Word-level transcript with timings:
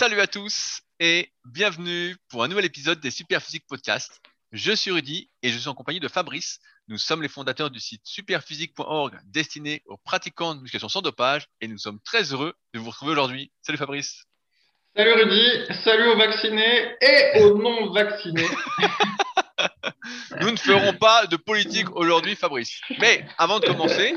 Salut 0.00 0.20
à 0.22 0.26
tous 0.26 0.80
et 0.98 1.30
bienvenue 1.44 2.16
pour 2.30 2.42
un 2.42 2.48
nouvel 2.48 2.64
épisode 2.64 3.00
des 3.00 3.10
Superphysique 3.10 3.66
Podcast. 3.68 4.22
Je 4.50 4.72
suis 4.72 4.90
Rudy 4.90 5.28
et 5.42 5.50
je 5.50 5.58
suis 5.58 5.68
en 5.68 5.74
compagnie 5.74 6.00
de 6.00 6.08
Fabrice. 6.08 6.58
Nous 6.88 6.96
sommes 6.96 7.20
les 7.20 7.28
fondateurs 7.28 7.70
du 7.70 7.80
site 7.80 8.00
superphysique.org 8.04 9.20
destiné 9.26 9.82
aux 9.84 9.98
pratiquants 9.98 10.54
de 10.54 10.62
musculation 10.62 10.88
sans 10.88 11.02
dopage 11.02 11.48
et 11.60 11.68
nous 11.68 11.76
sommes 11.76 12.00
très 12.00 12.32
heureux 12.32 12.54
de 12.72 12.78
vous 12.78 12.88
retrouver 12.88 13.12
aujourd'hui. 13.12 13.52
Salut 13.60 13.76
Fabrice. 13.76 14.24
Salut 14.96 15.12
Rudy, 15.12 15.66
salut 15.84 16.08
aux 16.08 16.16
vaccinés 16.16 16.96
et 17.02 17.42
aux 17.42 17.58
non 17.62 17.92
vaccinés. 17.92 18.48
Nous 20.40 20.50
ne 20.50 20.56
ferons 20.56 20.94
pas 20.94 21.26
de 21.26 21.36
politique 21.36 21.94
aujourd'hui, 21.94 22.36
Fabrice. 22.36 22.80
Mais 23.00 23.26
avant 23.36 23.60
de 23.60 23.66
commencer, 23.66 24.16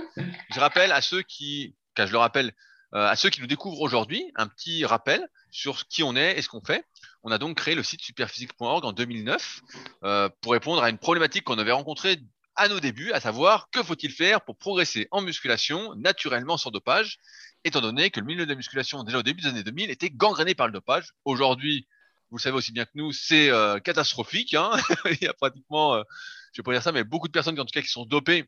je 0.49 0.59
rappelle 0.61 0.93
à 0.93 1.01
ceux 1.01 1.23
qui, 1.23 1.75
car 1.93 2.07
je 2.07 2.13
le 2.13 2.19
rappelle, 2.19 2.53
euh, 2.93 3.05
à 3.05 3.17
ceux 3.17 3.29
qui 3.29 3.41
nous 3.41 3.47
découvrent 3.47 3.81
aujourd'hui, 3.81 4.31
un 4.37 4.47
petit 4.47 4.85
rappel 4.85 5.27
sur 5.53 5.87
qui 5.87 6.03
on 6.03 6.15
est 6.15 6.37
et 6.37 6.41
ce 6.41 6.49
qu'on 6.49 6.63
fait. 6.63 6.83
On 7.21 7.31
a 7.31 7.37
donc 7.37 7.55
créé 7.57 7.75
le 7.75 7.83
site 7.83 8.01
superphysique.org 8.01 8.83
en 8.83 8.91
2009 8.91 9.61
euh, 10.03 10.29
pour 10.41 10.51
répondre 10.51 10.83
à 10.83 10.89
une 10.89 10.97
problématique 10.97 11.43
qu'on 11.43 11.59
avait 11.59 11.71
rencontrée 11.71 12.19
à 12.55 12.67
nos 12.67 12.79
débuts, 12.79 13.11
à 13.13 13.19
savoir 13.19 13.69
que 13.71 13.81
faut-il 13.81 14.11
faire 14.11 14.41
pour 14.41 14.57
progresser 14.57 15.07
en 15.11 15.21
musculation 15.21 15.95
naturellement 15.95 16.57
sans 16.57 16.71
dopage, 16.71 17.19
étant 17.63 17.81
donné 17.81 18.09
que 18.09 18.19
le 18.19 18.25
milieu 18.25 18.45
de 18.45 18.49
la 18.49 18.55
musculation 18.55 19.03
déjà 19.03 19.19
au 19.19 19.23
début 19.23 19.41
des 19.41 19.47
années 19.47 19.63
2000 19.63 19.89
était 19.91 20.09
gangréné 20.09 20.55
par 20.55 20.67
le 20.67 20.73
dopage. 20.73 21.13
Aujourd'hui, 21.23 21.87
vous 22.29 22.37
le 22.37 22.41
savez 22.41 22.57
aussi 22.57 22.71
bien 22.71 22.85
que 22.85 22.91
nous, 22.95 23.11
c'est 23.11 23.49
euh, 23.49 23.79
catastrophique. 23.79 24.55
Hein 24.55 24.71
Il 25.05 25.23
y 25.23 25.27
a 25.27 25.33
pratiquement, 25.33 25.95
euh, 25.95 26.03
je 26.51 26.61
vais 26.61 26.63
pas 26.63 26.73
dire 26.73 26.83
ça, 26.83 26.91
mais 26.91 27.03
beaucoup 27.03 27.27
de 27.27 27.31
personnes 27.31 27.59
en 27.59 27.65
tout 27.65 27.73
cas 27.73 27.81
qui 27.81 27.89
sont 27.89 28.05
dopées. 28.05 28.45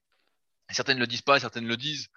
Certaines 0.71 0.97
ne 0.97 1.01
le 1.01 1.07
disent 1.07 1.21
pas, 1.21 1.39
certaines 1.39 1.67
le 1.67 1.77
disent. 1.77 2.07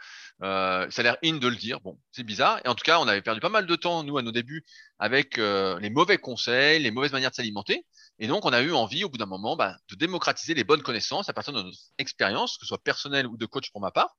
Euh, 0.42 0.88
ça 0.90 1.00
a 1.00 1.02
l'air 1.02 1.16
in 1.22 1.36
de 1.36 1.48
le 1.48 1.56
dire. 1.56 1.80
Bon, 1.80 1.98
c'est 2.12 2.22
bizarre. 2.22 2.60
Et 2.64 2.68
en 2.68 2.74
tout 2.74 2.84
cas, 2.84 2.98
on 2.98 3.08
avait 3.08 3.20
perdu 3.20 3.40
pas 3.40 3.50
mal 3.50 3.66
de 3.66 3.76
temps, 3.76 4.04
nous, 4.04 4.16
à 4.16 4.22
nos 4.22 4.32
débuts, 4.32 4.64
avec 4.98 5.38
euh, 5.38 5.78
les 5.80 5.90
mauvais 5.90 6.18
conseils, 6.18 6.80
les 6.80 6.90
mauvaises 6.90 7.12
manières 7.12 7.30
de 7.30 7.34
s'alimenter. 7.34 7.86
Et 8.18 8.26
donc, 8.26 8.44
on 8.46 8.52
a 8.52 8.62
eu 8.62 8.72
envie, 8.72 9.04
au 9.04 9.10
bout 9.10 9.18
d'un 9.18 9.26
moment, 9.26 9.56
bah, 9.56 9.76
de 9.90 9.96
démocratiser 9.96 10.54
les 10.54 10.64
bonnes 10.64 10.82
connaissances 10.82 11.28
à 11.28 11.32
partir 11.32 11.52
de 11.52 11.62
notre 11.62 11.78
expérience, 11.98 12.56
que 12.56 12.64
ce 12.64 12.68
soit 12.68 12.82
personnelle 12.82 13.26
ou 13.26 13.36
de 13.36 13.46
coach 13.46 13.70
pour 13.70 13.80
ma 13.80 13.90
part. 13.90 14.16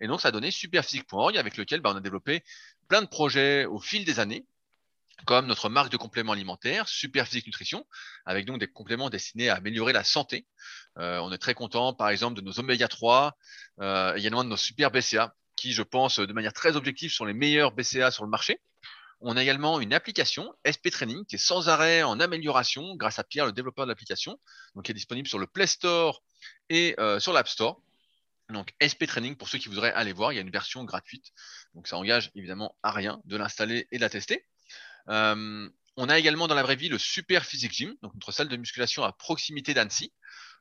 Et 0.00 0.06
donc, 0.06 0.20
ça 0.20 0.28
a 0.28 0.32
donné 0.32 0.50
superphysique.org 0.50 1.36
avec 1.36 1.56
lequel 1.56 1.80
bah, 1.80 1.90
on 1.92 1.96
a 1.96 2.00
développé 2.00 2.44
plein 2.88 3.02
de 3.02 3.08
projets 3.08 3.64
au 3.64 3.80
fil 3.80 4.04
des 4.04 4.20
années 4.20 4.46
comme 5.26 5.46
notre 5.46 5.68
marque 5.68 5.90
de 5.90 5.96
compléments 5.96 6.32
alimentaires, 6.32 6.88
Superphysique 6.88 7.46
Nutrition, 7.46 7.86
avec 8.26 8.46
donc 8.46 8.58
des 8.58 8.66
compléments 8.66 9.10
destinés 9.10 9.48
à 9.48 9.54
améliorer 9.54 9.92
la 9.92 10.04
santé. 10.04 10.46
Euh, 10.98 11.18
on 11.18 11.32
est 11.32 11.38
très 11.38 11.54
content, 11.54 11.94
par 11.94 12.08
exemple, 12.08 12.36
de 12.36 12.40
nos 12.40 12.58
oméga 12.58 12.88
3, 12.88 13.36
euh, 13.80 14.14
également 14.14 14.44
de 14.44 14.48
nos 14.48 14.56
super 14.56 14.90
BCA, 14.90 15.34
qui, 15.56 15.72
je 15.72 15.82
pense, 15.82 16.18
de 16.18 16.32
manière 16.32 16.52
très 16.52 16.76
objective, 16.76 17.12
sont 17.12 17.24
les 17.24 17.34
meilleurs 17.34 17.72
BCA 17.72 18.10
sur 18.10 18.24
le 18.24 18.30
marché. 18.30 18.60
On 19.20 19.36
a 19.36 19.42
également 19.42 19.80
une 19.80 19.94
application, 19.94 20.54
SP 20.68 20.90
Training, 20.90 21.24
qui 21.24 21.36
est 21.36 21.38
sans 21.38 21.68
arrêt 21.68 22.02
en 22.02 22.20
amélioration 22.20 22.94
grâce 22.96 23.18
à 23.18 23.24
Pierre, 23.24 23.46
le 23.46 23.52
développeur 23.52 23.86
de 23.86 23.90
l'application, 23.90 24.38
qui 24.82 24.90
est 24.90 24.94
disponible 24.94 25.28
sur 25.28 25.38
le 25.38 25.46
Play 25.46 25.66
Store 25.66 26.22
et 26.68 26.94
euh, 26.98 27.18
sur 27.20 27.32
l'App 27.32 27.48
Store. 27.48 27.80
Donc 28.50 28.74
SP 28.76 29.06
Training, 29.06 29.36
pour 29.36 29.48
ceux 29.48 29.56
qui 29.56 29.68
voudraient 29.68 29.92
aller 29.92 30.12
voir, 30.12 30.32
il 30.32 30.36
y 30.36 30.38
a 30.38 30.42
une 30.42 30.50
version 30.50 30.84
gratuite. 30.84 31.32
Donc 31.74 31.88
ça 31.88 31.96
engage 31.96 32.30
évidemment 32.34 32.76
à 32.82 32.90
rien 32.90 33.20
de 33.24 33.36
l'installer 33.36 33.88
et 33.90 33.96
de 33.96 34.02
la 34.02 34.10
tester. 34.10 34.44
Euh, 35.08 35.68
on 35.96 36.08
a 36.08 36.18
également 36.18 36.48
dans 36.48 36.54
la 36.54 36.62
vraie 36.62 36.76
vie 36.76 36.88
le 36.88 36.98
Super 36.98 37.44
Physique 37.44 37.72
Gym, 37.72 37.94
donc 38.02 38.14
notre 38.14 38.32
salle 38.32 38.48
de 38.48 38.56
musculation 38.56 39.04
à 39.04 39.12
proximité 39.12 39.74
d'Annecy. 39.74 40.12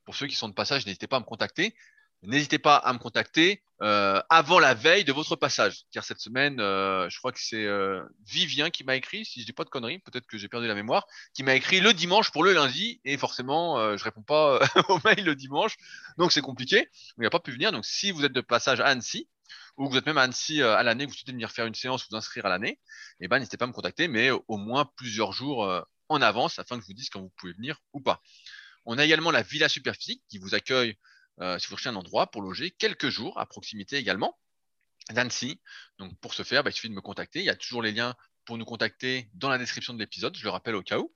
Pour 0.05 0.15
ceux 0.15 0.27
qui 0.27 0.35
sont 0.35 0.49
de 0.49 0.53
passage, 0.53 0.85
n'hésitez 0.85 1.07
pas 1.07 1.17
à 1.17 1.19
me 1.19 1.25
contacter. 1.25 1.75
N'hésitez 2.21 2.57
pas 2.57 2.77
à 2.77 2.93
me 2.93 2.99
contacter 2.99 3.63
euh, 3.81 4.21
avant 4.29 4.59
la 4.59 4.73
veille 4.73 5.03
de 5.03 5.11
votre 5.11 5.35
passage. 5.35 5.83
Car 5.91 6.05
cette 6.05 6.19
semaine, 6.19 6.61
euh, 6.61 7.09
je 7.09 7.17
crois 7.17 7.33
que 7.33 7.39
c'est 7.41 7.67
Vivien 8.25 8.69
qui 8.69 8.85
m'a 8.85 8.95
écrit, 8.95 9.25
si 9.25 9.41
je 9.41 9.45
dis 9.45 9.51
pas 9.51 9.65
de 9.65 9.69
conneries, 9.69 9.99
peut-être 9.99 10.25
que 10.25 10.37
j'ai 10.37 10.47
perdu 10.47 10.67
la 10.67 10.75
mémoire, 10.75 11.05
qui 11.33 11.43
m'a 11.43 11.53
écrit 11.55 11.81
le 11.81 11.93
dimanche 11.93 12.31
pour 12.31 12.43
le 12.43 12.53
lundi. 12.53 13.01
Et 13.03 13.17
forcément, 13.17 13.97
je 13.97 14.03
réponds 14.03 14.21
pas 14.21 14.59
au 14.89 14.99
mail 15.03 15.25
le 15.25 15.35
dimanche. 15.35 15.75
Donc 16.17 16.31
c'est 16.31 16.41
compliqué. 16.41 16.87
Il 17.17 17.23
n'a 17.23 17.29
pas 17.29 17.39
pu 17.39 17.51
venir. 17.51 17.73
Donc 17.73 17.85
si 17.85 18.11
vous 18.11 18.23
êtes 18.23 18.33
de 18.33 18.41
passage 18.41 18.79
à 18.79 18.85
Annecy, 18.85 19.27
ou 19.77 19.89
vous 19.89 19.97
êtes 19.97 20.05
même 20.05 20.17
à 20.17 20.23
Annecy 20.23 20.61
euh, 20.61 20.75
à 20.75 20.83
l'année, 20.83 21.05
vous 21.05 21.13
souhaitez 21.13 21.31
venir 21.31 21.51
faire 21.51 21.65
une 21.65 21.75
séance 21.75 22.05
ou 22.05 22.07
vous 22.11 22.17
inscrire 22.17 22.45
à 22.45 22.49
l'année, 22.49 22.79
eh 23.19 23.27
ben, 23.27 23.39
n'hésitez 23.39 23.57
pas 23.57 23.65
à 23.65 23.67
me 23.67 23.73
contacter, 23.73 24.07
mais 24.07 24.29
au 24.31 24.57
moins 24.57 24.89
plusieurs 24.97 25.33
jours 25.33 25.65
euh, 25.65 25.81
en 26.09 26.21
avance 26.21 26.59
afin 26.59 26.77
que 26.77 26.81
je 26.81 26.87
vous 26.87 26.93
dise 26.93 27.09
quand 27.09 27.21
vous 27.21 27.31
pouvez 27.37 27.53
venir 27.53 27.79
ou 27.93 28.01
pas. 28.01 28.21
On 28.85 28.97
a 28.97 29.05
également 29.05 29.31
la 29.31 29.41
Villa 29.41 29.69
Superphysique 29.69 30.23
qui 30.29 30.37
vous 30.37 30.55
accueille 30.55 30.97
euh, 31.41 31.57
si 31.57 31.67
vous 31.67 31.71
cherchez 31.77 31.89
un 31.89 31.95
endroit 31.95 32.29
pour 32.29 32.41
loger 32.41 32.71
quelques 32.71 33.09
jours 33.09 33.39
à 33.39 33.45
proximité 33.45 33.97
également 33.97 34.37
d'Annecy. 35.11 35.59
Donc 35.97 36.17
pour 36.19 36.33
ce 36.33 36.43
faire, 36.43 36.63
bah, 36.63 36.69
il 36.69 36.73
suffit 36.73 36.89
de 36.89 36.93
me 36.93 37.01
contacter. 37.01 37.39
Il 37.39 37.45
y 37.45 37.49
a 37.49 37.55
toujours 37.55 37.81
les 37.81 37.91
liens 37.91 38.15
pour 38.45 38.57
nous 38.57 38.65
contacter 38.65 39.29
dans 39.33 39.49
la 39.49 39.57
description 39.57 39.93
de 39.93 39.99
l'épisode, 39.99 40.35
je 40.37 40.43
le 40.43 40.49
rappelle 40.49 40.75
au 40.75 40.81
cas 40.81 40.99
où. 40.99 41.13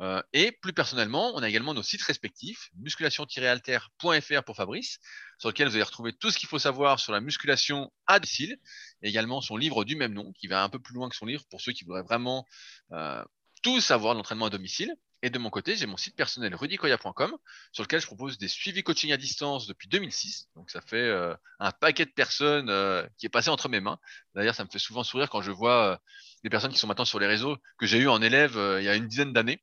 Euh, 0.00 0.22
et 0.32 0.52
plus 0.52 0.72
personnellement, 0.72 1.32
on 1.34 1.42
a 1.42 1.48
également 1.48 1.74
nos 1.74 1.82
sites 1.82 2.02
respectifs, 2.02 2.70
musculation-alter.fr 2.76 4.42
pour 4.44 4.56
Fabrice, 4.56 4.98
sur 5.38 5.48
lequel 5.48 5.68
vous 5.68 5.74
allez 5.74 5.82
retrouver 5.82 6.12
tout 6.12 6.30
ce 6.30 6.38
qu'il 6.38 6.48
faut 6.48 6.58
savoir 6.58 7.00
sur 7.00 7.12
la 7.12 7.20
musculation 7.20 7.92
à 8.06 8.18
domicile, 8.18 8.58
et 9.02 9.08
également 9.08 9.40
son 9.40 9.56
livre 9.56 9.84
du 9.84 9.96
même 9.96 10.12
nom, 10.12 10.32
qui 10.32 10.46
va 10.46 10.62
un 10.62 10.68
peu 10.68 10.78
plus 10.78 10.94
loin 10.94 11.08
que 11.08 11.16
son 11.16 11.26
livre 11.26 11.44
pour 11.50 11.60
ceux 11.60 11.72
qui 11.72 11.84
voudraient 11.84 12.02
vraiment 12.02 12.46
euh, 12.92 13.24
tout 13.62 13.80
savoir 13.80 14.14
l'entraînement 14.14 14.46
à 14.46 14.50
domicile. 14.50 14.94
Et 15.22 15.28
de 15.28 15.38
mon 15.38 15.50
côté, 15.50 15.76
j'ai 15.76 15.86
mon 15.86 15.98
site 15.98 16.16
personnel 16.16 16.54
rudicoya.com 16.54 17.36
sur 17.72 17.82
lequel 17.82 18.00
je 18.00 18.06
propose 18.06 18.38
des 18.38 18.48
suivis 18.48 18.82
coaching 18.82 19.12
à 19.12 19.18
distance 19.18 19.66
depuis 19.66 19.86
2006. 19.88 20.48
Donc 20.56 20.70
ça 20.70 20.80
fait 20.80 20.96
euh, 20.96 21.34
un 21.58 21.72
paquet 21.72 22.06
de 22.06 22.10
personnes 22.10 22.70
euh, 22.70 23.06
qui 23.18 23.26
est 23.26 23.30
passé 23.30 23.50
entre 23.50 23.68
mes 23.68 23.80
mains. 23.80 23.98
D'ailleurs, 24.34 24.54
ça 24.54 24.64
me 24.64 24.70
fait 24.70 24.78
souvent 24.78 25.04
sourire 25.04 25.28
quand 25.28 25.42
je 25.42 25.50
vois 25.50 26.00
des 26.44 26.50
personnes 26.50 26.72
qui 26.72 26.78
sont 26.78 26.86
maintenant 26.86 27.04
sur 27.04 27.18
les 27.18 27.26
réseaux 27.26 27.56
que 27.78 27.86
j'ai 27.86 27.98
eu 27.98 28.08
en 28.08 28.22
élève 28.22 28.54
il 28.78 28.84
y 28.84 28.88
a 28.88 28.94
une 28.94 29.08
dizaine 29.08 29.32
d'années. 29.32 29.62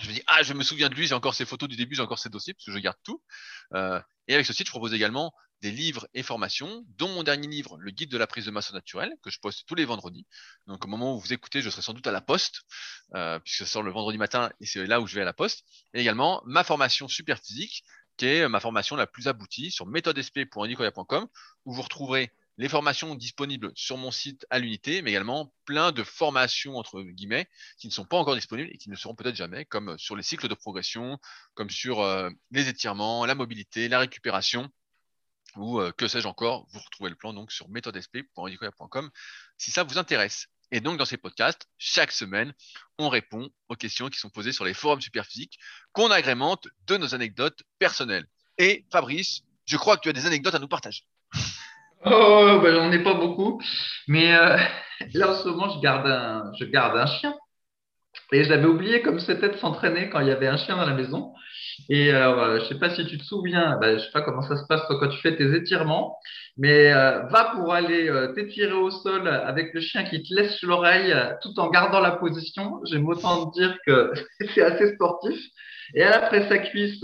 Je 0.00 0.08
me 0.08 0.14
dis, 0.14 0.22
ah, 0.28 0.42
je 0.44 0.54
me 0.54 0.62
souviens 0.62 0.88
de 0.88 0.94
lui, 0.94 1.08
j'ai 1.08 1.14
encore 1.14 1.34
ses 1.34 1.44
photos 1.44 1.68
du 1.68 1.74
début, 1.74 1.96
j'ai 1.96 2.02
encore 2.02 2.20
ses 2.20 2.28
dossiers, 2.28 2.54
parce 2.54 2.66
que 2.66 2.72
je 2.72 2.78
garde 2.78 2.96
tout. 3.02 3.20
et 3.74 4.34
avec 4.34 4.46
ce 4.46 4.52
site, 4.52 4.66
je 4.66 4.70
propose 4.70 4.94
également 4.94 5.32
des 5.60 5.70
livres 5.70 6.08
et 6.14 6.22
formations, 6.22 6.84
dont 6.96 7.08
mon 7.08 7.22
dernier 7.22 7.48
livre, 7.48 7.76
Le 7.78 7.90
guide 7.90 8.10
de 8.10 8.18
la 8.18 8.26
prise 8.26 8.46
de 8.46 8.50
masse 8.50 8.72
naturelle, 8.72 9.12
que 9.22 9.30
je 9.30 9.40
poste 9.40 9.66
tous 9.66 9.74
les 9.74 9.84
vendredis. 9.84 10.26
Donc 10.66 10.84
au 10.84 10.88
moment 10.88 11.16
où 11.16 11.20
vous 11.20 11.32
écoutez, 11.32 11.62
je 11.62 11.70
serai 11.70 11.82
sans 11.82 11.94
doute 11.94 12.06
à 12.06 12.12
la 12.12 12.20
poste, 12.20 12.62
euh, 13.14 13.38
puisque 13.40 13.58
ça 13.58 13.66
sort 13.66 13.82
le 13.82 13.90
vendredi 13.90 14.18
matin 14.18 14.50
et 14.60 14.66
c'est 14.66 14.86
là 14.86 15.00
où 15.00 15.06
je 15.06 15.14
vais 15.14 15.22
à 15.22 15.24
la 15.24 15.32
poste. 15.32 15.64
Et 15.94 16.00
également 16.00 16.42
ma 16.46 16.62
formation 16.62 17.08
super 17.08 17.38
physique, 17.38 17.82
qui 18.16 18.26
est 18.26 18.48
ma 18.48 18.60
formation 18.60 18.96
la 18.96 19.06
plus 19.06 19.28
aboutie 19.28 19.70
sur 19.70 19.86
méthodesp.unicoya.com, 19.86 21.26
où 21.64 21.74
vous 21.74 21.82
retrouverez 21.82 22.32
les 22.58 22.68
formations 22.68 23.14
disponibles 23.14 23.72
sur 23.74 23.96
mon 23.96 24.10
site 24.10 24.44
à 24.50 24.58
l'unité, 24.58 25.00
mais 25.00 25.10
également 25.10 25.54
plein 25.64 25.92
de 25.92 26.02
formations 26.02 26.76
entre 26.76 27.02
guillemets 27.02 27.48
qui 27.78 27.86
ne 27.86 27.92
sont 27.92 28.04
pas 28.04 28.16
encore 28.16 28.34
disponibles 28.34 28.70
et 28.72 28.76
qui 28.76 28.90
ne 28.90 28.96
seront 28.96 29.14
peut-être 29.14 29.36
jamais, 29.36 29.64
comme 29.64 29.96
sur 29.96 30.16
les 30.16 30.24
cycles 30.24 30.48
de 30.48 30.54
progression, 30.54 31.18
comme 31.54 31.70
sur 31.70 32.00
euh, 32.00 32.28
les 32.50 32.68
étirements, 32.68 33.24
la 33.24 33.36
mobilité, 33.36 33.88
la 33.88 34.00
récupération 34.00 34.68
ou 35.56 35.80
euh, 35.80 35.92
que 35.92 36.08
sais-je 36.08 36.26
encore, 36.26 36.66
vous 36.72 36.80
retrouvez 36.80 37.10
le 37.10 37.16
plan 37.16 37.32
donc 37.32 37.52
sur 37.52 37.68
méthodesp.com 37.68 39.10
si 39.56 39.70
ça 39.70 39.84
vous 39.84 39.98
intéresse. 39.98 40.48
Et 40.70 40.80
donc 40.80 40.98
dans 40.98 41.06
ces 41.06 41.16
podcasts, 41.16 41.66
chaque 41.78 42.12
semaine, 42.12 42.52
on 42.98 43.08
répond 43.08 43.48
aux 43.68 43.76
questions 43.76 44.08
qui 44.08 44.18
sont 44.18 44.30
posées 44.30 44.52
sur 44.52 44.64
les 44.64 44.74
forums 44.74 45.00
superphysiques 45.00 45.58
qu'on 45.92 46.10
agrémente 46.10 46.68
de 46.86 46.96
nos 46.96 47.14
anecdotes 47.14 47.62
personnelles. 47.78 48.26
Et 48.58 48.84
Fabrice, 48.92 49.42
je 49.64 49.76
crois 49.76 49.96
que 49.96 50.02
tu 50.02 50.08
as 50.08 50.12
des 50.12 50.26
anecdotes 50.26 50.54
à 50.54 50.58
nous 50.58 50.68
partager. 50.68 51.04
Oh, 52.04 52.60
ben, 52.62 52.74
j'en 52.74 52.92
ai 52.92 53.02
pas 53.02 53.14
beaucoup, 53.14 53.60
mais 54.06 54.34
euh, 54.34 54.56
là 55.14 55.30
en 55.30 55.34
ce 55.34 55.48
moment, 55.48 55.68
je 55.70 55.80
garde 55.80 56.06
un, 56.06 56.52
je 56.58 56.64
garde 56.64 56.96
un 56.96 57.06
chien. 57.06 57.34
Et 58.32 58.44
je 58.44 58.50
l'avais 58.50 58.66
oublié 58.66 59.02
comme 59.02 59.20
c'était 59.20 59.48
de 59.48 59.56
s'entraîner 59.56 60.10
quand 60.10 60.20
il 60.20 60.28
y 60.28 60.30
avait 60.30 60.46
un 60.48 60.56
chien 60.56 60.76
dans 60.76 60.84
la 60.86 60.94
maison. 60.94 61.32
Et 61.88 62.12
euh, 62.12 62.60
je 62.60 62.66
sais 62.66 62.78
pas 62.78 62.90
si 62.90 63.06
tu 63.06 63.18
te 63.18 63.24
souviens, 63.24 63.78
bah, 63.80 63.96
je 63.96 64.02
sais 64.02 64.10
pas 64.12 64.22
comment 64.22 64.42
ça 64.42 64.56
se 64.56 64.66
passe 64.66 64.82
quand 64.88 65.08
tu 65.08 65.18
fais 65.20 65.36
tes 65.36 65.54
étirements, 65.54 66.18
mais 66.56 66.92
euh, 66.92 67.22
va 67.28 67.52
pour 67.54 67.72
aller 67.72 68.08
euh, 68.08 68.32
t'étirer 68.34 68.72
au 68.72 68.90
sol 68.90 69.28
avec 69.28 69.72
le 69.72 69.80
chien 69.80 70.04
qui 70.04 70.22
te 70.22 70.34
laisse 70.34 70.60
l'oreille 70.62 71.14
tout 71.42 71.58
en 71.58 71.70
gardant 71.70 72.00
la 72.00 72.12
position. 72.12 72.80
J'aime 72.84 73.08
autant 73.08 73.50
te 73.50 73.58
dire 73.58 73.78
que 73.86 74.12
c'est 74.54 74.62
assez 74.62 74.94
sportif. 74.94 75.38
Et 75.94 76.02
après 76.02 76.48
sa 76.48 76.58
cuisse, 76.58 77.02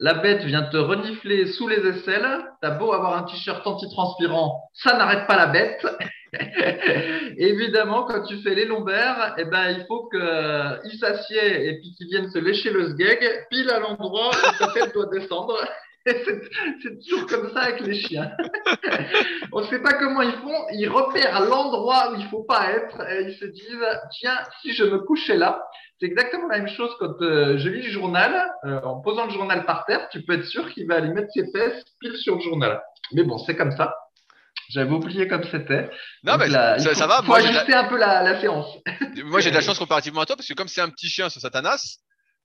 la 0.00 0.14
bête 0.14 0.44
vient 0.44 0.62
te 0.62 0.76
renifler 0.76 1.46
sous 1.46 1.68
les 1.68 1.84
aisselles. 1.86 2.28
T'as 2.62 2.70
beau 2.70 2.92
avoir 2.92 3.16
un 3.16 3.24
t-shirt 3.24 3.66
anti-transpirant, 3.66 4.62
ça 4.74 4.96
n'arrête 4.96 5.26
pas 5.26 5.36
la 5.36 5.46
bête. 5.46 5.86
Évidemment, 7.36 8.04
quand 8.04 8.22
tu 8.24 8.36
fais 8.42 8.54
les 8.54 8.66
lombaires, 8.66 9.34
eh 9.38 9.44
ben, 9.44 9.70
il 9.70 9.84
faut 9.86 10.08
qu'il 10.08 10.20
euh, 10.20 10.78
s'assied 11.00 11.68
et 11.68 11.78
puis 11.78 11.94
qu'il 11.96 12.08
vienne 12.08 12.30
se 12.30 12.38
lécher 12.38 12.70
le 12.70 12.90
sgeg 12.90 13.46
pile 13.50 13.70
à 13.70 13.80
l'endroit 13.80 14.30
où 14.30 14.54
sa 14.58 14.68
tête 14.72 14.92
doit 14.94 15.06
descendre. 15.06 15.56
C'est 16.82 16.98
toujours 17.00 17.26
comme 17.26 17.50
ça 17.52 17.60
avec 17.60 17.80
les 17.80 17.94
chiens. 17.94 18.30
On 19.52 19.60
ne 19.60 19.66
sait 19.66 19.80
pas 19.80 19.94
comment 19.94 20.22
ils 20.22 20.32
font. 20.32 20.66
Ils 20.72 20.88
repèrent 20.88 21.40
l'endroit 21.40 22.12
où 22.12 22.16
il 22.16 22.26
faut 22.28 22.44
pas 22.44 22.70
être 22.72 23.00
et 23.10 23.28
ils 23.28 23.36
se 23.36 23.44
disent 23.44 23.86
tiens, 24.18 24.38
si 24.62 24.72
je 24.72 24.84
me 24.84 24.98
couchais 24.98 25.36
là, 25.36 25.62
c'est 26.00 26.06
exactement 26.06 26.48
la 26.48 26.58
même 26.58 26.68
chose 26.68 26.90
quand 26.98 27.20
euh, 27.22 27.58
je 27.58 27.68
lis 27.68 27.82
le 27.82 27.90
journal. 27.90 28.46
Euh, 28.64 28.80
en 28.82 29.00
posant 29.00 29.26
le 29.26 29.32
journal 29.32 29.64
par 29.64 29.84
terre, 29.86 30.08
tu 30.10 30.22
peux 30.22 30.34
être 30.34 30.46
sûr 30.46 30.72
qu'il 30.72 30.86
va 30.86 30.96
aller 30.96 31.10
mettre 31.10 31.32
ses 31.32 31.50
fesses 31.50 31.84
pile 32.00 32.16
sur 32.16 32.36
le 32.36 32.40
journal. 32.40 32.80
Mais 33.12 33.24
bon, 33.24 33.38
c'est 33.38 33.56
comme 33.56 33.72
ça. 33.72 33.94
J'avais 34.70 34.90
oublié 34.90 35.26
comme 35.28 35.44
c'était. 35.44 35.90
Non, 36.22 36.36
mais 36.36 36.50
ça, 36.50 36.76
il 36.76 36.84
faut, 36.84 36.94
ça 36.94 37.06
va. 37.06 37.22
Faut 37.22 37.34
ajuster 37.34 37.72
un 37.72 37.84
peu 37.84 37.96
la, 37.96 38.22
la 38.22 38.40
séance. 38.40 38.66
moi 39.24 39.40
j'ai 39.40 39.50
de 39.50 39.54
la 39.54 39.60
chance 39.62 39.78
comparativement 39.78 40.20
à 40.20 40.26
toi 40.26 40.36
parce 40.36 40.46
que 40.46 40.54
comme 40.54 40.68
c'est 40.68 40.82
un 40.82 40.90
petit 40.90 41.08
chien, 41.08 41.30
ce 41.30 41.40
Satanas, 41.40 41.98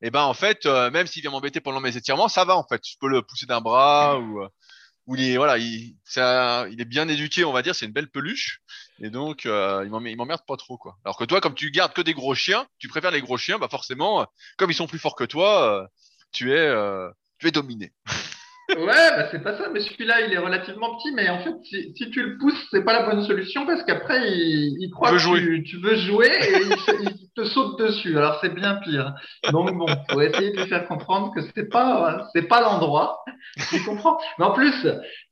et 0.04 0.08
eh 0.08 0.12
ben 0.12 0.24
en 0.24 0.34
fait, 0.34 0.66
euh, 0.66 0.92
même 0.92 1.08
s'il 1.08 1.22
vient 1.22 1.32
m'embêter 1.32 1.62
pendant 1.62 1.80
mes 1.80 1.96
étirements, 1.96 2.28
ça 2.28 2.44
va 2.44 2.58
en 2.58 2.68
fait. 2.68 2.82
Je 2.86 2.98
peux 3.00 3.08
le 3.08 3.22
pousser 3.22 3.46
d'un 3.46 3.62
bras 3.62 4.20
ou, 4.20 4.42
euh, 4.42 4.50
ou 5.08 5.16
il 5.16 5.24
est 5.24 5.38
voilà, 5.38 5.58
il, 5.58 5.96
ça, 6.04 6.68
il 6.70 6.82
est 6.82 6.86
bien 6.86 7.08
éduqué, 7.08 7.46
on 7.46 7.54
va 7.54 7.62
dire. 7.62 7.74
C'est 7.74 7.86
une 7.86 7.94
belle 7.94 8.10
peluche 8.10 8.60
et 9.00 9.10
donc 9.10 9.46
euh, 9.46 9.82
il 9.86 10.18
m'emmerde 10.18 10.42
pas 10.46 10.58
trop 10.58 10.78
quoi. 10.78 10.98
Alors 11.06 11.16
que 11.16 11.24
toi, 11.24 11.40
comme 11.40 11.56
tu 11.56 11.72
gardes 11.72 11.94
que 11.94 12.02
des 12.02 12.14
gros 12.14 12.36
chiens, 12.36 12.68
tu 12.80 12.90
préfères 12.90 13.12
les 13.12 13.22
gros 13.22 13.38
chiens, 13.38 13.58
bah 13.60 13.70
forcément, 13.72 14.28
comme 14.58 14.70
ils 14.70 14.76
sont 14.76 14.88
plus 14.88 15.00
forts 15.00 15.16
que 15.16 15.24
toi, 15.24 15.90
tu 16.34 16.52
es 16.52 16.70
tu 17.40 17.48
es 17.48 17.52
dominé. 17.52 17.94
Ouais, 18.70 18.86
bah 18.86 19.28
c'est 19.30 19.44
pas 19.44 19.58
ça, 19.58 19.70
mais 19.74 19.82
celui-là, 19.82 20.22
il 20.22 20.34
est 20.34 20.38
relativement 20.38 20.96
petit, 20.96 21.12
mais 21.12 21.30
en 21.30 21.40
fait, 21.40 21.54
si, 21.64 21.94
si 21.96 22.10
tu 22.10 22.24
le 22.24 22.38
pousses, 22.38 22.68
c'est 22.72 22.84
pas 22.84 22.94
la 22.94 23.10
bonne 23.10 23.24
solution 23.26 23.66
parce 23.66 23.84
qu'après, 23.84 24.32
il, 24.32 24.78
il 24.80 24.90
croit 24.90 25.12
que 25.12 25.18
tu, 25.18 25.64
tu, 25.64 25.78
veux 25.78 25.96
jouer 25.96 26.28
et 26.28 26.62
il, 26.62 26.76
il, 27.02 27.30
te 27.36 27.44
saute 27.44 27.78
dessus. 27.78 28.18
Alors, 28.18 28.40
c'est 28.42 28.54
bien 28.54 28.76
pire. 28.76 29.14
Donc, 29.52 29.74
bon, 29.74 29.86
faut 30.10 30.22
essayer 30.22 30.52
de 30.52 30.62
lui 30.62 30.68
faire 30.68 30.88
comprendre 30.88 31.34
que 31.36 31.42
c'est 31.54 31.70
pas, 31.70 32.30
c'est 32.34 32.48
pas 32.48 32.62
l'endroit. 32.62 33.24
Tu 33.70 33.84
comprends? 33.84 34.18
Mais 34.40 34.46
en 34.46 34.52
plus, 34.52 34.88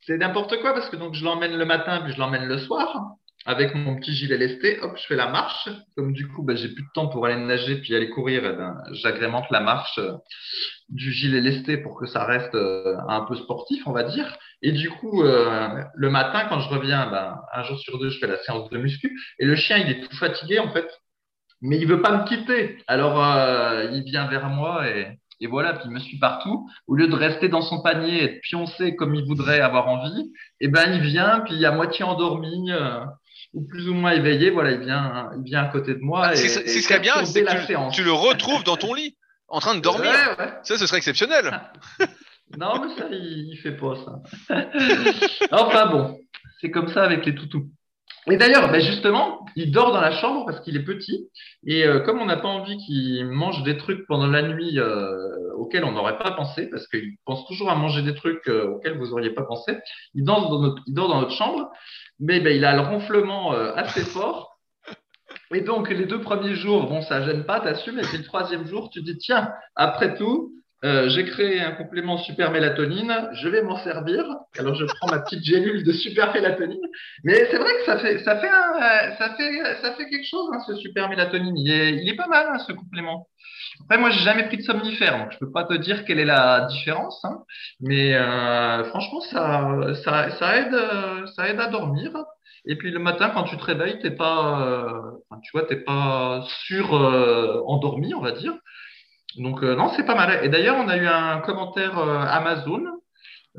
c'est 0.06 0.18
n'importe 0.18 0.60
quoi 0.60 0.74
parce 0.74 0.90
que 0.90 0.96
donc, 0.96 1.14
je 1.14 1.24
l'emmène 1.24 1.56
le 1.56 1.64
matin 1.64 2.02
puis 2.04 2.12
je 2.12 2.18
l'emmène 2.18 2.44
le 2.44 2.58
soir 2.58 3.16
avec 3.44 3.74
mon 3.74 3.96
petit 3.96 4.12
gilet 4.12 4.36
lesté, 4.36 4.78
hop, 4.80 4.96
je 4.96 5.06
fais 5.06 5.16
la 5.16 5.28
marche. 5.28 5.68
Comme 5.96 6.12
du 6.12 6.28
coup, 6.28 6.42
bah, 6.42 6.54
j'ai 6.54 6.68
plus 6.68 6.82
de 6.82 6.88
temps 6.94 7.08
pour 7.08 7.26
aller 7.26 7.36
nager 7.36 7.76
puis 7.76 7.94
aller 7.94 8.08
courir, 8.10 8.42
eh 8.44 8.56
ben, 8.56 8.76
j'agrémente 8.92 9.46
la 9.50 9.60
marche 9.60 9.98
euh, 9.98 10.12
du 10.88 11.12
gilet 11.12 11.40
lesté 11.40 11.76
pour 11.76 11.98
que 11.98 12.06
ça 12.06 12.24
reste 12.24 12.54
euh, 12.54 12.96
un 13.08 13.22
peu 13.22 13.34
sportif, 13.34 13.82
on 13.86 13.92
va 13.92 14.04
dire. 14.04 14.36
Et 14.62 14.72
du 14.72 14.90
coup, 14.90 15.24
euh, 15.24 15.82
le 15.94 16.10
matin, 16.10 16.46
quand 16.48 16.60
je 16.60 16.68
reviens, 16.68 17.10
ben, 17.10 17.36
un 17.52 17.62
jour 17.64 17.78
sur 17.78 17.98
deux, 17.98 18.10
je 18.10 18.18
fais 18.18 18.28
la 18.28 18.38
séance 18.42 18.70
de 18.70 18.78
muscu. 18.78 19.18
Et 19.38 19.44
le 19.44 19.56
chien, 19.56 19.78
il 19.78 19.90
est 19.90 20.00
tout 20.00 20.16
fatigué 20.16 20.60
en 20.60 20.72
fait, 20.72 20.88
mais 21.60 21.78
il 21.78 21.86
veut 21.86 22.02
pas 22.02 22.16
me 22.16 22.24
quitter. 22.24 22.78
Alors, 22.86 23.18
il 23.92 24.04
vient 24.04 24.28
vers 24.28 24.48
moi 24.48 24.88
et, 24.88 25.18
et 25.40 25.48
voilà, 25.48 25.72
puis 25.74 25.84
il 25.86 25.90
me 25.90 25.98
suit 25.98 26.18
partout. 26.18 26.68
Au 26.86 26.94
lieu 26.94 27.08
de 27.08 27.16
rester 27.16 27.48
dans 27.48 27.62
son 27.62 27.82
panier 27.82 28.22
et 28.22 28.28
de 28.28 28.40
pioncer 28.40 28.94
comme 28.94 29.16
il 29.16 29.26
voudrait 29.26 29.60
avoir 29.60 29.88
envie, 29.88 30.32
eh 30.60 30.68
ben 30.68 30.92
il 30.92 31.00
vient, 31.00 31.40
puis 31.40 31.64
à 31.66 31.72
moitié 31.72 32.04
endormi, 32.04 32.70
ou 33.54 33.66
plus 33.66 33.88
ou 33.88 33.94
moins 33.94 34.12
éveillé, 34.12 34.50
voilà, 34.50 34.72
il 34.72 34.80
vient, 34.80 35.30
il 35.36 35.42
vient 35.42 35.64
à 35.64 35.68
côté 35.68 35.94
de 35.94 36.00
moi. 36.00 36.28
Ah, 36.28 36.32
et, 36.32 36.36
ce 36.36 36.80
serait 36.80 37.00
bien, 37.00 37.24
c'est 37.24 37.44
que 37.44 37.92
tu, 37.94 38.02
le 38.02 38.12
retrouves 38.12 38.64
dans 38.64 38.76
ton 38.76 38.94
lit, 38.94 39.16
en 39.48 39.60
train 39.60 39.74
de 39.74 39.80
dormir. 39.80 40.12
Ça, 40.62 40.78
ce 40.78 40.86
serait 40.86 40.98
exceptionnel. 40.98 41.60
non, 42.56 42.80
mais 42.80 42.94
ça, 42.96 43.08
il, 43.10 43.50
il 43.52 43.58
fait 43.58 43.76
pas 43.76 43.94
ça. 43.96 44.56
enfin 45.52 45.86
bon, 45.86 46.18
c'est 46.60 46.70
comme 46.70 46.88
ça 46.88 47.02
avec 47.02 47.26
les 47.26 47.34
toutous. 47.34 47.68
Et 48.30 48.36
d'ailleurs, 48.36 48.70
ben 48.70 48.80
justement, 48.80 49.44
il 49.56 49.72
dort 49.72 49.92
dans 49.92 50.00
la 50.00 50.12
chambre 50.12 50.46
parce 50.46 50.60
qu'il 50.60 50.76
est 50.76 50.84
petit. 50.84 51.28
Et 51.66 51.84
euh, 51.84 52.00
comme 52.00 52.20
on 52.20 52.26
n'a 52.26 52.36
pas 52.36 52.48
envie 52.48 52.76
qu'il 52.76 53.24
mange 53.26 53.64
des 53.64 53.76
trucs 53.76 54.06
pendant 54.06 54.28
la 54.28 54.42
nuit 54.42 54.78
euh, 54.78 55.52
auxquels 55.56 55.84
on 55.84 55.90
n'aurait 55.90 56.18
pas 56.18 56.30
pensé, 56.30 56.70
parce 56.70 56.86
qu'il 56.86 57.16
pense 57.24 57.44
toujours 57.46 57.68
à 57.68 57.74
manger 57.74 58.02
des 58.02 58.14
trucs 58.14 58.46
euh, 58.46 58.68
auxquels 58.68 58.96
vous 58.96 59.08
n'auriez 59.08 59.30
pas 59.30 59.42
pensé, 59.42 59.76
il 60.14 60.22
dort 60.22 60.50
dans 60.86 61.20
notre 61.20 61.34
chambre 61.34 61.72
mais 62.22 62.40
ben, 62.40 62.56
il 62.56 62.64
a 62.64 62.74
le 62.74 62.80
ronflement 62.80 63.52
euh, 63.52 63.72
assez 63.74 64.04
fort. 64.04 64.60
Et 65.52 65.60
donc, 65.60 65.90
les 65.90 66.06
deux 66.06 66.20
premiers 66.20 66.54
jours, 66.54 66.88
bon, 66.88 67.02
ça 67.02 67.22
gêne 67.22 67.44
pas, 67.44 67.60
t'assumes. 67.60 67.98
Et 67.98 68.02
puis 68.02 68.18
le 68.18 68.24
troisième 68.24 68.66
jour, 68.66 68.90
tu 68.90 69.02
dis, 69.02 69.18
tiens, 69.18 69.52
après 69.74 70.14
tout, 70.14 70.54
euh, 70.84 71.08
j'ai 71.08 71.24
créé 71.24 71.60
un 71.60 71.72
complément 71.72 72.18
super 72.18 72.50
mélatonine, 72.50 73.28
je 73.34 73.48
vais 73.48 73.62
m'en 73.62 73.78
servir. 73.78 74.24
Alors, 74.58 74.74
je 74.74 74.84
prends 74.84 75.10
ma 75.10 75.20
petite 75.20 75.44
gélule 75.44 75.84
de 75.84 75.92
super 75.92 76.32
mélatonine. 76.32 76.80
Mais 77.24 77.46
c'est 77.50 77.58
vrai 77.58 77.70
que 77.74 77.84
ça 77.86 77.98
fait, 77.98 78.18
ça 78.18 78.36
fait, 78.38 78.48
ça 79.18 79.34
fait, 79.36 79.80
ça 79.80 79.92
fait 79.94 80.08
quelque 80.08 80.26
chose, 80.26 80.50
hein, 80.52 80.58
ce 80.66 80.74
super 80.76 81.08
mélatonine. 81.08 81.56
Il 81.56 81.70
est, 81.70 81.94
il 81.94 82.08
est 82.08 82.16
pas 82.16 82.26
mal, 82.26 82.48
hein, 82.52 82.58
ce 82.58 82.72
complément. 82.72 83.28
Après, 83.84 83.98
moi, 83.98 84.10
j'ai 84.10 84.24
jamais 84.24 84.44
pris 84.48 84.56
de 84.58 84.62
somnifère, 84.62 85.18
donc 85.18 85.32
je 85.32 85.38
peux 85.38 85.52
pas 85.52 85.64
te 85.64 85.74
dire 85.74 86.04
quelle 86.04 86.18
est 86.18 86.24
la 86.24 86.62
différence. 86.62 87.24
Hein, 87.24 87.42
mais 87.80 88.14
euh, 88.14 88.84
franchement, 88.84 89.20
ça, 89.20 89.94
ça, 90.04 90.30
ça 90.32 90.56
aide, 90.56 90.76
ça 91.36 91.48
aide 91.48 91.60
à 91.60 91.68
dormir. 91.68 92.12
Et 92.64 92.76
puis 92.76 92.90
le 92.90 92.98
matin, 92.98 93.30
quand 93.30 93.44
tu 93.44 93.56
te 93.56 93.64
réveilles, 93.64 93.98
t'es 94.00 94.12
pas, 94.12 94.62
euh, 94.62 95.10
tu 95.42 95.50
vois, 95.52 95.66
t'es 95.66 95.76
pas 95.76 96.44
sur 96.66 96.94
euh, 96.94 97.60
endormi, 97.66 98.14
on 98.14 98.20
va 98.20 98.32
dire. 98.32 98.54
Donc 99.36 99.62
non, 99.62 99.90
c'est 99.96 100.04
pas 100.04 100.14
mal. 100.14 100.44
Et 100.44 100.48
d'ailleurs, 100.48 100.76
on 100.78 100.88
a 100.88 100.96
eu 100.96 101.06
un 101.06 101.38
commentaire 101.38 101.98
Amazon 101.98 102.82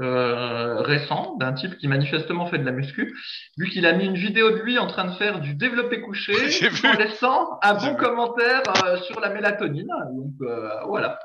euh, 0.02 0.82
récent 0.82 1.36
d'un 1.36 1.54
type 1.54 1.78
qui 1.78 1.88
manifestement 1.88 2.48
fait 2.48 2.58
de 2.58 2.66
la 2.66 2.72
muscu, 2.72 3.16
vu 3.60 3.70
qu'il 3.70 3.86
a 3.86 3.94
mis 3.94 4.06
une 4.06 4.16
vidéo 4.16 4.50
de 4.50 4.56
lui 4.56 4.80
en 4.80 4.88
train 4.88 5.06
de 5.06 5.14
faire 5.18 5.40
du 5.40 5.54
développé 5.54 6.02
couché 6.02 6.34
en 6.84 6.98
laissant 6.98 7.60
un 7.62 7.76
bon 7.76 7.96
commentaire 7.96 8.64
euh, 8.84 8.98
sur 9.02 9.20
la 9.20 9.30
mélatonine. 9.30 9.94
Donc 10.16 10.34
euh, 10.42 10.70
voilà. 10.88 11.20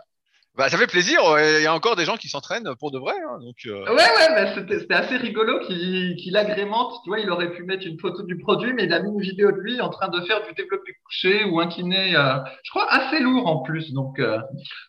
Bah, 0.58 0.68
ça 0.68 0.76
fait 0.76 0.86
plaisir. 0.86 1.20
Il 1.38 1.62
y 1.62 1.66
a 1.66 1.74
encore 1.74 1.96
des 1.96 2.04
gens 2.04 2.16
qui 2.16 2.28
s'entraînent 2.28 2.68
pour 2.78 2.90
de 2.90 2.98
vrai. 2.98 3.14
Hein, 3.14 3.38
donc, 3.40 3.56
Ouais, 3.64 3.94
ouais, 3.94 4.54
c'était 4.56 4.94
assez 4.94 5.16
rigolo 5.16 5.60
qu'il 5.60 6.36
agrémente. 6.36 7.00
Tu 7.04 7.10
vois, 7.10 7.20
il 7.20 7.30
aurait 7.30 7.52
pu 7.52 7.62
mettre 7.62 7.86
une 7.86 7.98
photo 7.98 8.22
du 8.24 8.36
produit, 8.36 8.74
mais 8.74 8.84
il 8.84 8.92
a 8.92 9.00
mis 9.00 9.08
une 9.08 9.20
vidéo 9.20 9.52
de 9.52 9.58
lui 9.58 9.80
en 9.80 9.88
train 9.88 10.08
de 10.08 10.20
faire 10.26 10.44
du 10.46 10.52
développé 10.54 10.92
couché 11.04 11.44
ou 11.44 11.60
incliné, 11.60 12.10
je 12.10 12.70
crois, 12.70 12.92
assez 12.92 13.20
lourd 13.20 13.46
en 13.46 13.62
plus. 13.62 13.92
Donc 13.92 14.20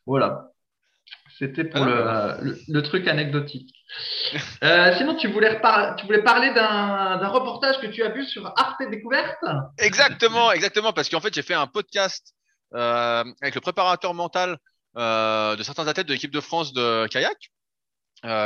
voilà. 0.05 0.49
C'était 1.39 1.63
pour 1.63 1.83
ah. 1.83 2.37
le, 2.41 2.81
truc 2.81 3.07
anecdotique. 3.07 3.73
Euh, 4.61 4.93
sinon, 4.97 5.15
tu 5.15 5.29
voulais, 5.29 5.59
tu 5.97 6.05
voulais 6.05 6.21
parler 6.21 6.53
d'un 6.53 7.27
reportage 7.29 7.79
que 7.79 7.87
tu 7.87 8.03
as 8.03 8.09
vu 8.09 8.25
sur 8.25 8.45
Arte 8.57 8.81
Découverte? 8.91 9.37
Exactement, 9.77 10.51
exactement, 10.51 10.91
parce 10.91 11.07
qu'en 11.07 11.21
fait, 11.21 11.33
j'ai 11.33 11.41
fait 11.41 11.53
un 11.53 11.65
podcast 11.65 12.33
euh, 12.75 13.23
avec 13.41 13.55
le 13.55 13.61
préparateur 13.61 14.13
mental 14.13 14.51
euh, 14.51 14.57
de 14.95 15.63
certains 15.63 15.87
athlètes 15.87 16.07
de 16.07 16.13
l'équipe 16.13 16.31
de 16.31 16.41
France 16.41 16.73
de 16.73 17.07
kayak, 17.07 17.37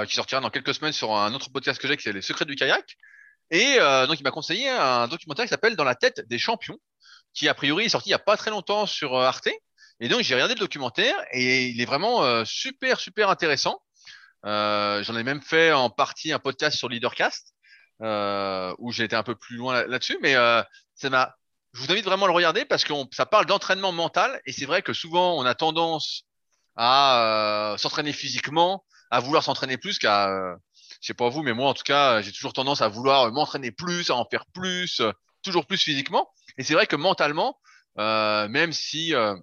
qui 0.07 0.16
sortira 0.16 0.42
dans 0.42 0.50
quelques 0.50 0.74
semaines 0.74 0.94
sur 0.94 1.16
un 1.16 1.34
autre 1.34 1.50
podcast 1.51 1.81
que 1.81 1.88
j'ai 1.88 1.98
qui 1.98 2.10
est 2.10 2.13
Les 2.13 2.22
Secrets 2.22 2.45
du 2.45 2.56
kayak. 2.56 2.86
Et 3.51 3.78
donc, 4.07 4.19
il 4.19 4.24
m'a 4.24 4.31
conseillé 4.31 4.69
un 4.69 5.07
documentaire 5.07 5.45
qui 5.45 5.50
s'appelle 5.50 5.75
Dans 5.75 5.84
la 5.84 5.95
tête 5.95 6.22
des 6.28 6.38
champions, 6.38 6.78
qui 7.34 7.48
a 7.48 7.54
priori 7.54 7.86
est 7.86 7.90
sorti 7.90 8.10
il 8.10 8.12
n'y 8.12 8.16
a 8.16 8.19
pas 8.19 8.38
très 8.38 8.51
longtemps 8.51 8.86
sur 8.86 9.18
Arte. 9.18 9.50
Et 10.00 10.07
donc 10.07 10.22
j'ai 10.22 10.34
regardé 10.34 10.56
le 10.56 10.60
documentaire 10.60 11.16
et 11.31 11.68
il 11.68 11.80
est 11.80 11.86
vraiment 11.86 12.24
euh, 12.24 12.44
super 12.45 13.00
super 13.00 13.30
intéressant. 13.30 13.81
Euh, 14.45 15.04
J'en 15.04 15.16
ai 15.16 15.24
même 15.24 15.42
fait 15.42 15.72
en 15.72 15.90
partie 15.90 16.34
un 16.34 16.40
podcast 16.40 16.78
sur 16.78 16.90
Leadercast 16.90 17.54
euh, 18.01 18.74
où 18.80 18.92
j'ai 18.92 19.06
été 19.06 19.16
un 19.16 19.24
peu 19.24 19.36
plus 19.36 19.56
loin 19.56 19.86
là-dessus, 19.86 20.18
mais 20.22 20.36
euh, 20.36 20.62
ça 20.95 21.10
m'a. 21.10 21.36
Je 21.74 21.80
vous 21.80 21.92
invite 21.92 22.06
vraiment 22.06 22.25
à 22.25 22.28
le 22.28 22.34
regarder 22.34 22.66
parce 22.66 22.84
que 22.84 22.94
ça 23.12 23.26
parle 23.26 23.45
d'entraînement 23.45 23.92
mental 23.92 24.42
et 24.45 24.52
c'est 24.52 24.66
vrai 24.66 24.81
que 24.81 24.94
souvent 24.94 25.40
on 25.40 25.45
a 25.45 25.56
tendance 25.56 26.23
à 26.75 27.73
euh, 27.73 27.77
s'entraîner 27.77 28.13
physiquement, 28.13 28.83
à 29.11 29.19
vouloir 29.19 29.44
s'entraîner 29.44 29.77
plus 29.77 29.99
qu'à 29.99 30.57
je 31.01 31.07
sais 31.07 31.13
pas 31.13 31.27
vous, 31.30 31.44
mais 31.44 31.53
moi 31.53 31.69
en 31.69 31.73
tout 31.73 31.83
cas, 31.83 32.21
j'ai 32.21 32.31
toujours 32.31 32.53
tendance 32.53 32.81
à 32.81 32.87
vouloir 32.87 33.30
m'entraîner 33.31 33.71
plus, 33.71 34.09
à 34.09 34.15
en 34.15 34.25
faire 34.25 34.45
plus, 34.53 35.01
toujours 35.44 35.65
plus 35.65 35.77
physiquement. 35.77 36.31
Et 36.57 36.63
c'est 36.63 36.73
vrai 36.73 36.87
que 36.87 36.95
mentalement, 36.95 37.59
euh, 37.99 38.47
même 38.47 38.71
si 38.73 39.13
euh, 39.13 39.35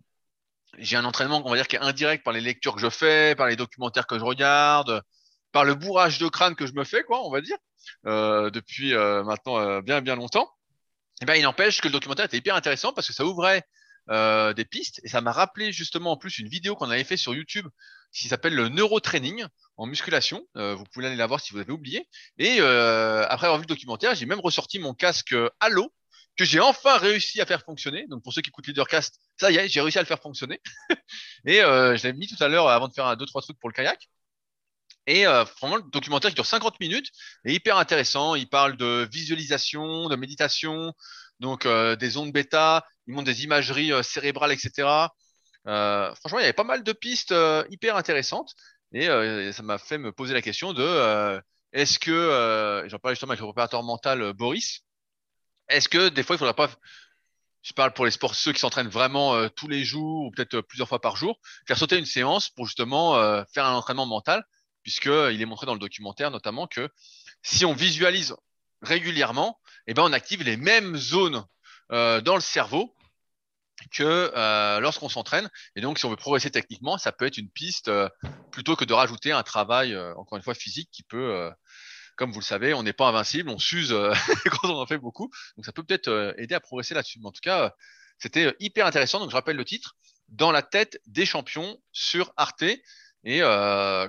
j'ai 0.79 0.97
un 0.97 1.05
entraînement, 1.05 1.43
on 1.45 1.51
va 1.51 1.57
dire, 1.57 1.69
qui 1.69 1.77
est 1.77 1.81
indirect 1.81 2.25
par 2.25 2.33
les 2.33 2.41
lectures 2.41 2.75
que 2.75 2.81
je 2.81 2.91
fais, 2.91 3.35
par 3.35 3.47
les 3.47 3.57
documentaires 3.57 4.07
que 4.07 4.19
je 4.19 4.25
regarde, 4.25 5.03
par 5.53 5.65
le 5.65 5.75
bourrage 5.75 6.19
de 6.19 6.29
crâne 6.29 6.55
que 6.55 6.67
je 6.67 6.73
me 6.73 6.85
fais, 6.85 7.03
quoi, 7.03 7.25
on 7.27 7.31
va 7.31 7.41
dire, 7.41 7.57
euh, 8.07 8.51
depuis 8.51 8.95
euh, 8.95 9.23
maintenant 9.25 9.59
euh, 9.59 9.81
bien 9.83 10.01
bien 10.01 10.17
longtemps. 10.17 10.49
Et 11.21 11.25
eh 11.25 11.27
ben, 11.27 11.35
il 11.35 11.43
n'empêche 11.43 11.83
que 11.83 11.89
le 11.89 11.93
documentaire 11.93 12.25
était 12.25 12.39
hyper 12.39 12.55
intéressant 12.55 12.95
parce 12.95 13.07
que 13.07 13.13
ça 13.13 13.27
ouvrait 13.27 13.63
euh, 14.11 14.53
des 14.53 14.65
pistes 14.65 15.01
et 15.05 15.09
ça 15.09 15.21
m'a 15.21 15.33
rappelé 15.33 15.73
justement 15.73 16.13
en 16.13 16.17
plus 16.17 16.39
une 16.39 16.49
vidéo 16.49 16.75
qu'on 16.75 16.91
avait 16.91 17.05
fait 17.05 17.17
sur 17.17 17.35
YouTube 17.35 17.67
qui 18.13 18.29
s'appelle 18.29 18.55
le 18.55 18.69
neurotraining 18.69 19.45
en 19.77 19.87
musculation. 19.87 20.45
vous 20.55 20.85
pouvez 20.93 21.07
aller 21.07 21.17
la 21.17 21.29
voir 21.29 21.41
si 21.41 21.53
vous 21.53 21.61
avez 21.61 21.73
oublié. 21.73 22.09
Et 22.39 22.59
après 22.59 23.47
avoir 23.47 23.59
vu 23.59 23.63
le 23.63 23.67
documentaire, 23.69 24.17
j'ai 24.17 24.27
même 24.27 24.41
ressorti 24.41 24.81
mon 24.81 24.95
casque 24.95 25.35
Halo 25.61 25.93
que 26.37 26.45
j'ai 26.45 26.61
enfin 26.61 26.97
réussi 26.97 27.41
à 27.41 27.47
faire 27.47 27.63
fonctionner. 27.63 28.07
Donc 28.09 28.23
pour 28.23 28.33
ceux 28.33 28.43
qui 28.43 28.49
écoutent 28.49 28.67
Leadercast, 28.67 29.21
ça 29.39 29.51
y 29.51 29.57
est, 29.57 29.69
j'ai 29.69 29.81
réussi 29.81 29.99
à 29.99 30.01
le 30.01 30.07
faire 30.07 30.21
fonctionner. 30.21 30.61
et 31.47 31.63
euh, 31.63 31.97
je 31.97 32.05
l'ai 32.05 32.13
mis 32.13 32.27
tout 32.27 32.43
à 32.43 32.49
l'heure 32.49 32.69
avant 32.69 32.89
de 32.89 32.95
faire 32.95 33.07
un, 33.07 33.17
deux 33.17 33.27
trois 33.27 33.43
trucs 33.43 33.59
pour 33.59 33.69
le 33.69 33.75
kayak. 33.75 34.09
Et 35.07 35.27
euh, 35.27 35.45
vraiment, 35.61 35.77
le 35.77 35.83
documentaire 35.91 36.31
qui 36.31 36.35
dure 36.35 36.47
50 36.47 36.79
minutes 36.81 37.11
est 37.45 37.53
hyper 37.53 37.77
intéressant. 37.77 38.35
Il 38.35 38.49
parle 38.49 38.77
de 38.77 39.09
visualisation, 39.13 40.09
de 40.09 40.17
méditation, 40.17 40.95
donc 41.41 41.67
euh, 41.67 41.97
des 41.97 42.17
ondes 42.17 42.33
bêta. 42.33 42.87
Il 43.07 43.15
montre 43.15 43.27
des 43.27 43.45
imageries 43.45 43.93
euh, 43.93 44.03
cérébrales, 44.03 44.53
etc. 44.53 45.09
Euh, 45.67 46.15
franchement, 46.15 46.39
il 46.39 46.43
y 46.43 46.45
avait 46.45 46.53
pas 46.53 46.65
mal 46.65 46.85
de 46.85 46.93
pistes 46.93 47.35
hyper 47.71 47.97
intéressantes. 47.97 48.55
Et 48.93 49.07
ça 49.53 49.63
m'a 49.63 49.79
fait 49.79 49.99
me 49.99 50.11
poser 50.11 50.35
la 50.35 50.43
question 50.43 50.73
de 50.73 51.41
est-ce 51.73 52.01
que, 52.01 52.85
j'en 52.89 52.99
parlais 52.99 53.15
justement 53.15 53.31
avec 53.31 53.41
le 53.41 53.47
préparateur 53.47 53.85
mental 53.85 54.33
Boris, 54.33 54.81
est-ce 55.69 55.89
que 55.89 56.09
des 56.09 56.25
fois, 56.25 56.35
il 56.35 56.41
faudrait 56.41 56.55
pas, 56.55 56.69
je 57.63 57.73
parle 57.73 57.93
pour 57.93 58.05
les 58.05 58.11
sports, 58.11 58.35
ceux 58.35 58.53
qui 58.53 58.59
s'entraînent 58.59 58.89
vraiment 58.89 59.49
tous 59.51 59.69
les 59.69 59.85
jours 59.85 60.25
ou 60.25 60.33
peut-être 60.33 60.61
plusieurs 60.63 60.89
fois 60.89 61.01
par 61.01 61.15
jour, 61.15 61.39
faire 61.69 61.79
sauter 61.79 61.99
une 61.99 62.05
séance 62.05 62.51
pour 62.51 62.67
justement 62.67 63.15
faire 63.55 63.65
un 63.65 63.75
entraînement 63.75 64.07
mental, 64.07 64.43
puisqu'il 64.83 65.41
est 65.41 65.47
montré 65.47 65.67
dans 65.67 65.75
le 65.75 65.79
documentaire 65.79 66.33
notamment 66.33 66.67
que 66.67 66.89
si 67.45 67.65
on 67.65 67.75
visualise 67.75 68.35
régulièrement, 68.83 69.60
eh 69.87 69.95
ben, 69.95 70.03
on 70.03 70.13
active 70.13 70.43
les 70.43 70.57
mêmes 70.57 70.97
zones 70.97 71.45
dans 71.91 72.35
le 72.35 72.41
cerveau 72.41 72.95
que 73.91 74.33
euh, 74.37 74.81
lorsqu'on 74.81 75.09
s'entraîne. 75.09 75.49
Et 75.77 75.81
donc, 75.81 75.99
si 75.99 76.05
on 76.05 76.11
veut 76.11 76.17
progresser 76.17 76.51
techniquement, 76.51 76.99
ça 76.99 77.13
peut 77.13 77.27
être 77.27 77.39
une 77.39 77.51
piste 77.51 77.89
euh, 77.89 78.09
plutôt 78.51 78.77
que 78.77 78.85
de 78.85 78.93
rajouter 78.93 79.33
un 79.33 79.43
travail, 79.43 79.95
euh, 79.95 80.15
encore 80.17 80.37
une 80.37 80.45
fois, 80.45 80.55
physique 80.55 80.91
qui 80.93 81.03
peut, 81.03 81.51
comme 82.17 82.33
vous 82.33 82.41
le 82.41 82.45
savez, 82.45 82.75
on 82.75 82.83
n'est 82.83 82.93
pas 82.93 83.09
invincible, 83.09 83.49
on 83.51 83.59
s'use 83.59 83.93
quand 84.51 84.69
on 84.69 84.81
en 84.81 84.87
fait 84.87 84.99
beaucoup. 84.99 85.31
Donc, 85.57 85.65
ça 85.65 85.73
peut 85.73 85.83
peut-être 85.83 86.35
aider 86.39 86.55
à 86.55 86.61
progresser 86.61 86.95
là-dessus. 86.95 87.19
Mais 87.21 87.29
en 87.29 87.33
tout 87.33 87.41
cas, 87.43 87.75
c'était 88.19 88.55
hyper 88.61 88.87
intéressant. 88.87 89.21
Donc, 89.21 89.31
je 89.31 89.37
rappelle 89.37 89.57
le 89.57 89.65
titre 89.65 89.97
Dans 90.29 90.53
la 90.53 90.63
tête 90.63 91.01
des 91.07 91.27
champions 91.27 91.79
sur 91.93 92.33
Arte. 92.37 92.65
Et 93.25 93.41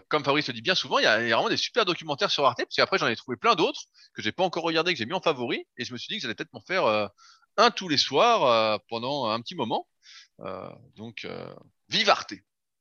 comme 0.08 0.24
Fabrice 0.24 0.48
le 0.48 0.54
dit 0.54 0.62
bien 0.62 0.76
souvent, 0.76 1.00
il 1.00 1.04
y, 1.04 1.06
a, 1.06 1.18
vraiment 1.18 1.50
des 1.50 1.58
super 1.58 1.84
documentaires 1.84 2.32
sur 2.32 2.46
Arte, 2.46 2.60
parce 2.60 2.76
qu'après 2.76 2.98
j'en 2.98 3.08
ai 3.08 3.16
trouvé 3.16 3.36
plein 3.36 3.56
d'autres 3.56 3.82
que 4.14 4.22
j'ai 4.22 4.32
pas 4.32 4.44
encore 4.44 4.64
regardé, 4.64 4.94
que 4.94 4.98
j'ai 4.98 5.06
mis 5.06 5.14
en 5.14 5.22
favori, 5.22 5.66
et 5.78 5.84
je 5.84 5.92
me 5.92 5.98
suis 5.98 6.08
dit 6.08 6.16
que 6.16 6.22
j'allais 6.22 6.36
peut-être 6.36 6.54
m'en 6.54 6.62
faire 6.62 7.10
un 7.58 7.72
tous 7.72 7.90
les 7.90 7.98
soirs 7.98 8.46
euh, 8.46 8.78
pendant 8.90 9.30
un 9.30 9.42
petit 9.42 9.56
moment. 9.56 9.88
Euh, 10.42 10.70
donc, 10.98 11.26
euh, 11.26 11.54
vive 11.90 12.10
Arte. 12.10 12.34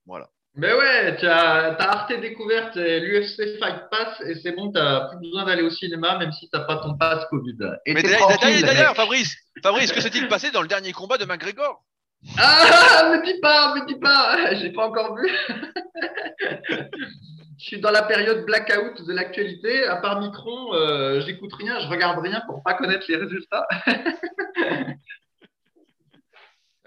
Voilà. 0.06 0.28
Mais 0.54 0.72
ouais, 0.72 1.16
tu 1.18 1.26
as, 1.26 1.76
Arte 1.78 2.12
découverte 2.20 2.74
l'UFC 2.74 3.58
Fight 3.60 3.88
Pass 3.90 4.20
et 4.26 4.34
c'est 4.42 4.52
bon, 4.52 4.72
tu 4.72 4.80
n'as 4.80 5.08
plus 5.08 5.18
besoin 5.18 5.44
d'aller 5.44 5.62
au 5.62 5.70
cinéma 5.70 6.18
même 6.18 6.32
si 6.32 6.50
tu 6.50 6.56
n'as 6.56 6.64
pas 6.64 6.78
ton 6.78 6.96
pass 6.96 7.24
Covid. 7.30 7.56
Mais 7.86 8.02
d'ailleurs, 8.02 8.96
Fabrice, 8.96 9.36
Fabrice, 9.62 9.92
que 9.92 10.00
s'est-il 10.00 10.26
passé 10.26 10.50
dans 10.50 10.62
le 10.62 10.66
dernier 10.66 10.92
combat 10.92 11.18
de 11.18 11.24
McGregor? 11.24 11.84
Ah, 12.38 13.10
me 13.10 13.24
dis 13.24 13.40
pas, 13.40 13.74
me 13.74 13.86
dis 13.86 13.98
pas, 13.98 14.54
j'ai 14.60 14.72
pas 14.72 14.86
encore 14.86 15.16
vu. 15.16 15.28
je 17.58 17.64
suis 17.64 17.80
dans 17.80 17.90
la 17.90 18.02
période 18.02 18.44
blackout 18.44 19.02
de 19.06 19.12
l'actualité. 19.12 19.84
À 19.84 19.96
part 19.96 20.20
Micron, 20.20 20.74
euh, 20.74 21.20
j'écoute 21.20 21.52
rien, 21.54 21.80
je 21.80 21.88
regarde 21.88 22.18
rien 22.18 22.42
pour 22.46 22.62
pas 22.62 22.74
connaître 22.74 23.06
les 23.08 23.16
résultats. 23.16 23.66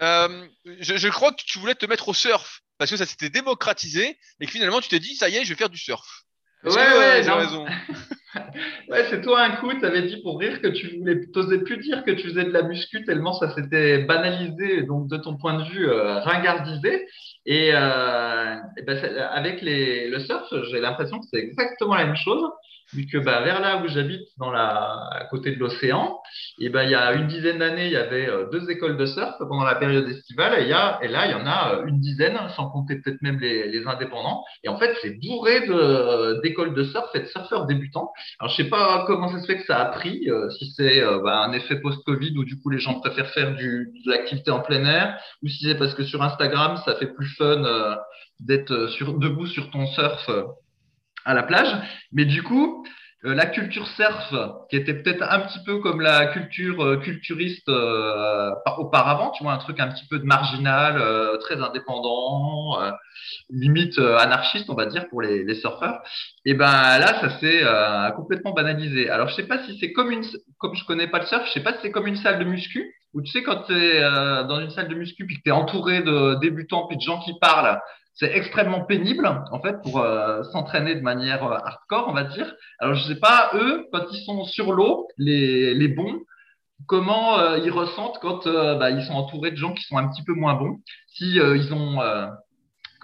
Euh, 0.02 0.48
je, 0.80 1.08
crois 1.08 1.32
que 1.32 1.42
tu 1.46 1.60
voulais 1.60 1.76
te 1.76 1.86
mettre 1.86 2.08
au 2.08 2.14
surf 2.14 2.62
parce 2.78 2.90
que 2.90 2.96
ça 2.96 3.06
s'était 3.06 3.30
démocratisé 3.30 4.18
et 4.40 4.44
que 4.44 4.50
finalement 4.50 4.80
tu 4.80 4.88
t'es 4.88 4.98
dit 4.98 5.14
ça 5.14 5.28
y 5.28 5.36
est, 5.36 5.44
je 5.44 5.50
vais 5.50 5.54
faire 5.54 5.70
du 5.70 5.78
surf. 5.78 6.23
Ouais, 6.64 6.72
ouais, 6.72 7.22
j'ai 7.22 7.30
raison. 7.30 7.66
ouais, 8.88 9.04
c'est 9.10 9.20
toi 9.20 9.42
un 9.42 9.56
coup, 9.56 9.72
tu 9.74 9.84
avais 9.84 10.02
dit 10.02 10.16
pour 10.22 10.38
rire 10.38 10.60
que 10.60 10.68
tu 10.68 10.98
voulais, 10.98 11.26
t'osais 11.32 11.58
plus 11.58 11.78
dire 11.78 12.04
que 12.04 12.10
tu 12.10 12.28
faisais 12.28 12.44
de 12.44 12.50
la 12.52 12.62
muscu 12.62 13.04
tellement 13.04 13.32
ça 13.34 13.54
s'était 13.54 13.98
banalisé, 13.98 14.82
donc 14.82 15.08
de 15.08 15.16
ton 15.16 15.36
point 15.36 15.58
de 15.58 15.64
vue 15.64 15.88
euh, 15.88 16.20
ringardisé. 16.20 17.06
Et, 17.46 17.70
euh, 17.74 18.56
ben, 18.86 19.18
avec 19.30 19.60
les, 19.60 20.08
le 20.08 20.18
surf, 20.20 20.46
j'ai 20.70 20.80
l'impression 20.80 21.18
que 21.20 21.26
c'est 21.30 21.40
exactement 21.40 21.94
la 21.94 22.06
même 22.06 22.16
chose 22.16 22.42
vu 22.94 23.06
que 23.06 23.18
bah, 23.18 23.40
vers 23.42 23.60
là 23.60 23.82
où 23.82 23.88
j'habite, 23.88 24.28
dans 24.38 24.50
la, 24.50 25.08
à 25.10 25.24
côté 25.30 25.54
de 25.54 25.58
l'océan, 25.58 26.18
et 26.58 26.68
ben 26.68 26.84
il 26.84 26.90
y 26.90 26.94
a 26.94 27.12
une 27.14 27.26
dizaine 27.26 27.58
d'années, 27.58 27.86
il 27.86 27.92
y 27.92 27.96
avait 27.96 28.28
euh, 28.28 28.46
deux 28.50 28.70
écoles 28.70 28.96
de 28.96 29.06
surf 29.06 29.34
pendant 29.38 29.64
la 29.64 29.74
période 29.74 30.08
estivale, 30.08 30.62
et, 30.62 30.68
y 30.68 30.72
a, 30.72 30.98
et 31.02 31.08
là, 31.08 31.26
il 31.26 31.32
y 31.32 31.34
en 31.34 31.46
a 31.46 31.74
euh, 31.74 31.86
une 31.86 32.00
dizaine, 32.00 32.38
sans 32.56 32.70
compter 32.70 32.96
peut-être 32.96 33.20
même 33.22 33.38
les, 33.38 33.68
les, 33.68 33.86
indépendants. 33.86 34.44
Et 34.62 34.68
en 34.68 34.78
fait, 34.78 34.94
c'est 35.02 35.18
bourré 35.20 35.60
d'écoles 36.42 36.74
de, 36.74 36.84
surf 36.84 37.10
et 37.14 37.20
de 37.20 37.26
surfeurs 37.26 37.66
débutants. 37.66 38.12
Alors, 38.38 38.50
je 38.50 38.62
sais 38.62 38.68
pas 38.68 39.04
comment 39.06 39.28
ça 39.28 39.40
se 39.40 39.46
fait 39.46 39.58
que 39.58 39.66
ça 39.66 39.78
a 39.78 39.86
pris, 39.86 40.30
euh, 40.30 40.48
si 40.50 40.72
c'est 40.76 41.02
bah, 41.22 41.44
un 41.44 41.52
effet 41.52 41.76
post-Covid 41.80 42.36
où 42.38 42.44
du 42.44 42.60
coup 42.60 42.70
les 42.70 42.78
gens 42.78 43.00
préfèrent 43.00 43.30
faire 43.30 43.54
du, 43.54 43.92
de 44.04 44.10
l'activité 44.10 44.50
en 44.50 44.60
plein 44.60 44.84
air, 44.84 45.18
ou 45.42 45.48
si 45.48 45.64
c'est 45.64 45.76
parce 45.76 45.94
que 45.94 46.04
sur 46.04 46.22
Instagram, 46.22 46.78
ça 46.84 46.96
fait 46.96 47.12
plus 47.12 47.28
fun 47.36 47.98
d'être 48.40 48.88
sur, 48.88 49.18
debout 49.18 49.46
sur 49.46 49.70
ton 49.70 49.86
surf 49.86 50.28
à 51.24 51.34
la 51.34 51.42
plage. 51.42 51.68
Mais 52.12 52.24
du 52.24 52.42
coup, 52.42 52.84
euh, 53.24 53.34
la 53.34 53.46
culture 53.46 53.86
surf, 53.88 54.34
qui 54.68 54.76
était 54.76 54.92
peut-être 54.92 55.22
un 55.22 55.40
petit 55.40 55.58
peu 55.64 55.78
comme 55.78 56.02
la 56.02 56.26
culture 56.26 56.84
euh, 56.84 56.96
culturiste 56.98 57.68
euh, 57.70 58.50
auparavant, 58.76 59.30
tu 59.30 59.42
vois, 59.44 59.54
un 59.54 59.58
truc 59.58 59.80
un 59.80 59.88
petit 59.88 60.04
peu 60.10 60.18
de 60.18 60.24
marginal, 60.24 61.00
très 61.40 61.60
indépendant, 61.62 62.76
limite 63.50 63.98
anarchiste, 63.98 64.68
on 64.68 64.74
va 64.74 64.86
dire, 64.86 65.08
pour 65.08 65.22
les, 65.22 65.42
les 65.44 65.54
surfeurs. 65.54 66.02
Et 66.44 66.54
ben 66.54 66.98
là, 66.98 67.20
ça 67.20 67.38
s'est 67.40 67.62
complètement 68.14 68.52
banalisé. 68.52 69.08
Alors, 69.08 69.28
je 69.28 69.34
sais 69.34 69.46
pas 69.46 69.64
si 69.64 69.78
c'est 69.78 69.92
comme 69.92 70.10
une, 70.10 70.24
comme 70.58 70.74
je 70.74 70.84
connais 70.84 71.06
pas 71.06 71.20
le 71.20 71.26
surf, 71.26 71.46
je 71.46 71.52
sais 71.52 71.62
pas 71.62 71.72
si 71.72 71.78
c'est 71.82 71.90
comme 71.90 72.06
une 72.06 72.16
salle 72.16 72.38
de 72.38 72.44
muscu, 72.44 72.94
où 73.14 73.22
tu 73.22 73.30
sais, 73.30 73.42
quand 73.42 73.62
tu 73.62 73.74
es 73.74 74.00
dans 74.00 74.60
une 74.60 74.70
salle 74.70 74.88
de 74.88 74.94
muscu, 74.94 75.24
puis 75.26 75.36
que 75.36 75.42
tu 75.42 75.48
es 75.48 75.52
entouré 75.52 76.02
de 76.02 76.34
débutants, 76.40 76.86
puis 76.88 76.96
de 76.96 77.02
gens 77.02 77.20
qui 77.20 77.32
parlent, 77.40 77.80
c'est 78.14 78.32
extrêmement 78.36 78.84
pénible 78.84 79.26
en 79.26 79.60
fait 79.60 79.82
pour 79.82 79.98
euh, 79.98 80.42
s'entraîner 80.44 80.94
de 80.94 81.00
manière 81.00 81.44
euh, 81.44 81.56
hardcore, 81.56 82.06
on 82.08 82.12
va 82.12 82.24
dire. 82.24 82.54
Alors 82.78 82.94
je 82.94 83.04
sais 83.04 83.18
pas 83.18 83.50
eux 83.54 83.86
quand 83.92 84.04
ils 84.12 84.24
sont 84.24 84.44
sur 84.44 84.72
l'eau, 84.72 85.08
les, 85.18 85.74
les 85.74 85.88
bons, 85.88 86.20
comment 86.86 87.38
euh, 87.38 87.58
ils 87.58 87.72
ressentent 87.72 88.18
quand 88.20 88.46
bah, 88.46 88.90
ils 88.90 89.04
sont 89.04 89.14
entourés 89.14 89.50
de 89.50 89.56
gens 89.56 89.74
qui 89.74 89.82
sont 89.84 89.96
un 89.96 90.08
petit 90.08 90.22
peu 90.22 90.32
moins 90.32 90.54
bons. 90.54 90.78
Si 91.08 91.36
ils 91.36 91.72
ont 91.72 92.00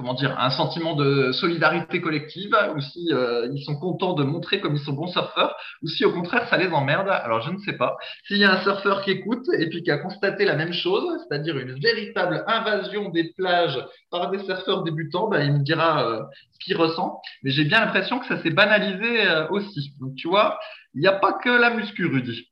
comment 0.00 0.14
dire, 0.14 0.34
un 0.38 0.48
sentiment 0.48 0.94
de 0.96 1.30
solidarité 1.32 2.00
collective, 2.00 2.56
ou 2.74 2.80
si 2.80 3.12
euh, 3.12 3.48
ils 3.52 3.62
sont 3.62 3.76
contents 3.76 4.14
de 4.14 4.24
montrer 4.24 4.60
comme 4.60 4.74
ils 4.74 4.82
sont 4.82 4.94
bons 4.94 5.08
surfeurs, 5.08 5.54
ou 5.82 5.88
si 5.88 6.06
au 6.06 6.12
contraire 6.12 6.48
ça 6.48 6.56
les 6.56 6.68
emmerde. 6.68 7.08
Alors 7.10 7.42
je 7.42 7.50
ne 7.50 7.58
sais 7.58 7.74
pas. 7.74 7.98
S'il 8.26 8.38
y 8.38 8.44
a 8.44 8.52
un 8.52 8.62
surfeur 8.62 9.02
qui 9.02 9.10
écoute 9.10 9.44
et 9.58 9.68
puis 9.68 9.82
qui 9.82 9.90
a 9.90 9.98
constaté 9.98 10.46
la 10.46 10.56
même 10.56 10.72
chose, 10.72 11.04
c'est-à-dire 11.28 11.58
une 11.58 11.78
véritable 11.78 12.44
invasion 12.46 13.10
des 13.10 13.32
plages 13.34 13.78
par 14.10 14.30
des 14.30 14.42
surfeurs 14.44 14.84
débutants, 14.84 15.28
bah, 15.28 15.44
il 15.44 15.52
me 15.52 15.62
dira 15.62 16.08
euh, 16.08 16.22
ce 16.52 16.64
qu'il 16.64 16.76
ressent. 16.78 17.20
Mais 17.42 17.50
j'ai 17.50 17.64
bien 17.64 17.80
l'impression 17.80 18.20
que 18.20 18.26
ça 18.26 18.42
s'est 18.42 18.50
banalisé 18.50 19.26
euh, 19.26 19.48
aussi. 19.48 19.92
Donc 20.00 20.14
tu 20.14 20.28
vois, 20.28 20.58
il 20.94 21.02
n'y 21.02 21.08
a 21.08 21.12
pas 21.12 21.34
que 21.34 21.50
la 21.50 21.68
muscu, 21.68 22.06
Rudy. 22.06 22.48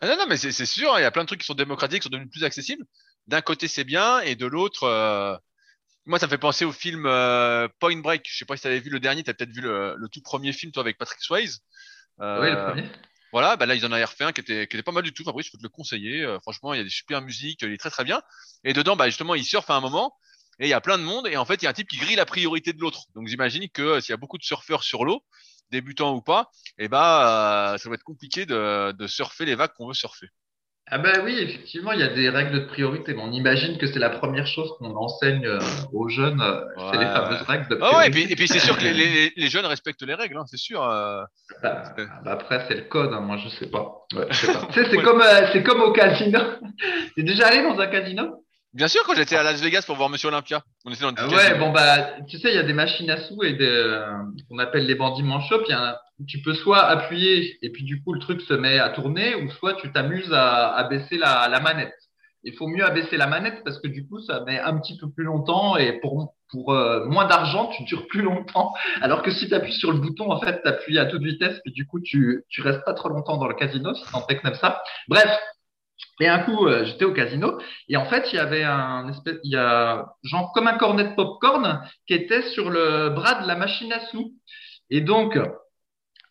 Ah 0.00 0.06
non, 0.06 0.16
non, 0.16 0.24
mais 0.26 0.38
c'est 0.38 0.64
sûr, 0.64 0.94
hein, 0.94 1.00
il 1.00 1.02
y 1.02 1.04
a 1.04 1.10
plein 1.10 1.24
de 1.24 1.26
trucs 1.26 1.40
qui 1.40 1.46
sont 1.46 1.54
démocratiques, 1.54 2.00
qui 2.00 2.04
sont 2.04 2.10
devenus 2.10 2.30
plus 2.30 2.44
accessibles. 2.44 2.84
D'un 3.26 3.42
côté, 3.42 3.68
c'est 3.68 3.84
bien, 3.84 4.20
et 4.20 4.36
de 4.36 4.46
l'autre, 4.46 4.86
moi, 6.08 6.18
ça 6.18 6.26
me 6.26 6.30
fait 6.30 6.38
penser 6.38 6.64
au 6.64 6.72
film 6.72 7.04
euh, 7.06 7.68
Point 7.80 7.98
Break. 7.98 8.26
Je 8.28 8.36
sais 8.36 8.44
pas 8.44 8.56
si 8.56 8.62
tu 8.62 8.68
avais 8.68 8.80
vu 8.80 8.90
le 8.90 8.98
dernier, 8.98 9.22
tu 9.22 9.30
as 9.30 9.34
peut-être 9.34 9.52
vu 9.52 9.60
le, 9.60 9.94
tout 10.10 10.22
premier 10.22 10.52
film, 10.52 10.72
toi, 10.72 10.80
avec 10.80 10.96
Patrick 10.96 11.20
Swayze. 11.20 11.60
Euh, 12.20 12.40
oui, 12.40 12.50
le 12.50 12.56
premier. 12.56 12.90
Voilà, 13.30 13.56
bah 13.56 13.66
là, 13.66 13.74
ils 13.74 13.84
en 13.84 13.92
ont 13.92 14.00
refait 14.00 14.24
un 14.24 14.32
qui 14.32 14.40
était, 14.40 14.66
qui 14.66 14.76
était 14.76 14.82
pas 14.82 14.92
mal 14.92 15.02
du 15.02 15.12
tout. 15.12 15.22
Fabrice, 15.22 15.46
je 15.46 15.52
peux 15.52 15.58
te 15.58 15.62
le 15.62 15.68
conseiller. 15.68 16.22
Euh, 16.22 16.40
franchement, 16.40 16.72
il 16.72 16.78
y 16.78 16.80
a 16.80 16.84
des 16.84 16.90
super 16.90 17.20
musiques, 17.20 17.60
il 17.60 17.72
est 17.72 17.78
très 17.78 17.90
très 17.90 18.04
bien. 18.04 18.22
Et 18.64 18.72
dedans, 18.72 18.96
bah, 18.96 19.06
justement, 19.06 19.34
il 19.34 19.44
surfe 19.44 19.68
à 19.68 19.74
un 19.74 19.80
moment 19.80 20.16
et 20.60 20.66
il 20.66 20.70
y 20.70 20.74
a 20.74 20.80
plein 20.80 20.96
de 20.96 21.02
monde. 21.02 21.26
Et 21.26 21.36
en 21.36 21.44
fait, 21.44 21.56
il 21.56 21.64
y 21.64 21.66
a 21.66 21.70
un 21.70 21.74
type 21.74 21.88
qui 21.88 21.98
grille 21.98 22.16
la 22.16 22.24
priorité 22.24 22.72
de 22.72 22.80
l'autre. 22.80 23.02
Donc, 23.14 23.28
j'imagine 23.28 23.68
que 23.68 24.00
s'il 24.00 24.10
y 24.10 24.14
a 24.14 24.16
beaucoup 24.16 24.38
de 24.38 24.44
surfeurs 24.44 24.82
sur 24.82 25.04
l'eau, 25.04 25.22
débutants 25.70 26.14
ou 26.14 26.22
pas, 26.22 26.50
et 26.78 26.84
eh 26.84 26.88
bah, 26.88 27.76
ça 27.78 27.88
va 27.90 27.96
être 27.96 28.02
compliqué 28.02 28.46
de, 28.46 28.92
de 28.92 29.06
surfer 29.06 29.44
les 29.44 29.54
vagues 29.54 29.72
qu'on 29.76 29.88
veut 29.88 29.94
surfer. 29.94 30.28
Ah 30.90 30.98
ben 30.98 31.20
oui, 31.22 31.38
effectivement, 31.38 31.92
il 31.92 32.00
y 32.00 32.02
a 32.02 32.08
des 32.08 32.30
règles 32.30 32.52
de 32.52 32.66
priorité. 32.66 33.14
on 33.18 33.30
imagine 33.32 33.76
que 33.76 33.86
c'est 33.86 33.98
la 33.98 34.08
première 34.08 34.46
chose 34.46 34.70
qu'on 34.78 34.96
enseigne 34.96 35.44
euh, 35.46 35.58
aux 35.92 36.08
jeunes, 36.08 36.40
euh, 36.40 36.60
c'est 36.90 36.98
les 36.98 37.06
fameuses 37.06 37.42
règles 37.42 37.68
de 37.68 37.74
priorité. 37.74 37.94
Ah 37.94 37.98
ouais, 37.98 38.08
et 38.08 38.10
puis, 38.10 38.34
puis 38.34 38.48
c'est 38.48 38.58
sûr 38.58 38.76
que 38.76 38.82
les, 38.84 39.32
les, 39.36 39.48
jeunes 39.48 39.66
respectent 39.66 40.02
les 40.02 40.14
règles, 40.14 40.38
hein, 40.38 40.44
c'est 40.46 40.56
sûr. 40.56 40.82
Euh... 40.82 41.22
Bah, 41.62 41.82
bah 42.24 42.32
après, 42.32 42.64
c'est 42.68 42.74
le 42.74 42.82
code, 42.82 43.12
hein, 43.12 43.20
moi 43.20 43.36
je 43.36 43.48
sais 43.50 43.66
pas. 43.66 44.06
Ouais, 44.14 44.26
pas. 44.26 44.34
tu 44.72 44.82
sais, 44.82 44.90
c'est 44.90 45.02
comme, 45.02 45.20
euh, 45.20 45.48
c'est 45.52 45.62
comme 45.62 45.82
au 45.82 45.92
casino. 45.92 46.40
T'es 47.16 47.22
déjà 47.22 47.48
allé 47.48 47.62
dans 47.62 47.78
un 47.78 47.86
casino? 47.86 48.44
Bien 48.72 48.88
sûr, 48.88 49.02
quand 49.04 49.14
j'étais 49.14 49.36
à 49.36 49.42
Las 49.42 49.60
Vegas 49.60 49.84
pour 49.86 49.96
voir 49.96 50.08
Monsieur 50.08 50.28
Olympia. 50.28 50.62
On 50.84 50.92
était 50.92 51.02
dans 51.02 51.12
ah 51.16 51.28
ouais, 51.28 51.58
bon 51.58 51.70
bah, 51.70 52.16
tu 52.28 52.38
sais, 52.38 52.48
il 52.48 52.54
y 52.54 52.58
a 52.58 52.62
des 52.62 52.74
machines 52.74 53.10
à 53.10 53.18
sous 53.26 53.42
et 53.42 53.54
des, 53.54 54.04
qu'on 54.48 54.58
appelle 54.58 54.86
les 54.86 54.94
bandits 54.94 55.22
manchots. 55.22 55.62
Puis 55.64 55.72
tu 56.26 56.40
peux 56.42 56.54
soit 56.54 56.84
appuyer 56.84 57.58
et 57.62 57.70
puis 57.70 57.84
du 57.84 58.02
coup 58.02 58.12
le 58.12 58.20
truc 58.20 58.40
se 58.40 58.54
met 58.54 58.78
à 58.78 58.90
tourner, 58.90 59.34
ou 59.36 59.50
soit 59.50 59.74
tu 59.74 59.92
t'amuses 59.92 60.32
à, 60.32 60.74
à, 60.74 60.84
baisser 60.88 61.16
la, 61.16 61.60
manette. 61.60 61.94
Il 62.44 62.54
faut 62.54 62.66
mieux 62.66 62.84
abaisser 62.84 63.16
la 63.16 63.26
manette 63.26 63.62
parce 63.64 63.78
que 63.80 63.88
du 63.88 64.06
coup 64.06 64.20
ça 64.20 64.42
met 64.44 64.58
un 64.58 64.78
petit 64.78 64.96
peu 64.96 65.10
plus 65.10 65.24
longtemps 65.24 65.76
et 65.76 66.00
pour 66.00 66.34
pour 66.50 66.72
euh, 66.72 67.04
moins 67.04 67.26
d'argent 67.26 67.66
tu 67.68 67.84
dures 67.84 68.06
plus 68.08 68.22
longtemps. 68.22 68.72
Alors 69.00 69.22
que 69.22 69.30
si 69.30 69.48
tu 69.48 69.54
appuies 69.54 69.74
sur 69.74 69.92
le 69.92 69.98
bouton, 69.98 70.30
en 70.30 70.40
fait, 70.40 70.60
tu 70.62 70.68
appuies 70.68 70.98
à 70.98 71.06
toute 71.06 71.22
vitesse 71.22 71.60
puis 71.64 71.72
du 71.72 71.86
coup 71.86 72.00
tu 72.00 72.44
tu 72.48 72.62
restes 72.62 72.84
pas 72.84 72.94
trop 72.94 73.08
longtemps 73.08 73.36
dans 73.36 73.48
le 73.48 73.54
casino 73.54 73.94
si 73.94 74.04
t'en 74.10 74.22
comme 74.22 74.54
ça. 74.54 74.82
Bref, 75.08 75.30
et 76.20 76.28
un 76.28 76.40
coup, 76.40 76.66
euh, 76.66 76.84
j'étais 76.84 77.04
au 77.04 77.12
casino 77.12 77.58
et 77.88 77.96
en 77.96 78.06
fait, 78.06 78.32
il 78.32 78.36
y 78.36 78.38
avait 78.40 78.64
un 78.64 79.08
espèce, 79.08 79.36
il 79.44 79.52
y 79.52 79.56
a 79.56 80.06
genre 80.24 80.52
comme 80.52 80.66
un 80.66 80.76
cornet 80.76 81.04
de 81.04 81.14
popcorn 81.14 81.80
qui 82.06 82.14
était 82.14 82.42
sur 82.42 82.70
le 82.70 83.10
bras 83.10 83.42
de 83.42 83.46
la 83.46 83.54
machine 83.54 83.92
à 83.92 84.00
sous. 84.06 84.32
Et 84.90 85.00
donc, 85.00 85.38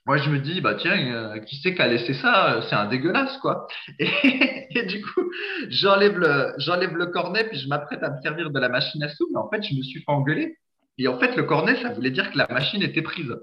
moi, 0.07 0.17
je 0.17 0.29
me 0.29 0.39
dis, 0.39 0.61
bah 0.61 0.75
tiens, 0.75 0.97
euh, 1.13 1.39
qui 1.39 1.57
c'est 1.57 1.75
qui 1.75 1.81
a 1.81 1.87
laissé 1.87 2.13
ça? 2.13 2.61
C'est 2.69 2.75
un 2.75 2.85
dégueulasse, 2.87 3.37
quoi. 3.39 3.67
Et, 3.99 4.85
du 4.85 5.01
coup, 5.01 5.29
j'enlève 5.67 6.17
le, 6.17 6.55
le 6.57 7.05
cornet 7.07 7.43
puis 7.49 7.59
je 7.59 7.67
m'apprête 7.67 8.01
à 8.03 8.11
me 8.11 8.21
servir 8.21 8.49
de 8.49 8.59
la 8.59 8.69
machine 8.69 9.03
à 9.03 9.09
sous, 9.09 9.27
mais 9.33 9.39
en 9.39 9.49
fait, 9.49 9.61
je 9.63 9.75
me 9.75 9.83
suis 9.83 9.99
fait 9.99 10.11
engueuler. 10.11 10.57
Et 10.97 11.09
en 11.09 11.19
fait, 11.19 11.35
le 11.35 11.43
cornet, 11.43 11.75
ça 11.81 11.89
voulait 11.89 12.11
dire 12.11 12.31
que 12.31 12.37
la 12.37 12.47
machine 12.47 12.81
était 12.81 13.01
prise. 13.01 13.35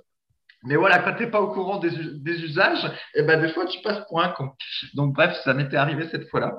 Mais 0.65 0.77
voilà, 0.77 0.99
quand 1.01 1.15
tu 1.15 1.25
n'es 1.25 1.31
pas 1.31 1.41
au 1.41 1.49
courant 1.53 1.79
des, 1.79 1.91
usages, 2.43 2.91
eh 3.15 3.23
ben, 3.23 3.41
des 3.41 3.49
fois, 3.51 3.67
tu 3.67 3.81
passes 3.83 4.07
pour 4.09 4.23
un 4.23 4.31
con. 4.31 4.51
Donc, 4.95 5.15
bref, 5.15 5.37
ça 5.45 5.53
m'était 5.53 5.77
arrivé 5.77 6.09
cette 6.11 6.29
fois-là. 6.29 6.55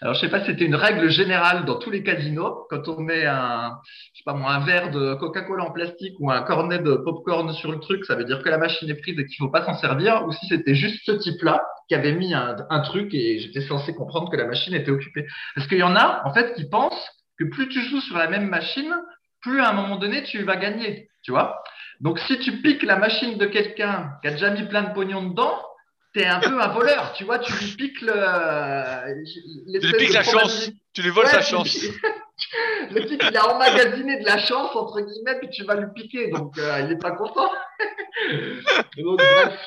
Alors, 0.00 0.14
je 0.14 0.20
sais 0.20 0.30
pas 0.30 0.40
si 0.40 0.46
c'était 0.46 0.64
une 0.64 0.74
règle 0.74 1.10
générale 1.10 1.64
dans 1.64 1.78
tous 1.78 1.90
les 1.90 2.02
casinos. 2.02 2.66
Quand 2.70 2.88
on 2.88 3.00
met 3.00 3.26
un, 3.26 3.78
je 4.14 4.18
sais 4.18 4.24
pas 4.24 4.32
moi, 4.32 4.52
un 4.52 4.64
verre 4.64 4.90
de 4.90 5.14
Coca-Cola 5.14 5.64
en 5.64 5.70
plastique 5.70 6.14
ou 6.18 6.30
un 6.30 6.42
cornet 6.42 6.78
de 6.78 6.94
popcorn 6.94 7.52
sur 7.52 7.70
le 7.70 7.78
truc, 7.78 8.04
ça 8.06 8.16
veut 8.16 8.24
dire 8.24 8.42
que 8.42 8.48
la 8.48 8.58
machine 8.58 8.88
est 8.90 9.00
prise 9.00 9.18
et 9.18 9.26
qu'il 9.26 9.36
faut 9.38 9.50
pas 9.50 9.64
s'en 9.64 9.74
servir. 9.74 10.26
Ou 10.26 10.32
si 10.32 10.46
c'était 10.46 10.74
juste 10.74 11.02
ce 11.04 11.12
type-là 11.12 11.62
qui 11.88 11.94
avait 11.94 12.12
mis 12.12 12.34
un, 12.34 12.56
un 12.70 12.80
truc 12.80 13.12
et 13.14 13.38
j'étais 13.38 13.60
censé 13.60 13.94
comprendre 13.94 14.30
que 14.30 14.36
la 14.36 14.46
machine 14.46 14.74
était 14.74 14.90
occupée. 14.90 15.26
Parce 15.54 15.68
qu'il 15.68 15.78
y 15.78 15.82
en 15.82 15.94
a, 15.94 16.22
en 16.24 16.32
fait, 16.32 16.54
qui 16.54 16.68
pensent 16.68 17.10
que 17.38 17.44
plus 17.44 17.68
tu 17.68 17.80
joues 17.82 18.00
sur 18.00 18.16
la 18.16 18.28
même 18.28 18.48
machine, 18.48 18.92
plus 19.42 19.60
à 19.60 19.70
un 19.70 19.72
moment 19.72 19.96
donné, 19.96 20.22
tu 20.22 20.42
vas 20.42 20.56
gagner, 20.56 21.08
tu 21.22 21.32
vois. 21.32 21.62
Donc, 22.02 22.18
si 22.26 22.38
tu 22.40 22.60
piques 22.60 22.82
la 22.82 22.96
machine 22.96 23.38
de 23.38 23.46
quelqu'un 23.46 24.18
qui 24.20 24.28
a 24.28 24.32
déjà 24.32 24.50
mis 24.50 24.64
plein 24.64 24.82
de 24.82 24.92
pognon 24.92 25.22
dedans, 25.22 25.62
t'es 26.12 26.26
un 26.26 26.40
peu 26.40 26.60
un 26.60 26.68
voleur, 26.68 27.12
tu 27.16 27.22
vois, 27.24 27.38
tu 27.38 27.52
lui 27.52 27.76
piques 27.76 28.00
le. 28.02 29.22
Tu 29.80 29.86
lui 29.86 29.96
piques 29.96 30.12
la 30.12 30.24
chance, 30.24 30.70
tu 30.92 31.02
lui 31.02 31.10
voles 31.10 31.28
sa 31.28 31.42
chance. 31.42 31.76
le 32.90 33.06
type, 33.06 33.22
il 33.30 33.36
a 33.36 33.54
emmagasiné 33.54 34.20
de 34.20 34.26
la 34.26 34.38
chance, 34.38 34.74
entre 34.74 35.00
guillemets, 35.00 35.38
puis 35.38 35.50
tu 35.50 35.62
vas 35.62 35.76
lui 35.76 35.86
piquer, 35.94 36.30
donc 36.30 36.58
euh, 36.58 36.80
il 36.80 36.88
n'est 36.88 36.98
pas 36.98 37.12
content. 37.12 37.50
donc, 38.98 39.18
bref. 39.18 39.58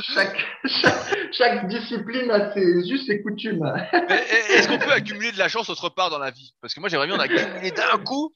Chaque, 0.00 0.44
chaque, 0.64 1.32
chaque, 1.32 1.68
discipline 1.68 2.30
a 2.30 2.52
ses 2.52 2.90
us 2.90 3.08
et 3.08 3.22
coutumes. 3.22 3.64
Est-ce 4.50 4.66
qu'on 4.66 4.78
peut 4.78 4.92
accumuler 4.92 5.30
de 5.30 5.38
la 5.38 5.48
chance 5.48 5.68
autre 5.68 5.90
part 5.90 6.10
dans 6.10 6.18
la 6.18 6.30
vie? 6.30 6.54
Parce 6.60 6.74
que 6.74 6.80
moi, 6.80 6.88
j'aimerais 6.88 7.06
bien 7.06 7.16
en 7.16 7.20
accumuler 7.20 7.70
d'un 7.70 7.98
coup 8.04 8.32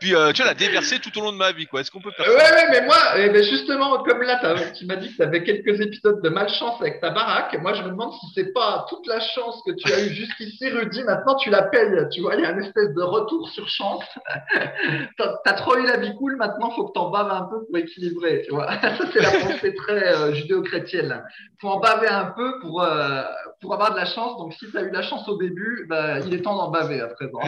puis 0.00 0.14
euh, 0.14 0.32
tu 0.32 0.42
vois, 0.42 0.52
la 0.52 0.54
déverser 0.54 0.98
tout 1.00 1.16
au 1.18 1.22
long 1.22 1.32
de 1.32 1.36
ma 1.36 1.52
vie, 1.52 1.66
quoi. 1.66 1.80
Est-ce 1.80 1.90
qu'on 1.90 2.00
peut 2.00 2.10
faire 2.12 2.26
ça 2.26 2.32
Ouais, 2.32 2.38
ouais, 2.38 2.68
mais 2.70 2.86
moi, 2.86 2.96
eh 3.16 3.28
ben 3.30 3.42
justement, 3.42 4.02
comme 4.02 4.22
là, 4.22 4.40
tu 4.76 4.86
m'as 4.86 4.96
dit 4.96 5.10
que 5.10 5.16
tu 5.16 5.22
avais 5.22 5.42
quelques 5.42 5.80
épisodes 5.80 6.22
de 6.22 6.28
malchance 6.28 6.80
avec 6.80 7.00
ta 7.00 7.10
baraque. 7.10 7.56
Moi, 7.60 7.74
je 7.74 7.82
me 7.82 7.88
demande 7.88 8.12
si 8.12 8.26
c'est 8.34 8.52
pas 8.52 8.86
toute 8.88 9.06
la 9.06 9.20
chance 9.20 9.60
que 9.66 9.72
tu 9.72 9.92
as 9.92 10.00
eu 10.04 10.10
jusqu'ici, 10.10 10.68
Rudy. 10.68 11.02
Maintenant, 11.04 11.36
tu 11.36 11.50
la 11.50 11.62
payes. 11.62 12.06
Tu 12.12 12.20
vois, 12.20 12.36
il 12.36 12.42
y 12.42 12.44
a 12.44 12.50
une 12.50 12.62
espèce 12.62 12.94
de 12.94 13.02
retour 13.02 13.48
sur 13.48 13.68
chance. 13.68 14.04
tu 14.54 15.22
as, 15.46 15.52
trop 15.54 15.76
eu 15.76 15.86
la 15.86 15.96
vie 15.96 16.14
cool. 16.16 16.36
Maintenant, 16.36 16.70
faut 16.70 16.86
que 16.86 16.92
tu 16.92 16.98
en 17.00 17.10
baves 17.10 17.30
un 17.30 17.48
peu 17.50 17.64
pour 17.66 17.76
équilibrer. 17.76 18.42
Tu 18.44 18.52
vois, 18.52 18.68
ça 18.80 19.04
c'est 19.12 19.20
la 19.20 19.30
pensée 19.30 19.74
très 19.74 20.14
euh, 20.14 20.34
judéo-chrétienne. 20.34 21.22
Faut 21.60 21.68
en 21.68 21.80
baver 21.80 22.08
un 22.08 22.26
peu 22.36 22.60
pour 22.60 22.82
euh, 22.82 23.22
pour 23.60 23.74
avoir 23.74 23.92
de 23.92 23.96
la 23.96 24.06
chance. 24.06 24.38
Donc, 24.38 24.54
si 24.54 24.70
tu 24.70 24.78
as 24.78 24.82
eu 24.82 24.90
la 24.90 25.02
chance 25.02 25.28
au 25.28 25.36
début, 25.36 25.86
bah, 25.88 26.20
il 26.20 26.32
est 26.34 26.42
temps 26.42 26.56
d'en 26.56 26.70
baver 26.70 27.00
à 27.00 27.08
présent. 27.08 27.40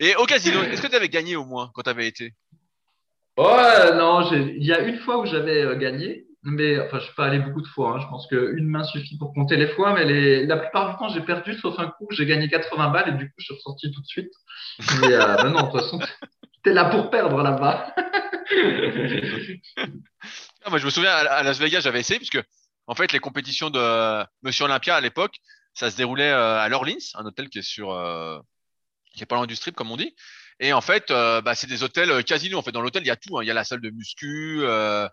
Et 0.00 0.14
au 0.16 0.24
casino, 0.24 0.55
est-ce 0.62 0.82
que 0.82 0.88
tu 0.88 0.96
avais 0.96 1.08
gagné 1.08 1.36
au 1.36 1.44
moins 1.44 1.70
quand 1.74 1.82
tu 1.82 1.90
avais 1.90 2.06
été? 2.06 2.34
Ouais, 3.38 3.94
non, 3.94 4.30
il 4.32 4.64
y 4.64 4.72
a 4.72 4.80
une 4.80 4.98
fois 4.98 5.18
où 5.18 5.26
j'avais 5.26 5.62
euh, 5.62 5.76
gagné, 5.76 6.24
mais 6.42 6.80
enfin, 6.80 6.98
je 6.98 7.04
suis 7.04 7.14
pas 7.14 7.26
allé 7.26 7.38
beaucoup 7.38 7.60
de 7.60 7.66
fois. 7.66 7.96
Hein. 7.96 8.00
Je 8.00 8.06
pense 8.06 8.26
qu'une 8.28 8.66
main 8.66 8.82
suffit 8.84 9.18
pour 9.18 9.34
compter 9.34 9.56
les 9.56 9.68
fois, 9.68 9.92
mais 9.92 10.46
la 10.46 10.56
plupart 10.56 10.90
du 10.90 10.98
temps, 10.98 11.08
j'ai 11.10 11.20
perdu, 11.20 11.52
sauf 11.58 11.78
un 11.78 11.88
coup, 11.88 12.06
j'ai 12.10 12.24
gagné 12.24 12.48
80 12.48 12.88
balles 12.88 13.08
et 13.10 13.18
du 13.18 13.26
coup, 13.26 13.34
je 13.36 13.44
suis 13.44 13.54
ressorti 13.54 13.90
tout 13.92 14.00
de 14.00 14.06
suite. 14.06 14.32
Mais 15.02 15.12
euh, 15.12 15.36
ben 15.42 15.50
non, 15.50 15.64
de 15.64 15.70
toute 15.70 15.80
façon, 15.82 15.98
t'es 16.62 16.72
là 16.72 16.86
pour 16.86 17.10
perdre 17.10 17.42
là-bas. 17.42 17.94
Ah, 20.64 20.70
moi, 20.70 20.80
je 20.80 20.84
me 20.84 20.90
souviens 20.90 21.12
à 21.12 21.44
Las 21.44 21.60
Vegas, 21.60 21.82
j'avais 21.82 22.00
essayé, 22.00 22.18
puisque 22.18 22.42
en 22.88 22.96
fait, 22.96 23.12
les 23.12 23.20
compétitions 23.20 23.70
de 23.70 24.24
Monsieur 24.42 24.64
Olympia 24.64 24.96
à 24.96 25.00
l'époque, 25.00 25.36
ça 25.74 25.92
se 25.92 25.96
déroulait 25.96 26.32
euh, 26.32 26.58
à 26.58 26.68
l'Orleans, 26.68 26.96
un 27.14 27.24
hôtel 27.24 27.48
qui 27.48 27.60
est 27.60 27.62
sur, 27.62 27.86
qui 29.14 29.22
est 29.22 29.26
pas 29.26 29.36
loin 29.36 29.46
du 29.46 29.54
strip, 29.54 29.76
comme 29.76 29.92
on 29.92 29.96
dit. 29.96 30.12
Et 30.60 30.72
en 30.72 30.80
fait, 30.80 31.10
euh, 31.10 31.40
bah, 31.40 31.54
c'est 31.54 31.66
des 31.66 31.82
hôtels 31.82 32.10
euh, 32.10 32.22
casino. 32.22 32.58
En 32.58 32.62
fait, 32.62 32.72
dans 32.72 32.80
l'hôtel, 32.80 33.02
il 33.02 33.06
y 33.06 33.10
a 33.10 33.16
tout. 33.16 33.38
Hein. 33.38 33.42
Il 33.42 33.46
y 33.46 33.50
a 33.50 33.54
la 33.54 33.64
salle 33.64 33.80
de 33.80 33.90
muscu, 33.90 34.60
euh, 34.62 35.06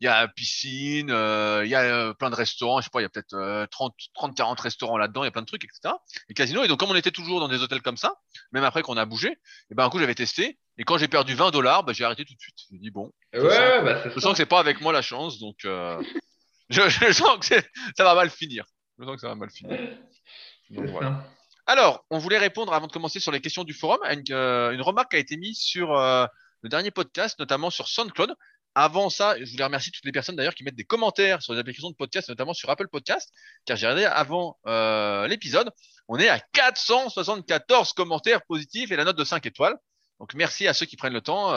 il 0.00 0.04
y 0.04 0.08
a 0.08 0.22
la 0.22 0.28
piscine, 0.28 1.08
il 1.08 1.68
y 1.68 1.74
a 1.74 2.14
plein 2.14 2.30
de 2.30 2.34
restaurants. 2.34 2.80
Je 2.80 2.84
sais 2.84 2.90
pas, 2.90 3.00
il 3.00 3.04
y 3.04 3.06
a 3.06 3.08
peut-être 3.08 3.66
30, 3.70 3.94
30, 4.14 4.36
40 4.36 4.60
restaurants 4.60 4.96
là-dedans. 4.96 5.22
Il 5.22 5.26
y 5.26 5.28
a 5.28 5.32
plein 5.32 5.42
de 5.42 5.46
trucs, 5.46 5.64
etc. 5.64 5.94
Et 6.28 6.34
casino. 6.34 6.64
Et 6.64 6.68
donc, 6.68 6.78
comme 6.78 6.90
on 6.90 6.94
était 6.94 7.10
toujours 7.10 7.40
dans 7.40 7.48
des 7.48 7.62
hôtels 7.62 7.82
comme 7.82 7.96
ça, 7.96 8.14
même 8.52 8.64
après 8.64 8.82
qu'on 8.82 8.96
a 8.96 9.04
bougé, 9.04 9.28
et 9.70 9.74
ben 9.74 9.84
un 9.84 9.90
coup, 9.90 9.98
j'avais 9.98 10.14
testé. 10.14 10.58
Et 10.78 10.84
quand 10.84 10.98
j'ai 10.98 11.08
perdu 11.08 11.34
20 11.34 11.50
dollars, 11.50 11.82
bah, 11.82 11.92
j'ai 11.92 12.04
arrêté 12.04 12.24
tout 12.24 12.34
de 12.34 12.40
suite. 12.40 12.58
J'ai 12.70 12.78
dit 12.78 12.90
bon. 12.90 13.12
Je, 13.32 13.40
sens, 13.40 13.48
bah, 13.50 14.02
je 14.04 14.20
sens 14.20 14.32
que 14.32 14.36
c'est 14.36 14.46
pas 14.46 14.60
avec 14.60 14.80
moi 14.80 14.92
la 14.92 15.02
chance, 15.02 15.40
donc 15.40 15.56
je, 15.62 16.00
je, 16.70 17.12
sens 17.12 17.38
que 17.38 17.60
ça 17.96 18.04
va 18.04 18.14
mal 18.14 18.30
finir. 18.30 18.64
Je 18.98 19.04
sens 19.04 19.14
que 19.14 19.20
ça 19.20 19.28
va 19.28 19.34
mal 19.34 19.50
finir. 19.50 19.78
Donc, 20.70 20.86
voilà. 20.90 21.24
Alors, 21.68 22.06
on 22.08 22.16
voulait 22.16 22.38
répondre 22.38 22.72
avant 22.72 22.86
de 22.86 22.92
commencer 22.92 23.20
sur 23.20 23.30
les 23.30 23.42
questions 23.42 23.62
du 23.62 23.74
forum 23.74 24.00
à 24.02 24.14
une, 24.14 24.24
euh, 24.30 24.74
remarque 24.80 25.12
a 25.12 25.18
été 25.18 25.36
mise 25.36 25.58
sur 25.58 25.92
euh, 25.92 26.24
le 26.62 26.70
dernier 26.70 26.90
podcast, 26.90 27.38
notamment 27.38 27.68
sur 27.68 27.88
SoundCloud. 27.88 28.34
Avant 28.74 29.10
ça, 29.10 29.36
je 29.38 29.50
voulais 29.50 29.64
remercier 29.64 29.92
toutes 29.92 30.06
les 30.06 30.12
personnes 30.12 30.34
d'ailleurs 30.34 30.54
qui 30.54 30.64
mettent 30.64 30.76
des 30.76 30.84
commentaires 30.84 31.42
sur 31.42 31.52
les 31.52 31.58
applications 31.58 31.90
de 31.90 31.94
podcast, 31.94 32.30
notamment 32.30 32.54
sur 32.54 32.70
Apple 32.70 32.88
Podcast, 32.88 33.30
car 33.66 33.76
j'ai 33.76 33.86
regardé 33.86 34.06
avant 34.06 34.56
euh, 34.66 35.28
l'épisode. 35.28 35.70
On 36.08 36.18
est 36.18 36.30
à 36.30 36.40
474 36.40 37.92
commentaires 37.92 38.46
positifs 38.46 38.90
et 38.90 38.96
la 38.96 39.04
note 39.04 39.18
de 39.18 39.24
5 39.24 39.44
étoiles. 39.44 39.76
Donc 40.20 40.32
merci 40.32 40.66
à 40.66 40.72
ceux 40.72 40.86
qui 40.86 40.96
prennent 40.96 41.12
le 41.12 41.20
temps. 41.20 41.52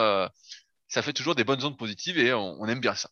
ça 0.88 1.00
fait 1.00 1.14
toujours 1.14 1.34
des 1.34 1.44
bonnes 1.44 1.64
ondes 1.64 1.78
positives 1.78 2.18
et 2.18 2.34
on, 2.34 2.66
aime 2.66 2.80
bien 2.80 2.94
ça. 2.94 3.08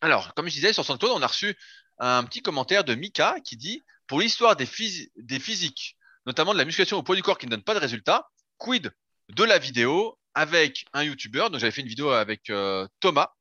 Alors, 0.00 0.32
comme 0.32 0.48
je 0.48 0.54
disais, 0.54 0.72
sur 0.72 0.86
SoundCloud, 0.86 1.12
on 1.12 1.20
a 1.20 1.26
reçu 1.26 1.58
un 1.98 2.24
petit 2.24 2.40
commentaire 2.40 2.84
de 2.84 2.94
Mika 2.94 3.36
qui 3.44 3.58
dit 3.58 3.82
Pour 4.06 4.18
l'histoire 4.18 4.56
des 4.56 4.64
physiques 4.64 5.98
notamment 6.26 6.52
de 6.52 6.58
la 6.58 6.64
musculation 6.64 6.98
au 6.98 7.02
poids 7.02 7.16
du 7.16 7.22
corps 7.22 7.38
qui 7.38 7.46
ne 7.46 7.50
donne 7.50 7.62
pas 7.62 7.74
de 7.74 7.78
résultat. 7.78 8.28
Quid 8.58 8.92
de 9.28 9.44
la 9.44 9.58
vidéo 9.58 10.18
avec 10.34 10.86
un 10.92 11.02
YouTuber? 11.02 11.46
Donc 11.50 11.58
j'avais 11.58 11.70
fait 11.70 11.82
une 11.82 11.88
vidéo 11.88 12.10
avec 12.10 12.50
euh, 12.50 12.86
Thomas 13.00 13.32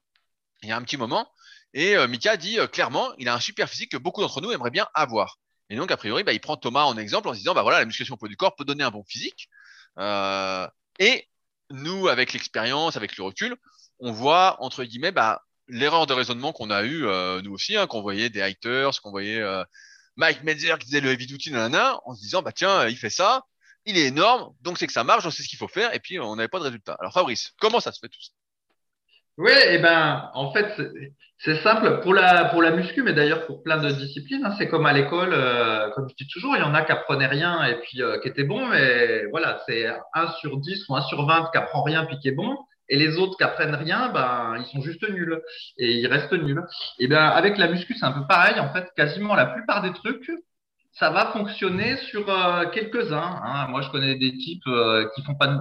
il 0.63 0.69
y 0.69 0.71
a 0.71 0.77
un 0.77 0.81
petit 0.83 0.97
moment. 0.97 1.27
Et 1.73 1.95
euh, 1.95 2.07
Mika 2.07 2.37
dit 2.37 2.59
euh, 2.59 2.67
clairement, 2.67 3.11
il 3.17 3.27
a 3.29 3.33
un 3.33 3.39
super 3.39 3.69
physique 3.69 3.91
que 3.91 3.97
beaucoup 3.97 4.21
d'entre 4.21 4.41
nous 4.41 4.51
aimeraient 4.51 4.71
bien 4.71 4.87
avoir. 4.93 5.39
Et 5.69 5.75
donc, 5.75 5.89
a 5.89 5.97
priori, 5.97 6.23
bah, 6.23 6.33
il 6.33 6.41
prend 6.41 6.57
Thomas 6.57 6.83
en 6.83 6.97
exemple 6.97 7.29
en 7.29 7.33
se 7.33 7.39
disant, 7.39 7.53
bah 7.53 7.61
voilà, 7.61 7.79
la 7.79 7.85
musculation 7.85 8.15
au 8.15 8.17
poids 8.17 8.27
du 8.27 8.35
corps 8.35 8.55
peut 8.55 8.65
donner 8.65 8.83
un 8.83 8.91
bon 8.91 9.03
physique. 9.05 9.47
et 10.99 11.27
nous, 11.69 12.09
avec 12.09 12.33
l'expérience, 12.33 12.97
avec 12.97 13.15
le 13.15 13.23
recul, 13.23 13.55
on 13.99 14.11
voit, 14.11 14.57
entre 14.61 14.83
guillemets, 14.83 15.13
bah, 15.13 15.43
l'erreur 15.69 16.07
de 16.07 16.13
raisonnement 16.13 16.51
qu'on 16.51 16.69
a 16.69 16.83
eu 16.83 17.03
nous 17.41 17.53
aussi, 17.53 17.77
hein, 17.77 17.87
qu'on 17.87 18.01
voyait 18.01 18.29
des 18.29 18.41
haters, 18.41 19.01
qu'on 19.01 19.11
voyait 19.11 19.41
Mike 20.15 20.43
Metzer 20.43 20.77
qui 20.79 20.85
disait 20.85 21.01
le 21.01 21.09
heavy 21.11 21.25
duty, 21.25 21.51
nanana, 21.51 21.99
en 22.05 22.15
se 22.15 22.21
disant, 22.21 22.41
bah 22.41 22.51
tiens, 22.51 22.87
il 22.87 22.97
fait 22.97 23.09
ça, 23.09 23.43
il 23.85 23.97
est 23.97 24.05
énorme, 24.05 24.53
donc 24.61 24.77
c'est 24.77 24.87
que 24.87 24.93
ça 24.93 25.03
marche, 25.03 25.25
on 25.25 25.31
sait 25.31 25.43
ce 25.43 25.49
qu'il 25.49 25.59
faut 25.59 25.67
faire, 25.67 25.93
et 25.93 25.99
puis 25.99 26.19
on 26.19 26.35
n'avait 26.35 26.49
pas 26.49 26.59
de 26.59 26.65
résultat. 26.65 26.95
Alors 26.99 27.13
Fabrice, 27.13 27.53
comment 27.59 27.79
ça 27.79 27.91
se 27.91 27.99
fait 27.99 28.09
tout 28.09 28.21
ça? 28.21 28.31
Oui, 29.37 29.51
eh 29.69 29.79
ben, 29.79 30.29
en 30.33 30.51
fait, 30.51 30.79
c'est 31.39 31.63
simple 31.63 32.01
pour 32.01 32.13
la, 32.13 32.45
pour 32.45 32.61
la 32.61 32.71
muscu, 32.71 33.01
mais 33.01 33.13
d'ailleurs 33.13 33.47
pour 33.47 33.63
plein 33.63 33.77
de 33.77 33.89
disciplines. 33.89 34.45
Hein, 34.45 34.53
c'est 34.57 34.67
comme 34.67 34.85
à 34.85 34.93
l'école, 34.93 35.33
euh, 35.33 35.89
comme 35.91 36.07
je 36.09 36.15
dis 36.15 36.27
toujours, 36.27 36.55
il 36.55 36.59
y 36.59 36.63
en 36.63 36.75
a 36.75 36.83
qui 36.83 36.91
apprenaient 36.91 37.27
rien 37.27 37.63
et 37.65 37.79
puis 37.79 38.03
euh, 38.03 38.19
qui 38.19 38.27
étaient 38.27 38.43
bons, 38.43 38.67
mais 38.67 39.25
voilà, 39.31 39.59
c'est 39.65 39.87
1 40.13 40.31
sur 40.33 40.57
10 40.57 40.87
ou 40.89 40.95
1 40.95 41.01
sur 41.03 41.25
20 41.25 41.49
qui 41.51 41.57
apprend 41.57 41.81
rien 41.81 42.05
puis 42.05 42.19
qui 42.19 42.27
est 42.27 42.33
bon. 42.33 42.55
Et 42.91 42.97
les 42.97 43.17
autres 43.17 43.37
qui 43.37 43.43
apprennent 43.43 43.73
rien, 43.73 44.09
ben, 44.09 44.57
ils 44.59 44.65
sont 44.65 44.81
juste 44.81 45.09
nuls. 45.09 45.41
Et 45.77 45.93
ils 45.93 46.07
restent 46.07 46.33
nuls. 46.33 46.61
Et 46.99 47.07
ben, 47.07 47.23
avec 47.23 47.57
la 47.57 47.69
muscu, 47.69 47.95
c'est 47.97 48.05
un 48.05 48.11
peu 48.11 48.27
pareil. 48.27 48.59
En 48.59 48.71
fait, 48.73 48.89
quasiment 48.97 49.33
la 49.33 49.45
plupart 49.45 49.81
des 49.81 49.93
trucs, 49.93 50.29
ça 50.91 51.09
va 51.09 51.27
fonctionner 51.27 51.95
sur 52.09 52.29
euh, 52.29 52.65
quelques-uns. 52.69 53.39
Hein. 53.43 53.67
Moi, 53.69 53.81
je 53.81 53.89
connais 53.89 54.15
des 54.15 54.37
types 54.37 54.67
euh, 54.67 55.07
qui 55.15 55.23
font 55.23 55.35
pas 55.35 55.47
de, 55.47 55.59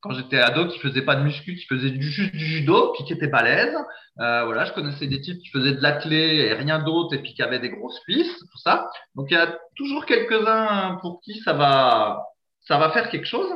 quand 0.00 0.10
j'étais 0.10 0.38
ado, 0.38 0.68
qui 0.68 0.78
faisaient 0.78 1.00
pas 1.00 1.16
de 1.16 1.22
muscu, 1.22 1.56
qui 1.56 1.64
faisaient 1.64 1.90
du, 1.90 2.10
juste 2.10 2.32
du 2.32 2.44
judo, 2.44 2.92
puis 2.92 3.04
qui 3.04 3.14
étaient 3.14 3.26
balèzes. 3.28 3.74
Euh, 4.20 4.44
voilà, 4.44 4.66
je 4.66 4.74
connaissais 4.74 5.06
des 5.06 5.22
types 5.22 5.40
qui 5.40 5.48
faisaient 5.48 5.72
de 5.72 5.80
l'athlé 5.80 6.16
et 6.16 6.52
rien 6.52 6.78
d'autre, 6.78 7.14
et 7.14 7.22
puis 7.22 7.32
qui 7.32 7.42
avaient 7.42 7.58
des 7.58 7.70
grosses 7.70 7.98
cuisses, 8.00 8.38
tout 8.38 8.58
ça. 8.58 8.90
Donc, 9.14 9.28
il 9.30 9.34
y 9.34 9.38
a 9.38 9.58
toujours 9.76 10.04
quelques-uns 10.04 10.98
pour 11.00 11.22
qui 11.22 11.40
ça 11.40 11.54
va, 11.54 12.22
ça 12.68 12.76
va 12.76 12.90
faire 12.90 13.08
quelque 13.08 13.26
chose. 13.26 13.48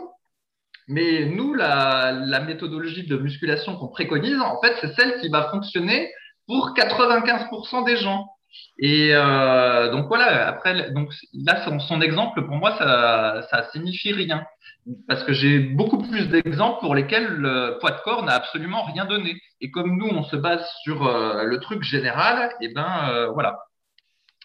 Mais 0.89 1.27
nous, 1.27 1.55
la, 1.55 2.13
la 2.13 2.41
méthodologie 2.41 3.07
de 3.07 3.17
musculation 3.17 3.77
qu'on 3.77 3.89
préconise, 3.89 4.41
en 4.41 4.61
fait, 4.61 4.77
c'est 4.81 4.95
celle 4.95 5.21
qui 5.21 5.29
va 5.29 5.51
fonctionner 5.51 6.11
pour 6.47 6.75
95% 6.75 7.85
des 7.85 7.97
gens. 7.97 8.27
Et 8.79 9.11
euh, 9.13 9.91
donc 9.93 10.09
voilà, 10.09 10.49
après, 10.49 10.91
donc 10.91 11.13
là, 11.33 11.65
son, 11.81 12.01
exemple, 12.01 12.45
pour 12.47 12.57
moi, 12.57 12.77
ça, 12.79 13.43
ça 13.51 13.71
signifie 13.71 14.13
rien. 14.13 14.45
Parce 15.07 15.23
que 15.25 15.33
j'ai 15.33 15.61
beaucoup 15.61 15.99
plus 15.99 16.29
d'exemples 16.29 16.81
pour 16.81 16.95
lesquels 16.95 17.29
le 17.29 17.79
poids 17.81 17.93
de 17.93 18.01
corps 18.03 18.25
n'a 18.25 18.33
absolument 18.33 18.83
rien 18.83 19.05
donné. 19.05 19.41
Et 19.61 19.71
comme 19.71 19.97
nous, 19.97 20.09
on 20.09 20.25
se 20.25 20.37
base 20.37 20.67
sur 20.83 21.07
euh, 21.07 21.45
le 21.45 21.61
truc 21.61 21.83
général, 21.83 22.51
et 22.61 22.67
eh 22.67 22.75
ben 22.75 23.09
euh, 23.11 23.29
voilà. 23.31 23.59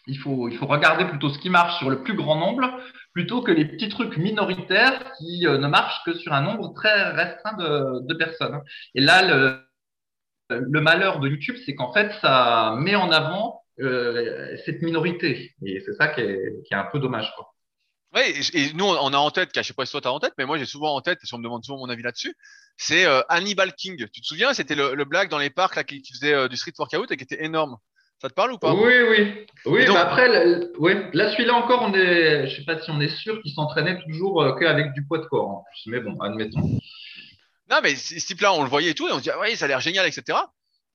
Il 0.07 0.17
faut, 0.19 0.49
il 0.49 0.57
faut 0.57 0.67
regarder 0.67 1.05
plutôt 1.05 1.29
ce 1.29 1.39
qui 1.39 1.49
marche 1.49 1.77
sur 1.79 1.89
le 1.89 2.03
plus 2.03 2.15
grand 2.15 2.35
nombre 2.35 2.79
plutôt 3.15 3.41
que 3.41 3.51
les 3.51 3.65
petits 3.65 3.89
trucs 3.89 4.17
minoritaires 4.17 5.13
qui 5.17 5.47
euh, 5.47 5.57
ne 5.57 5.67
marchent 5.67 6.03
que 6.05 6.13
sur 6.13 6.33
un 6.33 6.41
nombre 6.41 6.73
très 6.75 7.11
restreint 7.11 7.53
de, 7.53 8.13
personnes. 8.13 8.61
Et 8.93 9.01
là, 9.01 9.23
le, 10.49 10.81
malheur 10.81 11.19
de 11.21 11.29
YouTube, 11.29 11.55
c'est 11.65 11.75
qu'en 11.75 11.93
fait, 11.93 12.11
ça 12.21 12.75
met 12.77 12.95
en 12.95 13.09
avant 13.11 13.63
euh, 13.79 14.57
cette 14.65 14.81
minorité. 14.81 15.55
Et 15.65 15.81
c'est 15.85 15.93
ça 15.93 16.09
qui 16.09 16.21
est, 16.21 16.73
un 16.73 16.83
peu 16.91 16.99
dommage. 16.99 17.31
Quoi. 17.35 17.53
Oui, 18.15 18.21
et 18.53 18.73
nous, 18.73 18.85
on 18.85 19.13
a 19.13 19.17
en 19.17 19.31
tête, 19.31 19.51
je 19.53 19.59
ne 19.59 19.63
sais 19.63 19.73
pas 19.73 19.85
si 19.85 19.93
toi 19.93 20.01
tu 20.01 20.07
as 20.09 20.11
en 20.11 20.19
tête, 20.19 20.33
mais 20.37 20.45
moi 20.45 20.57
j'ai 20.57 20.65
souvent 20.65 20.93
en 20.93 21.01
tête, 21.01 21.19
et 21.23 21.25
si 21.25 21.33
on 21.33 21.37
me 21.37 21.43
demande 21.43 21.63
souvent 21.63 21.79
mon 21.79 21.89
avis 21.89 22.03
là-dessus, 22.03 22.35
c'est 22.77 23.05
euh, 23.05 23.21
Hannibal 23.29 23.73
King. 23.75 23.95
Tu 24.11 24.21
te 24.21 24.25
souviens, 24.25 24.53
c'était 24.53 24.75
le, 24.75 25.05
blague 25.05 25.29
dans 25.29 25.39
les 25.39 25.49
parcs 25.49 25.77
là, 25.77 25.85
qui, 25.85 26.01
qui 26.01 26.13
faisait 26.13 26.49
du 26.49 26.57
street 26.57 26.73
workout 26.77 27.11
et 27.11 27.17
qui 27.17 27.23
était 27.23 27.43
énorme. 27.43 27.77
Ça 28.25 28.29
te 28.29 28.33
parle 28.33 28.53
ou 28.53 28.57
pas 28.57 28.73
Oui, 28.73 28.93
oui. 29.07 29.45
Oui, 29.67 29.85
après, 29.95 30.27
là, 30.27 30.45
là 31.13 31.31
celui-là 31.31 31.53
encore, 31.53 31.83
on 31.83 31.93
est, 31.93 32.47
je 32.47 32.55
sais 32.55 32.63
pas 32.63 32.81
si 32.81 32.89
on 32.89 32.99
est 32.99 33.15
sûr 33.15 33.39
qu'il 33.43 33.53
s'entraînait 33.53 34.01
toujours 34.01 34.41
euh, 34.41 34.53
qu'avec 34.53 34.93
du 34.93 35.05
poids 35.05 35.19
de 35.19 35.25
corps 35.25 35.47
en 35.47 35.65
Mais 35.85 35.99
bon, 35.99 36.19
admettons. 36.19 36.61
Non, 37.69 37.77
mais 37.83 37.95
ce 37.95 38.25
type-là, 38.25 38.51
on 38.53 38.63
le 38.63 38.69
voyait 38.69 38.89
et 38.89 38.93
tout, 38.95 39.07
et 39.07 39.11
on 39.11 39.17
se 39.17 39.21
dit, 39.21 39.29
ah, 39.29 39.37
oui, 39.39 39.55
ça 39.55 39.65
a 39.65 39.67
l'air 39.67 39.79
génial, 39.79 40.07
etc. 40.07 40.39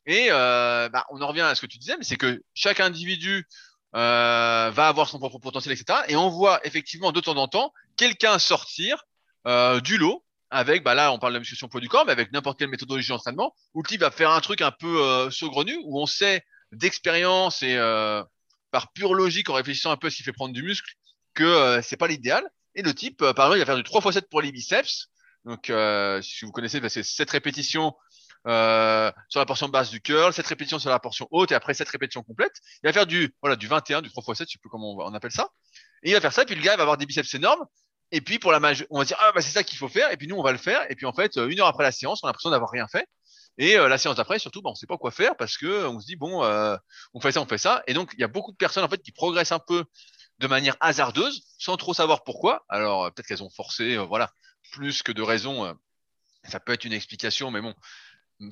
Et 0.07 0.27
euh, 0.31 0.89
bah, 0.89 1.07
on 1.11 1.23
en 1.23 1.29
revient 1.29 1.43
à 1.43 1.55
ce 1.55 1.61
que 1.61 1.69
tu 1.69 1.79
disais, 1.79 1.97
mais 1.99 2.03
c'est 2.03 2.17
que 2.17 2.43
chaque 2.53 2.81
individu 2.81 3.47
euh, 3.95 4.73
va 4.75 4.89
avoir 4.89 5.09
son 5.09 5.21
propre 5.21 5.39
potentiel, 5.39 5.73
etc. 5.73 6.01
Et 6.09 6.17
on 6.17 6.31
voit 6.31 6.59
effectivement 6.67 7.13
de 7.13 7.21
temps 7.21 7.37
en 7.37 7.47
temps 7.47 7.73
quelqu'un 7.97 8.41
sortir 8.41 9.05
euh, 9.47 9.79
du 9.79 9.99
lot 9.99 10.25
avec, 10.51 10.83
bah 10.83 10.97
là, 10.97 11.13
on 11.13 11.21
parle 11.21 11.35
de 11.35 11.37
la 11.37 11.41
musculation 11.41 11.69
poids 11.69 11.81
du 11.81 11.89
corps, 11.89 12.07
mais 12.07 12.13
avec 12.13 12.33
n'importe 12.33 12.59
quelle 12.59 12.71
méthodologie 12.71 13.11
d'entraînement, 13.11 13.55
où 13.75 13.85
le 13.85 13.89
type 13.89 14.01
va 14.01 14.11
faire 14.11 14.33
un 14.33 14.41
truc 14.41 14.63
un 14.63 14.73
peu 14.73 15.31
saugrenu, 15.31 15.79
où 15.85 16.01
on 16.03 16.07
sait 16.07 16.43
d'expérience 16.73 17.63
et 17.63 17.77
euh, 17.77 18.23
par 18.71 18.93
pure 18.93 19.15
logique, 19.15 19.51
en 19.51 19.55
réfléchissant 19.55 19.91
un 19.91 19.97
peu 19.97 20.09
à 20.09 20.11
fait 20.11 20.33
prendre 20.33 20.55
du 20.55 20.63
muscle, 20.63 20.93
que 21.35 21.45
euh, 21.45 21.83
c'est 21.83 21.97
pas 21.97 22.09
l'idéal. 22.09 22.45
Et 22.75 22.83
le 22.83 22.95
type, 22.95 23.23
euh, 23.23 23.33
par 23.33 23.47
exemple, 23.47 23.59
il 23.59 23.61
va 23.61 23.67
faire 23.67 23.77
du 23.77 23.83
3 23.83 24.01
x 24.03 24.15
7 24.15 24.31
pour 24.31 24.43
les 24.43 24.53
biceps. 24.53 25.09
Donc, 25.45 25.71
euh, 25.71 26.21
si 26.23 26.45
vous 26.45 26.53
connaissez, 26.53 26.81
bah, 26.81 26.89
c'est 26.89 27.03
7 27.03 27.31
répétitions 27.31 27.95
euh, 28.47 29.11
sur 29.29 29.41
la 29.41 29.47
portion 29.47 29.69
basse 29.69 29.91
du 29.91 30.01
curl, 30.01 30.33
7 30.33 30.47
répétitions 30.47 30.79
sur 30.79 30.91
la 30.91 30.99
portion 30.99 31.29
haute 31.31 31.53
et 31.53 31.55
après 31.55 31.75
7 31.75 31.89
répétitions 31.89 32.23
complètes. 32.23 32.61
Il 32.83 32.87
va 32.87 32.93
faire 32.93 33.07
du, 33.07 33.35
voilà, 33.43 33.57
du 33.57 33.67
21, 33.67 34.03
du 34.03 34.11
3 34.11 34.23
x 34.29 34.39
7, 34.39 34.49
je 34.49 34.53
sais 34.53 34.59
plus 34.59 34.71
comment 34.71 34.93
on, 34.93 35.11
on 35.11 35.15
appelle 35.15 35.33
ça. 35.33 35.49
Et 36.03 36.11
il 36.11 36.15
va 36.15 36.21
faire 36.21 36.33
ça, 36.33 36.45
puis 36.45 36.55
le 36.55 36.63
gars 36.63 36.75
il 36.75 36.77
va 36.77 36.83
avoir 36.83 36.97
des 36.97 37.07
biceps 37.07 37.35
énormes. 37.35 37.65
Et 38.13 38.21
puis 38.21 38.39
pour 38.39 38.51
la 38.51 38.61
majeure, 38.61 38.87
on 38.91 38.99
va 38.99 39.05
dire 39.05 39.17
ah 39.21 39.33
bah 39.33 39.41
c'est 39.41 39.51
ça 39.53 39.63
qu'il 39.63 39.79
faut 39.79 39.89
faire. 39.89 40.11
Et 40.11 40.17
puis 40.17 40.27
nous 40.27 40.37
on 40.37 40.43
va 40.43 40.53
le 40.53 40.59
faire. 40.59 40.85
Et 40.91 40.97
puis 40.97 41.07
en 41.07 41.13
fait 41.13 41.37
euh, 41.37 41.49
une 41.49 41.61
heure 41.61 41.67
après 41.67 41.85
la 41.85 41.93
séance, 41.93 42.21
on 42.23 42.27
a 42.27 42.31
l'impression 42.31 42.51
d'avoir 42.51 42.71
rien 42.71 42.89
fait. 42.89 43.07
Et 43.59 43.77
euh, 43.77 43.89
la 43.89 43.99
séance 43.99 44.17
d'après, 44.17 44.39
surtout, 44.39 44.63
bah, 44.63 44.71
on 44.71 44.75
sait 44.75 44.87
pas 44.87 44.97
quoi 44.97 45.11
faire 45.11 45.37
parce 45.37 45.59
que 45.59 45.87
on 45.87 46.01
se 46.01 46.07
dit 46.07 46.17
bon, 46.17 46.43
euh, 46.45 46.77
on 47.15 47.21
fait 47.21 47.33
ça, 47.33 47.41
on 47.43 47.47
fait 47.47 47.59
ça. 47.59 47.83
Et 47.87 47.95
donc 47.95 48.13
il 48.15 48.21
y 48.21 48.25
a 48.25 48.29
beaucoup 48.29 48.53
de 48.53 48.57
personnes 48.57 48.85
en 48.85 48.89
fait 48.89 49.03
qui 49.03 49.13
progressent 49.13 49.53
un 49.53 49.59
peu 49.59 49.85
de 50.39 50.47
manière 50.47 50.77
hasardeuse, 50.81 51.43
sans 51.59 51.77
trop 51.77 51.93
savoir 51.95 52.25
pourquoi. 52.25 52.65
Alors 52.69 53.05
euh, 53.05 53.11
peut-être 53.11 53.27
qu'elles 53.27 53.43
ont 53.43 53.51
forcé, 53.51 53.97
euh, 53.97 54.03
voilà, 54.05 54.33
plus 54.73 55.03
que 55.03 55.13
de 55.13 55.23
raison. 55.23 55.65
euh, 55.67 55.75
ça 56.45 56.61
peut 56.61 56.73
être 56.73 56.85
une 56.85 56.93
explication, 56.95 57.51
mais 57.51 57.61
bon, 57.61 57.75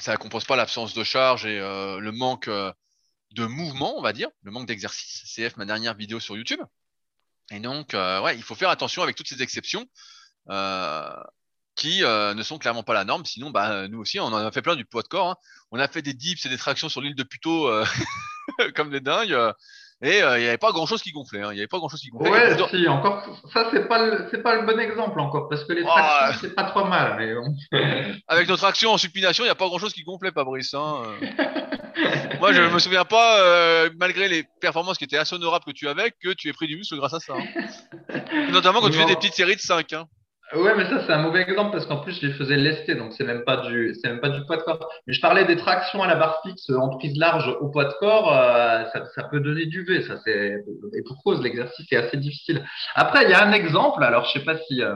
ça 0.01 0.13
ne 0.13 0.17
compose 0.19 0.45
pas 0.45 0.57
l'absence 0.57 0.93
de 0.95 1.05
charge 1.05 1.47
et 1.47 1.59
euh, 1.59 1.99
le 2.01 2.13
manque 2.13 2.49
euh, 2.49 2.73
de 3.33 3.47
mouvement, 3.47 3.97
on 3.99 4.03
va 4.03 4.13
dire, 4.13 4.29
le 4.43 4.51
manque 4.51 4.67
d'exercice. 4.67 5.23
CF, 5.35 5.57
ma 5.57 5.65
dernière 5.65 5.95
vidéo 5.95 6.21
sur 6.21 6.37
YouTube. 6.37 6.61
Et 7.51 7.61
donc, 7.61 7.95
euh, 7.95 8.21
ouais, 8.21 8.37
il 8.37 8.43
faut 8.43 8.55
faire 8.55 8.69
attention 8.69 9.03
avec 9.03 9.17
toutes 9.17 9.29
ces 9.29 9.41
exceptions 9.43 9.87
euh, 10.51 11.11
qui 11.79 12.03
euh, 12.05 12.35
ne 12.35 12.43
sont 12.43 12.59
clairement 12.59 12.83
pas 12.83 12.93
la 12.93 13.05
norme. 13.05 13.25
Sinon, 13.25 13.51
bah, 13.51 13.89
nous 13.89 14.01
aussi, 14.01 14.19
on 14.21 14.25
en 14.27 14.35
a 14.37 14.51
fait 14.53 14.63
plein 14.63 14.77
du 14.77 14.85
poids 14.85 15.03
de 15.03 15.09
corps. 15.09 15.31
hein. 15.31 15.37
On 15.71 15.79
a 15.79 15.89
fait 15.89 16.03
des 16.03 16.13
dips 16.13 16.45
et 16.45 16.49
des 16.51 16.59
tractions 16.59 16.89
sur 16.89 17.01
l'île 17.01 17.15
de 17.15 17.23
Puteaux 17.23 17.69
euh, 17.69 17.85
comme 18.75 18.91
des 18.91 19.01
dingues. 19.01 19.33
euh, 19.33 19.53
et 20.01 20.23
euh, 20.23 20.39
il 20.39 20.43
n'y 20.43 20.49
avait 20.49 20.59
pas 20.59 20.71
grand-chose 20.71 21.03
qui 21.03 21.11
gonflait. 21.11 21.41
hein. 21.43 21.49
Il 21.51 21.55
n'y 21.55 21.61
avait 21.61 21.67
pas 21.67 21.79
grand-chose 21.79 22.01
qui 22.01 22.11
gonflait. 22.11 22.31
Ouais, 22.31 22.87
encore, 22.89 23.25
ça, 23.53 23.69
c'est 23.73 23.89
pas 23.89 24.05
le, 24.07 24.43
pas 24.43 24.55
le 24.57 24.63
bon 24.67 24.79
exemple 24.79 25.19
encore, 25.19 25.49
parce 25.49 25.65
que 25.65 25.73
les 25.73 25.83
Oh, 25.83 25.87
tractions, 25.89 26.39
c'est 26.41 26.55
pas 26.55 26.65
trop 26.71 26.85
mal, 26.85 27.17
mais. 27.19 27.35
Avec 28.29 28.49
notre 28.49 28.65
action 28.65 28.93
en 28.93 28.99
supination, 28.99 29.43
il 29.43 29.49
n'y 29.49 29.51
a 29.51 29.57
pas 29.57 29.67
grand-chose 29.67 29.93
qui 29.93 30.03
gonflait, 30.05 30.31
Fabrice. 30.33 30.73
Hein. 30.75 31.03
euh. 31.21 32.37
Moi, 32.41 32.53
je 32.53 32.63
me 32.63 32.79
souviens 32.79 33.05
pas, 33.05 33.41
euh, 33.43 33.91
malgré 33.99 34.29
les 34.29 34.45
performances 34.61 34.99
qui 34.99 35.05
étaient 35.05 35.17
assez 35.17 35.35
honorables 35.35 35.65
que 35.65 35.73
tu 35.73 35.89
avais, 35.89 36.13
que 36.23 36.33
tu 36.33 36.49
aies 36.49 36.53
pris 36.53 36.69
du 36.69 36.77
muscle 36.77 36.97
grâce 36.97 37.15
à 37.15 37.19
ça. 37.21 37.35
hein. 37.35 38.19
Notamment 38.53 38.81
quand 38.81 38.91
tu 38.91 38.99
fais 38.99 39.05
des 39.07 39.17
petites 39.17 39.35
séries 39.35 39.57
de 39.57 39.61
5. 39.61 39.93
Hein. 39.95 40.07
Ouais, 40.55 40.75
mais 40.77 40.87
ça, 40.87 41.03
c'est 41.07 41.13
un 41.13 41.19
mauvais 41.19 41.43
exemple 41.43 41.73
parce 41.73 41.85
qu'en 41.85 41.99
plus, 41.99 42.19
je 42.21 42.27
les 42.27 42.33
faisais 42.33 42.57
lester, 42.57 42.95
donc 42.95 43.13
c'est 43.13 43.25
même 43.25 43.45
pas 43.45 43.59
du, 43.59 43.95
c'est 44.01 44.09
même 44.09 44.21
pas 44.21 44.31
du 44.31 44.45
poids 44.47 44.57
de 44.57 44.63
corps. 44.63 44.89
Mais 45.07 45.13
je 45.13 45.21
parlais 45.21 45.45
des 45.45 45.57
tractions 45.57 46.03
à 46.03 46.07
la 46.07 46.15
barre 46.15 46.41
fixe 46.45 46.71
en 46.71 46.89
prise 46.97 47.17
large 47.19 47.49
au 47.61 47.69
poids 47.69 47.85
de 47.85 47.93
corps, 48.01 48.33
euh, 48.35 48.85
ça, 48.93 49.05
ça 49.15 49.25
peut 49.25 49.41
donner 49.41 49.67
du 49.67 49.85
V, 49.85 50.03
ça 50.05 50.17
c'est, 50.25 50.65
et 50.97 51.03
pour 51.07 51.23
cause, 51.23 51.43
l'exercice 51.43 51.87
est 51.93 51.97
assez 51.97 52.17
difficile. 52.17 52.65
Après, 52.95 53.25
il 53.25 53.31
y 53.31 53.35
a 53.35 53.45
un 53.45 53.53
exemple, 53.53 54.03
alors 54.03 54.25
je 54.25 54.39
sais 54.39 54.45
pas 54.45 54.57
si 54.57 54.83
euh, 54.83 54.95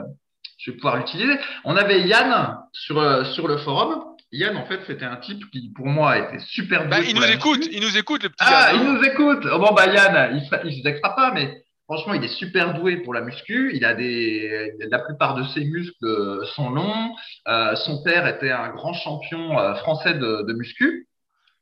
je 0.57 0.71
vais 0.71 0.77
pouvoir 0.77 0.97
l'utiliser. 0.97 1.37
On 1.65 1.75
avait 1.75 2.01
Yann 2.01 2.57
sur, 2.71 2.99
euh, 2.99 3.23
sur 3.25 3.47
le 3.47 3.57
forum. 3.57 4.03
Yann, 4.31 4.57
en 4.57 4.65
fait, 4.65 4.79
c'était 4.87 5.05
un 5.05 5.17
type 5.17 5.43
qui, 5.51 5.71
pour 5.75 5.85
moi, 5.85 6.17
était 6.17 6.39
super 6.39 6.87
Bah, 6.89 6.97
il 7.07 7.15
nous 7.15 7.21
écoute, 7.25 7.67
il 7.71 7.79
nous 7.81 7.95
écoute, 7.95 8.23
le 8.23 8.29
petit 8.29 8.37
Ah, 8.43 8.71
il 8.73 8.83
nous 8.83 9.03
écoute. 9.03 9.45
Oh, 9.53 9.59
bon, 9.59 9.71
bah, 9.75 9.85
Yann, 9.85 10.35
il, 10.35 10.41
se- 10.49 10.65
il 10.67 10.79
se 10.79 10.83
vexera 10.83 11.15
pas, 11.15 11.31
mais 11.31 11.62
franchement, 11.85 12.13
il 12.13 12.23
est 12.23 12.35
super 12.35 12.73
doué 12.73 12.97
pour 12.97 13.13
la 13.13 13.21
muscu. 13.21 13.71
Il 13.73 13.85
a 13.85 13.93
des, 13.93 14.73
la 14.79 14.99
plupart 14.99 15.35
de 15.35 15.43
ses 15.43 15.63
muscles 15.65 16.05
euh, 16.05 16.45
sont 16.55 16.69
longs. 16.69 17.15
Euh, 17.47 17.75
son 17.75 18.03
père 18.03 18.27
était 18.27 18.51
un 18.51 18.69
grand 18.69 18.93
champion 18.93 19.59
euh, 19.59 19.75
français 19.75 20.13
de, 20.13 20.53
muscu. 20.53 21.07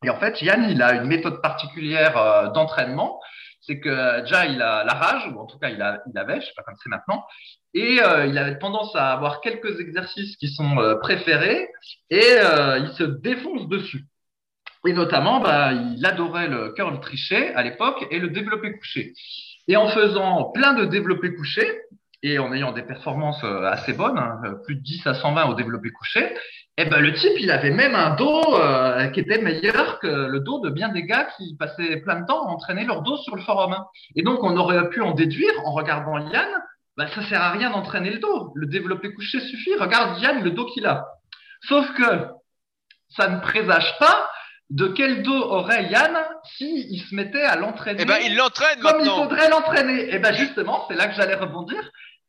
Et 0.03 0.09
en 0.09 0.19
fait, 0.19 0.41
Yann, 0.41 0.67
il 0.69 0.81
a 0.81 0.93
une 0.95 1.07
méthode 1.07 1.41
particulière 1.41 2.51
d'entraînement. 2.53 3.19
C'est 3.61 3.79
que 3.79 4.21
déjà, 4.21 4.47
il 4.47 4.59
a 4.59 4.83
la 4.83 4.93
rage, 4.93 5.31
ou 5.31 5.39
en 5.39 5.45
tout 5.45 5.59
cas, 5.59 5.69
il, 5.69 5.79
a, 5.79 6.01
il 6.11 6.17
avait, 6.17 6.41
je 6.41 6.47
sais 6.47 6.53
pas 6.55 6.63
comme 6.63 6.75
c'est 6.81 6.89
maintenant. 6.89 7.23
Et 7.75 7.97
il 7.97 8.37
avait 8.37 8.57
tendance 8.57 8.95
à 8.95 9.11
avoir 9.13 9.41
quelques 9.41 9.79
exercices 9.79 10.35
qui 10.37 10.49
sont 10.49 10.97
préférés 11.01 11.69
et 12.09 12.25
il 12.79 12.91
se 12.97 13.03
défonce 13.03 13.69
dessus. 13.69 14.05
Et 14.87 14.93
notamment, 14.93 15.39
bah, 15.39 15.71
il 15.71 16.03
adorait 16.03 16.47
le 16.47 16.73
curl 16.73 16.99
triché 16.99 17.53
à 17.53 17.61
l'époque 17.61 18.03
et 18.09 18.17
le 18.17 18.29
développé 18.29 18.75
couché. 18.75 19.13
Et 19.67 19.77
en 19.77 19.87
faisant 19.89 20.51
plein 20.53 20.73
de 20.73 20.85
développés 20.85 21.33
couchés 21.33 21.81
et 22.23 22.39
en 22.39 22.53
ayant 22.53 22.71
des 22.71 22.83
performances 22.83 23.43
euh, 23.43 23.63
assez 23.65 23.93
bonnes, 23.93 24.17
hein, 24.17 24.39
euh, 24.45 24.53
plus 24.63 24.75
de 24.75 24.81
10 24.81 25.07
à 25.07 25.13
120 25.15 25.45
au 25.49 25.53
développé 25.55 25.89
couché, 25.89 26.33
eh 26.77 26.85
ben, 26.85 26.99
le 26.99 27.13
type, 27.13 27.33
il 27.39 27.51
avait 27.51 27.71
même 27.71 27.95
un 27.95 28.15
dos 28.15 28.55
euh, 28.55 29.07
qui 29.07 29.19
était 29.19 29.41
meilleur 29.41 29.99
que 29.99 30.07
le 30.07 30.39
dos 30.39 30.59
de 30.59 30.69
bien 30.69 30.89
des 30.89 31.03
gars 31.03 31.27
qui 31.37 31.55
passaient 31.57 31.97
plein 31.97 32.21
de 32.21 32.25
temps 32.25 32.47
à 32.47 32.51
entraîner 32.51 32.85
leur 32.85 33.01
dos 33.01 33.17
sur 33.17 33.35
le 33.35 33.41
forum. 33.41 33.73
hein. 33.73 33.85
Et 34.15 34.23
donc, 34.23 34.43
on 34.43 34.55
aurait 34.55 34.89
pu 34.89 35.01
en 35.01 35.13
déduire, 35.13 35.51
en 35.65 35.71
regardant 35.73 36.17
Yann, 36.17 36.47
bah, 36.97 37.07
ça 37.13 37.23
sert 37.23 37.41
à 37.41 37.51
rien 37.51 37.71
d'entraîner 37.71 38.11
le 38.11 38.19
dos. 38.19 38.51
Le 38.55 38.67
développé 38.67 39.13
couché 39.13 39.39
suffit. 39.39 39.75
Regarde 39.75 40.19
Yann, 40.21 40.43
le 40.43 40.51
dos 40.51 40.65
qu'il 40.67 40.85
a. 40.85 41.07
Sauf 41.67 41.91
que 41.93 42.27
ça 43.09 43.27
ne 43.29 43.39
présage 43.41 43.97
pas 43.99 44.30
de 44.71 44.87
quel 44.87 45.21
dos 45.21 45.43
aurait 45.43 45.89
Yann 45.91 46.17
si 46.57 46.87
il 46.89 47.01
se 47.01 47.13
mettait 47.13 47.43
à 47.43 47.57
l'entraîner 47.57 47.99
Eh 48.01 48.05
ben, 48.05 48.17
il 48.25 48.35
l'entraîne 48.35 48.79
comme 48.79 49.01
il 49.01 49.09
faudrait 49.09 49.49
l'entraîner. 49.49 50.13
Et 50.13 50.19
ben 50.19 50.33
justement, 50.33 50.85
c'est 50.87 50.95
là 50.95 51.07
que 51.07 51.15
j'allais 51.15 51.35
rebondir. 51.35 51.77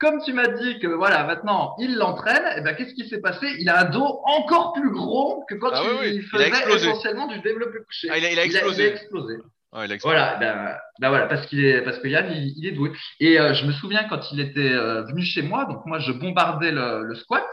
Comme 0.00 0.20
tu 0.24 0.32
m'as 0.32 0.48
dit 0.48 0.80
que 0.80 0.88
voilà, 0.88 1.22
maintenant 1.22 1.76
il 1.78 1.94
l'entraîne, 1.96 2.42
et 2.56 2.60
ben 2.60 2.74
qu'est-ce 2.74 2.94
qui 2.94 3.08
s'est 3.08 3.20
passé? 3.20 3.46
Il 3.60 3.68
a 3.68 3.82
un 3.82 3.84
dos 3.84 4.20
encore 4.24 4.72
plus 4.72 4.90
gros 4.90 5.44
que 5.48 5.54
quand 5.54 5.70
Ah 5.72 5.82
il, 5.84 5.90
oui, 5.90 5.96
oui, 6.00 6.28
il 6.34 6.42
a 6.42 6.50
faisait 6.50 6.74
essentiellement 6.88 7.28
du 7.28 7.38
développé 7.40 7.78
couché. 7.86 8.08
Ah, 8.10 8.18
il 8.18 8.26
a, 8.26 8.32
il 8.32 8.38
a 8.40 8.44
explosé. 8.44 8.82
il 8.82 8.88
a 8.88 8.92
explosé. 8.92 9.34
Ouais, 9.72 9.84
il 9.86 9.92
a 9.92 9.94
explosé. 9.94 10.16
Voilà, 10.16 10.36
ben, 10.38 10.76
ben 10.98 11.08
voilà, 11.10 11.26
parce 11.26 11.46
qu'il 11.46 11.64
est, 11.64 11.82
parce 11.82 12.00
que 12.00 12.08
Yann, 12.08 12.26
il, 12.32 12.52
il 12.56 12.66
est 12.66 12.72
doué. 12.72 12.90
Et 13.20 13.38
euh, 13.38 13.54
je 13.54 13.64
me 13.64 13.72
souviens 13.72 14.02
quand 14.08 14.32
il 14.32 14.40
était 14.40 14.72
euh, 14.72 15.02
venu 15.02 15.22
chez 15.22 15.42
moi, 15.42 15.66
donc 15.66 15.86
moi 15.86 16.00
je 16.00 16.10
bombardais 16.10 16.72
le, 16.72 17.04
le 17.04 17.14
squat, 17.14 17.46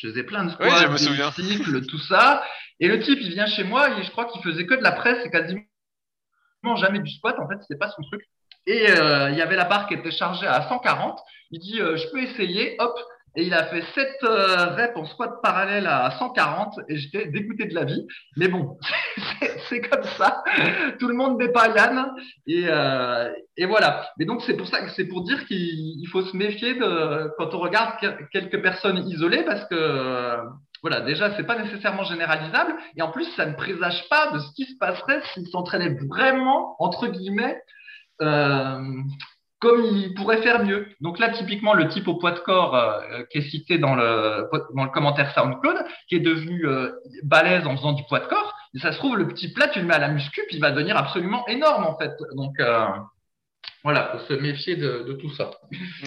je 0.00 0.08
faisais 0.08 0.22
plein 0.24 0.44
de 0.44 0.50
squats, 0.50 0.64
Oui, 0.66 0.74
je 0.82 0.86
me 0.88 0.92
des 0.92 0.98
souviens. 1.04 1.30
cycles, 1.32 1.86
tout 1.86 1.98
ça. 1.98 2.42
Et 2.80 2.88
le 2.88 3.00
type, 3.00 3.18
il 3.20 3.30
vient 3.30 3.46
chez 3.46 3.64
moi 3.64 3.90
et 3.98 4.02
je 4.02 4.10
crois 4.10 4.26
qu'il 4.26 4.42
faisait 4.42 4.66
que 4.66 4.74
de 4.74 4.82
la 4.82 4.92
presse 4.92 5.24
et 5.24 5.30
quasiment 5.30 5.62
jamais 6.76 6.98
du 6.98 7.10
squat. 7.10 7.36
En 7.38 7.48
fait, 7.48 7.56
c'était 7.62 7.78
pas 7.78 7.90
son 7.90 8.02
truc. 8.02 8.22
Et 8.66 8.90
euh, 8.90 9.30
il 9.30 9.36
y 9.38 9.42
avait 9.42 9.56
la 9.56 9.64
barre 9.64 9.86
qui 9.86 9.94
était 9.94 10.10
chargée 10.10 10.46
à 10.46 10.68
140. 10.68 11.18
Il 11.52 11.60
dit, 11.60 11.80
euh, 11.80 11.96
je 11.96 12.06
peux 12.10 12.20
essayer, 12.22 12.76
hop. 12.80 12.94
Et 13.36 13.44
il 13.44 13.52
a 13.54 13.64
fait 13.66 13.82
7 13.94 14.08
reps 14.22 14.96
en 14.96 15.04
squat 15.04 15.30
parallèle 15.42 15.86
à 15.86 16.10
140 16.18 16.80
et 16.88 16.96
j'étais 16.96 17.26
dégoûté 17.26 17.66
de 17.66 17.74
la 17.74 17.84
vie. 17.84 18.06
Mais 18.36 18.48
bon, 18.48 18.78
c'est- 19.68 19.80
comme 19.90 20.04
ça. 20.16 20.42
Tout 20.98 21.06
le 21.08 21.14
monde 21.14 21.38
n'est 21.38 21.50
pas 21.52 21.68
Yann. 21.68 22.12
Et, 22.46 22.64
euh, 22.66 23.30
et 23.58 23.66
voilà. 23.66 24.08
Mais 24.18 24.24
donc, 24.24 24.40
c'est 24.42 24.56
pour 24.56 24.66
ça 24.68 24.80
que 24.80 24.90
c'est 24.92 25.04
pour 25.06 25.22
dire 25.24 25.44
qu'il 25.46 25.58
il 25.58 26.06
faut 26.10 26.22
se 26.22 26.34
méfier 26.36 26.74
de, 26.74 27.30
quand 27.36 27.52
on 27.54 27.58
regarde 27.58 27.98
que- 28.00 28.24
quelques 28.32 28.62
personnes 28.62 29.06
isolées 29.08 29.42
parce 29.44 29.64
que, 29.68 29.74
euh, 29.74 30.36
voilà, 30.82 31.00
déjà, 31.02 31.34
c'est 31.36 31.44
pas 31.46 31.58
nécessairement 31.62 32.04
généralisable. 32.04 32.74
Et 32.96 33.02
en 33.02 33.10
plus, 33.10 33.26
ça 33.36 33.44
ne 33.44 33.54
présage 33.54 34.08
pas 34.08 34.30
de 34.32 34.38
ce 34.38 34.52
qui 34.54 34.64
se 34.64 34.78
passerait 34.78 35.20
s'il 35.34 35.46
s'entraînait 35.48 35.96
vraiment, 36.08 36.76
entre 36.78 37.08
guillemets, 37.08 37.60
euh, 38.22 38.78
comme 39.58 39.84
il 39.84 40.14
pourrait 40.14 40.42
faire 40.42 40.64
mieux. 40.64 40.88
Donc 41.00 41.18
là, 41.18 41.30
typiquement, 41.30 41.74
le 41.74 41.88
type 41.88 42.08
au 42.08 42.16
poids 42.16 42.32
de 42.32 42.38
corps 42.40 42.74
euh, 42.74 43.24
qui 43.30 43.38
est 43.38 43.50
cité 43.50 43.78
dans 43.78 43.94
le, 43.94 44.48
dans 44.74 44.84
le 44.84 44.90
commentaire 44.90 45.32
SoundCloud, 45.34 45.84
qui 46.08 46.16
est 46.16 46.20
devenu 46.20 46.66
euh, 46.66 46.92
balèze 47.22 47.66
en 47.66 47.76
faisant 47.76 47.92
du 47.92 48.04
poids 48.04 48.20
de 48.20 48.26
corps, 48.26 48.54
et 48.74 48.78
ça 48.78 48.92
se 48.92 48.98
trouve, 48.98 49.16
le 49.16 49.28
petit 49.28 49.52
plat, 49.52 49.68
tu 49.68 49.80
le 49.80 49.86
mets 49.86 49.94
à 49.94 49.98
la 49.98 50.08
muscu, 50.08 50.42
puis 50.48 50.56
il 50.56 50.60
va 50.60 50.70
devenir 50.70 50.96
absolument 50.96 51.46
énorme, 51.48 51.84
en 51.84 51.96
fait. 51.96 52.12
Donc, 52.34 52.60
euh, 52.60 52.86
voilà, 53.86 54.10
faut 54.10 54.26
se 54.26 54.32
méfier 54.32 54.74
de, 54.74 55.16
tout 55.20 55.32
ça. 55.36 55.52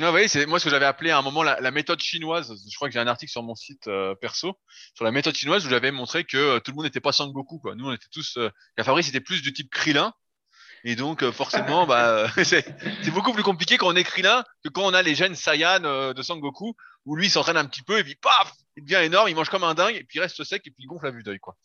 Ah 0.01 0.11
oui, 0.11 0.27
c'est 0.27 0.45
moi 0.45 0.59
ce 0.59 0.65
que 0.65 0.69
j'avais 0.69 0.85
appelé 0.85 1.11
à 1.11 1.17
un 1.17 1.21
moment 1.21 1.43
la, 1.43 1.71
méthode 1.71 2.01
chinoise. 2.01 2.53
Je 2.69 2.75
crois 2.75 2.89
que 2.89 2.93
j'ai 2.93 2.99
un 2.99 3.07
article 3.07 3.31
sur 3.31 3.41
mon 3.41 3.55
site 3.55 3.87
euh, 3.87 4.15
perso 4.15 4.59
sur 4.95 5.05
la 5.05 5.11
méthode 5.11 5.33
chinoise 5.33 5.65
où 5.65 5.69
j'avais 5.69 5.91
montré 5.91 6.25
que 6.25 6.35
euh, 6.35 6.59
tout 6.59 6.71
le 6.71 6.75
monde 6.75 6.83
n'était 6.83 6.99
pas 6.99 7.13
Sangoku 7.13 7.57
quoi. 7.59 7.75
Nous 7.75 7.87
on 7.87 7.93
était 7.93 8.09
tous 8.11 8.35
euh, 8.35 8.49
la 8.75 8.83
Fabrice 8.83 9.07
était 9.07 9.21
plus 9.21 9.41
du 9.41 9.53
type 9.53 9.69
Krillin 9.69 10.13
et 10.83 10.95
donc 10.95 11.23
euh, 11.23 11.31
forcément 11.31 11.85
bah 11.85 12.09
euh, 12.09 12.27
c'est 12.43 13.11
beaucoup 13.11 13.33
plus 13.33 13.43
compliqué 13.43 13.77
quand 13.77 13.87
on 13.87 13.95
est 13.95 14.03
Krillin 14.03 14.43
que 14.63 14.69
quand 14.69 14.83
on 14.83 14.93
a 14.93 15.01
les 15.01 15.15
gènes 15.15 15.35
Saiyan 15.35 15.83
euh, 15.83 16.13
de 16.13 16.21
Sangoku 16.21 16.75
où 17.05 17.15
lui 17.15 17.29
s'entraîne 17.29 17.57
un 17.57 17.65
petit 17.65 17.81
peu 17.81 17.99
et 17.99 18.03
puis 18.03 18.15
paf, 18.15 18.53
il 18.77 18.83
devient 18.83 19.03
énorme, 19.03 19.29
il 19.29 19.35
mange 19.35 19.49
comme 19.49 19.63
un 19.63 19.73
dingue 19.73 19.95
et 19.95 20.03
puis 20.03 20.17
il 20.17 20.21
reste 20.21 20.43
sec 20.43 20.61
et 20.65 20.71
puis 20.71 20.83
il 20.83 20.87
gonfle 20.87 21.07
à 21.07 21.11
vue 21.11 21.23
d'œil 21.23 21.39
quoi. 21.39 21.55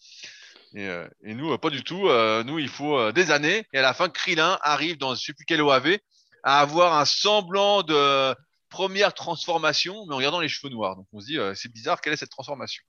Et, 0.77 0.89
euh, 0.89 1.07
nous, 1.23 1.57
pas 1.59 1.71
du 1.71 1.85
tout. 1.85 2.09
Nous, 2.09 2.59
il 2.59 2.69
faut 2.69 3.13
des 3.13 3.31
années. 3.31 3.65
Et 3.73 3.79
à 3.79 3.83
la 3.83 3.95
fin, 3.95 4.09
Krillin 4.09 4.59
arrive 4.61 4.99
dans 4.99 5.15
je 5.15 5.23
sais 5.23 5.33
plus 5.33 5.45
quel 5.45 5.63
OAV 5.63 5.99
à 6.43 6.59
avoir 6.59 6.99
un 6.99 7.05
semblant 7.05 7.85
de 7.85 8.35
première 8.71 9.15
transformation, 9.15 10.05
mais 10.07 10.15
en 10.15 10.17
regardant 10.17 10.41
les 10.41 10.49
cheveux 10.49 10.73
noirs. 10.73 10.97
Donc 10.97 11.07
on 11.13 11.21
se 11.21 11.27
dit, 11.27 11.39
c'est 11.55 11.71
bizarre, 11.71 12.01
quelle 12.01 12.13
est 12.13 12.17
cette 12.17 12.31
transformation? 12.31 12.83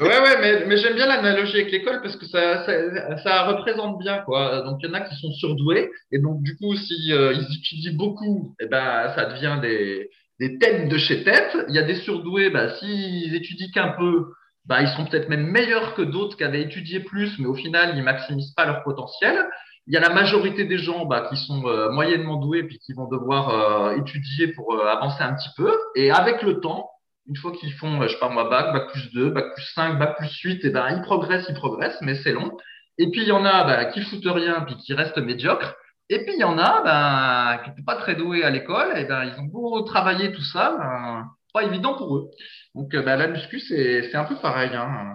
Ouais, 0.00 0.06
ouais, 0.20 0.38
mais, 0.40 0.66
mais 0.66 0.76
j'aime 0.76 0.94
bien 0.96 1.06
l'analogie 1.06 1.54
avec 1.60 1.72
l'école 1.72 2.02
parce 2.02 2.16
que 2.16 2.26
ça, 2.26 2.64
ça, 2.66 3.16
ça 3.22 3.44
représente 3.44 3.98
bien, 3.98 4.18
quoi. 4.18 4.62
Donc, 4.62 4.78
il 4.82 4.88
y 4.88 4.90
en 4.90 4.94
a 4.94 5.00
qui 5.00 5.14
sont 5.16 5.32
surdoués 5.32 5.90
et 6.10 6.18
donc, 6.18 6.42
du 6.42 6.56
coup, 6.56 6.74
si 6.76 7.12
euh, 7.12 7.32
ils 7.32 7.56
étudient 7.58 7.94
beaucoup, 7.94 8.54
eh 8.60 8.66
ben, 8.66 9.10
ça 9.14 9.24
devient 9.26 9.58
des, 9.62 10.10
des 10.40 10.58
têtes 10.58 10.88
de 10.88 10.98
chez 10.98 11.24
tête. 11.24 11.56
Il 11.68 11.74
y 11.74 11.78
a 11.78 11.82
des 11.82 11.94
surdoués, 11.96 12.50
bah, 12.50 12.74
s'ils 12.76 13.34
étudient 13.34 13.68
qu'un 13.72 13.88
peu, 13.98 14.26
bah, 14.66 14.82
ils 14.82 14.88
sont 14.88 15.06
peut-être 15.06 15.28
même 15.30 15.46
meilleurs 15.46 15.94
que 15.94 16.02
d'autres 16.02 16.36
qui 16.36 16.44
avaient 16.44 16.62
étudié 16.62 17.00
plus, 17.00 17.38
mais 17.38 17.46
au 17.46 17.54
final, 17.54 17.94
ils 17.96 18.02
maximisent 18.02 18.52
pas 18.54 18.66
leur 18.66 18.82
potentiel. 18.82 19.46
Il 19.86 19.94
y 19.94 19.96
a 19.96 20.00
la 20.00 20.10
majorité 20.10 20.64
des 20.64 20.78
gens 20.78 21.06
bah, 21.06 21.26
qui 21.30 21.36
sont 21.36 21.66
euh, 21.66 21.90
moyennement 21.90 22.36
doués 22.36 22.62
puis 22.64 22.78
qui 22.78 22.92
vont 22.92 23.08
devoir 23.08 23.48
euh, 23.48 23.96
étudier 23.96 24.48
pour 24.48 24.74
euh, 24.74 24.86
avancer 24.86 25.22
un 25.22 25.34
petit 25.34 25.50
peu. 25.56 25.76
Et 25.96 26.10
avec 26.10 26.42
le 26.42 26.60
temps, 26.60 26.90
une 27.28 27.36
fois 27.36 27.52
qu'ils 27.52 27.72
font, 27.72 28.02
je 28.02 28.08
sais 28.08 28.18
pas 28.18 28.28
moi, 28.28 28.48
bac, 28.48 28.72
bac 28.72 28.90
plus 28.90 29.12
2, 29.12 29.30
bac 29.30 29.54
plus 29.54 29.64
5, 29.74 29.98
bac 29.98 30.16
plus 30.16 30.34
8, 30.42 30.64
et 30.64 30.70
ben, 30.70 30.88
ils 30.90 31.02
progressent, 31.02 31.46
ils 31.48 31.54
progressent, 31.54 32.00
mais 32.00 32.14
c'est 32.16 32.32
long. 32.32 32.56
Et 32.98 33.10
puis, 33.10 33.22
il 33.22 33.28
y 33.28 33.32
en 33.32 33.44
a 33.44 33.64
bah, 33.64 33.84
qui 33.86 34.02
foutent 34.02 34.24
rien 34.26 34.62
puis 34.62 34.76
qui 34.76 34.94
restent 34.94 35.18
médiocres. 35.18 35.74
Et 36.08 36.24
puis, 36.24 36.34
il 36.34 36.40
y 36.40 36.44
en 36.44 36.58
a 36.58 36.82
ben, 36.82 37.62
qui 37.62 37.70
n'étaient 37.70 37.84
pas 37.84 37.96
très 37.96 38.16
doués 38.16 38.42
à 38.44 38.50
l'école, 38.50 38.96
et 38.98 39.04
ben, 39.04 39.24
ils 39.24 39.40
ont 39.40 39.44
beau 39.44 39.82
travailler 39.82 40.32
tout 40.32 40.42
ça, 40.42 40.76
ben, 40.78 41.30
pas 41.54 41.64
évident 41.64 41.94
pour 41.96 42.16
eux. 42.16 42.30
Donc, 42.74 42.90
ben, 42.90 43.16
la 43.16 43.28
muscu, 43.28 43.60
c'est 43.60 44.14
un 44.14 44.24
peu 44.24 44.36
pareil. 44.36 44.70
Hein. 44.74 45.12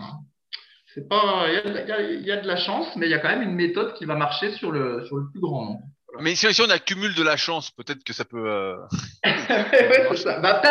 C'est 0.94 1.08
pas, 1.08 1.46
il 1.48 2.24
y, 2.24 2.28
y, 2.28 2.32
a, 2.32 2.42
de 2.42 2.48
la 2.48 2.56
chance, 2.56 2.96
mais 2.96 3.08
il 3.08 3.12
y 3.12 3.14
a 3.14 3.20
quand 3.20 3.30
même 3.30 3.44
une 3.44 3.56
méthode 3.56 3.94
qui 3.94 4.06
va 4.06 4.16
marcher 4.16 4.52
sur 4.52 4.72
le, 4.72 5.06
sur 5.06 5.18
le 5.18 5.30
plus 5.30 5.40
grand 5.40 5.66
nombre. 5.66 5.84
Mais 6.20 6.36
si, 6.36 6.52
si, 6.54 6.62
on 6.62 6.70
accumule 6.70 7.14
de 7.16 7.24
la 7.24 7.38
chance, 7.38 7.72
peut-être 7.72 8.04
que 8.04 8.14
ça 8.14 8.26
peut. 8.26 8.50
Euh... 8.50 8.78
ouais, 9.26 10.16
ça. 10.16 10.40
Bah, 10.40 10.62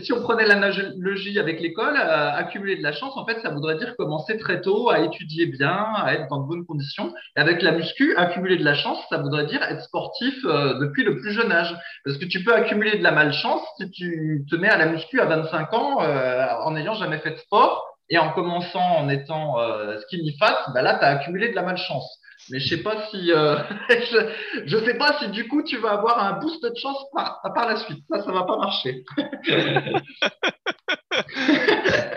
si 0.00 0.12
on 0.12 0.22
prenait 0.22 0.46
l'analogie 0.46 1.38
avec 1.38 1.60
l'école, 1.60 1.96
euh, 1.96 2.32
accumuler 2.32 2.76
de 2.76 2.82
la 2.82 2.92
chance, 2.92 3.16
en 3.16 3.26
fait, 3.26 3.40
ça 3.40 3.50
voudrait 3.50 3.76
dire 3.76 3.94
commencer 3.96 4.38
très 4.38 4.60
tôt 4.60 4.90
à 4.90 5.00
étudier 5.00 5.46
bien, 5.46 5.92
à 5.96 6.14
être 6.14 6.28
dans 6.28 6.40
de 6.40 6.48
bonnes 6.48 6.66
conditions. 6.66 7.12
Et 7.36 7.40
avec 7.40 7.62
la 7.62 7.72
muscu, 7.72 8.14
accumuler 8.16 8.56
de 8.56 8.64
la 8.64 8.74
chance, 8.74 8.98
ça 9.10 9.18
voudrait 9.18 9.46
dire 9.46 9.62
être 9.62 9.82
sportif 9.82 10.34
euh, 10.44 10.78
depuis 10.78 11.04
le 11.04 11.20
plus 11.20 11.32
jeune 11.32 11.52
âge. 11.52 11.76
Parce 12.04 12.18
que 12.18 12.24
tu 12.24 12.42
peux 12.44 12.54
accumuler 12.54 12.98
de 12.98 13.02
la 13.02 13.12
malchance 13.12 13.62
si 13.78 13.90
tu 13.90 14.44
te 14.50 14.56
mets 14.56 14.68
à 14.68 14.76
la 14.76 14.86
muscu 14.86 15.20
à 15.20 15.26
25 15.26 15.72
ans 15.74 16.02
euh, 16.02 16.46
en 16.64 16.72
n'ayant 16.72 16.94
jamais 16.94 17.18
fait 17.18 17.32
de 17.32 17.38
sport 17.38 17.84
et 18.10 18.18
en 18.18 18.32
commençant 18.32 18.96
en 18.96 19.08
étant 19.08 19.60
euh, 19.60 19.98
skinny 20.00 20.36
fat, 20.38 20.56
bah 20.72 20.82
là, 20.82 20.98
tu 20.98 21.04
as 21.04 21.08
accumulé 21.08 21.50
de 21.50 21.54
la 21.54 21.62
malchance. 21.62 22.17
Mais 22.50 22.60
je 22.60 22.68
sais 22.68 22.82
pas 22.82 23.08
si, 23.10 23.32
euh, 23.32 23.56
je, 23.88 24.32
je, 24.66 24.84
sais 24.84 24.94
pas 24.94 25.18
si 25.18 25.28
du 25.28 25.48
coup 25.48 25.62
tu 25.62 25.76
vas 25.78 25.92
avoir 25.92 26.18
un 26.22 26.38
boost 26.38 26.62
de 26.62 26.72
chance 26.76 26.98
par, 27.14 27.40
par 27.54 27.68
la 27.68 27.76
suite. 27.76 28.04
Ça, 28.10 28.22
ça 28.22 28.32
va 28.32 28.44
pas 28.44 28.56
marcher. 28.56 29.04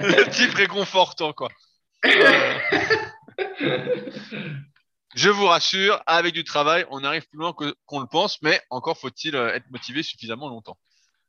Le 0.01 0.29
type 0.29 0.53
réconfortant, 0.53 1.33
quoi. 1.33 1.49
je 5.15 5.29
vous 5.29 5.45
rassure, 5.45 6.01
avec 6.05 6.33
du 6.33 6.43
travail, 6.43 6.85
on 6.89 7.03
arrive 7.03 7.27
plus 7.27 7.37
loin 7.39 7.53
qu'on 7.53 7.99
le 7.99 8.07
pense, 8.07 8.41
mais 8.41 8.59
encore 8.69 8.97
faut-il 8.97 9.35
euh, 9.35 9.53
être 9.53 9.69
motivé 9.69 10.03
suffisamment 10.03 10.49
longtemps. 10.49 10.77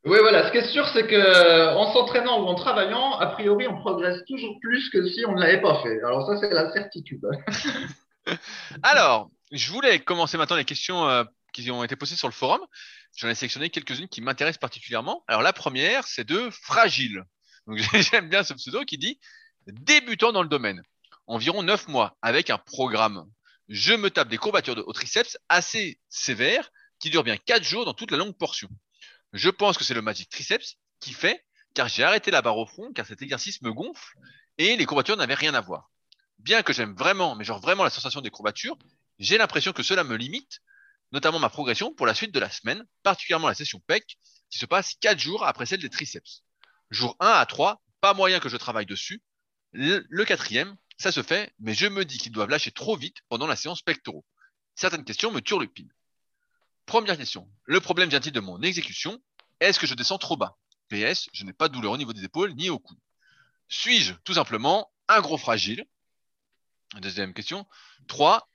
Oui, 0.04 0.18
voilà. 0.20 0.46
Ce 0.46 0.52
qui 0.52 0.58
est 0.58 0.68
sûr, 0.68 0.86
c'est 0.88 1.06
que 1.06 1.14
euh, 1.14 1.76
en 1.76 1.92
s'entraînant 1.92 2.42
ou 2.42 2.46
en 2.46 2.54
travaillant, 2.56 3.18
a 3.18 3.26
priori, 3.26 3.68
on 3.68 3.78
progresse 3.78 4.24
toujours 4.26 4.58
plus 4.60 4.90
que 4.90 5.06
si 5.06 5.24
on 5.26 5.34
ne 5.34 5.40
l'avait 5.40 5.60
pas 5.60 5.80
fait. 5.82 6.02
Alors 6.02 6.26
ça, 6.26 6.36
c'est 6.38 6.52
la 6.52 6.72
certitude. 6.72 7.22
Alors, 8.82 9.30
je 9.50 9.70
voulais 9.70 10.00
commencer 10.00 10.36
maintenant 10.36 10.56
les 10.56 10.64
questions 10.64 11.08
euh, 11.08 11.24
qui 11.52 11.70
ont 11.70 11.84
été 11.84 11.96
posées 11.96 12.16
sur 12.16 12.28
le 12.28 12.32
forum. 12.32 12.60
J'en 13.16 13.28
ai 13.28 13.34
sélectionné 13.34 13.70
quelques-unes 13.70 14.08
qui 14.08 14.20
m'intéressent 14.20 14.60
particulièrement. 14.60 15.24
Alors 15.28 15.42
la 15.42 15.52
première, 15.52 16.06
c'est 16.06 16.24
de 16.24 16.50
Fragile. 16.50 17.24
J'aime 17.94 18.28
bien 18.28 18.42
ce 18.42 18.54
pseudo 18.54 18.84
qui 18.84 18.98
dit 18.98 19.20
débutant 19.66 20.32
dans 20.32 20.42
le 20.42 20.48
domaine, 20.48 20.82
environ 21.26 21.62
9 21.62 21.88
mois, 21.88 22.16
avec 22.22 22.50
un 22.50 22.58
programme. 22.58 23.24
Je 23.68 23.94
me 23.94 24.10
tape 24.10 24.28
des 24.28 24.38
courbatures 24.38 24.74
de 24.74 24.82
haut 24.82 24.92
triceps 24.92 25.38
assez 25.48 26.00
sévères 26.08 26.70
qui 26.98 27.10
durent 27.10 27.22
bien 27.22 27.36
4 27.36 27.62
jours 27.62 27.84
dans 27.84 27.94
toute 27.94 28.10
la 28.10 28.16
longue 28.16 28.36
portion. 28.36 28.68
Je 29.32 29.48
pense 29.48 29.78
que 29.78 29.84
c'est 29.84 29.94
le 29.94 30.02
Magic 30.02 30.28
Triceps 30.28 30.76
qui 31.00 31.12
fait, 31.12 31.44
car 31.74 31.88
j'ai 31.88 32.02
arrêté 32.02 32.30
la 32.30 32.42
barre 32.42 32.58
au 32.58 32.66
front, 32.66 32.92
car 32.92 33.06
cet 33.06 33.22
exercice 33.22 33.62
me 33.62 33.72
gonfle 33.72 34.18
et 34.58 34.76
les 34.76 34.84
courbatures 34.84 35.16
n'avaient 35.16 35.34
rien 35.34 35.54
à 35.54 35.60
voir. 35.60 35.91
Bien 36.42 36.64
que 36.64 36.72
j'aime 36.72 36.94
vraiment, 36.96 37.36
mais 37.36 37.44
genre 37.44 37.60
vraiment 37.60 37.84
la 37.84 37.90
sensation 37.90 38.20
des 38.20 38.30
courbatures, 38.30 38.76
j'ai 39.20 39.38
l'impression 39.38 39.72
que 39.72 39.84
cela 39.84 40.02
me 40.02 40.16
limite, 40.16 40.60
notamment 41.12 41.38
ma 41.38 41.48
progression 41.48 41.94
pour 41.94 42.04
la 42.04 42.14
suite 42.14 42.32
de 42.32 42.40
la 42.40 42.50
semaine, 42.50 42.84
particulièrement 43.04 43.46
la 43.46 43.54
session 43.54 43.80
PEC, 43.86 44.18
qui 44.50 44.58
se 44.58 44.66
passe 44.66 44.94
4 45.00 45.20
jours 45.20 45.46
après 45.46 45.66
celle 45.66 45.80
des 45.80 45.88
triceps. 45.88 46.42
Jour 46.90 47.16
1 47.20 47.28
à 47.28 47.46
3, 47.46 47.80
pas 48.00 48.12
moyen 48.12 48.40
que 48.40 48.48
je 48.48 48.56
travaille 48.56 48.86
dessus. 48.86 49.22
Le, 49.72 50.24
quatrième, 50.24 50.76
ça 50.98 51.12
se 51.12 51.22
fait, 51.22 51.54
mais 51.60 51.74
je 51.74 51.86
me 51.86 52.04
dis 52.04 52.18
qu'ils 52.18 52.32
doivent 52.32 52.50
lâcher 52.50 52.72
trop 52.72 52.96
vite 52.96 53.18
pendant 53.28 53.46
la 53.46 53.54
séance 53.54 53.80
pectoraux. 53.80 54.24
Certaines 54.74 55.04
questions 55.04 55.30
me 55.30 55.40
turlupinent. 55.40 55.94
Première 56.86 57.16
question. 57.16 57.48
Le 57.66 57.80
problème 57.80 58.08
vient-il 58.08 58.32
de 58.32 58.40
mon 58.40 58.60
exécution? 58.62 59.22
Est-ce 59.60 59.78
que 59.78 59.86
je 59.86 59.94
descends 59.94 60.18
trop 60.18 60.36
bas? 60.36 60.58
PS, 60.88 61.28
je 61.32 61.44
n'ai 61.44 61.52
pas 61.52 61.68
de 61.68 61.74
douleur 61.74 61.92
au 61.92 61.96
niveau 61.98 62.12
des 62.12 62.24
épaules 62.24 62.52
ni 62.54 62.68
au 62.68 62.80
cou. 62.80 62.96
Suis-je 63.68 64.14
tout 64.24 64.34
simplement 64.34 64.90
un 65.06 65.20
gros 65.20 65.38
fragile? 65.38 65.86
Deuxième 67.00 67.32
question. 67.32 67.66
Trois, 68.06 68.48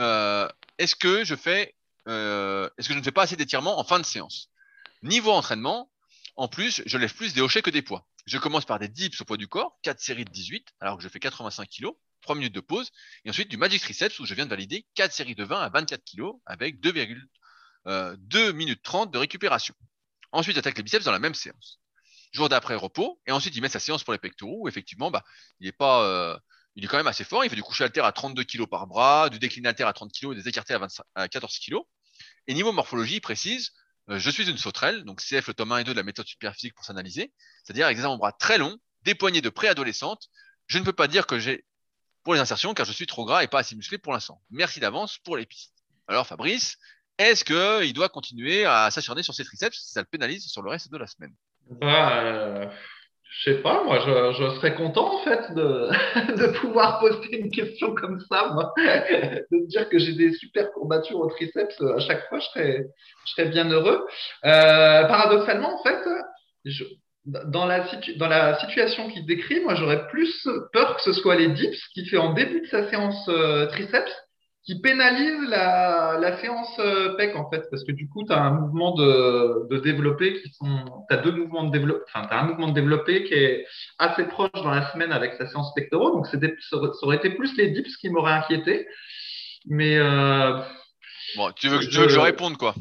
euh, 0.00 0.48
est-ce 0.78 0.96
que 0.96 1.24
je 1.24 1.36
fais, 1.36 1.74
euh, 2.08 2.68
est-ce 2.78 2.88
que 2.88 2.94
je 2.94 2.98
ne 2.98 3.04
fais 3.04 3.12
pas 3.12 3.22
assez 3.22 3.36
d'étirements 3.36 3.78
en 3.78 3.84
fin 3.84 4.00
de 4.00 4.04
séance? 4.04 4.50
Niveau 5.02 5.30
entraînement, 5.30 5.90
en 6.36 6.48
plus, 6.48 6.82
je 6.84 6.98
lève 6.98 7.14
plus 7.14 7.32
des 7.32 7.40
hochets 7.40 7.62
que 7.62 7.70
des 7.70 7.82
poids. 7.82 8.06
Je 8.26 8.38
commence 8.38 8.64
par 8.64 8.78
des 8.78 8.88
dips 8.88 9.20
au 9.20 9.24
poids 9.24 9.36
du 9.36 9.46
corps, 9.46 9.78
4 9.82 10.00
séries 10.00 10.24
de 10.24 10.32
18, 10.32 10.74
alors 10.80 10.96
que 10.96 11.02
je 11.02 11.08
fais 11.08 11.20
85 11.20 11.68
kg, 11.68 11.90
3 12.22 12.34
minutes 12.34 12.54
de 12.54 12.60
pause, 12.60 12.90
et 13.24 13.30
ensuite 13.30 13.48
du 13.48 13.56
Magic 13.56 13.80
Triceps 13.80 14.18
où 14.18 14.26
je 14.26 14.34
viens 14.34 14.46
de 14.46 14.50
valider 14.50 14.84
4 14.94 15.12
séries 15.12 15.36
de 15.36 15.44
20 15.44 15.60
à 15.60 15.68
24 15.68 16.02
kg 16.04 16.32
avec 16.44 16.80
2, 16.80 16.92
2 18.18 18.52
minutes 18.52 18.82
30 18.82 19.12
de 19.12 19.18
récupération. 19.18 19.74
Ensuite, 20.32 20.56
j'attaque 20.56 20.76
les 20.76 20.82
biceps 20.82 21.04
dans 21.04 21.12
la 21.12 21.20
même 21.20 21.34
séance. 21.34 21.78
Jour 22.32 22.48
d'après, 22.48 22.74
repos. 22.74 23.20
Et 23.26 23.32
ensuite, 23.32 23.54
il 23.56 23.62
met 23.62 23.68
sa 23.68 23.78
séance 23.78 24.02
pour 24.02 24.12
les 24.12 24.18
pectoraux 24.18 24.58
où 24.62 24.68
effectivement, 24.68 25.10
bah, 25.10 25.24
il 25.60 25.68
est 25.68 25.72
pas, 25.72 26.02
euh, 26.02 26.36
il 26.76 26.84
est 26.84 26.88
quand 26.88 26.98
même 26.98 27.06
assez 27.06 27.24
fort. 27.24 27.44
Il 27.44 27.50
fait 27.50 27.56
du 27.56 27.62
coucher 27.62 27.84
alter 27.84 28.02
à 28.04 28.12
32 28.12 28.44
kg 28.44 28.66
par 28.66 28.86
bras, 28.86 29.30
du 29.30 29.38
déclin 29.38 29.64
alter 29.64 29.84
à 29.84 29.92
30 29.92 30.12
kg 30.12 30.32
et 30.32 30.34
des 30.36 30.48
écartés 30.48 30.74
à, 30.74 30.78
25, 30.78 31.04
à 31.14 31.28
14 31.28 31.58
kg. 31.58 31.76
Et 32.46 32.54
niveau 32.54 32.72
morphologie, 32.72 33.20
précise, 33.20 33.72
euh, 34.10 34.18
je 34.18 34.30
suis 34.30 34.48
une 34.48 34.58
sauterelle, 34.58 35.04
donc 35.04 35.20
CF 35.20 35.48
le 35.48 35.54
tome 35.54 35.72
1 35.72 35.78
et 35.78 35.84
2 35.84 35.92
de 35.92 35.96
la 35.96 36.02
méthode 36.02 36.26
superphysique 36.26 36.74
pour 36.74 36.84
s'analyser, 36.84 37.32
c'est-à-dire 37.64 37.86
avec 37.86 37.96
des 37.96 38.04
avant-bras 38.04 38.32
très 38.32 38.58
longs, 38.58 38.76
des 39.02 39.14
poignées 39.14 39.40
de 39.40 39.48
préadolescente. 39.48 40.28
Je 40.66 40.78
ne 40.78 40.84
peux 40.84 40.92
pas 40.92 41.08
dire 41.08 41.26
que 41.26 41.38
j'ai 41.38 41.64
pour 42.22 42.34
les 42.34 42.40
insertions 42.40 42.74
car 42.74 42.84
je 42.86 42.92
suis 42.92 43.06
trop 43.06 43.24
gras 43.24 43.42
et 43.42 43.48
pas 43.48 43.60
assez 43.60 43.74
musclé 43.74 43.98
pour 43.98 44.12
l'instant. 44.12 44.42
Merci 44.50 44.80
d'avance 44.80 45.18
pour 45.18 45.36
les 45.36 45.46
pistes. 45.46 45.74
Alors 46.08 46.26
Fabrice, 46.26 46.76
est-ce 47.18 47.44
qu'il 47.44 47.92
doit 47.94 48.08
continuer 48.08 48.64
à 48.64 48.90
s'acharner 48.90 49.22
sur 49.22 49.34
ses 49.34 49.44
triceps 49.44 49.78
si 49.78 49.92
ça 49.92 50.00
le 50.00 50.06
pénalise 50.06 50.46
sur 50.46 50.62
le 50.62 50.70
reste 50.70 50.90
de 50.90 50.98
la 50.98 51.06
semaine? 51.06 51.34
Bah, 51.80 52.22
euh, 52.22 52.66
Je 53.28 53.50
sais 53.50 53.58
pas, 53.60 53.82
moi 53.84 53.98
je, 53.98 54.56
serais 54.56 54.74
content 54.74 55.16
en 55.16 55.18
fait 55.18 55.52
de, 55.54 56.58
pouvoir 56.58 57.00
poster 57.00 57.38
une 57.38 57.50
question 57.50 57.94
comme 57.94 58.20
ça, 58.30 58.50
moi. 58.54 58.72
de 58.78 59.56
me 59.56 59.66
dire 59.66 59.88
que 59.88 59.98
j'ai 59.98 60.12
des 60.12 60.32
super 60.32 60.72
courbatures 60.72 61.18
au 61.18 61.28
triceps 61.28 61.80
à 61.80 61.98
chaque 62.00 62.28
fois, 62.28 62.38
je 62.38 62.84
serais, 63.34 63.48
bien 63.48 63.68
heureux. 63.70 64.06
Euh, 64.44 65.04
paradoxalement, 65.06 65.74
en 65.78 65.82
fait, 65.82 65.98
je, 66.64 66.84
dans, 67.26 67.66
la 67.66 67.84
dans 68.16 68.28
la 68.28 68.58
situation 68.60 69.10
qu'il 69.10 69.26
décrit, 69.26 69.60
moi 69.60 69.74
j'aurais 69.74 70.06
plus 70.08 70.48
peur 70.72 70.96
que 70.96 71.02
ce 71.02 71.12
soit 71.12 71.36
les 71.36 71.48
dips 71.48 71.88
qui 71.94 72.06
fait 72.06 72.18
en 72.18 72.32
début 72.32 72.60
de 72.60 72.66
sa 72.66 72.88
séance 72.88 73.28
euh, 73.28 73.66
triceps 73.66 74.12
qui 74.66 74.80
pénalise 74.80 75.48
la, 75.48 76.18
la 76.20 76.38
séance 76.38 76.76
euh, 76.80 77.14
PEC 77.14 77.36
en 77.36 77.48
fait, 77.48 77.62
parce 77.70 77.84
que 77.84 77.92
du 77.92 78.08
coup, 78.08 78.24
tu 78.24 78.32
as 78.32 78.42
un 78.42 78.50
mouvement 78.50 78.94
de, 78.96 79.68
de 79.70 79.78
développé 79.78 80.42
qui 80.42 80.52
sont. 80.52 80.84
Tu 81.08 81.16
as 81.16 81.18
deux 81.18 81.30
mouvements 81.30 81.64
de 81.64 81.70
développé, 81.70 82.02
enfin, 82.08 82.26
tu 82.26 82.34
as 82.34 82.40
un 82.40 82.44
mouvement 82.48 82.68
de 82.68 82.74
développé 82.74 83.22
qui 83.24 83.34
est 83.34 83.64
assez 83.98 84.24
proche 84.24 84.50
dans 84.54 84.72
la 84.72 84.90
semaine 84.92 85.12
avec 85.12 85.34
sa 85.34 85.46
séance 85.46 85.72
pectoraux, 85.74 86.10
donc 86.10 86.26
ça 86.26 86.38
aurait 87.02 87.16
été 87.16 87.30
plus 87.30 87.56
les 87.56 87.70
dips 87.70 87.96
qui 87.96 88.10
m'auraient 88.10 88.32
inquiété. 88.32 88.88
Mais. 89.66 89.96
Euh, 89.98 90.60
bon, 91.36 91.52
tu 91.52 91.68
veux, 91.68 91.78
que, 91.78 91.84
tu 91.84 91.98
veux 91.98 92.06
que 92.06 92.12
je 92.12 92.20
réponde 92.20 92.56
quoi 92.56 92.74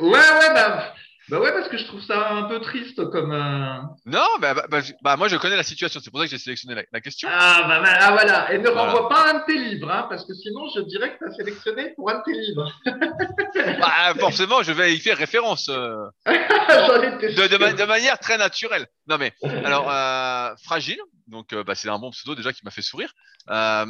Ouais, 0.00 0.08
ouais, 0.08 0.54
bah. 0.54 0.94
Bah 1.28 1.40
ouais, 1.40 1.52
parce 1.52 1.68
que 1.68 1.76
je 1.76 1.84
trouve 1.84 2.02
ça 2.02 2.30
un 2.30 2.44
peu 2.44 2.60
triste 2.60 3.10
comme. 3.10 3.32
Euh... 3.32 3.80
Non, 4.04 4.26
bah, 4.40 4.54
bah, 4.54 4.66
bah, 4.68 4.80
bah, 5.02 5.16
moi 5.16 5.28
je 5.28 5.36
connais 5.36 5.56
la 5.56 5.62
situation, 5.62 6.00
c'est 6.02 6.10
pour 6.10 6.20
ça 6.20 6.26
que 6.26 6.30
j'ai 6.30 6.38
sélectionné 6.38 6.74
la, 6.74 6.82
la 6.92 7.00
question. 7.00 7.28
Ah, 7.32 7.64
bah, 7.66 7.80
bah 7.80 7.98
ah, 8.00 8.12
voilà, 8.12 8.52
et 8.52 8.58
ne 8.58 8.68
voilà. 8.68 8.92
renvoie 8.92 9.08
pas 9.08 9.30
un 9.30 9.34
de 9.40 9.44
tes 9.46 9.58
livres, 9.58 9.90
hein, 9.90 10.06
parce 10.08 10.24
que 10.24 10.34
sinon 10.34 10.68
je 10.74 10.80
dirais 10.82 11.12
que 11.12 11.24
tu 11.24 11.30
as 11.30 11.34
sélectionné 11.34 11.94
pour 11.96 12.10
un 12.10 12.18
de 12.18 12.22
tes 12.24 12.32
livres. 12.32 12.72
bah, 13.80 14.14
forcément, 14.18 14.62
je 14.62 14.72
vais 14.72 14.94
y 14.94 15.00
faire 15.00 15.16
référence. 15.16 15.68
Euh, 15.68 16.06
de, 16.26 17.48
de, 17.48 17.56
ma, 17.56 17.72
de, 17.72 17.84
manière 17.84 18.18
très 18.18 18.38
naturelle. 18.38 18.86
Non, 19.08 19.18
mais 19.18 19.32
alors, 19.64 19.90
euh, 19.90 20.54
fragile, 20.64 21.00
donc 21.26 21.52
euh, 21.52 21.64
bah, 21.64 21.74
c'est 21.74 21.88
un 21.88 21.98
bon 21.98 22.10
pseudo 22.10 22.34
déjà 22.34 22.52
qui 22.52 22.64
m'a 22.64 22.70
fait 22.70 22.82
sourire. 22.82 23.12
Euh, 23.50 23.86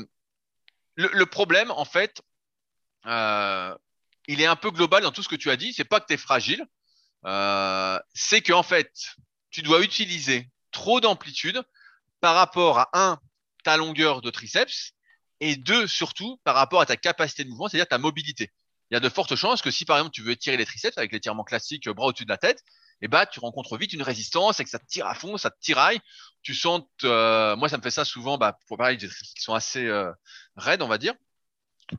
le, 0.97 1.11
le, 1.13 1.27
problème, 1.27 1.71
en 1.71 1.85
fait, 1.85 2.23
euh, 3.07 3.75
il 4.27 4.41
est 4.41 4.47
un 4.47 4.57
peu 4.57 4.71
global 4.71 5.03
dans 5.03 5.13
tout 5.13 5.23
ce 5.23 5.29
que 5.29 5.37
tu 5.37 5.51
as 5.51 5.57
dit. 5.57 5.73
C'est 5.73 5.85
pas 5.85 6.01
que 6.01 6.07
tu 6.07 6.15
es 6.15 6.17
fragile, 6.17 6.65
euh, 7.27 7.99
c'est 8.15 8.43
qu'en 8.43 8.63
fait, 8.63 9.17
tu 9.51 9.63
dois 9.63 9.83
utiliser 9.83 10.49
trop 10.71 11.01
d'amplitude 11.01 11.63
par 12.21 12.35
rapport 12.35 12.79
à 12.79 12.89
un, 12.93 13.19
ta 13.65 13.77
longueur 13.77 14.23
de 14.23 14.31
triceps, 14.31 14.93
et 15.41 15.57
deux, 15.57 15.87
surtout, 15.87 16.41
par 16.45 16.55
rapport 16.55 16.81
à 16.81 16.87
ta 16.87 16.97
capacité 16.97 17.45
de 17.45 17.51
mouvement, 17.51 17.69
c'est-à-dire 17.69 17.89
ta 17.89 17.99
mobilité. 17.99 18.53
Il 18.91 18.95
y 18.95 18.97
a 18.97 19.01
de 19.01 19.09
fortes 19.09 19.35
chances 19.35 19.63
que 19.63 19.71
si 19.71 19.85
par 19.85 19.99
exemple 19.99 20.15
tu 20.15 20.23
veux 20.23 20.31
étirer 20.31 20.57
les 20.57 20.65
triceps 20.65 20.97
avec 20.97 21.13
l'étirement 21.13 21.45
classique 21.45 21.89
bras 21.89 22.07
au-dessus 22.07 22.25
de 22.25 22.31
la 22.31 22.39
tête, 22.39 22.63
eh 23.03 23.09
ben, 23.09 23.27
tu 23.27 23.41
rencontres 23.41 23.77
vite 23.77 23.93
une 23.93 24.03
résistance 24.03 24.61
et 24.61 24.65
que 24.65 24.71
ça 24.71 24.79
te 24.79 24.87
tire 24.87 25.07
à 25.07 25.15
fond, 25.15 25.37
ça 25.37 25.51
te 25.51 25.59
tiraille. 25.61 26.01
Tu 26.43 26.55
sens, 26.55 26.83
euh, 27.05 27.57
moi 27.57 27.69
ça 27.69 27.77
me 27.77 27.83
fait 27.83 27.91
ça 27.91 28.05
souvent, 28.05 28.39
bah, 28.39 28.59
pour 28.69 28.79
pareil, 28.79 28.97
des 28.97 29.09
triceps 29.09 29.35
qui 29.35 29.43
sont 29.43 29.55
assez 29.55 29.85
euh, 29.85 30.11
raides, 30.57 30.83
on 30.83 30.89
va 30.89 30.99
dire, 30.99 31.15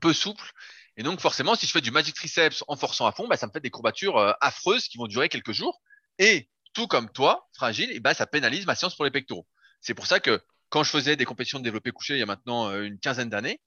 peu 0.02 0.13
souples. 0.13 0.52
Et 0.97 1.03
donc 1.03 1.21
forcément, 1.21 1.55
si 1.55 1.67
je 1.67 1.71
fais 1.71 1.81
du 1.81 1.91
magic 1.91 2.15
triceps 2.15 2.63
en 2.67 2.75
forçant 2.75 3.05
à 3.05 3.12
fond, 3.12 3.27
bah, 3.27 3.38
ça 3.38 3.45
me 3.45 3.51
fait 3.51 3.60
des 3.60 3.69
courbatures 3.69 4.17
euh, 4.17 4.33
affreuses 4.41 4.88
qui 4.88 4.97
vont 4.97 5.05
durer 5.05 5.29
quelques 5.29 5.51
jours. 5.51 5.79
Et 6.17 6.49
tout 6.73 6.88
comme 6.88 7.10
toi, 7.12 7.47
fragile, 7.55 7.91
et 7.91 7.97
eh 7.97 7.99
ben, 7.99 8.13
ça 8.13 8.25
pénalise 8.25 8.65
ma 8.65 8.75
séance 8.75 8.95
pour 8.95 9.05
les 9.05 9.12
pectoraux. 9.12 9.47
C'est 9.79 9.93
pour 9.93 10.07
ça 10.07 10.19
que 10.19 10.41
quand 10.69 10.83
je 10.83 10.89
faisais 10.89 11.15
des 11.15 11.25
compétitions 11.25 11.60
de 11.60 11.63
développé 11.63 11.91
couché 11.91 12.15
il 12.15 12.19
y 12.19 12.23
a 12.23 12.25
maintenant 12.25 12.69
euh, 12.69 12.83
une 12.83 12.99
quinzaine 12.99 13.29
d'années, 13.29 13.62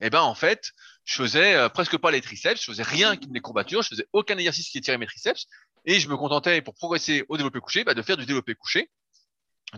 eh 0.00 0.10
ben 0.10 0.20
en 0.20 0.34
fait, 0.34 0.72
je 1.04 1.14
faisais 1.14 1.54
euh, 1.54 1.68
presque 1.70 1.96
pas 1.96 2.10
les 2.10 2.20
triceps, 2.20 2.60
je 2.60 2.66
faisais 2.66 2.82
rien 2.82 3.16
qui 3.16 3.28
me 3.28 3.34
les 3.34 3.40
courbatures, 3.40 3.82
je 3.82 3.88
faisais 3.88 4.06
aucun 4.12 4.36
exercice 4.36 4.68
qui 4.68 4.78
étirait 4.78 4.98
mes 4.98 5.06
triceps, 5.06 5.46
et 5.86 6.00
je 6.00 6.08
me 6.08 6.16
contentais 6.16 6.60
pour 6.60 6.74
progresser 6.74 7.24
au 7.28 7.36
développé 7.38 7.60
couché, 7.60 7.84
bah, 7.84 7.94
de 7.94 8.02
faire 8.02 8.16
du 8.16 8.26
développé 8.26 8.54
couché 8.54 8.90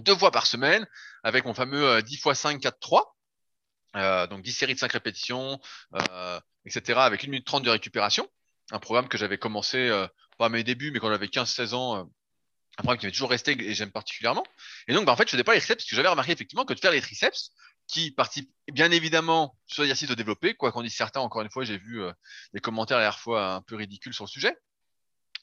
deux 0.00 0.16
fois 0.16 0.30
par 0.30 0.46
semaine 0.46 0.86
avec 1.22 1.44
mon 1.44 1.54
fameux 1.54 2.02
10 2.02 2.14
x 2.14 2.32
5 2.34 2.60
4 2.60 2.78
3 2.80 3.15
donc 4.26 4.42
10 4.42 4.52
séries 4.52 4.74
de 4.74 4.78
5 4.78 4.92
répétitions, 4.92 5.60
euh, 5.94 6.40
etc. 6.64 7.00
avec 7.00 7.22
une 7.22 7.30
minute 7.30 7.46
30 7.46 7.64
de 7.64 7.70
récupération. 7.70 8.28
Un 8.72 8.78
programme 8.78 9.08
que 9.08 9.18
j'avais 9.18 9.38
commencé, 9.38 9.78
euh, 9.78 10.06
pas 10.38 10.46
à 10.46 10.48
mes 10.48 10.64
débuts, 10.64 10.90
mais 10.90 10.98
quand 10.98 11.10
j'avais 11.10 11.28
15-16 11.28 11.74
ans, 11.74 11.96
euh, 11.96 12.02
un 12.78 12.82
programme 12.82 12.98
qui 12.98 13.06
m'est 13.06 13.12
toujours 13.12 13.30
resté 13.30 13.52
et 13.52 13.74
j'aime 13.74 13.92
particulièrement. 13.92 14.44
Et 14.88 14.92
donc, 14.92 15.06
bah, 15.06 15.12
en 15.12 15.16
fait, 15.16 15.26
je 15.26 15.30
faisais 15.30 15.44
pas 15.44 15.54
les 15.54 15.60
triceps 15.60 15.82
parce 15.82 15.90
que 15.90 15.96
j'avais 15.96 16.08
remarqué 16.08 16.32
effectivement 16.32 16.64
que 16.64 16.74
de 16.74 16.80
faire 16.80 16.90
les 16.90 17.00
triceps, 17.00 17.52
qui 17.86 18.10
participent 18.10 18.50
bien 18.72 18.90
évidemment 18.90 19.56
sur 19.66 19.82
l'exercice 19.82 20.08
de 20.08 20.14
développer, 20.14 20.54
quoi 20.54 20.72
qu'on 20.72 20.82
dise 20.82 20.94
certains, 20.94 21.20
encore 21.20 21.42
une 21.42 21.50
fois, 21.50 21.64
j'ai 21.64 21.78
vu 21.78 22.02
euh, 22.02 22.12
des 22.52 22.60
commentaires 22.60 22.98
la 22.98 23.12
fois 23.12 23.54
un 23.54 23.62
peu 23.62 23.76
ridicules 23.76 24.12
sur 24.12 24.24
le 24.24 24.28
sujet, 24.28 24.56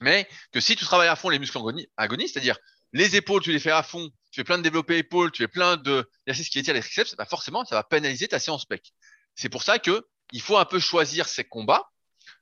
mais 0.02 0.28
que 0.52 0.60
si 0.60 0.76
tu 0.76 0.84
travailles 0.84 1.08
à 1.08 1.16
fond 1.16 1.30
les 1.30 1.40
muscles 1.40 1.60
agonistes, 1.98 2.34
c'est-à-dire 2.34 2.58
les 2.92 3.16
épaules, 3.16 3.42
tu 3.42 3.52
les 3.52 3.60
fais 3.60 3.72
à 3.72 3.84
fond, 3.84 4.10
tu 4.34 4.40
fais 4.40 4.44
plein 4.44 4.58
de 4.58 4.64
développés 4.64 4.98
épaules, 4.98 5.32
tu 5.32 5.44
fais 5.44 5.48
plein 5.48 5.78
d'exercices 5.78 6.50
qui 6.50 6.58
étirent 6.58 6.74
les 6.74 6.82
triceps, 6.82 7.16
bah 7.16 7.26
forcément, 7.26 7.64
ça 7.66 7.76
va 7.76 7.84
pénaliser 7.84 8.28
ta 8.28 8.40
séance 8.40 8.66
pec. 8.66 8.92
C'est 9.36 9.48
pour 9.48 9.62
ça 9.62 9.78
que 9.78 10.08
il 10.32 10.42
faut 10.42 10.58
un 10.58 10.66
peu 10.66 10.80
choisir 10.80 11.28
ses 11.28 11.44
combats, 11.44 11.92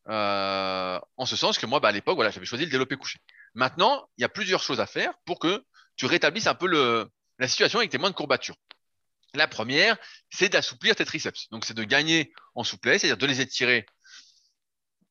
euh, 0.08 0.98
en 1.18 1.26
ce 1.26 1.36
sens 1.36 1.58
que 1.58 1.66
moi, 1.66 1.82
bah, 1.82 1.90
à 1.90 1.92
l'époque, 1.92 2.16
voilà, 2.16 2.32
j'avais 2.32 2.46
choisi 2.46 2.64
le 2.64 2.72
développé 2.72 2.96
couché. 2.96 3.20
Maintenant, 3.56 4.08
il 4.18 4.22
y 4.22 4.24
a 4.24 4.30
plusieurs 4.30 4.64
choses 4.64 4.80
à 4.80 4.88
faire 4.88 5.14
pour 5.26 5.38
que 5.38 5.66
tu 5.98 6.06
rétablisses 6.06 6.48
un 6.48 6.56
peu 6.56 6.68
la 7.38 7.48
situation 7.50 7.80
avec 7.80 7.92
tes 7.92 7.98
moins 7.98 8.10
de 8.10 8.16
courbatures. 8.16 8.56
La 9.34 9.50
première, 9.50 9.98
c'est 10.30 10.48
d'assouplir 10.48 10.96
tes 10.96 11.04
triceps. 11.04 11.50
Donc, 11.52 11.66
c'est 11.66 11.74
de 11.74 11.84
gagner 11.84 12.32
en 12.56 12.64
souplesse, 12.64 13.02
c'est-à-dire 13.02 13.18
de 13.18 13.26
les 13.26 13.42
étirer, 13.42 13.86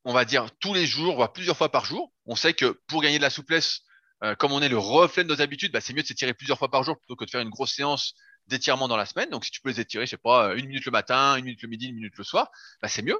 on 0.04 0.14
va 0.14 0.24
dire, 0.24 0.46
tous 0.60 0.72
les 0.72 0.86
jours, 0.86 1.16
voire 1.16 1.34
plusieurs 1.34 1.58
fois 1.58 1.70
par 1.70 1.84
jour. 1.84 2.10
On 2.24 2.36
sait 2.36 2.54
que 2.54 2.80
pour 2.86 3.02
gagner 3.02 3.18
de 3.18 3.22
la 3.22 3.30
souplesse, 3.30 3.82
euh, 4.22 4.34
comme 4.34 4.52
on 4.52 4.60
est 4.62 4.68
le 4.68 4.78
reflet 4.78 5.24
de 5.24 5.28
nos 5.28 5.40
habitudes, 5.40 5.72
bah, 5.72 5.80
c'est 5.80 5.92
mieux 5.92 6.02
de 6.02 6.06
s'étirer 6.06 6.34
plusieurs 6.34 6.58
fois 6.58 6.70
par 6.70 6.82
jour 6.82 6.98
plutôt 6.98 7.16
que 7.16 7.24
de 7.24 7.30
faire 7.30 7.40
une 7.40 7.50
grosse 7.50 7.72
séance 7.74 8.14
d'étirement 8.46 8.88
dans 8.88 8.96
la 8.96 9.06
semaine. 9.06 9.30
Donc, 9.30 9.44
si 9.44 9.50
tu 9.50 9.60
peux 9.60 9.70
les 9.70 9.80
étirer, 9.80 10.06
je 10.06 10.10
sais 10.10 10.16
pas, 10.16 10.54
une 10.54 10.66
minute 10.66 10.84
le 10.84 10.92
matin, 10.92 11.36
une 11.36 11.44
minute 11.44 11.62
le 11.62 11.68
midi, 11.68 11.86
une 11.86 11.94
minute 11.94 12.16
le 12.16 12.24
soir, 12.24 12.50
bah, 12.82 12.88
c'est 12.88 13.02
mieux. 13.02 13.18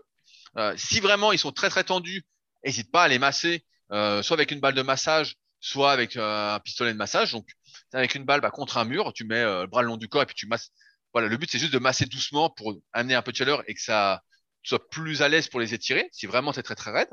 Euh, 0.57 0.75
si 0.77 1.01
vraiment 1.01 1.33
ils 1.33 1.39
sont 1.39 1.53
très 1.53 1.71
très 1.71 1.85
tendus, 1.85 2.25
n'hésite 2.65 2.91
pas 2.91 3.05
à 3.05 3.09
les 3.09 3.19
masser, 3.19 3.65
euh, 3.93 4.23
soit 4.23 4.35
avec 4.35 4.51
une 4.51 4.61
balle 4.61 4.75
de 4.75 4.83
massage, 4.83 5.37
soit 5.61 5.93
avec 5.93 6.17
euh, 6.17 6.55
un 6.55 6.61
pistolet 6.61 6.93
de 6.93 6.99
massage. 6.99 7.33
Donc, 7.33 7.49
avec 7.93 8.15
une 8.15 8.25
balle 8.25 8.41
bah, 8.41 8.51
contre 8.51 8.79
un 8.79 8.85
mur, 8.85 9.13
tu 9.15 9.25
mets 9.25 9.43
le 9.43 9.67
bras 9.67 9.83
le 9.83 9.89
long 9.89 9.97
du 9.97 10.09
corps 10.09 10.23
et 10.23 10.27
puis 10.27 10.35
tu 10.35 10.47
masses. 10.47 10.71
Voilà, 11.13 11.29
le 11.29 11.37
but 11.37 11.51
c'est 11.51 11.59
juste 11.59 11.73
de 11.73 11.79
masser 11.79 12.07
doucement 12.07 12.51
pour 12.51 12.75
amener 12.93 13.15
un 13.15 13.23
peu 13.23 13.33
de 13.33 13.37
chaleur 13.37 13.65
et 13.69 13.75
que 13.75 13.81
ça 13.81 14.23
soit 14.63 14.89
plus 14.91 15.23
à 15.23 15.29
l'aise 15.29 15.49
pour 15.49 15.61
les 15.61 15.75
étirer. 15.75 16.09
Si 16.13 16.27
vraiment 16.27 16.53
c'est 16.53 16.63
très 16.63 16.77
très 16.77 16.93
raide. 16.93 17.11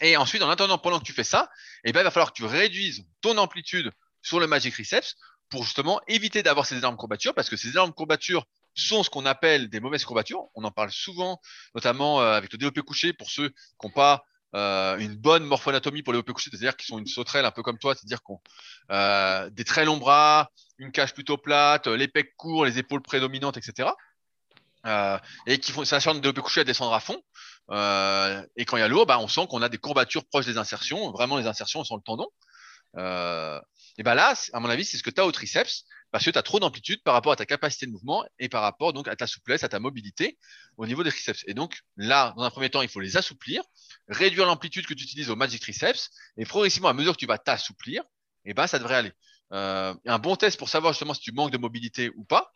Et 0.00 0.16
ensuite, 0.16 0.42
en 0.42 0.50
attendant, 0.50 0.78
pendant 0.78 0.98
que 0.98 1.04
tu 1.04 1.12
fais 1.12 1.24
ça, 1.24 1.50
eh 1.84 1.92
ben, 1.92 2.00
il 2.00 2.04
va 2.04 2.10
falloir 2.10 2.32
que 2.32 2.36
tu 2.36 2.44
réduises 2.44 3.06
ton 3.20 3.38
amplitude 3.38 3.90
sur 4.22 4.40
le 4.40 4.46
Magic 4.46 4.74
Triceps 4.74 5.16
pour 5.48 5.64
justement 5.64 6.00
éviter 6.08 6.42
d'avoir 6.42 6.66
ces 6.66 6.76
énormes 6.76 6.96
courbatures 6.96 7.34
parce 7.34 7.48
que 7.48 7.56
ces 7.56 7.68
énormes 7.68 7.92
courbatures 7.92 8.44
sont 8.74 9.02
ce 9.02 9.10
qu'on 9.10 9.24
appelle 9.24 9.68
des 9.68 9.80
mauvaises 9.80 10.04
courbatures. 10.04 10.46
On 10.54 10.64
en 10.64 10.70
parle 10.70 10.90
souvent, 10.90 11.40
notamment 11.74 12.20
euh, 12.20 12.32
avec 12.32 12.52
le 12.52 12.58
développé 12.58 12.82
couché 12.82 13.12
pour 13.12 13.30
ceux 13.30 13.48
qui 13.48 13.86
n'ont 13.86 13.90
pas 13.90 14.24
euh, 14.54 14.98
une 14.98 15.14
bonne 15.14 15.44
morphoanatomie 15.44 16.02
pour 16.02 16.12
le 16.12 16.18
développé 16.18 16.32
couché, 16.34 16.50
c'est-à-dire 16.50 16.76
qu'ils 16.76 16.86
sont 16.86 16.98
une 16.98 17.06
sauterelle 17.06 17.44
un 17.44 17.50
peu 17.50 17.62
comme 17.62 17.78
toi, 17.78 17.94
c'est-à-dire 17.94 18.22
qu'on 18.22 18.40
euh, 18.90 19.48
des 19.50 19.64
très 19.64 19.84
longs 19.84 19.96
bras, 19.96 20.50
une 20.78 20.92
cage 20.92 21.14
plutôt 21.14 21.38
plate, 21.38 21.86
les 21.86 22.08
pecs 22.08 22.36
courts, 22.36 22.64
les 22.66 22.78
épaules 22.78 23.02
prédominantes, 23.02 23.56
etc. 23.56 23.90
Euh, 24.86 25.18
et 25.46 25.58
qui 25.58 25.72
font 25.72 25.84
ça 25.84 25.98
de 25.98 26.12
développé 26.20 26.40
couché 26.42 26.60
à 26.60 26.64
descendre 26.64 26.94
à 26.94 27.00
fond. 27.00 27.20
Euh, 27.70 28.44
et 28.56 28.64
quand 28.64 28.76
il 28.76 28.80
y 28.80 28.82
a 28.82 28.88
l'eau, 28.88 29.06
bah, 29.06 29.18
on 29.18 29.28
sent 29.28 29.46
qu'on 29.48 29.62
a 29.62 29.68
des 29.68 29.78
courbatures 29.78 30.24
proches 30.24 30.46
des 30.46 30.58
insertions. 30.58 31.10
Vraiment, 31.10 31.36
les 31.36 31.46
insertions 31.46 31.84
sont 31.84 31.96
le 31.96 32.02
tendon. 32.02 32.28
Euh, 32.96 33.60
et 33.98 34.02
ben 34.02 34.14
là, 34.14 34.34
à 34.52 34.60
mon 34.60 34.68
avis, 34.68 34.84
c'est 34.84 34.96
ce 34.96 35.02
que 35.02 35.10
tu 35.10 35.20
as 35.20 35.26
au 35.26 35.32
triceps 35.32 35.84
parce 36.12 36.24
que 36.24 36.30
tu 36.30 36.38
as 36.38 36.42
trop 36.42 36.60
d'amplitude 36.60 37.02
par 37.02 37.14
rapport 37.14 37.32
à 37.32 37.36
ta 37.36 37.46
capacité 37.46 37.86
de 37.86 37.90
mouvement 37.90 38.24
et 38.38 38.48
par 38.48 38.62
rapport 38.62 38.92
donc 38.92 39.08
à 39.08 39.16
ta 39.16 39.26
souplesse, 39.26 39.64
à 39.64 39.68
ta 39.68 39.80
mobilité 39.80 40.38
au 40.76 40.86
niveau 40.86 41.02
des 41.02 41.10
triceps. 41.10 41.44
Et 41.46 41.54
donc 41.54 41.80
là, 41.96 42.32
dans 42.36 42.44
un 42.44 42.50
premier 42.50 42.70
temps, 42.70 42.82
il 42.82 42.88
faut 42.88 43.00
les 43.00 43.16
assouplir, 43.16 43.62
réduire 44.08 44.46
l'amplitude 44.46 44.86
que 44.86 44.94
tu 44.94 45.04
utilises 45.04 45.30
au 45.30 45.36
magic 45.36 45.60
triceps 45.60 46.10
et 46.36 46.44
progressivement, 46.44 46.88
à 46.88 46.94
mesure 46.94 47.12
que 47.12 47.18
tu 47.18 47.26
vas 47.26 47.38
t'assouplir, 47.38 48.02
et 48.44 48.54
ben 48.54 48.66
ça 48.66 48.78
devrait 48.78 48.96
aller. 48.96 49.12
Euh, 49.52 49.94
un 50.06 50.18
bon 50.18 50.36
test 50.36 50.58
pour 50.58 50.68
savoir 50.68 50.92
justement 50.92 51.14
si 51.14 51.20
tu 51.20 51.32
manques 51.32 51.52
de 51.52 51.58
mobilité 51.58 52.10
ou 52.16 52.24
pas, 52.24 52.54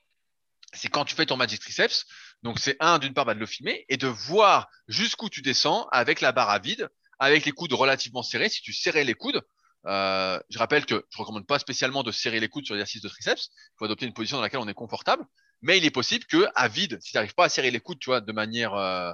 c'est 0.72 0.88
quand 0.88 1.04
tu 1.04 1.14
fais 1.14 1.26
ton 1.26 1.36
magic 1.36 1.60
triceps. 1.60 2.06
Donc 2.42 2.58
c'est 2.58 2.76
un 2.80 2.98
d'une 2.98 3.14
part 3.14 3.24
bah, 3.24 3.34
de 3.34 3.40
le 3.40 3.46
filmer 3.46 3.84
et 3.88 3.96
de 3.96 4.06
voir 4.06 4.68
jusqu'où 4.88 5.28
tu 5.28 5.42
descends 5.42 5.86
avec 5.92 6.20
la 6.20 6.32
barre 6.32 6.50
à 6.50 6.58
vide, 6.58 6.88
avec 7.18 7.44
les 7.44 7.52
coudes 7.52 7.72
relativement 7.72 8.22
serrés. 8.22 8.48
Si 8.48 8.62
tu 8.62 8.72
serrais 8.72 9.04
les 9.04 9.14
coudes, 9.14 9.42
euh, 9.86 10.40
je 10.48 10.58
rappelle 10.58 10.86
que 10.86 11.06
je 11.10 11.18
recommande 11.18 11.46
pas 11.46 11.58
spécialement 11.58 12.02
de 12.02 12.12
serrer 12.12 12.40
les 12.40 12.48
coudes 12.48 12.64
sur 12.64 12.74
l'exercice 12.74 13.02
de 13.02 13.08
triceps. 13.08 13.50
Il 13.52 13.78
faut 13.78 13.84
adopter 13.84 14.06
une 14.06 14.14
position 14.14 14.36
dans 14.38 14.42
laquelle 14.42 14.60
on 14.60 14.68
est 14.68 14.74
confortable. 14.74 15.24
Mais 15.62 15.76
il 15.76 15.84
est 15.84 15.90
possible 15.90 16.24
que 16.24 16.46
à 16.54 16.68
vide, 16.68 16.98
si 17.02 17.10
tu 17.10 17.16
n'arrives 17.16 17.34
pas 17.34 17.44
à 17.44 17.48
serrer 17.48 17.70
les 17.70 17.80
coudes, 17.80 17.98
tu 17.98 18.08
vois, 18.08 18.20
de 18.22 18.32
manière 18.32 18.74
euh, 18.74 19.12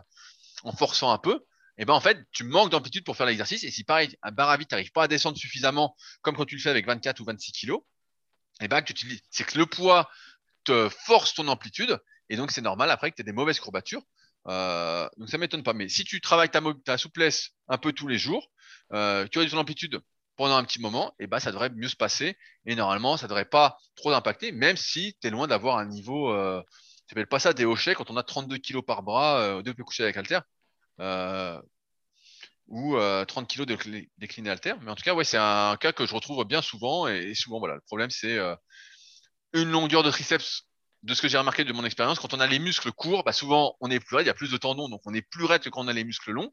en 0.63 0.73
forçant 0.73 1.11
un 1.11 1.19
peu, 1.19 1.45
eh 1.79 1.85
ben 1.85 1.93
en 1.93 2.01
fait, 2.01 2.19
tu 2.33 2.45
manques 2.45 2.71
d'amplitude 2.71 3.05
pour 3.05 3.17
faire 3.17 3.27
l'exercice. 3.27 3.65
Et 3.65 3.71
si 3.71 3.85
pareil, 3.85 4.17
à 4.23 4.31
barre 4.31 4.51
à 4.51 4.57
vide, 4.57 4.69
tu 4.69 4.75
n'arrives 4.75 4.93
pas 4.93 5.05
à 5.05 5.09
descendre 5.09 5.37
suffisamment, 5.37 5.97
comme 6.23 6.37
quand 6.37 6.47
tu 6.47 6.57
le 6.57 6.61
fais 6.61 6.71
avec 6.71 6.87
24 6.87 7.21
ou 7.21 7.25
26 7.25 7.53
kilos, 7.53 7.81
eh 8.61 8.69
ben 8.69 8.83
c'est 9.31 9.45
que 9.45 9.59
le 9.59 9.67
poids 9.67 10.09
te 10.65 10.89
force 10.89 11.35
ton 11.35 11.49
amplitude, 11.49 12.01
et 12.29 12.37
donc 12.37 12.51
c'est 12.51 12.61
normal 12.61 12.91
après 12.91 13.11
que 13.11 13.17
tu 13.17 13.23
aies 13.23 13.25
des 13.25 13.33
mauvaises 13.33 13.61
courbatures. 13.61 14.03
Euh, 14.49 15.09
donc 15.17 15.29
ça 15.29 15.39
m'étonne 15.39 15.63
pas. 15.63 15.73
Mais 15.73 15.89
si 15.89 16.05
tu 16.05 16.21
travailles 16.21 16.51
ta, 16.51 16.99
souplesse 16.99 17.51
un 17.69 17.79
peu 17.79 17.93
tous 17.93 18.09
les 18.09 18.19
jours, 18.19 18.49
euh, 18.93 19.27
tu 19.29 19.41
as 19.41 19.47
ton 19.49 19.59
amplitude 19.59 20.01
pendant 20.37 20.57
un 20.57 20.65
petit 20.65 20.81
moment, 20.81 21.15
et 21.19 21.27
bah, 21.27 21.41
ça 21.41 21.51
devrait 21.51 21.71
mieux 21.71 21.89
se 21.89 21.97
passer. 21.97 22.37
Et 22.67 22.75
normalement, 22.75 23.17
ça 23.17 23.27
devrait 23.27 23.47
pas 23.47 23.79
trop 23.97 24.13
impacter, 24.13 24.53
même 24.53 24.77
si 24.77 25.17
tu 25.21 25.29
es 25.29 25.31
loin 25.31 25.47
d'avoir 25.47 25.79
un 25.79 25.87
niveau, 25.87 26.31
euh, 26.31 26.63
tu 27.09 27.27
pas 27.27 27.39
ça 27.39 27.53
des 27.53 27.65
hochets 27.65 27.95
quand 27.95 28.11
on 28.11 28.17
a 28.17 28.23
32 28.23 28.59
kg 28.59 28.83
par 28.83 29.03
bras, 29.03 29.41
euh, 29.41 29.63
deux 29.63 29.73
coucher 29.75 30.03
avec 30.05 30.17
halter, 30.17 30.41
euh, 31.01 31.61
ou 32.69 32.97
30 32.97 33.01
euh, 33.01 33.25
kg 33.25 33.65
de 33.65 34.07
décliné 34.19 34.51
halter. 34.51 34.75
Mais 34.83 34.91
en 34.91 34.95
tout 34.95 35.05
cas, 35.05 35.15
ouais, 35.15 35.25
c'est 35.25 35.39
un 35.39 35.77
cas 35.81 35.93
que 35.93 36.07
je 36.07 36.15
retrouve 36.15 36.45
bien 36.45 36.63
souvent. 36.63 37.07
Et, 37.07 37.35
souvent, 37.35 37.59
voilà, 37.59 37.77
le 37.77 37.81
problème, 37.83 38.11
c'est 38.11 38.39
une 39.53 39.71
longueur 39.71 40.03
de 40.03 40.11
triceps. 40.11 40.65
De 41.07 41.15
ce 41.15 41.23
que 41.23 41.29
j'ai 41.29 41.39
remarqué 41.39 41.63
de 41.63 41.73
mon 41.73 41.85
expérience, 41.85 42.19
quand 42.19 42.35
on 42.35 42.41
a 42.41 42.49
les 42.49 42.59
muscles 42.59 42.91
courts, 42.91 43.23
bah 43.23 43.33
souvent 43.33 43.77
on 43.81 43.93
est 43.93 44.01
plus 44.01 44.17
raide, 44.17 44.27
il 44.27 44.29
y 44.29 44.31
a 44.31 44.35
plus 44.35 44.51
de 44.51 44.57
tendons, 44.57 44.89
donc 44.89 45.03
on 45.07 45.15
est 45.15 45.23
plus 45.23 45.45
raide 45.45 45.63
que 45.63 45.69
quand 45.69 45.85
on 45.85 45.89
a 45.89 45.93
les 45.93 46.03
muscles 46.03 46.33
longs. 46.33 46.53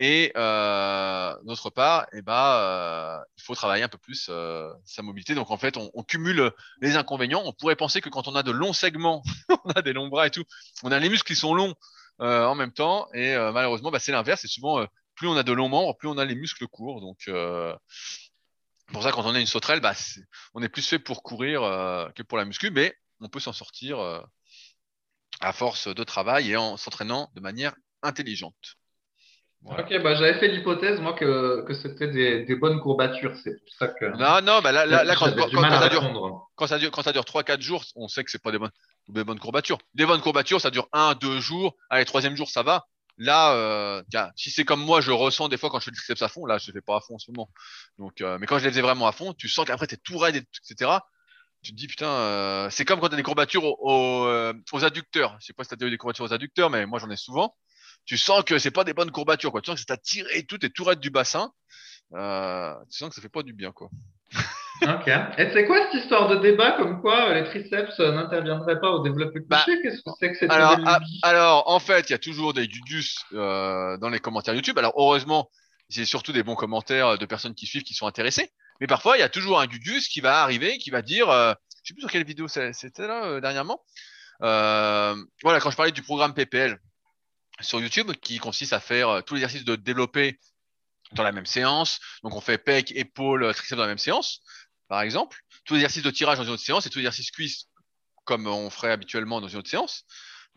Et 0.00 0.32
euh, 0.36 1.36
d'autre 1.44 1.68
part, 1.68 2.06
eh 2.12 2.22
ben, 2.22 2.32
euh, 2.32 3.18
il 3.36 3.42
faut 3.42 3.54
travailler 3.54 3.84
un 3.84 3.88
peu 3.88 3.98
plus 3.98 4.28
euh, 4.30 4.72
sa 4.86 5.02
mobilité. 5.02 5.34
Donc 5.34 5.50
en 5.50 5.58
fait, 5.58 5.76
on, 5.76 6.02
cumule 6.02 6.50
les 6.80 6.96
inconvénients. 6.96 7.42
On 7.44 7.52
pourrait 7.52 7.76
penser 7.76 8.00
que 8.00 8.08
quand 8.08 8.26
on 8.26 8.34
a 8.34 8.42
de 8.42 8.50
longs 8.50 8.72
segments, 8.72 9.22
on 9.64 9.70
a 9.72 9.82
des 9.82 9.92
longs 9.92 10.08
bras 10.08 10.26
et 10.26 10.30
tout, 10.30 10.44
on 10.82 10.90
a 10.90 10.98
les 10.98 11.10
muscles 11.10 11.28
qui 11.28 11.36
sont 11.36 11.54
longs 11.54 11.74
en 12.18 12.54
même 12.54 12.72
temps. 12.72 13.08
Et 13.12 13.36
malheureusement, 13.36 13.90
bah, 13.90 14.00
c'est 14.00 14.12
l'inverse. 14.12 14.40
C'est 14.40 14.48
souvent 14.48 14.84
plus 15.14 15.28
on 15.28 15.36
a 15.36 15.42
de 15.42 15.52
longs 15.52 15.68
membres, 15.68 15.94
plus 15.96 16.08
on 16.08 16.18
a 16.18 16.24
les 16.24 16.34
muscles 16.34 16.66
courts. 16.68 17.00
Donc 17.00 17.30
pour 18.92 19.02
ça, 19.02 19.12
quand 19.12 19.24
on 19.26 19.34
a 19.34 19.40
une 19.40 19.46
sauterelle, 19.46 19.80
bah, 19.80 19.94
on 20.54 20.62
est 20.62 20.68
plus 20.68 20.88
fait 20.88 20.98
pour 20.98 21.22
courir 21.22 21.60
que 22.14 22.22
pour 22.22 22.38
la 22.38 22.44
muscu, 22.44 22.70
mais 22.70 22.96
on 23.24 23.28
peut 23.28 23.40
s'en 23.40 23.52
sortir 23.52 23.98
à 25.40 25.52
force 25.52 25.88
de 25.88 26.04
travail 26.04 26.52
et 26.52 26.56
en 26.56 26.76
s'entraînant 26.76 27.30
de 27.34 27.40
manière 27.40 27.74
intelligente. 28.02 28.76
Ok, 29.66 30.02
bah, 30.02 30.14
j'avais 30.14 30.38
fait 30.38 30.48
l'hypothèse, 30.48 31.00
moi, 31.00 31.14
que, 31.14 31.64
que 31.66 31.72
c'était 31.72 32.08
des, 32.08 32.44
des, 32.44 32.54
bonnes 32.54 32.80
courbatures. 32.80 33.34
C'est 33.42 33.58
pour 33.64 33.74
ça 33.78 33.88
que. 33.88 34.04
Non, 34.04 34.42
non, 34.42 34.60
bah 34.60 34.72
là, 34.72 34.84
là, 34.84 35.14
quand, 35.16 35.34
quand, 35.34 35.48
quand, 35.50 35.80
ça 35.80 35.88
dure, 35.88 36.48
quand, 36.54 36.66
ça 36.66 36.78
dure, 36.78 36.90
quand 36.90 37.02
ça 37.02 37.12
dure 37.12 37.22
3-4 37.22 37.62
jours, 37.62 37.82
on 37.96 38.06
sait 38.06 38.24
que 38.24 38.30
c'est 38.30 38.42
pas 38.42 38.52
des 38.52 38.58
bonnes, 38.58 38.70
des 39.08 39.24
bonnes 39.24 39.38
courbatures. 39.38 39.78
Des 39.94 40.04
bonnes 40.04 40.20
courbatures, 40.20 40.60
ça 40.60 40.70
dure 40.70 40.86
1-2 40.92 41.40
jours. 41.40 41.76
Allez, 41.88 42.04
troisième 42.04 42.36
jour, 42.36 42.50
ça 42.50 42.62
va. 42.62 42.86
Là, 43.16 43.54
euh, 43.54 44.02
si 44.36 44.50
c'est 44.50 44.64
comme 44.64 44.84
moi, 44.84 45.00
je 45.00 45.12
ressens 45.12 45.48
des 45.48 45.56
fois 45.56 45.70
quand 45.70 45.78
je 45.78 45.84
fais 45.84 45.92
le 45.92 45.96
triceps 45.96 46.20
à 46.20 46.28
fond, 46.28 46.44
là, 46.44 46.58
je 46.58 46.70
ne 46.70 46.74
fais 46.74 46.82
pas 46.82 46.96
à 46.96 47.00
fond 47.00 47.14
en 47.14 47.18
ce 47.18 47.30
moment. 47.30 47.48
Donc, 47.98 48.20
euh, 48.20 48.36
mais 48.38 48.46
quand 48.46 48.58
je 48.58 48.64
les 48.64 48.70
faisais 48.70 48.82
vraiment 48.82 49.06
à 49.06 49.12
fond, 49.12 49.32
tu 49.32 49.48
sens 49.48 49.64
qu'après, 49.64 49.86
tu 49.86 49.94
es 49.94 49.98
tout 49.98 50.18
raide, 50.18 50.36
etc. 50.36 50.90
tu 51.64 51.72
te 51.72 51.76
dis 51.76 51.88
putain, 51.88 52.06
euh, 52.08 52.68
c'est 52.70 52.84
comme 52.84 53.00
quand 53.00 53.08
tu 53.08 53.14
as 53.14 53.16
des 53.16 53.22
courbatures 53.22 53.64
aux, 53.64 54.26
euh, 54.26 54.52
aux, 54.72 54.84
adducteurs. 54.84 55.36
Je 55.40 55.46
sais 55.46 55.52
pas 55.52 55.64
si 55.64 55.76
tu 55.76 55.82
as 55.82 55.86
eu 55.86 55.90
des 55.90 55.96
courbatures 55.96 56.26
aux 56.26 56.32
adducteurs, 56.32 56.70
mais 56.70 56.86
moi 56.86 56.98
j'en 56.98 57.10
ai 57.10 57.16
souvent. 57.16 57.56
Tu 58.04 58.18
sens 58.18 58.44
que 58.44 58.58
c'est 58.58 58.70
pas 58.70 58.84
des 58.84 58.92
bonnes 58.92 59.10
courbatures, 59.10 59.50
quoi. 59.50 59.62
Tu 59.62 59.70
sens 59.70 59.80
que 59.80 59.84
c'est 59.86 59.92
à 59.92 59.96
tirer 59.96 60.44
tout, 60.44 60.64
et 60.64 60.70
tout 60.70 60.84
raide 60.84 61.00
du 61.00 61.10
bassin. 61.10 61.50
Euh, 62.14 62.74
tu 62.90 62.98
sens 62.98 63.08
que 63.08 63.14
ça 63.14 63.22
fait 63.22 63.30
pas 63.30 63.42
du 63.42 63.54
bien, 63.54 63.72
quoi. 63.72 63.88
ok. 64.82 65.08
Et 65.38 65.50
c'est 65.52 65.64
quoi 65.66 65.78
cette 65.84 66.02
histoire 66.02 66.28
de 66.28 66.36
débat 66.36 66.72
comme 66.72 67.00
quoi 67.00 67.32
les 67.32 67.44
triceps 67.44 67.98
n'interviendraient 67.98 68.78
pas 68.78 68.90
au 68.90 69.02
développé 69.02 69.40
couché? 69.40 69.48
Bah, 69.48 69.64
Qu'est-ce 69.64 70.02
que 70.02 70.10
c'est 70.20 70.32
que 70.32 70.36
cette 70.36 70.50
alors, 70.50 70.76
ah, 70.84 71.00
alors, 71.22 71.70
en 71.70 71.78
fait, 71.78 72.10
il 72.10 72.12
y 72.12 72.14
a 72.14 72.18
toujours 72.18 72.52
des 72.52 72.68
gugus 72.68 73.24
dans 73.32 74.10
les 74.12 74.20
commentaires 74.20 74.54
YouTube. 74.54 74.78
Alors, 74.78 74.92
heureusement, 74.96 75.50
c'est 75.88 76.04
surtout 76.04 76.32
des 76.32 76.42
bons 76.42 76.56
commentaires 76.56 77.16
de 77.16 77.24
personnes 77.24 77.54
qui 77.54 77.64
suivent, 77.64 77.84
qui 77.84 77.94
sont 77.94 78.06
intéressées. 78.06 78.50
Mais 78.80 78.86
parfois, 78.86 79.16
il 79.16 79.20
y 79.20 79.24
a 79.24 79.28
toujours 79.28 79.60
un 79.60 79.66
Gugus 79.66 80.08
qui 80.08 80.20
va 80.20 80.42
arriver, 80.42 80.78
qui 80.78 80.90
va 80.90 81.02
dire, 81.02 81.30
euh, 81.30 81.54
je 81.82 81.88
sais 81.88 81.94
plus 81.94 82.00
sur 82.00 82.10
quelle 82.10 82.24
vidéo 82.24 82.48
c'était 82.48 83.06
là 83.06 83.24
euh, 83.24 83.40
dernièrement. 83.40 83.84
Euh, 84.42 85.16
voilà, 85.42 85.60
quand 85.60 85.70
je 85.70 85.76
parlais 85.76 85.92
du 85.92 86.02
programme 86.02 86.34
PPL 86.34 86.78
sur 87.60 87.80
YouTube, 87.80 88.12
qui 88.20 88.38
consiste 88.38 88.72
à 88.72 88.80
faire 88.80 89.08
euh, 89.08 89.20
tous 89.20 89.34
les 89.34 89.42
exercices 89.42 89.64
de 89.64 89.76
développer 89.76 90.40
dans 91.12 91.22
la 91.22 91.32
même 91.32 91.46
séance. 91.46 92.00
Donc, 92.22 92.34
on 92.34 92.40
fait 92.40 92.58
pec, 92.58 92.90
épaule, 92.96 93.52
triceps 93.54 93.76
dans 93.76 93.82
la 93.82 93.88
même 93.88 93.98
séance, 93.98 94.40
par 94.88 95.02
exemple. 95.02 95.38
Tous 95.64 95.74
les 95.74 95.80
exercices 95.80 96.02
de 96.02 96.10
tirage 96.10 96.38
dans 96.38 96.44
une 96.44 96.50
autre 96.50 96.62
séance 96.62 96.86
et 96.86 96.90
tous 96.90 96.98
les 96.98 97.04
exercices 97.04 97.30
cuisses 97.30 97.68
comme 98.24 98.46
on 98.46 98.70
ferait 98.70 98.90
habituellement 98.90 99.40
dans 99.40 99.48
une 99.48 99.58
autre 99.58 99.70
séance. 99.70 100.04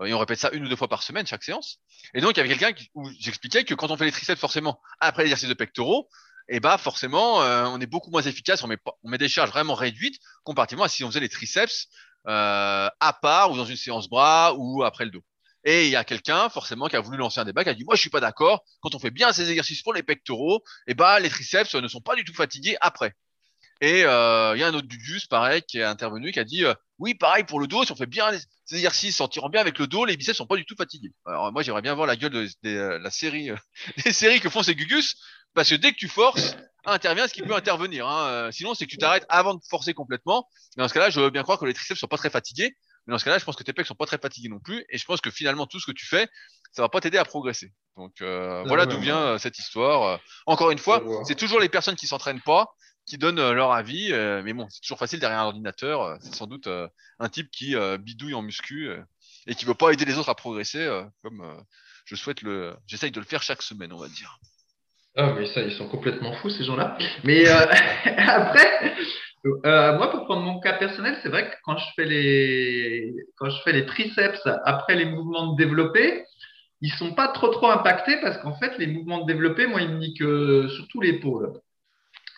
Et 0.06 0.14
on 0.14 0.20
répète 0.20 0.40
ça 0.40 0.50
une 0.54 0.64
ou 0.64 0.70
deux 0.70 0.76
fois 0.76 0.88
par 0.88 1.04
semaine, 1.04 1.26
chaque 1.26 1.44
séance. 1.44 1.80
Et 2.14 2.22
donc, 2.22 2.32
il 2.32 2.38
y 2.38 2.40
avait 2.40 2.56
quelqu'un 2.56 2.86
où 2.94 3.10
j'expliquais 3.20 3.64
que 3.64 3.74
quand 3.74 3.92
on 3.92 3.98
fait 3.98 4.06
les 4.06 4.12
triceps, 4.12 4.40
forcément, 4.40 4.80
après 5.00 5.24
l'exercice 5.24 5.50
de 5.50 5.54
pectoraux, 5.54 6.08
et 6.50 6.60
bah 6.60 6.78
forcément, 6.78 7.42
euh, 7.42 7.66
on 7.66 7.80
est 7.82 7.88
beaucoup 7.88 8.10
moins 8.10 8.22
efficace, 8.22 8.64
on 8.64 8.68
met, 8.68 9.18
des 9.18 9.28
charges 9.28 9.50
vraiment 9.50 9.74
réduites 9.74 10.20
comparativement 10.44 10.86
à 10.86 10.90
si 10.90 11.04
on 11.04 11.08
faisait 11.08 11.20
les 11.20 11.30
triceps 11.30 11.88
euh, 12.28 12.90
à 13.00 13.14
part 13.14 13.52
ou 13.52 13.58
dans 13.58 13.66
une 13.66 13.76
séance 13.76 14.08
bras 14.08 14.54
ou 14.58 14.84
après 14.84 15.06
le 15.06 15.12
dos. 15.12 15.24
Et 15.66 15.86
il 15.86 15.92
y 15.92 15.98
a 15.98 16.06
quelqu'un 16.06 16.48
forcément 16.50 16.88
qui 16.88 16.96
a 16.96 17.02
voulu 17.02 17.18
lancer 17.18 17.42
un 17.42 17.46
débat 17.46 17.64
qui 17.64 17.70
a 17.70 17.74
dit 17.74 17.84
moi 17.84 17.96
je 17.96 18.02
suis 18.02 18.10
pas 18.10 18.22
d'accord 18.22 18.64
quand 18.80 18.96
on 18.96 19.00
fait 19.00 19.12
bien 19.12 19.34
ces 19.34 19.50
exercices 19.50 19.82
pour 19.82 19.94
les 19.94 20.04
pectoraux 20.04 20.64
et 20.88 20.94
bah 20.94 21.20
les 21.20 21.30
triceps 21.30 21.76
ne 21.76 21.88
sont 21.90 22.00
pas 22.00 22.16
du 22.16 22.24
tout 22.24 22.34
fatigués 22.34 22.78
après. 22.80 23.14
Et 23.82 24.06
euh, 24.06 24.56
il 24.56 24.60
y 24.60 24.64
a 24.64 24.68
un 24.68 24.74
autre 24.74 24.88
Dugus 24.88 25.28
pareil 25.28 25.62
qui 25.64 25.80
est 25.80 25.84
intervenu 25.84 26.32
qui 26.32 26.40
a 26.40 26.46
dit 26.46 26.64
oui 26.98 27.14
pareil 27.14 27.44
pour 27.44 27.60
le 27.60 27.68
dos 27.68 27.84
si 27.84 27.92
on 27.92 27.96
fait 27.96 28.06
bien 28.08 28.32
ces 28.66 28.76
exercices 28.76 29.20
en 29.20 29.28
tirant 29.28 29.50
bien 29.50 29.62
avec 29.62 29.78
le 29.78 29.88
dos 29.88 30.06
les 30.06 30.16
biceps 30.16 30.38
sont 30.38 30.48
pas 30.48 30.56
du 30.56 30.66
tout 30.66 30.76
fatigués. 30.78 31.12
Alors 31.26 31.52
moi 31.52 31.62
j'aimerais 31.64 31.82
bien 31.82 31.94
voir 31.94 32.08
la 32.08 32.16
gueule 32.16 32.32
de, 32.64 32.98
la 32.98 33.12
série 33.12 33.50
des 34.06 34.14
séries 34.14 34.40
que 34.40 34.50
font 34.50 34.64
ces 34.64 34.76
Gugus 34.76 35.16
parce 35.58 35.70
que 35.72 35.76
dès 35.76 35.92
que 35.92 35.98
tu 35.98 36.08
forces, 36.08 36.56
intervient 36.86 37.28
ce 37.28 37.34
qui 37.34 37.42
peut 37.42 37.56
intervenir. 37.56 38.08
Hein. 38.08 38.28
Euh, 38.28 38.52
sinon, 38.52 38.76
c'est 38.76 38.86
que 38.86 38.92
tu 38.92 39.00
t'arrêtes 39.00 39.26
avant 39.28 39.56
de 39.56 39.60
forcer 39.68 39.96
complètement. 39.96 40.48
Mais 40.76 40.84
dans 40.84 40.88
ce 40.88 40.94
cas-là, 40.94 41.10
je 41.10 41.20
veux 41.20 41.32
bien 41.32 41.42
croire 41.42 41.58
que 41.58 41.66
les 41.66 41.74
triceps 41.74 42.00
sont 42.00 42.08
pas 42.08 42.18
très 42.18 42.30
fatigués. 42.30 42.78
Mais 43.08 43.12
dans 43.12 43.18
ce 43.18 43.26
cas-là, 43.26 43.40
je 43.40 43.44
pense 43.44 43.56
que 43.56 43.64
tes 43.64 43.74
pecs 43.74 43.88
sont 43.88 43.96
pas 43.96 44.06
très 44.06 44.20
fatigués 44.20 44.50
non 44.50 44.60
plus. 44.60 44.86
Et 44.92 45.00
je 45.00 45.06
pense 45.06 45.20
que 45.20 45.32
finalement, 45.32 45.66
tout 45.66 45.80
ce 45.80 45.88
que 45.88 45.92
tu 45.94 46.06
fais, 46.06 46.28
ça 46.74 46.84
va 46.84 46.90
pas 46.90 47.02
t'aider 47.02 47.18
à 47.18 47.26
progresser. 47.26 47.74
Donc 47.96 48.22
euh, 48.22 48.64
voilà 48.68 48.86
d'où 48.86 49.00
vient 49.00 49.18
euh, 49.18 49.38
cette 49.40 49.58
histoire. 49.58 50.20
Encore 50.46 50.70
une 50.70 50.78
fois, 50.78 51.02
c'est 51.26 51.34
toujours 51.34 51.60
les 51.60 51.70
personnes 51.70 51.96
qui 51.96 52.06
s'entraînent 52.06 52.42
pas 52.42 52.68
qui 53.08 53.18
donnent 53.18 53.52
leur 53.52 53.72
avis. 53.72 54.12
mais 54.12 54.54
bon, 54.54 54.68
c'est 54.70 54.82
toujours 54.82 55.00
facile 55.00 55.20
derrière 55.20 55.40
un 55.40 55.46
ordinateur. 55.46 56.18
C'est 56.22 56.36
sans 56.36 56.46
doute 56.46 56.68
un 56.68 57.30
type 57.30 57.50
qui 57.50 57.74
bidouille 57.98 58.36
en 58.36 58.44
muscu 58.44 58.92
et 59.48 59.56
qui 59.56 59.66
veut 59.66 59.74
pas 59.74 59.90
aider 59.90 60.06
les 60.06 60.20
autres 60.20 60.30
à 60.30 60.36
progresser, 60.36 60.88
comme 61.24 61.66
je 62.06 62.16
souhaite 62.16 62.42
le, 62.42 62.76
j'essaye 62.86 63.12
de 63.12 63.20
le 63.20 63.26
faire 63.26 63.42
chaque 63.42 63.62
semaine, 63.62 63.94
on 63.94 63.98
va 63.98 64.10
dire. 64.10 64.40
Ah, 65.18 65.34
mais 65.36 65.48
ça, 65.48 65.62
ils 65.62 65.72
sont 65.72 65.88
complètement 65.88 66.32
fous, 66.34 66.50
ces 66.52 66.64
gens-là. 66.64 66.96
Mais 67.24 67.48
euh, 67.50 67.66
après, 68.18 68.94
euh, 69.66 69.98
moi, 69.98 70.12
pour 70.12 70.26
prendre 70.26 70.44
mon 70.44 70.60
cas 70.60 70.74
personnel, 70.74 71.18
c'est 71.24 71.30
vrai 71.30 71.50
que 71.50 71.56
quand 71.66 71.76
je 71.78 71.86
fais 71.96 72.06
les, 72.06 73.16
quand 73.36 73.50
je 73.50 73.60
fais 73.64 73.74
les 73.74 73.88
triceps 73.88 74.48
après 74.64 74.96
les 74.96 75.06
mouvements 75.06 75.54
de 75.54 75.58
développé, 75.58 76.24
ils 76.82 76.92
sont 76.92 77.14
pas 77.16 77.30
trop 77.30 77.48
trop 77.48 77.68
impactés 77.68 78.18
parce 78.22 78.38
qu'en 78.38 78.54
fait, 78.60 78.78
les 78.78 78.86
mouvements 78.86 79.22
de 79.22 79.26
développé, 79.26 79.66
moi, 79.66 79.82
ils 79.82 79.90
me 79.90 79.98
niquent 79.98 80.70
surtout 80.76 81.02
l'épaule 81.02 81.52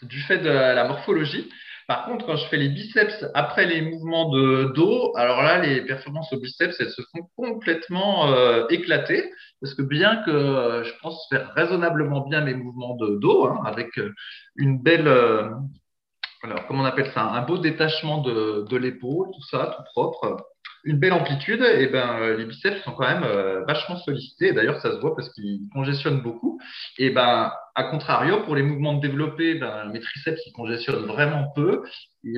du 0.02 0.22
fait 0.22 0.38
de 0.38 0.50
la 0.50 0.88
morphologie. 0.88 1.50
Par 1.90 2.06
contre, 2.06 2.28
quand 2.28 2.36
je 2.36 2.48
fais 2.50 2.58
les 2.58 2.70
biceps 2.70 3.26
après 3.34 3.66
les 3.66 3.82
mouvements 3.82 4.30
de 4.30 4.72
dos, 4.76 5.12
alors 5.16 5.42
là, 5.42 5.58
les 5.58 5.82
performances 5.82 6.32
au 6.32 6.40
biceps, 6.40 6.80
elles 6.80 6.92
se 6.92 7.02
font 7.12 7.28
complètement 7.36 8.32
euh, 8.32 8.68
éclater. 8.70 9.34
Parce 9.60 9.74
que 9.74 9.82
bien 9.82 10.18
que 10.18 10.30
euh, 10.30 10.84
je 10.84 10.94
pense 11.02 11.28
faire 11.30 11.52
raisonnablement 11.56 12.22
bien 12.28 12.42
mes 12.42 12.54
mouvements 12.54 12.96
de 12.96 13.18
dos, 13.20 13.48
hein, 13.48 13.64
avec 13.66 13.98
euh, 13.98 14.14
une 14.56 14.80
belle, 14.80 15.08
alors 15.08 16.68
comment 16.68 16.84
on 16.84 16.86
appelle 16.86 17.12
ça, 17.12 17.24
un 17.24 17.42
beau 17.42 17.58
détachement 17.58 18.20
de 18.20 18.78
l'épaule, 18.78 19.32
tout 19.34 19.44
ça, 19.50 19.74
tout 19.76 19.84
propre, 19.86 20.38
une 20.84 20.98
belle 20.98 21.14
amplitude, 21.14 21.62
et 21.62 21.88
ben 21.88 22.20
euh, 22.20 22.38
les 22.38 22.46
biceps 22.46 22.82
sont 22.84 22.92
quand 22.94 23.08
même 23.08 23.24
euh, 23.24 23.64
vachement 23.66 23.98
sollicités. 23.98 24.54
D'ailleurs, 24.54 24.82
ça 24.82 24.92
se 24.92 24.98
voit 24.98 25.16
parce 25.16 25.30
qu'ils 25.34 25.62
congestionnent 25.74 26.22
beaucoup. 26.22 26.60
Et 26.98 27.10
ben 27.10 27.52
à 27.76 27.84
contrario, 27.86 28.42
pour 28.44 28.56
les 28.56 28.64
mouvements 28.64 28.94
de 28.94 29.02
développé, 29.02 29.56
ben, 29.56 29.86
mes 29.92 30.00
triceps 30.00 30.42
ils 30.46 30.52
congestionnent 30.54 31.06
vraiment 31.06 31.52
peu, 31.56 31.84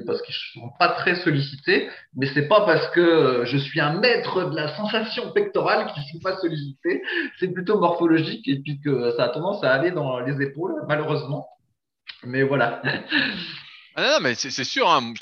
parce 0.06 0.22
qu'ils 0.22 0.36
sont 0.54 0.70
pas 0.80 0.90
très 0.90 1.16
sollicités. 1.16 1.90
Mais 2.16 2.28
c'est 2.34 2.48
pas 2.48 2.62
parce 2.66 2.88
que 2.90 3.00
euh, 3.00 3.46
je 3.46 3.58
suis 3.58 3.80
un 3.80 4.00
maître 4.00 4.50
de 4.50 4.56
la 4.56 4.76
sensation 4.76 5.32
pectorale 5.32 5.92
qu'ils 5.94 6.04
sont 6.12 6.20
pas 6.20 6.38
sollicités. 6.38 7.02
C'est 7.40 7.54
plutôt 7.54 7.80
morphologique 7.80 8.48
et 8.48 8.60
puis 8.60 8.80
que 8.82 9.12
ça 9.18 9.26
a 9.26 9.30
tendance 9.30 9.64
à 9.64 9.72
aller 9.72 9.92
dans 9.92 10.20
les 10.20 10.42
épaules, 10.42 10.76
malheureusement. 10.88 11.48
Mais 12.24 12.44
voilà. 12.44 12.82
Ah 13.96 14.14
non, 14.14 14.18
mais 14.22 14.36
c'est 14.36 14.64
sûr, 14.64 14.90
hein, 14.90 15.14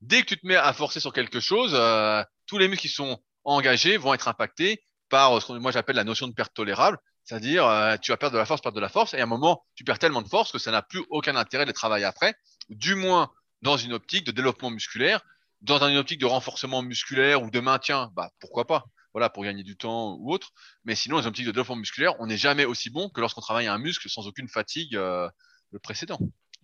dès 0.00 0.22
que 0.22 0.26
tu 0.26 0.38
te 0.38 0.46
mets 0.46 0.56
à 0.56 0.72
forcer 0.72 1.00
sur 1.00 1.12
quelque 1.12 1.40
chose, 1.40 1.72
euh, 1.74 2.22
tous 2.46 2.58
les 2.58 2.68
muscles 2.68 2.82
qui 2.82 2.88
sont 2.88 3.20
engagés 3.44 3.96
vont 3.96 4.14
être 4.14 4.28
impactés 4.28 4.82
par 5.08 5.40
ce 5.40 5.46
que 5.46 5.52
moi 5.52 5.70
j'appelle 5.70 5.96
la 5.96 6.04
notion 6.04 6.26
de 6.26 6.32
perte 6.34 6.54
tolérable, 6.54 6.98
c'est-à-dire 7.24 7.66
euh, 7.66 7.96
tu 7.96 8.10
vas 8.10 8.16
perdre 8.16 8.34
de 8.34 8.38
la 8.38 8.46
force, 8.46 8.60
perdre 8.60 8.76
de 8.76 8.80
la 8.80 8.88
force, 8.88 9.14
et 9.14 9.20
à 9.20 9.22
un 9.22 9.26
moment 9.26 9.64
tu 9.74 9.84
perds 9.84 9.98
tellement 9.98 10.22
de 10.22 10.28
force 10.28 10.52
que 10.52 10.58
ça 10.58 10.70
n'a 10.70 10.82
plus 10.82 11.04
aucun 11.10 11.36
intérêt 11.36 11.66
de 11.66 11.72
travailler 11.72 12.04
après, 12.04 12.34
du 12.68 12.94
moins 12.94 13.30
dans 13.62 13.76
une 13.76 13.92
optique 13.92 14.24
de 14.24 14.32
développement 14.32 14.70
musculaire, 14.70 15.20
dans 15.60 15.82
une 15.88 15.96
optique 15.96 16.20
de 16.20 16.26
renforcement 16.26 16.82
musculaire 16.82 17.42
ou 17.42 17.50
de 17.50 17.60
maintien, 17.60 18.10
bah 18.14 18.30
pourquoi 18.40 18.66
pas, 18.66 18.84
voilà 19.12 19.30
pour 19.30 19.44
gagner 19.44 19.62
du 19.62 19.76
temps 19.76 20.16
ou 20.20 20.32
autre, 20.32 20.50
mais 20.84 20.94
sinon 20.94 21.16
dans 21.16 21.22
une 21.22 21.28
optique 21.28 21.46
de 21.46 21.52
développement 21.52 21.76
musculaire, 21.76 22.14
on 22.20 22.26
n'est 22.26 22.36
jamais 22.36 22.64
aussi 22.64 22.90
bon 22.90 23.08
que 23.08 23.20
lorsqu'on 23.20 23.40
travaille 23.40 23.66
un 23.66 23.78
muscle 23.78 24.08
sans 24.08 24.26
aucune 24.26 24.48
fatigue 24.48 24.96
euh, 24.96 25.28
le 25.70 25.78
précédent. 25.78 26.18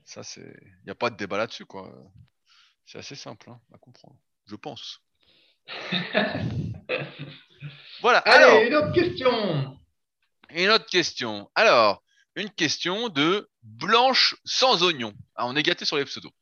Ça 0.05 0.23
c'est, 0.23 0.41
il 0.41 0.85
n'y 0.85 0.91
a 0.91 0.97
pas 0.97 1.11
de 1.11 1.17
débat 1.17 1.39
là-dessus 1.39 1.65
quoi. 1.65 1.93
C'est 2.85 2.99
assez 2.99 3.15
simple 3.15 3.51
hein, 3.51 3.61
à 3.73 3.79
comprendre, 3.79 4.17
je 4.47 4.57
pense. 4.57 5.01
voilà. 8.01 8.19
Allez, 8.19 8.45
alors, 8.45 8.63
une 8.63 8.75
autre 8.75 8.93
question. 8.93 9.79
Une 10.51 10.71
autre 10.71 10.87
question. 10.87 11.51
Alors, 11.55 12.03
une 12.35 12.51
question 12.51 13.09
de 13.09 13.49
Blanche 13.63 14.37
sans 14.45 14.83
oignon. 14.83 15.15
Ah, 15.37 15.47
on 15.47 15.57
est 15.57 15.63
gâté 15.63 15.85
sur 15.85 15.97
les 15.97 16.05
pseudos. 16.05 16.33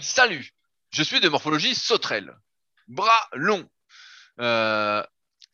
Salut, 0.00 0.50
je 0.90 1.02
suis 1.02 1.20
de 1.20 1.28
morphologie 1.28 1.74
sauterelle. 1.74 2.36
Bras 2.88 3.28
longs. 3.32 3.68
Euh, 4.40 5.02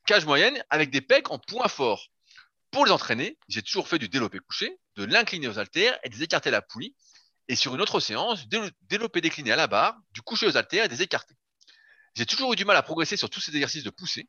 cage 0.06 0.24
moyenne 0.24 0.62
avec 0.70 0.90
des 0.90 1.00
pecs 1.00 1.30
en 1.30 1.38
point 1.38 1.68
fort. 1.68 2.08
Pour 2.70 2.86
les 2.86 2.92
entraîner, 2.92 3.38
j'ai 3.48 3.62
toujours 3.62 3.88
fait 3.88 3.98
du 3.98 4.08
développé 4.08 4.38
couché, 4.38 4.78
de 4.96 5.04
l'incliner 5.04 5.48
aux 5.48 5.58
haltères 5.58 5.98
et 6.04 6.08
des 6.08 6.22
écartés 6.22 6.48
à 6.48 6.52
la 6.52 6.62
poulie. 6.62 6.94
Et 7.48 7.56
sur 7.56 7.74
une 7.74 7.80
autre 7.80 8.00
séance, 8.00 8.46
développé 8.82 9.20
décliné 9.20 9.50
à 9.52 9.56
la 9.56 9.66
barre, 9.66 9.96
du 10.12 10.22
coucher 10.22 10.46
aux 10.46 10.56
haltères 10.56 10.84
et 10.84 10.88
des 10.88 11.02
écartés. 11.02 11.34
J'ai 12.14 12.26
toujours 12.26 12.52
eu 12.52 12.56
du 12.56 12.64
mal 12.64 12.76
à 12.76 12.82
progresser 12.82 13.16
sur 13.16 13.30
tous 13.30 13.40
ces 13.40 13.52
exercices 13.52 13.84
de 13.84 13.90
poussée. 13.90 14.28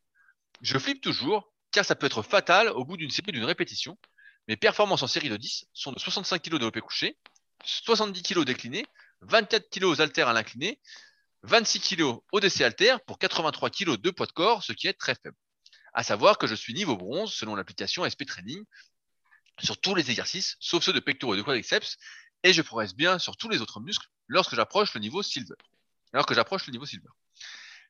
Je 0.61 0.77
flippe 0.77 1.01
toujours, 1.01 1.51
car 1.71 1.85
ça 1.85 1.95
peut 1.95 2.05
être 2.05 2.21
fatal 2.21 2.69
au 2.69 2.85
bout 2.85 2.97
d'une 2.97 3.09
série 3.09 3.31
d'une 3.31 3.45
répétition. 3.45 3.97
Mes 4.47 4.57
performances 4.57 5.03
en 5.03 5.07
série 5.07 5.29
de 5.29 5.37
10 5.37 5.65
sont 5.73 5.91
de 5.91 5.99
65 5.99 6.41
kg 6.41 6.51
développé 6.53 6.81
couché, 6.81 7.17
70 7.65 8.21
kg 8.23 8.43
décliné, 8.43 8.85
24 9.21 9.69
kg 9.69 9.85
aux 9.85 10.01
haltères 10.01 10.27
à 10.27 10.33
l'incliné, 10.33 10.79
26 11.43 11.79
kg 11.79 12.19
au 12.31 12.39
DC 12.39 12.61
haltère 12.61 13.01
pour 13.01 13.17
83 13.17 13.69
kg 13.69 13.97
de 13.97 14.09
poids 14.11 14.25
de 14.25 14.31
corps, 14.31 14.63
ce 14.63 14.73
qui 14.73 14.87
est 14.87 14.93
très 14.93 15.15
faible. 15.15 15.37
À 15.93 16.03
savoir 16.03 16.37
que 16.37 16.47
je 16.47 16.55
suis 16.55 16.73
niveau 16.73 16.95
bronze 16.95 17.33
selon 17.33 17.55
l'application 17.55 18.07
SP 18.07 18.25
Training 18.25 18.63
sur 19.59 19.79
tous 19.79 19.95
les 19.95 20.09
exercices, 20.09 20.55
sauf 20.59 20.83
ceux 20.83 20.93
de 20.93 20.99
pectoraux 20.99 21.33
et 21.33 21.37
de 21.37 21.41
quadriceps, 21.41 21.97
et 22.43 22.53
je 22.53 22.61
progresse 22.61 22.95
bien 22.95 23.19
sur 23.19 23.37
tous 23.37 23.49
les 23.49 23.61
autres 23.61 23.79
muscles 23.79 24.07
lorsque 24.27 24.55
j'approche 24.55 24.93
le 24.93 25.01
niveau 25.01 25.21
silver. 25.21 25.55
Alors 26.13 26.25
que 26.25 26.33
j'approche 26.33 26.65
le 26.67 26.71
niveau 26.71 26.85
silver. 26.85 27.09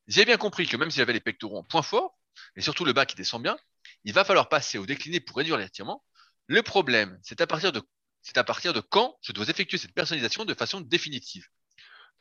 J'ai 0.07 0.25
bien 0.25 0.37
compris 0.37 0.67
que 0.67 0.77
même 0.77 0.91
si 0.91 0.97
j'avais 0.97 1.13
les 1.13 1.19
pectoraux 1.19 1.59
en 1.59 1.63
point 1.63 1.81
fort, 1.81 2.17
et 2.55 2.61
surtout 2.61 2.85
le 2.85 2.93
bas 2.93 3.05
qui 3.05 3.15
descend 3.15 3.41
bien, 3.41 3.57
il 4.03 4.13
va 4.13 4.23
falloir 4.23 4.49
passer 4.49 4.77
au 4.77 4.85
décliné 4.85 5.19
pour 5.19 5.37
réduire 5.37 5.57
l'étirement. 5.57 6.03
Le 6.47 6.61
problème, 6.63 7.19
c'est 7.23 7.41
à 7.41 7.47
partir 7.47 7.71
de 7.71 7.81
c'est 8.21 8.37
à 8.37 8.43
partir 8.43 8.73
de 8.73 8.81
quand 8.81 9.17
je 9.21 9.31
dois 9.31 9.47
effectuer 9.49 9.77
cette 9.77 9.93
personnalisation 9.93 10.45
de 10.45 10.53
façon 10.53 10.81
définitive. 10.81 11.47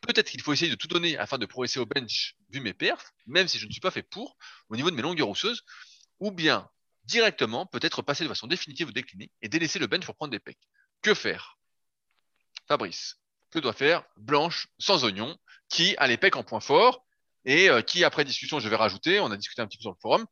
Peut-être 0.01 0.31
qu'il 0.31 0.41
faut 0.41 0.53
essayer 0.53 0.71
de 0.71 0.77
tout 0.77 0.89
donner 0.89 1.19
afin 1.19 1.37
de 1.37 1.45
progresser 1.45 1.79
au 1.79 1.85
bench 1.85 2.37
vu 2.49 2.61
mes 2.61 2.73
perfs, 2.73 3.13
même 3.27 3.49
si 3.49 3.59
je 3.59 3.67
ne 3.67 3.71
suis 3.71 3.83
pas 3.83 3.91
fait 3.91 4.03
pour, 4.03 4.37
au 4.71 4.77
niveau 4.77 4.91
de 4.91 4.97
mes 4.97 5.03
longueurs 5.03 5.29
osseuses, 5.29 5.63
ou 6.19 6.31
bien 6.31 6.71
directement 7.05 7.67
peut-être 7.67 8.01
passer 8.03 8.25
de 8.25 8.29
façon 8.29 8.47
définitive 8.47 8.89
au 8.89 8.93
décliné 8.93 9.31
et 9.43 9.49
délaisser 9.49 9.79
le 9.79 9.87
bench 9.89 10.07
pour 10.07 10.15
prendre 10.15 10.31
des 10.31 10.39
pecs. 10.39 10.59
Que 11.03 11.13
faire? 11.13 11.59
Fabrice, 12.67 13.19
que 13.51 13.59
doit 13.59 13.73
faire 13.73 14.05
Blanche 14.17 14.69
sans 14.79 15.05
oignon 15.05 15.37
qui 15.69 15.97
a 15.99 16.07
les 16.07 16.17
pecs 16.17 16.37
en 16.37 16.45
point 16.45 16.61
fort 16.61 17.05
et 17.45 17.69
qui, 17.87 18.05
après 18.05 18.25
discussion, 18.25 18.61
je 18.61 18.69
vais 18.69 18.77
rajouter, 18.77 19.21
on 19.21 19.31
a 19.31 19.37
discuté 19.37 19.63
un 19.63 19.67
petit 19.67 19.79
peu 19.79 19.83
sur 19.83 19.91
le 19.91 19.97
forum, 20.01 20.27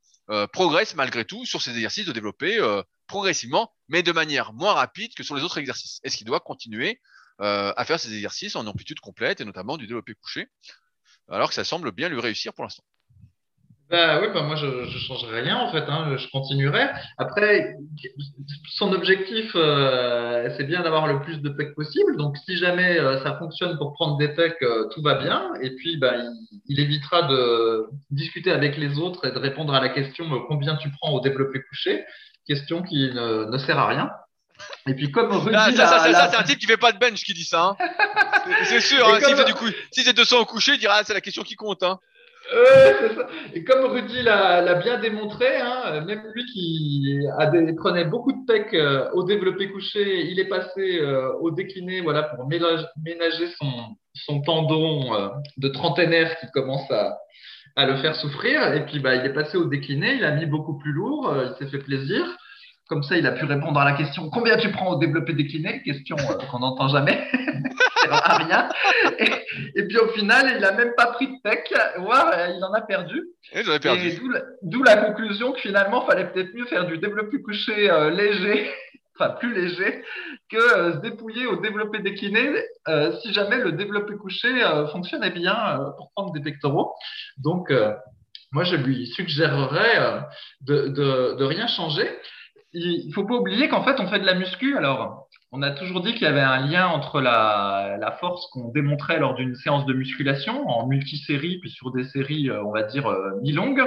progresse 0.53 0.95
malgré 0.95 1.25
tout 1.25 1.47
sur 1.47 1.63
ces 1.63 1.71
exercices 1.71 2.07
de 2.07 2.13
développer 2.13 2.61
progressivement, 3.07 3.73
mais 3.89 4.03
de 4.03 4.13
manière 4.13 4.53
moins 4.53 4.75
rapide 4.75 5.15
que 5.15 5.23
sur 5.23 5.35
les 5.35 5.43
autres 5.43 5.59
exercices. 5.59 6.01
Est-ce 6.03 6.17
qu'il 6.17 6.27
doit 6.27 6.41
continuer 6.41 7.01
à 7.39 7.85
faire 7.87 7.99
ces 7.99 8.13
exercices 8.15 8.57
en 8.57 8.67
amplitude 8.67 9.01
complète 9.01 9.41
et 9.41 9.45
notamment 9.45 9.77
du 9.77 9.87
développé 9.87 10.15
couché, 10.15 10.49
alors 11.29 11.49
que 11.49 11.55
ça 11.55 11.65
semble 11.65 11.93
bien 11.93 12.09
lui 12.09 12.21
réussir 12.21 12.53
pour 12.53 12.65
l'instant? 12.65 12.85
Bah 13.91 14.21
oui, 14.21 14.29
bah 14.35 14.43
moi 14.43 14.55
je 14.55 14.67
ne 14.67 14.87
changerai 14.87 15.41
rien 15.41 15.57
en 15.57 15.73
fait, 15.73 15.85
hein, 15.89 16.15
je 16.19 16.29
continuerai. 16.29 16.89
Après, 17.17 17.75
son 18.75 18.93
objectif, 18.93 19.53
euh, 19.55 20.51
c'est 20.57 20.65
bien 20.65 20.83
d'avoir 20.83 21.07
le 21.07 21.21
plus 21.23 21.41
de 21.41 21.49
pecs 21.49 21.75
possible. 21.75 22.17
Donc 22.19 22.37
si 22.45 22.59
jamais 22.59 22.99
euh, 22.99 23.23
ça 23.23 23.37
fonctionne 23.39 23.79
pour 23.79 23.95
prendre 23.95 24.19
des 24.19 24.29
pecs, 24.29 24.61
euh, 24.61 24.89
tout 24.95 25.01
va 25.01 25.15
bien. 25.15 25.53
Et 25.63 25.71
puis 25.71 25.97
bah, 25.97 26.13
il, 26.67 26.81
évitera 26.81 27.23
de 27.23 27.87
discuter 28.11 28.51
avec 28.51 28.77
les 28.77 28.99
autres 28.99 29.27
et 29.27 29.33
de 29.33 29.39
répondre 29.39 29.75
à 29.75 29.81
la 29.81 29.89
question 29.89 30.27
combien 30.49 30.77
tu 30.77 30.91
prends 30.91 31.13
au 31.13 31.21
développé 31.21 31.61
couché, 31.63 32.05
question 32.47 32.83
qui 32.83 33.11
ne, 33.15 33.51
ne 33.51 33.59
sert 33.59 33.79
à 33.79 33.87
rien. 33.87 34.11
Et 34.87 34.95
puis 34.95 35.11
comme 35.11 35.33
Rudy 35.33 35.57
ah, 35.57 35.71
ça, 35.73 35.87
ça, 35.87 36.13
ça, 36.13 36.29
c'est 36.31 36.37
un 36.37 36.43
type 36.43 36.59
qui 36.59 36.67
fait 36.67 36.77
pas 36.77 36.93
de 36.93 36.99
bench 36.99 37.23
qui 37.25 37.33
dit 37.33 37.45
ça. 37.45 37.77
Hein. 37.81 37.87
c'est 38.65 38.81
sûr. 38.81 39.07
Hein, 39.09 39.19
si, 39.23 39.45
du 39.45 39.55
coup, 39.55 39.69
si 39.93 40.03
c'est 40.03 40.13
200 40.13 40.41
au 40.41 40.45
coucher, 40.45 40.73
il 40.75 40.79
dira 40.79 40.97
ah, 40.99 41.05
c'est 41.05 41.15
la 41.15 41.21
question 41.21 41.43
qui 41.43 41.55
compte. 41.55 41.83
Hein. 41.83 41.99
Et 43.55 43.65
comme 43.65 43.85
Rudy 43.87 44.23
l'a 44.23 44.75
bien 44.75 44.99
démontré, 44.99 45.47
hein, 45.61 46.01
même 46.07 46.23
lui 46.35 46.45
qui 46.47 47.19
a 47.39 47.47
des, 47.47 47.75
prenait 47.75 48.05
beaucoup 48.05 48.33
de 48.33 48.47
pecs 48.47 48.73
euh, 48.75 49.11
au 49.13 49.25
développé 49.25 49.71
couché, 49.71 50.27
il 50.31 50.41
est 50.41 50.49
passé 50.49 50.99
euh, 51.01 51.33
au 51.41 51.51
décliné 51.51 52.01
voilà, 52.01 52.23
pour 52.23 52.49
ménager 52.49 53.49
son, 53.59 53.97
son 54.15 54.41
tendon 54.41 55.15
euh, 55.15 55.29
de 55.59 55.69
trentenaire 55.69 56.39
qui 56.41 56.47
commence 56.53 56.91
à, 56.91 57.19
à, 57.77 57.87
le 57.87 57.97
faire 57.97 58.17
souffrir. 58.17 58.73
Et 58.75 58.87
puis 58.87 59.01
bah, 59.01 59.15
il 59.15 59.27
est 59.27 59.35
passé 59.35 59.59
au 59.59 59.67
décliné, 59.67 60.15
il 60.15 60.25
a 60.25 60.31
mis 60.31 60.47
beaucoup 60.47 60.79
plus 60.79 60.93
lourd, 60.93 61.35
il 61.45 61.55
s'est 61.59 61.71
fait 61.71 61.83
plaisir. 61.83 62.25
Comme 62.89 63.03
ça, 63.03 63.19
il 63.19 63.27
a 63.27 63.33
pu 63.33 63.45
répondre 63.45 63.79
à 63.79 63.85
la 63.85 63.93
question 63.93 64.31
combien 64.31 64.57
tu 64.57 64.71
prends 64.71 64.95
au 64.95 64.99
développé 64.99 65.35
décliné? 65.35 65.83
Question 65.83 66.17
qu'on 66.51 66.61
n'entend 66.61 66.89
jamais. 66.89 67.23
rien. 68.11 68.69
Et, 69.75 69.83
puis 69.87 69.99
au 69.99 70.09
final, 70.09 70.53
il 70.55 70.61
n'a 70.61 70.73
même 70.73 70.95
pas 70.97 71.07
pris 71.09 71.29
de 71.29 71.35
tech, 71.43 71.65
voire 71.99 72.33
il 72.55 72.63
en 72.65 72.73
a 72.73 72.81
perdu. 72.81 73.23
Et, 73.53 73.63
perdu. 73.81 74.21
d'où 74.63 74.83
la, 74.83 74.97
conclusion 74.97 75.53
que 75.53 75.61
finalement, 75.61 76.05
il 76.05 76.11
fallait 76.11 76.31
peut-être 76.31 76.55
mieux 76.55 76.67
faire 76.67 76.87
du 76.87 76.99
développé 76.99 77.41
couché 77.41 77.91
euh, 77.91 78.11
léger, 78.11 78.71
enfin 79.15 79.31
plus 79.31 79.55
léger, 79.55 80.03
que 80.51 80.57
euh, 80.57 80.93
se 80.95 80.99
dépouiller 80.99 81.47
au 81.47 81.57
développé 81.57 81.99
décliné 82.01 82.51
euh, 82.89 83.13
si 83.23 83.33
jamais 83.33 83.59
le 83.59 83.73
développé 83.73 84.15
couché 84.15 84.49
fonctionnait 84.93 85.31
bien 85.31 85.79
pour 85.97 86.11
prendre 86.13 86.33
des 86.33 86.41
pectoraux. 86.41 86.93
Donc, 87.39 87.73
moi, 88.53 88.65
je 88.65 88.77
lui 88.77 89.07
suggérerais 89.09 90.25
de, 90.63 90.89
de, 90.89 91.37
de 91.37 91.45
rien 91.45 91.67
changer 91.67 92.09
il 92.73 93.09
ne 93.09 93.13
faut 93.13 93.25
pas 93.25 93.35
oublier 93.35 93.69
qu'en 93.69 93.85
fait, 93.85 93.99
on 94.01 94.09
fait 94.09 94.21
de 94.21 94.27
la 94.27 94.35
muscu. 94.35 94.77
Alors, 94.77 95.28
on 95.51 95.63
a 95.63 95.71
toujours 95.71 96.03
dit 96.03 96.13
qu'il 96.13 96.23
y 96.23 96.27
avait 96.27 96.41
un 96.41 96.67
lien 96.67 96.89
entre 96.89 97.21
la, 97.21 98.17
force 98.21 98.47
qu'on 98.51 98.69
démontrait 98.69 99.19
lors 99.19 99.35
d'une 99.35 99.55
séance 99.55 99.87
de 99.87 99.95
musculation 99.95 100.69
en 100.69 100.87
multisérie, 100.87 101.59
puis 101.61 101.71
sur 101.71 101.93
des 101.93 102.05
séries, 102.05 102.51
euh, 102.51 102.63
on 102.65 102.73
va 102.73 102.83
dire, 102.83 103.07
euh, 103.07 103.39
mi-longues, 103.43 103.85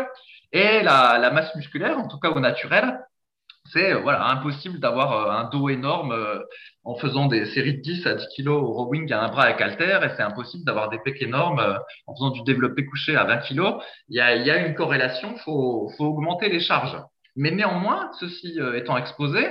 et 0.51 0.81
la, 0.81 1.31
masse 1.31 1.55
musculaire, 1.55 1.97
en 1.99 2.07
tout 2.07 2.19
cas 2.19 2.29
au 2.29 2.39
naturel. 2.39 2.99
C'est 3.71 3.93
euh, 3.93 3.99
voilà, 3.99 4.25
impossible 4.25 4.79
d'avoir 4.79 5.31
un 5.31 5.49
dos 5.49 5.69
énorme 5.69 6.15
en 6.83 6.95
faisant 6.95 7.27
des 7.27 7.45
séries 7.45 7.77
de 7.77 7.81
10 7.81 8.07
à 8.07 8.15
10 8.15 8.27
kg 8.35 8.47
au 8.47 8.73
rowing 8.73 9.11
à 9.13 9.23
un 9.23 9.29
bras 9.29 9.43
avec 9.43 9.61
halter, 9.61 9.99
et 10.03 10.09
c'est 10.15 10.23
impossible 10.23 10.65
d'avoir 10.65 10.89
des 10.89 10.97
pecs 10.99 11.21
énormes 11.21 11.79
en 12.07 12.15
faisant 12.15 12.31
du 12.31 12.41
développé 12.41 12.85
couché 12.85 13.15
à 13.15 13.23
20 13.25 13.37
kg. 13.37 13.75
Il 14.09 14.17
y 14.17 14.19
a, 14.19 14.65
une 14.65 14.73
corrélation, 14.73 15.33
il 15.35 15.39
faut, 15.41 15.91
faut 15.97 16.05
augmenter 16.05 16.49
les 16.49 16.59
charges. 16.59 16.97
Mais 17.35 17.51
néanmoins, 17.51 18.09
ceci 18.19 18.59
étant 18.75 18.97
exposé, 18.97 19.47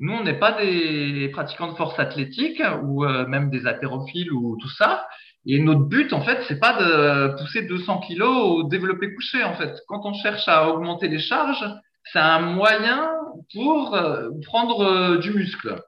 nous, 0.00 0.12
on 0.12 0.22
n'est 0.22 0.38
pas 0.38 0.52
des 0.52 1.28
pratiquants 1.32 1.72
de 1.72 1.76
force 1.76 1.98
athlétique 1.98 2.62
ou 2.82 3.04
euh, 3.04 3.26
même 3.26 3.50
des 3.50 3.66
haltérophiles 3.66 4.32
ou 4.32 4.56
tout 4.60 4.70
ça. 4.70 5.06
Et 5.44 5.58
notre 5.60 5.86
but, 5.86 6.12
en 6.12 6.20
fait, 6.22 6.44
c'est 6.46 6.60
pas 6.60 6.74
de 6.74 7.36
pousser 7.38 7.62
200 7.62 8.00
kilos 8.00 8.36
au 8.36 8.62
développé 8.64 9.12
couché. 9.14 9.42
En 9.42 9.54
fait, 9.54 9.80
quand 9.88 10.04
on 10.04 10.14
cherche 10.14 10.46
à 10.46 10.68
augmenter 10.68 11.08
les 11.08 11.18
charges, 11.18 11.64
c'est 12.12 12.18
un 12.18 12.40
moyen 12.40 13.10
pour 13.52 13.94
euh, 13.94 14.30
prendre 14.44 14.82
euh, 14.82 15.18
du 15.18 15.32
muscle. 15.32 15.82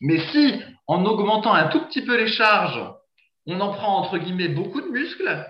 Mais 0.00 0.20
si, 0.30 0.60
en 0.86 1.04
augmentant 1.04 1.54
un 1.54 1.68
tout 1.68 1.80
petit 1.86 2.02
peu 2.02 2.16
les 2.16 2.28
charges, 2.28 2.82
on 3.46 3.60
en 3.60 3.72
prend 3.72 3.98
entre 3.98 4.18
guillemets 4.18 4.48
beaucoup 4.48 4.80
de 4.80 4.88
muscles, 4.88 5.46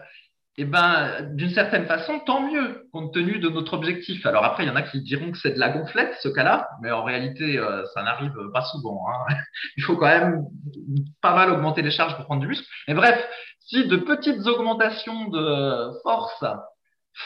eh 0.56 0.64
ben, 0.64 1.32
d'une 1.32 1.50
certaine 1.50 1.86
façon, 1.86 2.20
tant 2.20 2.40
mieux, 2.48 2.86
compte 2.92 3.12
tenu 3.12 3.38
de 3.38 3.48
notre 3.48 3.74
objectif. 3.74 4.24
Alors 4.24 4.44
après, 4.44 4.64
il 4.64 4.68
y 4.68 4.70
en 4.70 4.76
a 4.76 4.82
qui 4.82 5.02
diront 5.02 5.32
que 5.32 5.38
c'est 5.38 5.52
de 5.52 5.58
la 5.58 5.70
gonflette, 5.70 6.16
ce 6.20 6.28
cas-là, 6.28 6.68
mais 6.80 6.92
en 6.92 7.02
réalité, 7.02 7.58
euh, 7.58 7.84
ça 7.92 8.02
n'arrive 8.04 8.32
pas 8.52 8.62
souvent. 8.62 9.04
Hein. 9.08 9.34
Il 9.76 9.82
faut 9.82 9.96
quand 9.96 10.06
même 10.06 10.44
pas 11.20 11.34
mal 11.34 11.50
augmenter 11.50 11.82
les 11.82 11.90
charges 11.90 12.14
pour 12.16 12.24
prendre 12.26 12.40
du 12.40 12.46
muscle. 12.46 12.66
Mais 12.86 12.94
bref, 12.94 13.20
si 13.60 13.88
de 13.88 13.96
petites 13.96 14.46
augmentations 14.46 15.28
de 15.28 15.90
force 16.02 16.44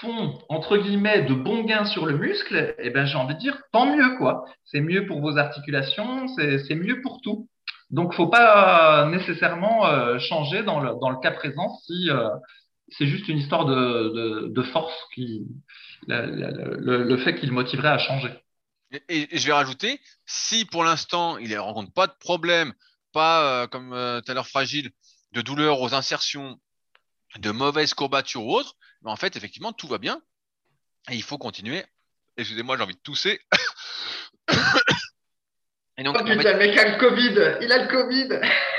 font, 0.01 0.39
entre 0.49 0.79
guillemets, 0.79 1.23
de 1.23 1.35
bons 1.35 1.65
gains 1.65 1.85
sur 1.85 2.07
le 2.07 2.17
muscle, 2.17 2.75
eh 2.79 2.91
ben, 2.91 3.05
j'ai 3.05 3.19
envie 3.19 3.35
de 3.35 3.41
dire, 3.41 3.59
tant 3.73 3.95
mieux, 3.95 4.17
quoi. 4.17 4.45
C'est 4.65 4.81
mieux 4.81 5.07
pour 5.07 5.21
vos 5.21 5.37
articulations, 5.37 6.29
c'est 6.29 6.75
mieux 6.75 7.03
pour 7.03 7.21
tout. 7.23 7.49
Donc, 7.91 8.13
faut 8.15 8.29
pas 8.29 9.07
nécessairement 9.07 9.87
euh, 9.87 10.19
changer 10.19 10.63
dans 10.63 10.81
le, 10.81 11.21
cas 11.23 11.31
présent 11.31 11.75
si 11.87 12.11
euh, 12.11 12.29
c'est 12.91 13.07
juste 13.07 13.29
une 13.29 13.39
histoire 13.39 13.67
de, 13.67 14.63
force 14.73 14.95
le, 16.07 17.17
fait 17.19 17.39
qu'il 17.39 17.53
motiverait 17.53 17.89
à 17.89 17.99
changer. 17.99 18.33
Et, 19.09 19.29
je 19.37 19.47
vais 19.47 19.53
rajouter, 19.53 20.01
si 20.27 20.65
pour 20.65 20.85
l'instant 20.85 21.39
il 21.39 21.51
ne 21.51 21.59
rencontre 21.59 21.93
pas 21.93 22.07
de 22.07 22.15
problème, 22.19 22.73
pas 23.13 23.43
euh, 23.43 23.67
comme 23.67 23.93
euh, 23.93 24.21
tout 24.21 24.31
à 24.31 24.35
l'heure 24.35 24.49
fragile, 24.49 24.91
de 25.33 25.43
douleur 25.43 25.81
aux 25.81 25.95
insertions, 25.95 26.59
de 27.39 27.51
mauvaises 27.51 27.93
courbatures 27.93 28.45
ou 28.45 28.55
autres, 28.55 28.75
ben, 29.03 29.11
en 29.11 29.17
fait 29.17 29.37
effectivement 29.37 29.73
tout 29.73 29.89
va 29.89 29.99
bien 29.99 30.23
et 31.11 31.15
il 31.15 31.23
faut 31.23 31.39
continuer. 31.39 31.85
Excusez-moi, 32.37 32.77
j'ai 32.77 32.83
envie 32.85 32.95
de 32.95 33.01
tousser. 33.01 33.41
Et 35.99 36.05
donc, 36.05 36.17
oh 36.17 36.25
putain, 36.25 36.53
le 36.53 36.59
mec 36.59 36.79
a 36.79 36.89
le 36.89 36.97
Covid, 36.97 37.59
il 37.61 37.73
a 37.73 37.83
le 37.83 37.89
Covid. 37.89 38.29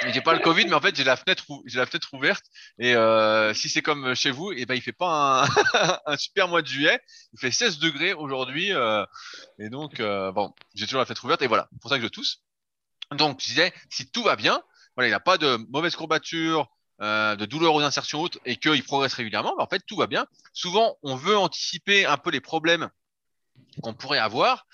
J'ai 0.08 0.22
pas 0.22 0.34
le 0.34 0.40
Covid, 0.40 0.64
mais 0.68 0.74
en 0.74 0.80
fait 0.80 0.96
j'ai 0.96 1.04
la 1.04 1.18
fenêtre, 1.18 1.44
j'ai 1.66 1.78
la 1.78 1.86
fenêtre 1.86 2.14
ouverte. 2.14 2.46
Et 2.80 2.96
euh, 2.96 3.54
si 3.54 3.68
c'est 3.68 3.82
comme 3.82 4.16
chez 4.16 4.32
vous, 4.32 4.54
et 4.54 4.60
eh 4.60 4.66
ben 4.66 4.76
il 4.76 4.82
fait 4.82 4.94
pas 4.94 5.44
un, 5.44 6.00
un, 6.06 6.16
super 6.16 6.48
mois 6.48 6.62
de 6.62 6.68
juillet. 6.68 6.98
Il 7.34 7.40
fait 7.40 7.52
16 7.52 7.80
degrés 7.80 8.14
aujourd'hui. 8.14 8.72
Euh, 8.72 9.06
et 9.60 9.70
donc 9.70 10.00
euh, 10.00 10.32
bon, 10.32 10.54
j'ai 10.76 10.86
toujours 10.86 11.00
la 11.00 11.06
fenêtre 11.06 11.26
ouverte 11.26 11.42
et 11.42 11.48
voilà, 11.48 11.68
c'est 11.74 11.82
pour 11.82 11.90
ça 11.90 11.98
que 11.98 12.04
je 12.04 12.08
tousse. 12.08 12.42
Donc 13.12 13.42
je 13.42 13.48
disais, 13.48 13.74
si 13.90 14.10
tout 14.10 14.24
va 14.24 14.38
bien, 14.38 14.62
voilà, 14.96 15.10
il 15.10 15.12
n'a 15.12 15.20
pas 15.20 15.38
de 15.38 15.58
mauvaise 15.70 15.98
courbature, 15.98 16.70
de 17.02 17.46
douleurs 17.46 17.74
aux 17.74 17.82
insertions 17.82 18.22
hautes 18.22 18.40
et 18.46 18.56
qu'il 18.56 18.84
progresse 18.84 19.14
régulièrement, 19.14 19.56
ben, 19.58 19.64
en 19.64 19.68
fait 19.68 19.84
tout 19.86 19.98
va 19.98 20.08
bien. 20.08 20.26
Souvent, 20.54 20.98
on 21.04 21.18
veut 21.18 21.38
anticiper 21.38 22.06
un 22.06 22.18
peu 22.18 22.30
les 22.30 22.42
problèmes 22.42 22.90
qu'on 23.82 23.94
pourrait 23.94 24.20
avoir. 24.20 24.68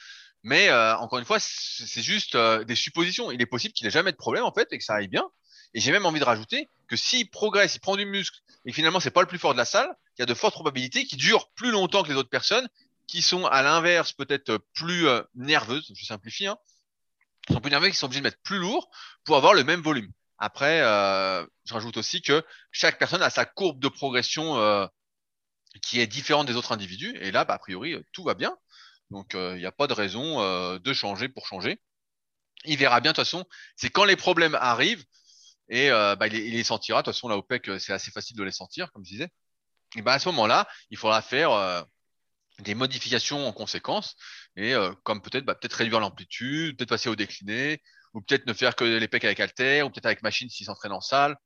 Mais 0.46 0.70
euh, 0.70 0.96
encore 0.98 1.18
une 1.18 1.26
fois, 1.26 1.39
c'est 1.39 2.04
juste 2.04 2.36
euh, 2.36 2.64
des 2.64 2.76
suppositions. 2.76 3.32
Il 3.32 3.41
est 3.41 3.48
possible 3.48 3.74
qu'il 3.74 3.86
n'ait 3.88 3.91
jamais 3.91 4.12
de 4.12 4.18
problème 4.18 4.43
en 4.43 4.54
fait 4.54 4.72
et 4.72 4.78
que 4.78 4.84
ça 4.84 4.93
aille 4.93 5.08
bien. 5.08 5.28
Et 5.74 5.80
j'ai 5.80 5.91
même 5.91 6.06
envie 6.06 6.20
de 6.20 6.26
rajouter 6.26 6.70
que 6.88 6.96
s'il 6.96 7.32
progresse, 7.32 7.74
il 7.76 7.80
prend 7.80 7.96
du 7.96 8.06
muscle 8.06 8.39
et 8.64 8.70
que 8.70 8.76
finalement 8.76 9.00
c'est 9.00 9.10
pas 9.10 9.22
le 9.22 9.28
plus 9.28 9.39
fort 9.39 9.54
de 9.54 9.58
la 9.58 9.66
salle, 9.66 9.89
il 10.16 10.22
y 10.22 10.24
a 10.24 10.28
de 10.28 10.34
fortes 10.36 10.54
probabilités 10.54 11.04
qu'il 11.06 11.18
dure 11.18 11.50
plus 11.56 11.72
longtemps 11.72 12.04
que 12.04 12.10
les 12.10 12.16
autres 12.16 12.30
personnes 12.30 12.70
qui 13.08 13.24
sont 13.24 13.48
à 13.48 13.64
l'inverse 13.64 14.14
peut-être 14.14 14.60
plus 14.76 15.08
euh, 15.08 15.24
nerveuses. 15.34 15.91
Je 15.96 16.06
simplifie. 16.06 16.46
Hein, 16.46 16.60
sont 17.50 17.60
plus 17.60 17.72
nerveuses, 17.72 17.89
qui 17.89 17.98
sont 17.98 18.06
obligés 18.06 18.22
de 18.22 18.26
mettre 18.26 18.41
plus 18.43 18.60
lourd 18.60 18.91
pour 19.24 19.38
avoir 19.38 19.56
le 19.56 19.64
même 19.64 19.82
volume. 19.82 20.12
Après, 20.38 20.80
je 20.80 21.74
rajoute 21.74 21.98
aussi 21.98 22.22
que 22.22 22.43
chaque 22.72 23.00
personne 23.00 23.22
a 23.22 23.30
sa 23.30 23.46
courbe 23.46 23.80
de 23.80 23.88
progression 23.88 24.89
qui 25.84 26.00
est 26.00 26.08
différente 26.08 26.48
des 26.48 26.56
autres 26.56 26.72
individus. 26.72 27.16
Et 27.22 27.32
là, 27.32 27.46
bah, 27.46 27.54
a 27.54 27.60
priori, 27.60 27.96
tout 28.14 28.24
va 28.24 28.34
bien. 28.34 28.58
Donc, 29.12 29.32
il 29.34 29.39
euh, 29.39 29.58
n'y 29.58 29.66
a 29.66 29.72
pas 29.72 29.88
de 29.88 29.93
raison 29.93 30.41
euh, 30.41 30.80
de 30.80 30.93
changer 30.93 31.30
pour 31.30 31.45
changer. 31.47 31.80
Il 32.66 32.78
verra 32.78 33.01
bien, 33.01 33.12
de 33.12 33.16
toute 33.16 33.26
façon, 33.26 33.45
c'est 33.76 33.89
quand 33.89 34.06
les 34.06 34.16
problèmes 34.16 34.56
arrivent, 34.56 35.06
et 35.70 35.91
euh, 35.91 36.16
bah, 36.16 36.28
il, 36.28 36.34
les 36.53 36.64
sentira. 36.64 37.01
De 37.01 37.06
toute 37.06 37.14
façon, 37.14 37.28
la 37.28 37.38
OPEC, 37.38 37.80
c'est 37.80 37.93
assez 37.93 38.12
facile 38.12 38.38
de 38.38 38.43
les 38.43 38.51
sentir, 38.51 38.91
comme 38.91 39.06
je 39.06 39.12
disais. 39.12 39.30
Et 39.95 40.01
bah, 40.01 40.14
à 40.14 40.20
ce 40.20 40.30
moment-là, 40.30 40.68
il 40.89 40.97
faudra 40.97 41.22
faire 41.22 41.86
des 42.60 42.76
modifications 42.76 43.47
en 43.47 43.53
conséquence, 43.53 44.16
et 44.56 44.74
comme 45.03 45.22
peut-être 45.22 45.45
bah, 45.45 45.56
peut-être 45.56 45.74
réduire 45.74 45.99
l'amplitude, 45.99 46.78
peut-être 46.78 46.89
passer 46.89 47.10
au 47.10 47.16
décliné, 47.16 47.82
ou 48.14 48.22
peut-être 48.22 48.45
ne 48.47 48.53
faire 48.53 48.76
que 48.76 48.84
les 48.84 49.08
pecs 49.08 49.26
avec 49.26 49.39
halter, 49.39 49.84
ou 49.84 49.89
peut-être 49.89 50.06
avec 50.08 50.24
machine 50.24 50.49
s'il 50.49 50.66
s'entraîne 50.66 50.91
en 50.91 51.01
salle. 51.01 51.38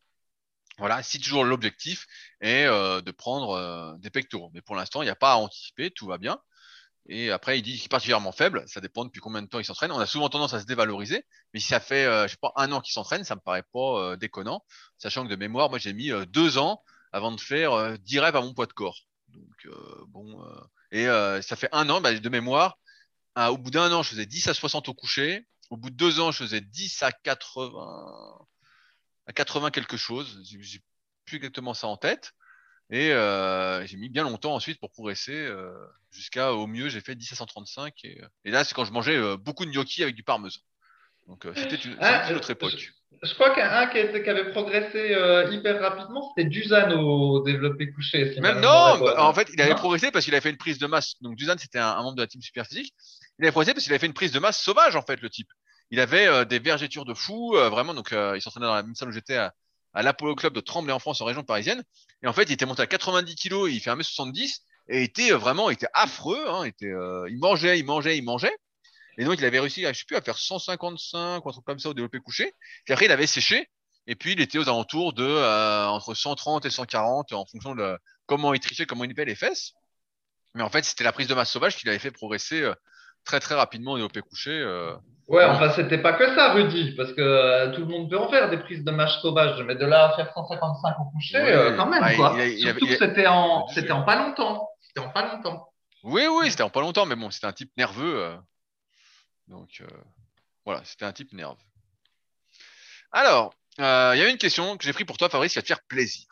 Voilà, 0.78 1.04
si 1.04 1.20
toujours 1.20 1.44
l'objectif 1.44 2.08
est 2.42 2.66
de 2.66 3.12
prendre 3.12 3.98
des 4.00 4.10
pectoraux. 4.10 4.52
Mais 4.54 4.62
pour 4.62 4.76
l'instant, 4.76 5.02
il 5.02 5.06
n'y 5.06 5.12
a 5.12 5.16
pas 5.16 5.34
à 5.34 5.36
anticiper, 5.36 5.92
tout 5.92 6.08
va 6.08 6.18
bien. 6.18 6.40
Et 7.12 7.32
après, 7.32 7.58
il 7.58 7.64
dit 7.64 7.74
qu'il 7.76 7.86
est 7.86 7.90
particulièrement 7.90 8.32
faible. 8.32 8.64
Ça 8.68 8.82
dépend 8.82 9.04
depuis 9.04 9.20
combien 9.20 9.42
de 9.42 9.48
temps 9.48 9.58
il 9.58 9.66
s'entraîne. 9.66 9.92
On 9.92 10.00
a 10.00 10.06
souvent 10.06 10.30
tendance 10.30 10.54
à 10.54 10.60
se 10.60 10.66
dévaloriser. 10.66 11.26
Mais 11.54 11.60
si 11.60 11.68
ça 11.68 11.80
fait, 11.80 12.06
euh, 12.06 12.28
je 12.28 12.34
sais 12.34 12.38
pas, 12.40 12.54
un 12.56 12.72
an 12.72 12.82
qu'il 12.82 12.94
s'entraîne, 12.94 13.24
ça 13.24 13.36
me 13.36 13.42
paraît 13.42 13.64
pas 13.74 14.00
euh, 14.00 14.16
déconnant. 14.16 14.64
Sachant 15.00 15.24
que 15.24 15.30
de 15.30 15.36
mémoire, 15.36 15.72
moi, 15.72 15.80
j'ai 15.80 15.92
mis 15.94 16.12
euh, 16.12 16.26
deux 16.26 16.60
ans 16.60 16.84
avant 17.12 17.32
de 17.32 17.42
faire 17.42 17.98
10 17.98 18.20
rêves 18.20 18.36
à 18.36 18.42
mon 18.42 18.54
poids 18.54 18.68
de 18.68 18.74
corps. 18.74 19.08
Donc, 19.30 19.68
bon. 20.10 20.46
et 20.92 21.06
ça 21.06 21.56
fait 21.56 21.70
un 21.72 21.90
an, 21.90 22.02
bah, 22.02 22.14
de 22.14 22.30
mémoire. 22.30 22.78
au 23.36 23.58
bout 23.58 23.72
d'un 23.72 23.92
an, 23.92 24.04
je 24.04 24.12
faisais 24.12 24.28
10 24.28 24.48
à 24.48 24.54
60 24.54 24.90
au 24.90 24.94
coucher. 24.94 25.48
Au 25.72 25.78
bout 25.78 25.90
de 25.90 25.96
deux 25.96 26.20
ans, 26.20 26.32
je 26.32 26.44
faisais 26.44 26.62
10 26.62 27.02
à 27.02 27.12
80, 27.12 27.72
à 29.26 29.34
80 29.34 29.72
quelque 29.72 29.98
chose. 29.98 30.40
J'ai 30.44 30.84
plus 31.26 31.38
exactement 31.38 31.74
ça 31.74 31.88
en 31.88 31.98
tête. 31.98 32.34
Et 32.92 33.12
euh, 33.12 33.86
j'ai 33.86 33.98
mis 33.98 34.10
bien 34.10 34.24
longtemps 34.24 34.56
ensuite 34.56 34.80
pour 34.80 34.90
progresser. 34.90 35.36
Euh, 35.36 35.72
jusqu'à, 36.12 36.54
au 36.54 36.66
mieux, 36.66 36.90
j'ai 36.90 37.02
fait 37.02 37.16
10 37.16 37.34
à 37.34 37.36
135. 37.36 37.94
Et, 38.04 38.22
euh, 38.22 38.28
et 38.46 38.52
là, 38.52 38.64
c'est 38.64 38.74
quand 38.74 38.86
je 38.86 38.92
mangeais 38.92 39.38
beaucoup 39.38 39.66
de 39.66 39.72
gnocchi 39.72 40.02
avec 40.02 40.16
du 40.16 40.24
parmesan. 40.24 40.60
Donc, 41.28 41.46
c'était 41.56 41.76
une, 41.76 41.96
ah, 42.02 42.34
autre 42.34 42.50
époque. 42.50 42.92
Je, 43.22 43.34
crois 43.36 43.54
qu'un 43.54 43.86
qui, 43.88 44.00
qui, 44.24 44.30
avait 44.30 44.50
progressé 44.50 45.16
hyper 45.52 45.80
rapidement, 45.80 46.28
c'était 46.30 46.50
Dusan 46.50 46.92
au 46.94 47.44
développé 47.44 47.92
couché. 47.92 48.40
Même 48.40 48.60
non, 48.60 48.98
bah, 48.98 49.16
en 49.20 49.34
fait, 49.34 49.48
il 49.54 49.62
avait 49.62 49.76
progressé 49.76 50.10
parce 50.10 50.26
qu'il 50.26 50.34
avait 50.34 50.42
fait 50.42 50.50
une 50.50 50.58
prise 50.58 50.80
de 50.80 50.88
masse. 50.88 51.14
Donc, 51.22 51.36
Dusan, 51.36 51.56
c'était 51.60 51.78
un, 51.78 52.02
membre 52.02 52.16
de 52.16 52.22
la 52.22 52.28
team 52.28 52.42
super 52.42 52.66
physique. 52.66 52.96
Il 53.38 53.46
avait 53.46 53.52
progressé 53.52 53.74
parce 53.74 53.84
qu'il 53.84 53.94
avait 53.94 54.00
fait 54.00 54.08
une 54.08 54.14
prise 54.14 54.32
de 54.32 54.40
masse 54.40 54.60
sauvage, 54.60 54.96
en 54.96 55.04
fait, 55.04 55.22
le 55.22 55.30
type. 55.30 55.50
Il 55.92 56.00
avait 56.00 56.46
des 56.48 56.58
vergetures 56.58 57.06
de 57.06 57.14
fou, 57.14 57.52
vraiment. 57.54 57.94
Donc, 57.94 58.10
il 58.12 58.42
s'entraînait 58.42 58.66
dans 58.66 58.74
la 58.74 58.82
même 58.82 58.96
salle 58.96 59.10
où 59.10 59.12
j'étais 59.12 59.38
à, 59.38 59.54
à 59.94 60.04
l'Apollo 60.04 60.36
Club 60.36 60.54
de 60.54 60.60
Tremblay 60.60 60.94
en 60.94 61.00
France, 61.00 61.22
en 61.22 61.26
région 61.26 61.44
parisienne. 61.44 61.84
Et 62.24 62.28
en 62.28 62.34
fait, 62.34 62.44
il 62.44 62.52
était 62.52 62.66
monté 62.66 62.82
à 62.82 62.88
90 62.88 63.36
kilos, 63.36 63.70
il 63.72 63.80
fait 63.80 63.92
1m70 63.92 64.60
et 64.90 65.04
était 65.04 65.32
euh, 65.32 65.38
vraiment, 65.38 65.70
il 65.70 65.74
était 65.74 65.88
affreux. 65.94 66.48
Hein, 66.50 66.64
était, 66.64 66.88
euh, 66.88 67.28
il 67.30 67.40
mangeait, 67.40 67.80
il 67.80 67.86
mangeait, 67.86 68.18
il 68.18 68.24
mangeait. 68.24 68.56
Et 69.18 69.26
donc, 69.26 69.38
il 69.40 69.46
avait 69.46 69.60
réussi, 69.60 69.84
je 69.84 69.94
sais 69.94 70.06
plus, 70.08 70.16
à 70.16 70.22
faire 70.22 70.38
155 70.38 71.46
ou 71.46 71.50
un 71.50 71.52
truc 71.52 71.66
comme 71.66 71.80
ça 71.80 71.90
au 71.90 71.94
développé 71.94 72.20
couché. 72.20 72.54
Puis 72.86 72.94
après, 72.94 73.06
il 73.06 73.12
avait 73.12 73.28
séché. 73.28 73.68
Et 74.08 74.16
puis, 74.16 74.32
il 74.32 74.42
était 74.42 74.58
aux 74.58 74.70
alentours 74.70 75.14
de 75.14 75.26
euh, 75.26 75.88
entre 75.88 76.14
130 76.14 76.66
et 76.66 76.70
140 76.70 77.34
en 77.34 77.46
fonction 77.46 77.76
de 77.76 77.98
comment 78.26 78.54
il 78.54 78.60
trichait, 78.60 78.86
comment 78.86 79.04
il 79.04 79.14
paie 79.14 79.26
les 79.26 79.36
fesses. 79.36 79.74
Mais 80.56 80.64
en 80.64 80.70
fait, 80.70 80.84
c'était 80.84 81.04
la 81.04 81.12
prise 81.12 81.28
de 81.28 81.34
masse 81.36 81.52
sauvage 81.52 81.78
qui 81.78 81.86
l'avait 81.86 82.00
fait 82.00 82.12
progresser 82.12 82.72
très 83.30 83.40
très 83.40 83.56
rapidement 83.56 83.92
au 83.92 83.96
développé 83.96 84.22
couché. 84.22 84.64
Ouais, 85.30 85.46
enfin, 85.46 85.72
c'était 85.76 86.00
pas 86.00 86.14
que 86.14 86.26
ça, 86.34 86.54
Rudy, 86.54 86.96
parce 86.98 87.14
que 87.14 87.22
euh, 87.22 87.72
tout 87.76 87.82
le 87.82 87.88
monde 87.88 88.10
peut 88.10 88.18
en 88.18 88.32
faire 88.32 88.50
des 88.50 88.58
prises 88.58 88.84
de 88.84 88.90
match 88.90 89.22
sauvage, 89.22 89.62
mais 89.62 89.76
de 89.76 89.86
là 89.86 90.06
à 90.06 90.16
faire 90.16 90.34
155 90.34 90.96
au 91.00 91.06
coucher, 91.12 91.38
euh, 91.38 91.78
quand 91.78 91.86
même, 91.86 92.16
quoi. 92.16 92.36
Surtout 92.58 92.88
que 92.88 92.98
c'était 92.98 93.28
en, 93.28 93.68
c'était 93.68 93.92
en 93.92 94.02
pas 94.02 94.16
longtemps. 94.16 94.68
C'était 94.82 95.02
en 95.02 95.10
pas 95.12 95.32
longtemps. 95.32 95.72
Oui, 96.02 96.24
oui, 96.26 96.50
c'était 96.50 96.64
en 96.64 96.72
pas 96.72 96.82
longtemps, 96.82 97.06
mais 97.06 97.16
bon, 97.16 97.30
c'était 97.30 97.46
un 97.46 97.54
type 97.54 97.72
nerveux. 97.78 98.24
Euh. 98.24 98.38
Donc, 99.48 99.84
voilà, 100.66 100.82
c'était 100.84 101.06
un 101.06 101.14
type 101.14 101.32
nerveux. 101.32 101.58
Alors, 103.12 103.54
il 103.78 103.84
y 103.84 103.84
a 104.24 104.30
une 104.30 104.40
question 104.40 104.78
que 104.78 104.84
j'ai 104.84 104.94
pris 104.94 105.06
pour 105.06 105.18
toi, 105.18 105.30
Fabrice, 105.30 105.54
qui 105.54 105.60
va 105.60 105.62
te 105.62 105.68
faire 105.68 105.84
plaisir. 105.84 106.26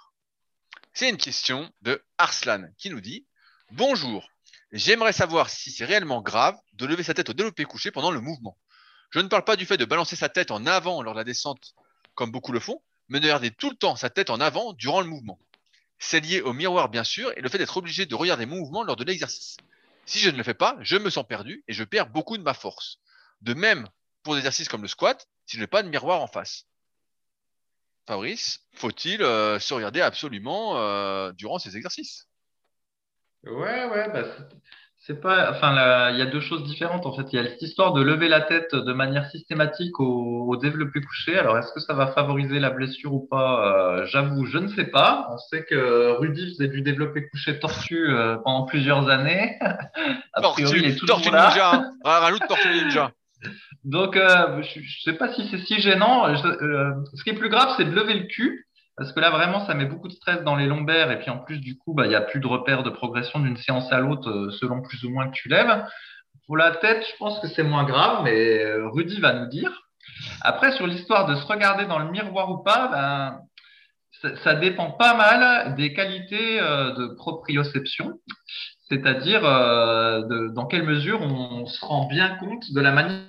C'est 0.93 1.09
une 1.09 1.17
question 1.17 1.71
de 1.83 2.01
Arslan 2.17 2.63
qui 2.79 2.89
nous 2.89 3.01
dit 3.01 3.27
Bonjour, 3.69 4.27
j'aimerais 4.72 5.13
savoir 5.13 5.49
si 5.49 5.72
c'est 5.72 5.86
réellement 5.86 6.22
grave 6.22 6.57
de 6.74 6.86
lever 6.86 7.03
sa 7.03 7.13
tête 7.13 7.30
au 7.30 7.34
développé 7.34 7.63
couché 7.65 7.91
pendant 7.91 8.11
le 8.11 8.22
mouvement. 8.22 8.57
Je 9.11 9.20
ne 9.20 9.28
parle 9.28 9.43
pas 9.43 9.55
du 9.55 9.65
fait 9.65 9.78
de 9.78 9.86
balancer 9.86 10.15
sa 10.15 10.30
tête 10.30 10.51
en 10.51 10.65
avant 10.65 11.01
lors 11.01 11.13
de 11.13 11.20
la 11.20 11.24
descente, 11.24 11.74
comme 12.15 12.32
beaucoup 12.32 12.51
le 12.51 12.59
font, 12.59 12.82
mais 13.07 13.20
de 13.20 13.28
garder 13.28 13.51
tout 13.51 13.70
le 13.70 13.76
temps 13.76 13.95
sa 13.95 14.09
tête 14.09 14.30
en 14.30 14.39
avant 14.39 14.74
durant 14.74 15.01
le 15.01 15.07
mouvement. 15.07 15.39
C'est 15.99 16.20
lié 16.20 16.41
au 16.41 16.53
miroir, 16.53 16.89
bien 16.89 17.03
sûr, 17.03 17.32
et 17.38 17.41
le 17.41 17.49
fait 17.49 17.57
d'être 17.57 17.78
obligé 17.78 18.05
de 18.05 18.15
regarder 18.15 18.45
mon 18.45 18.57
mouvement 18.57 18.84
lors 18.84 18.95
de 18.95 19.03
l'exercice. 19.03 19.57
Si 20.05 20.20
je 20.20 20.30
ne 20.30 20.38
le 20.38 20.43
fais 20.43 20.53
pas, 20.53 20.78
je 20.82 20.97
me 20.97 21.09
sens 21.09 21.26
perdu 21.28 21.63
et 21.68 21.74
je 21.74 21.84
perds 21.84 22.09
beaucoup 22.09 22.38
de 22.38 22.43
ma 22.43 22.53
force. 22.53 22.99
De 23.41 23.53
même 23.53 23.88
pour 24.24 24.34
des 24.34 24.39
exercices 24.39 24.70
comme 24.70 24.82
le 24.82 24.88
squat, 24.88 25.28
si 25.45 25.57
je 25.57 25.61
n'ai 25.61 25.68
pas 25.68 25.84
de 25.84 25.89
miroir 25.89 26.22
en 26.22 26.28
face. 26.28 26.65
Fabrice, 28.07 28.61
faut-il 28.74 29.22
euh, 29.22 29.59
se 29.59 29.74
regarder 29.74 30.01
absolument 30.01 30.78
euh, 30.78 31.32
durant 31.34 31.59
ces 31.59 31.76
exercices? 31.76 32.26
Ouais, 33.45 33.85
ouais, 33.85 34.09
bah, 34.11 34.23
c'est 35.07 35.21
pas, 35.21 35.51
enfin, 35.51 36.11
il 36.11 36.19
y 36.19 36.21
a 36.21 36.25
deux 36.25 36.41
choses 36.41 36.65
différentes 36.65 37.05
en 37.05 37.13
fait. 37.13 37.23
Il 37.31 37.38
y 37.38 37.39
a 37.39 37.47
cette 37.47 37.61
histoire 37.61 37.93
de 37.93 38.01
lever 38.01 38.27
la 38.27 38.41
tête 38.41 38.75
de 38.75 38.91
manière 38.91 39.25
systématique 39.29 40.01
au, 40.01 40.57
développé 40.57 40.99
couché. 41.01 41.38
Alors, 41.38 41.57
est-ce 41.57 41.71
que 41.71 41.79
ça 41.79 41.93
va 41.93 42.07
favoriser 42.07 42.59
la 42.59 42.71
blessure 42.71 43.13
ou 43.13 43.25
pas? 43.25 43.99
Euh, 44.01 44.05
J'avoue, 44.05 44.45
je 44.45 44.57
ne 44.57 44.67
sais 44.67 44.85
pas. 44.85 45.27
On 45.31 45.38
sait 45.38 45.63
que 45.63 46.17
Rudy 46.17 46.49
faisait 46.51 46.67
du 46.67 46.81
développé 46.81 47.29
couché 47.29 47.57
tortu 47.59 48.09
euh, 48.09 48.35
pendant 48.43 48.65
plusieurs 48.65 49.07
années. 49.07 49.57
A 50.33 50.41
priori, 50.41 50.79
il 50.79 50.85
est 50.88 51.05
tortue 51.07 51.31
là. 51.31 51.47
ninja. 51.47 51.71
Hein. 51.73 51.93
Rajoute 52.03 52.45
tortue 52.47 52.69
ninja. 52.69 53.11
Donc, 53.85 54.17
euh, 54.17 54.61
je, 54.61 54.79
ne 54.79 54.85
sais 55.05 55.13
pas 55.13 55.33
si 55.33 55.47
c'est 55.49 55.59
si 55.59 55.79
gênant. 55.79 56.35
ce 56.35 57.23
qui 57.23 57.29
est 57.29 57.38
plus 57.38 57.49
grave, 57.49 57.69
c'est 57.77 57.85
de 57.85 57.95
lever 57.95 58.15
le 58.15 58.25
cul. 58.25 58.66
Parce 58.97 59.11
que 59.11 59.19
là, 59.19 59.29
vraiment, 59.29 59.63
ça 59.67 59.75
met 59.75 59.85
beaucoup 59.85 60.07
de 60.07 60.13
stress 60.13 60.43
dans 60.43 60.55
les 60.55 60.65
lombaires. 60.65 61.11
Et 61.11 61.19
puis, 61.19 61.29
en 61.29 61.37
plus, 61.37 61.59
du 61.59 61.77
coup, 61.77 61.93
bah, 61.93 62.05
il 62.05 62.09
n'y 62.09 62.15
a 62.15 62.21
plus 62.21 62.39
de 62.39 62.47
repères 62.47 62.81
de 62.81 62.89
progression 62.89 63.39
d'une 63.39 63.57
séance 63.57 63.91
à 63.91 63.99
l'autre 63.99 64.29
euh, 64.29 64.51
selon 64.59 64.81
plus 64.81 65.03
ou 65.03 65.11
moins 65.11 65.27
que 65.27 65.35
tu 65.35 65.49
lèves. 65.49 65.85
Pour 66.47 66.57
la 66.57 66.71
tête, 66.71 67.05
je 67.07 67.15
pense 67.17 67.39
que 67.39 67.47
c'est 67.47 67.63
moins 67.63 67.83
grave, 67.83 68.23
mais 68.23 68.63
euh, 68.63 68.89
Rudy 68.89 69.19
va 69.19 69.33
nous 69.33 69.45
dire. 69.47 69.83
Après, 70.41 70.71
sur 70.71 70.87
l'histoire 70.87 71.27
de 71.27 71.35
se 71.35 71.45
regarder 71.45 71.85
dans 71.85 71.99
le 71.99 72.09
miroir 72.09 72.49
ou 72.49 72.57
pas, 72.63 72.87
ben, 72.87 74.35
ça, 74.43 74.55
dépend 74.55 74.91
pas 74.91 75.13
mal 75.15 75.75
des 75.75 75.93
qualités 75.93 76.59
euh, 76.59 76.91
de 76.95 77.07
proprioception, 77.15 78.19
c'est-à-dire 78.89 79.41
dans 79.41 80.65
quelle 80.65 80.83
mesure 80.83 81.21
on 81.21 81.67
se 81.67 81.85
rend 81.85 82.07
bien 82.07 82.37
compte 82.37 82.71
de 82.73 82.81
la 82.81 82.91
manière 82.91 83.19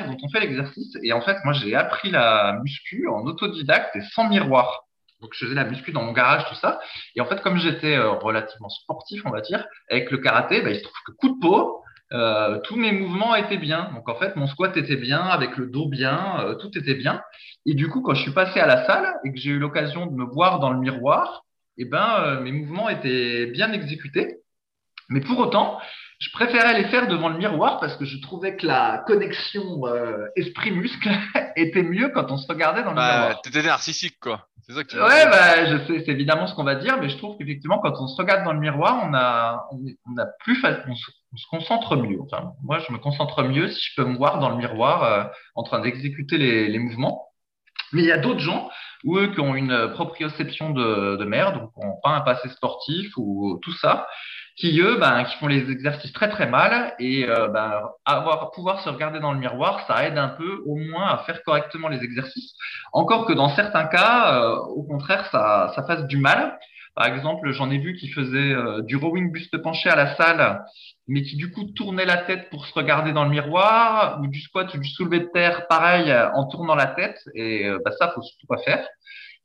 dont 0.00 0.16
on 0.22 0.28
fait 0.28 0.40
l'exercice. 0.40 0.96
Et 1.02 1.12
en 1.12 1.20
fait, 1.20 1.38
moi, 1.44 1.52
j'ai 1.52 1.74
appris 1.74 2.10
la 2.10 2.58
muscu 2.62 3.08
en 3.08 3.22
autodidacte 3.24 3.96
et 3.96 4.02
sans 4.12 4.28
miroir. 4.28 4.84
Donc, 5.20 5.30
je 5.34 5.44
faisais 5.44 5.54
la 5.54 5.64
muscu 5.64 5.92
dans 5.92 6.02
mon 6.02 6.12
garage, 6.12 6.44
tout 6.48 6.56
ça. 6.56 6.80
Et 7.14 7.20
en 7.20 7.26
fait, 7.26 7.40
comme 7.42 7.56
j'étais 7.56 7.96
euh, 7.96 8.10
relativement 8.10 8.68
sportif, 8.68 9.22
on 9.24 9.30
va 9.30 9.40
dire, 9.40 9.64
avec 9.88 10.10
le 10.10 10.18
karaté, 10.18 10.60
bah, 10.62 10.70
il 10.70 10.76
se 10.76 10.82
trouve 10.82 10.96
que 11.06 11.12
coup 11.12 11.28
de 11.28 11.40
peau, 11.40 11.82
euh, 12.12 12.58
tous 12.64 12.76
mes 12.76 12.92
mouvements 12.92 13.36
étaient 13.36 13.56
bien. 13.56 13.90
Donc, 13.94 14.08
en 14.08 14.16
fait, 14.16 14.34
mon 14.34 14.48
squat 14.48 14.76
était 14.76 14.96
bien, 14.96 15.20
avec 15.20 15.56
le 15.56 15.66
dos 15.66 15.88
bien, 15.88 16.40
euh, 16.40 16.54
tout 16.56 16.76
était 16.76 16.94
bien. 16.94 17.22
Et 17.66 17.74
du 17.74 17.88
coup, 17.88 18.02
quand 18.02 18.14
je 18.14 18.22
suis 18.22 18.32
passé 18.32 18.58
à 18.58 18.66
la 18.66 18.84
salle 18.84 19.14
et 19.24 19.32
que 19.32 19.38
j'ai 19.38 19.50
eu 19.50 19.58
l'occasion 19.58 20.06
de 20.06 20.12
me 20.12 20.24
voir 20.24 20.58
dans 20.58 20.70
le 20.70 20.80
miroir, 20.80 21.44
eh 21.78 21.84
ben, 21.84 22.40
mes 22.40 22.52
mouvements 22.52 22.88
étaient 22.88 23.46
bien 23.46 23.72
exécutés. 23.72 24.38
Mais 25.08 25.20
pour 25.20 25.38
autant, 25.38 25.78
je 26.22 26.30
préférais 26.30 26.80
les 26.80 26.88
faire 26.88 27.08
devant 27.08 27.28
le 27.28 27.36
miroir 27.36 27.80
parce 27.80 27.96
que 27.96 28.04
je 28.04 28.20
trouvais 28.20 28.56
que 28.56 28.64
la 28.64 29.02
connexion 29.08 29.86
euh, 29.88 30.28
esprit-muscle 30.36 31.10
était 31.56 31.82
mieux 31.82 32.10
quand 32.10 32.30
on 32.30 32.36
se 32.36 32.46
regardait 32.46 32.84
dans 32.84 32.90
le 32.90 32.96
bah, 32.96 33.18
miroir. 33.18 33.42
T'étais 33.42 33.62
narcissique, 33.62 34.20
quoi. 34.20 34.46
C'est 34.64 34.72
ça 34.72 34.84
que 34.84 34.88
tu 34.88 34.96
Ouais, 35.00 35.26
bah, 35.26 35.66
je 35.66 35.78
sais, 35.86 36.04
c'est 36.06 36.12
évidemment 36.12 36.46
ce 36.46 36.54
qu'on 36.54 36.62
va 36.62 36.76
dire, 36.76 36.96
mais 37.00 37.08
je 37.08 37.18
trouve 37.18 37.36
qu'effectivement, 37.38 37.80
quand 37.80 37.94
on 37.98 38.06
se 38.06 38.16
regarde 38.16 38.44
dans 38.44 38.52
le 38.52 38.60
miroir, 38.60 39.02
on 39.04 39.12
a, 39.14 39.66
on, 39.72 40.16
a 40.16 40.26
plus, 40.44 40.64
on 40.86 40.94
se, 40.94 41.46
concentre 41.50 41.96
mieux. 41.96 42.20
Enfin, 42.20 42.52
moi, 42.62 42.78
je 42.78 42.92
me 42.92 42.98
concentre 42.98 43.42
mieux 43.42 43.68
si 43.68 43.80
je 43.90 44.00
peux 44.00 44.08
me 44.08 44.16
voir 44.16 44.38
dans 44.38 44.50
le 44.50 44.56
miroir 44.56 45.02
euh, 45.02 45.24
en 45.56 45.64
train 45.64 45.80
d'exécuter 45.80 46.38
les, 46.38 46.68
les 46.68 46.78
mouvements. 46.78 47.30
Mais 47.92 48.02
il 48.02 48.06
y 48.06 48.12
a 48.12 48.18
d'autres 48.18 48.38
gens, 48.38 48.70
ou 49.02 49.18
eux 49.18 49.32
qui 49.34 49.40
ont 49.40 49.56
une 49.56 49.90
proprioception 49.94 50.70
de, 50.70 51.16
de 51.16 51.24
merde, 51.24 51.58
donc 51.58 51.74
qui 51.74 51.80
n'ont 51.84 51.98
pas 52.00 52.10
un 52.10 52.20
passé 52.20 52.48
sportif 52.48 53.12
ou 53.16 53.58
tout 53.60 53.72
ça, 53.72 54.06
qui 54.56 54.80
eux, 54.80 54.96
ben, 54.98 55.24
qui 55.24 55.36
font 55.38 55.46
les 55.46 55.70
exercices 55.70 56.12
très 56.12 56.28
très 56.28 56.46
mal 56.46 56.94
et 56.98 57.28
euh, 57.28 57.48
ben, 57.48 57.82
avoir 58.04 58.50
pouvoir 58.50 58.80
se 58.82 58.88
regarder 58.88 59.20
dans 59.20 59.32
le 59.32 59.38
miroir, 59.38 59.84
ça 59.86 60.06
aide 60.06 60.18
un 60.18 60.28
peu 60.28 60.62
au 60.66 60.76
moins 60.76 61.08
à 61.08 61.18
faire 61.18 61.42
correctement 61.42 61.88
les 61.88 62.02
exercices. 62.02 62.54
Encore 62.92 63.26
que 63.26 63.32
dans 63.32 63.54
certains 63.54 63.86
cas, 63.86 64.34
euh, 64.34 64.56
au 64.56 64.82
contraire, 64.82 65.28
ça, 65.30 65.72
ça 65.74 65.82
fasse 65.84 66.06
du 66.06 66.18
mal. 66.18 66.58
Par 66.94 67.06
exemple, 67.06 67.50
j'en 67.52 67.70
ai 67.70 67.78
vu 67.78 67.94
qui 67.94 68.08
faisaient 68.08 68.52
euh, 68.52 68.82
du 68.82 68.96
rowing 68.96 69.32
buste 69.32 69.56
penché 69.62 69.88
à 69.88 69.96
la 69.96 70.14
salle, 70.16 70.62
mais 71.08 71.22
qui 71.22 71.36
du 71.36 71.50
coup 71.50 71.64
tournaient 71.74 72.04
la 72.04 72.18
tête 72.18 72.50
pour 72.50 72.66
se 72.66 72.74
regarder 72.74 73.12
dans 73.12 73.24
le 73.24 73.30
miroir, 73.30 74.20
ou 74.20 74.26
du 74.26 74.40
squat 74.42 74.72
ou 74.74 74.78
du 74.78 74.88
soulevé 74.88 75.20
de 75.20 75.30
terre, 75.32 75.66
pareil, 75.68 76.14
en 76.34 76.46
tournant 76.48 76.74
la 76.74 76.88
tête. 76.88 77.18
Et 77.34 77.70
ben, 77.82 77.92
ça, 77.98 78.12
faut 78.14 78.20
surtout 78.20 78.46
pas 78.46 78.58
faire. 78.58 78.86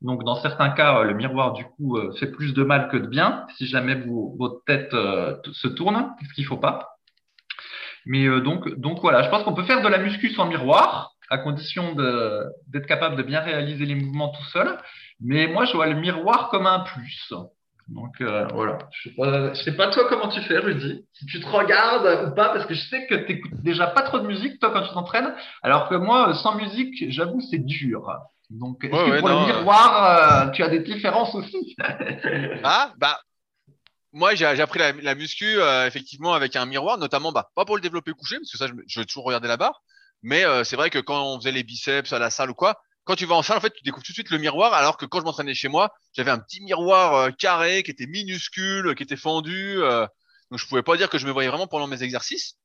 Donc, 0.01 0.23
dans 0.23 0.35
certains 0.35 0.69
cas, 0.69 1.03
le 1.03 1.13
miroir, 1.13 1.53
du 1.53 1.65
coup, 1.65 1.97
euh, 1.97 2.11
fait 2.19 2.27
plus 2.27 2.53
de 2.53 2.63
mal 2.63 2.87
que 2.89 2.97
de 2.97 3.07
bien 3.07 3.47
si 3.57 3.65
jamais 3.65 3.95
votre 4.37 4.63
tête 4.65 4.93
euh, 4.93 5.35
se 5.53 5.67
tourne, 5.67 6.13
ce 6.27 6.33
qu'il 6.33 6.43
ne 6.43 6.49
faut 6.49 6.57
pas. 6.57 6.97
Mais 8.05 8.25
euh, 8.25 8.39
donc, 8.39 8.69
donc 8.75 9.01
voilà, 9.01 9.23
je 9.23 9.29
pense 9.29 9.43
qu'on 9.43 9.55
peut 9.55 9.63
faire 9.63 9.81
de 9.81 9.87
la 9.87 9.97
muscu 9.97 10.29
sans 10.29 10.45
miroir, 10.45 11.13
à 11.29 11.39
condition 11.39 11.93
d'être 11.93 12.85
capable 12.85 13.17
de 13.17 13.23
bien 13.23 13.41
réaliser 13.41 13.85
les 13.85 13.95
mouvements 13.95 14.29
tout 14.29 14.45
seul. 14.45 14.77
Mais 15.19 15.47
moi, 15.47 15.65
je 15.65 15.73
vois 15.73 15.87
le 15.87 15.99
miroir 15.99 16.49
comme 16.49 16.67
un 16.67 16.81
plus. 16.81 17.33
Donc 17.89 18.21
voilà. 18.21 18.77
Je 18.91 19.09
ne 19.09 19.53
sais, 19.55 19.75
pas 19.75 19.87
toi 19.89 20.05
comment 20.07 20.29
tu 20.29 20.39
fais, 20.41 20.59
Rudy? 20.59 21.05
Si 21.11 21.25
tu 21.25 21.41
te 21.41 21.47
regardes 21.47 22.29
ou 22.29 22.35
pas, 22.35 22.49
parce 22.49 22.65
que 22.65 22.75
je 22.75 22.87
sais 22.87 23.07
que 23.07 23.15
tu 23.15 23.33
n'écoutes 23.33 23.61
déjà 23.61 23.87
pas 23.87 24.03
trop 24.03 24.19
de 24.19 24.27
musique, 24.27 24.59
toi, 24.59 24.71
quand 24.71 24.83
tu 24.83 24.93
t'entraînes. 24.93 25.33
Alors 25.61 25.89
que 25.89 25.95
moi, 25.95 26.33
sans 26.35 26.55
musique, 26.55 27.11
j'avoue, 27.11 27.41
c'est 27.41 27.65
dur. 27.65 28.09
Donc, 28.49 28.81
que 28.81 28.87
pour 28.87 29.27
le 29.27 29.45
miroir, 29.45 30.47
euh, 30.47 30.51
tu 30.51 30.63
as 30.63 30.69
des 30.69 30.79
différences 30.79 31.35
aussi 31.35 31.75
Ah, 32.63 32.93
bah, 32.97 33.19
moi, 34.13 34.35
j'ai 34.35 34.45
appris 34.45 34.79
la, 34.79 34.93
la 34.93 35.15
muscu 35.15 35.59
euh, 35.59 35.85
effectivement 35.85 36.33
avec 36.33 36.55
un 36.55 36.65
miroir, 36.65 36.97
notamment 36.97 37.31
bah, 37.31 37.51
pas 37.55 37.65
pour 37.65 37.75
le 37.75 37.81
développer 37.81 38.13
couché, 38.13 38.37
parce 38.37 38.51
que 38.51 38.57
ça, 38.57 38.67
je, 38.67 38.73
je 38.87 38.99
vais 38.99 39.05
toujours 39.05 39.25
regarder 39.25 39.47
la 39.47 39.57
barre. 39.57 39.83
Mais 40.23 40.43
euh, 40.45 40.63
c'est 40.63 40.75
vrai 40.75 40.89
que 40.89 40.99
quand 40.99 41.23
on 41.23 41.39
faisait 41.39 41.51
les 41.51 41.63
biceps 41.63 42.11
à 42.13 42.19
la 42.19 42.29
salle 42.29 42.49
ou 42.49 42.55
quoi, 42.55 42.81
quand 43.03 43.15
tu 43.15 43.25
vas 43.25 43.35
en 43.35 43.43
salle, 43.43 43.57
en 43.57 43.61
fait, 43.61 43.73
tu 43.73 43.83
découvres 43.83 44.03
tout 44.03 44.11
de 44.11 44.15
suite 44.15 44.31
le 44.31 44.37
miroir, 44.37 44.73
alors 44.73 44.97
que 44.97 45.05
quand 45.05 45.19
je 45.19 45.25
m'entraînais 45.25 45.53
chez 45.53 45.67
moi, 45.67 45.93
j'avais 46.13 46.31
un 46.31 46.39
petit 46.39 46.61
miroir 46.61 47.13
euh, 47.15 47.31
carré 47.31 47.83
qui 47.83 47.91
était 47.91 48.07
minuscule, 48.07 48.95
qui 48.95 49.03
était 49.03 49.17
fendu. 49.17 49.75
donc, 50.49 50.59
je 50.59 50.65
pouvais 50.67 50.83
pas 50.83 50.97
dire 50.97 51.09
que 51.09 51.17
je 51.17 51.27
me 51.27 51.31
voyais 51.31 51.49
vraiment 51.49 51.67
pendant 51.67 51.87
mes 51.87 52.01
exercices. 52.01 52.55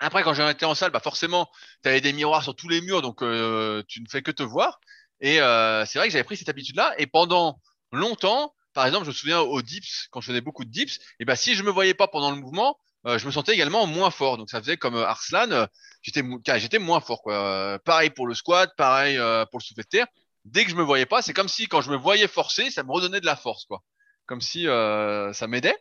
Après, 0.00 0.22
quand 0.22 0.32
j'étais 0.32 0.64
en 0.64 0.76
salle, 0.76 0.92
bah 0.92 1.00
forcément, 1.00 1.48
tu 1.82 1.88
avais 1.88 2.00
des 2.00 2.12
miroirs 2.12 2.44
sur 2.44 2.54
tous 2.54 2.68
les 2.68 2.80
murs, 2.80 3.02
donc 3.02 3.18
tu 3.18 4.00
ne 4.00 4.08
fais 4.08 4.22
que 4.22 4.30
te 4.30 4.44
voir. 4.44 4.78
Et 5.20 5.36
c'est 5.36 5.98
vrai 5.98 6.08
que 6.08 6.12
j'avais 6.12 6.24
pris 6.24 6.36
cette 6.36 6.48
habitude-là. 6.48 6.94
Et 6.98 7.06
pendant 7.06 7.60
longtemps, 7.92 8.54
par 8.74 8.86
exemple, 8.86 9.04
je 9.04 9.10
me 9.10 9.14
souviens 9.14 9.40
aux 9.40 9.62
dips, 9.62 10.08
quand 10.10 10.20
je 10.20 10.28
faisais 10.28 10.40
beaucoup 10.40 10.64
de 10.64 10.70
dips, 10.70 11.00
et 11.18 11.24
ben 11.24 11.34
si 11.34 11.54
je 11.54 11.62
me 11.62 11.70
voyais 11.70 11.94
pas 11.94 12.06
pendant 12.06 12.30
le 12.30 12.36
mouvement, 12.36 12.78
euh, 13.06 13.18
je 13.18 13.26
me 13.26 13.30
sentais 13.30 13.54
également 13.54 13.86
moins 13.86 14.10
fort. 14.10 14.38
Donc 14.38 14.50
ça 14.50 14.60
faisait 14.60 14.76
comme 14.76 14.96
euh, 14.96 15.06
Arslan, 15.06 15.50
euh, 15.50 15.66
j'étais 16.02 16.22
j'étais 16.58 16.78
moins 16.78 17.00
fort 17.00 17.22
quoi. 17.22 17.78
pareil 17.84 18.10
pour 18.10 18.26
le 18.26 18.34
squat, 18.34 18.70
pareil 18.76 19.16
pour 19.50 19.58
le 19.58 19.64
soufflet 19.64 19.84
de 19.84 19.88
terre. 19.88 20.06
Dès 20.44 20.64
que 20.64 20.70
je 20.70 20.76
me 20.76 20.82
voyais 20.82 21.06
pas, 21.06 21.22
c'est 21.22 21.32
comme 21.32 21.48
si 21.48 21.66
quand 21.66 21.80
je 21.80 21.90
me 21.90 21.96
voyais 21.96 22.28
forcer, 22.28 22.70
ça 22.70 22.82
me 22.82 22.92
redonnait 22.92 23.20
de 23.20 23.26
la 23.26 23.36
force 23.36 23.64
quoi. 23.64 23.82
Comme 24.26 24.40
si 24.40 24.64
ça 24.64 25.46
m'aidait. 25.48 25.76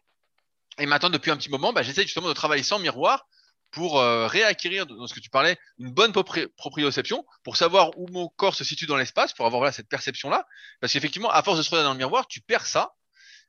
Et 0.80 0.86
maintenant 0.86 1.10
depuis 1.10 1.32
un 1.32 1.38
petit 1.38 1.50
moment, 1.50 1.74
bah, 1.74 1.84
j'essaie 1.84 2.04
justement 2.04 2.28
de 2.28 2.34
travailler 2.34 2.64
sans 2.64 2.80
miroir 2.80 3.28
pour 3.78 4.02
réacquérir, 4.02 4.88
dans 4.88 5.06
ce 5.06 5.14
que 5.14 5.20
tu 5.20 5.30
parlais, 5.30 5.56
une 5.78 5.92
bonne 5.92 6.12
proprioception, 6.12 7.24
pour 7.44 7.58
savoir 7.58 7.92
où 7.96 8.08
mon 8.08 8.28
corps 8.28 8.56
se 8.56 8.64
situe 8.64 8.88
dans 8.88 8.98
l'espace, 8.98 9.34
pour 9.34 9.46
avoir 9.46 9.60
voilà, 9.60 9.72
cette 9.72 9.88
perception-là. 9.88 10.48
Parce 10.82 10.94
qu'effectivement, 10.94 11.30
à 11.30 11.44
force 11.44 11.60
de 11.60 11.62
se 11.62 11.70
regarder 11.70 11.86
dans 11.86 11.94
le 11.94 12.00
miroir, 12.00 12.26
tu 12.26 12.42
perds 12.42 12.66
ça. 12.66 12.96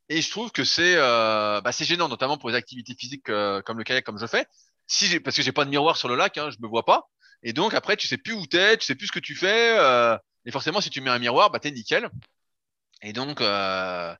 Et 0.08 0.22
je 0.22 0.30
trouve 0.30 0.50
que 0.50 0.64
c'est 0.64 0.96
euh, 0.96 1.60
bah, 1.60 1.70
gênant, 1.70 2.08
notamment 2.08 2.38
pour 2.38 2.48
les 2.48 2.56
activités 2.56 2.94
physiques 2.94 3.28
euh, 3.28 3.60
comme 3.62 3.78
le 3.78 3.84
kayak, 3.84 4.04
comme 4.04 4.18
je 4.18 4.26
fais. 4.26 4.46
Si 4.86 5.20
parce 5.20 5.36
que 5.36 5.42
j'ai 5.42 5.52
pas 5.52 5.64
de 5.64 5.70
miroir 5.70 5.96
sur 5.96 6.08
le 6.08 6.16
lac, 6.16 6.36
hein, 6.38 6.50
je 6.50 6.56
me 6.60 6.68
vois 6.68 6.84
pas. 6.84 7.08
Et 7.42 7.52
donc 7.52 7.74
après, 7.74 7.96
tu 7.96 8.06
sais 8.06 8.18
plus 8.18 8.32
où 8.32 8.46
t'es, 8.46 8.76
tu 8.78 8.86
sais 8.86 8.94
plus 8.94 9.06
ce 9.08 9.12
que 9.12 9.18
tu 9.18 9.34
fais. 9.34 9.78
Euh, 9.78 10.16
et 10.46 10.50
forcément, 10.50 10.80
si 10.80 10.90
tu 10.90 11.00
mets 11.00 11.10
un 11.10 11.18
miroir, 11.18 11.50
bah 11.50 11.58
t'es 11.58 11.70
nickel. 11.70 12.10
Et 13.02 13.12
donc, 13.12 13.40
euh, 13.40 14.14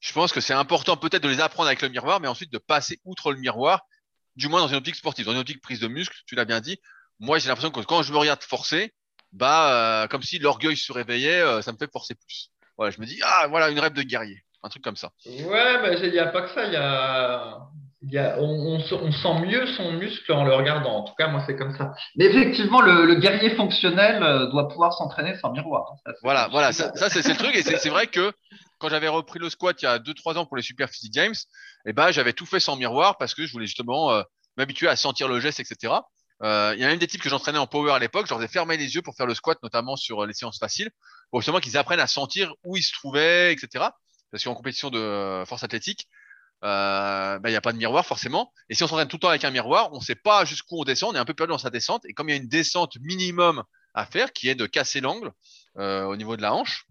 je 0.00 0.12
pense 0.12 0.32
que 0.32 0.40
c'est 0.40 0.52
important 0.52 0.96
peut-être 0.96 1.22
de 1.22 1.28
les 1.28 1.40
apprendre 1.40 1.68
avec 1.68 1.82
le 1.82 1.88
miroir, 1.88 2.20
mais 2.20 2.28
ensuite 2.28 2.52
de 2.52 2.58
passer 2.58 3.00
outre 3.04 3.32
le 3.32 3.38
miroir 3.38 3.86
du 4.40 4.48
moins 4.48 4.60
dans 4.60 4.68
une 4.68 4.76
optique 4.76 4.96
sportive, 4.96 5.26
dans 5.26 5.32
une 5.32 5.38
optique 5.38 5.60
prise 5.60 5.80
de 5.80 5.86
muscle, 5.86 6.16
tu 6.26 6.34
l'as 6.34 6.44
bien 6.44 6.60
dit. 6.60 6.78
Moi, 7.20 7.38
j'ai 7.38 7.48
l'impression 7.48 7.70
que 7.70 7.80
quand 7.80 8.02
je 8.02 8.12
me 8.12 8.18
regarde 8.18 8.42
forcer, 8.42 8.92
bah, 9.32 9.72
euh, 9.72 10.06
comme 10.08 10.22
si 10.22 10.38
l'orgueil 10.38 10.76
se 10.76 10.92
réveillait, 10.92 11.40
euh, 11.40 11.62
ça 11.62 11.72
me 11.72 11.76
fait 11.76 11.90
forcer 11.92 12.14
plus. 12.14 12.50
Voilà, 12.76 12.90
je 12.90 13.00
me 13.00 13.06
dis, 13.06 13.20
ah, 13.22 13.46
voilà, 13.48 13.68
une 13.68 13.78
rêve 13.78 13.92
de 13.92 14.02
guerrier. 14.02 14.42
Un 14.62 14.68
truc 14.68 14.82
comme 14.82 14.96
ça. 14.96 15.10
Ouais, 15.26 15.98
il 16.02 16.10
n'y 16.10 16.18
a 16.18 16.26
pas 16.26 16.42
que 16.42 16.50
ça. 16.50 16.66
Il 16.66 16.72
y 16.72 16.76
a, 16.76 17.58
y 18.02 18.18
a, 18.18 18.36
on, 18.38 18.78
on, 18.78 19.12
sent 19.12 19.46
mieux 19.46 19.66
son 19.74 19.92
muscle 19.92 20.32
en 20.32 20.44
le 20.44 20.54
regardant. 20.54 20.96
En 20.96 21.04
tout 21.04 21.14
cas, 21.16 21.28
moi, 21.28 21.42
c'est 21.46 21.56
comme 21.56 21.74
ça. 21.76 21.92
Mais 22.16 22.26
effectivement, 22.26 22.80
le, 22.80 23.06
le 23.06 23.14
guerrier 23.16 23.54
fonctionnel 23.56 24.22
euh, 24.22 24.50
doit 24.50 24.68
pouvoir 24.68 24.92
s'entraîner 24.92 25.34
sans 25.38 25.52
miroir. 25.52 25.94
Ça, 26.04 26.12
voilà, 26.22 26.48
voilà. 26.50 26.72
Ça, 26.72 26.94
ça 26.94 27.08
c'est 27.08 27.26
le 27.26 27.36
truc. 27.36 27.54
Et 27.54 27.62
c'est 27.62 27.88
vrai 27.88 28.06
que 28.06 28.32
quand 28.80 28.88
j'avais 28.88 29.08
repris 29.08 29.38
le 29.38 29.48
squat 29.50 29.80
il 29.82 29.84
y 29.84 29.88
a 29.88 29.98
2-3 29.98 30.36
ans 30.36 30.46
pour 30.46 30.56
les 30.56 30.62
Super 30.62 30.88
Physique 30.90 31.12
Games, 31.12 31.34
eh 31.86 31.92
ben, 31.92 32.10
j'avais 32.10 32.32
tout 32.32 32.46
fait 32.46 32.60
sans 32.60 32.76
miroir 32.76 33.18
parce 33.18 33.34
que 33.34 33.46
je 33.46 33.52
voulais 33.52 33.66
justement 33.66 34.10
euh, 34.12 34.22
m'habituer 34.56 34.88
à 34.88 34.96
sentir 34.96 35.28
le 35.28 35.38
geste, 35.40 35.60
etc. 35.60 35.94
Euh, 36.42 36.72
il 36.74 36.80
y 36.80 36.84
a 36.84 36.88
même 36.88 36.98
des 36.98 37.06
types 37.06 37.22
que 37.22 37.28
j'entraînais 37.28 37.58
en 37.58 37.66
power 37.66 37.92
à 37.92 37.98
l'époque, 37.98 38.26
je 38.26 38.30
leur 38.30 38.40
faisais 38.40 38.50
fermer 38.50 38.76
les 38.76 38.94
yeux 38.94 39.02
pour 39.02 39.14
faire 39.14 39.26
le 39.26 39.34
squat, 39.34 39.58
notamment 39.62 39.96
sur 39.96 40.22
euh, 40.22 40.26
les 40.26 40.32
séances 40.32 40.58
faciles, 40.58 40.90
pour 41.30 41.40
justement 41.40 41.60
qu'ils 41.60 41.76
apprennent 41.76 42.00
à 42.00 42.06
sentir 42.06 42.54
où 42.64 42.76
ils 42.76 42.82
se 42.82 42.92
trouvaient, 42.92 43.52
etc. 43.52 43.84
Parce 44.30 44.44
qu'en 44.44 44.54
compétition 44.54 44.90
de 44.90 45.44
force 45.46 45.62
athlétique, 45.62 46.08
euh, 46.62 47.38
ben, 47.38 47.48
il 47.48 47.52
n'y 47.52 47.56
a 47.56 47.60
pas 47.60 47.72
de 47.72 47.78
miroir 47.78 48.04
forcément. 48.04 48.52
Et 48.68 48.74
si 48.74 48.82
on 48.84 48.86
s'entraîne 48.86 49.08
tout 49.08 49.16
le 49.16 49.20
temps 49.20 49.28
avec 49.28 49.44
un 49.44 49.50
miroir, 49.50 49.92
on 49.92 49.98
ne 49.98 50.04
sait 50.04 50.14
pas 50.14 50.44
jusqu'où 50.44 50.80
on 50.80 50.84
descend, 50.84 51.12
on 51.12 51.16
est 51.16 51.20
un 51.20 51.24
peu 51.24 51.34
perdu 51.34 51.52
dans 51.52 51.58
sa 51.58 51.70
descente. 51.70 52.04
Et 52.06 52.12
comme 52.12 52.28
il 52.28 52.32
y 52.32 52.38
a 52.38 52.40
une 52.40 52.48
descente 52.48 52.96
minimum 53.00 53.62
à 53.94 54.06
faire, 54.06 54.32
qui 54.32 54.48
est 54.48 54.54
de 54.54 54.66
casser 54.66 55.00
l'angle 55.00 55.32
euh, 55.78 56.04
au 56.04 56.16
niveau 56.16 56.36
de 56.36 56.42
la 56.42 56.54
hanche, 56.54 56.86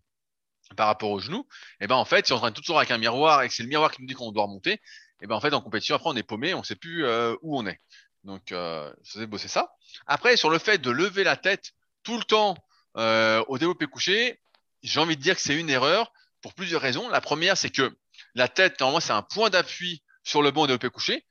par 0.76 0.88
rapport 0.88 1.09
au 1.11 1.20
genou, 1.20 1.47
et 1.80 1.86
eh 1.86 1.88
ben 1.88 1.95
en 1.95 2.05
fait, 2.05 2.26
si 2.26 2.34
on 2.34 2.38
train 2.38 2.51
toujours 2.51 2.78
avec 2.78 2.91
un 2.91 2.97
miroir 2.97 3.41
et 3.41 3.47
que 3.47 3.53
c'est 3.53 3.63
le 3.63 3.70
miroir 3.70 3.91
qui 3.91 4.01
nous 4.01 4.07
dit 4.07 4.13
qu'on 4.13 4.32
doit 4.32 4.43
remonter, 4.43 4.74
et 4.74 4.80
eh 5.22 5.28
ben 5.28 5.36
en 5.36 5.41
fait 5.41 5.53
en 5.53 5.61
compétition 5.61 5.95
après 5.95 6.09
on 6.09 6.15
est 6.15 6.24
paumé, 6.24 6.53
on 6.53 6.63
sait 6.63 6.76
plus 6.76 7.05
euh, 7.05 7.36
où 7.41 7.57
on 7.57 7.65
est. 7.67 7.80
Donc 8.24 8.51
euh, 8.51 8.91
faisais 9.03 9.28
bosser 9.28 9.47
ça. 9.47 9.74
Après 10.07 10.38
sur 10.38 10.49
le 10.49 10.59
fait 10.59 10.78
de 10.78 10.91
lever 10.91 11.24
la 11.24 11.36
tête 11.36 11.74
tout 12.03 12.17
le 12.17 12.24
temps 12.24 12.55
euh, 12.97 13.43
au 13.47 13.57
développé 13.57 13.86
couché, 13.88 14.39
j'ai 14.82 14.99
envie 14.99 15.17
de 15.17 15.22
dire 15.22 15.36
que 15.36 15.41
c'est 15.41 15.55
une 15.55 15.70
erreur 15.70 16.11
pour 16.41 16.53
plusieurs 16.53 16.82
raisons. 16.82 17.09
La 17.09 17.22
première, 17.22 17.57
c'est 17.57 17.70
que 17.70 17.97
la 18.34 18.47
tête 18.47 18.80
normalement 18.80 19.01
c'est 19.01 19.13
un 19.13 19.22
point 19.22 19.49
d'appui 19.49 20.03
sur 20.24 20.41
le 20.41 20.51
banc 20.51 20.61
au 20.63 20.67
développé 20.67 20.89
couché. 20.89 21.26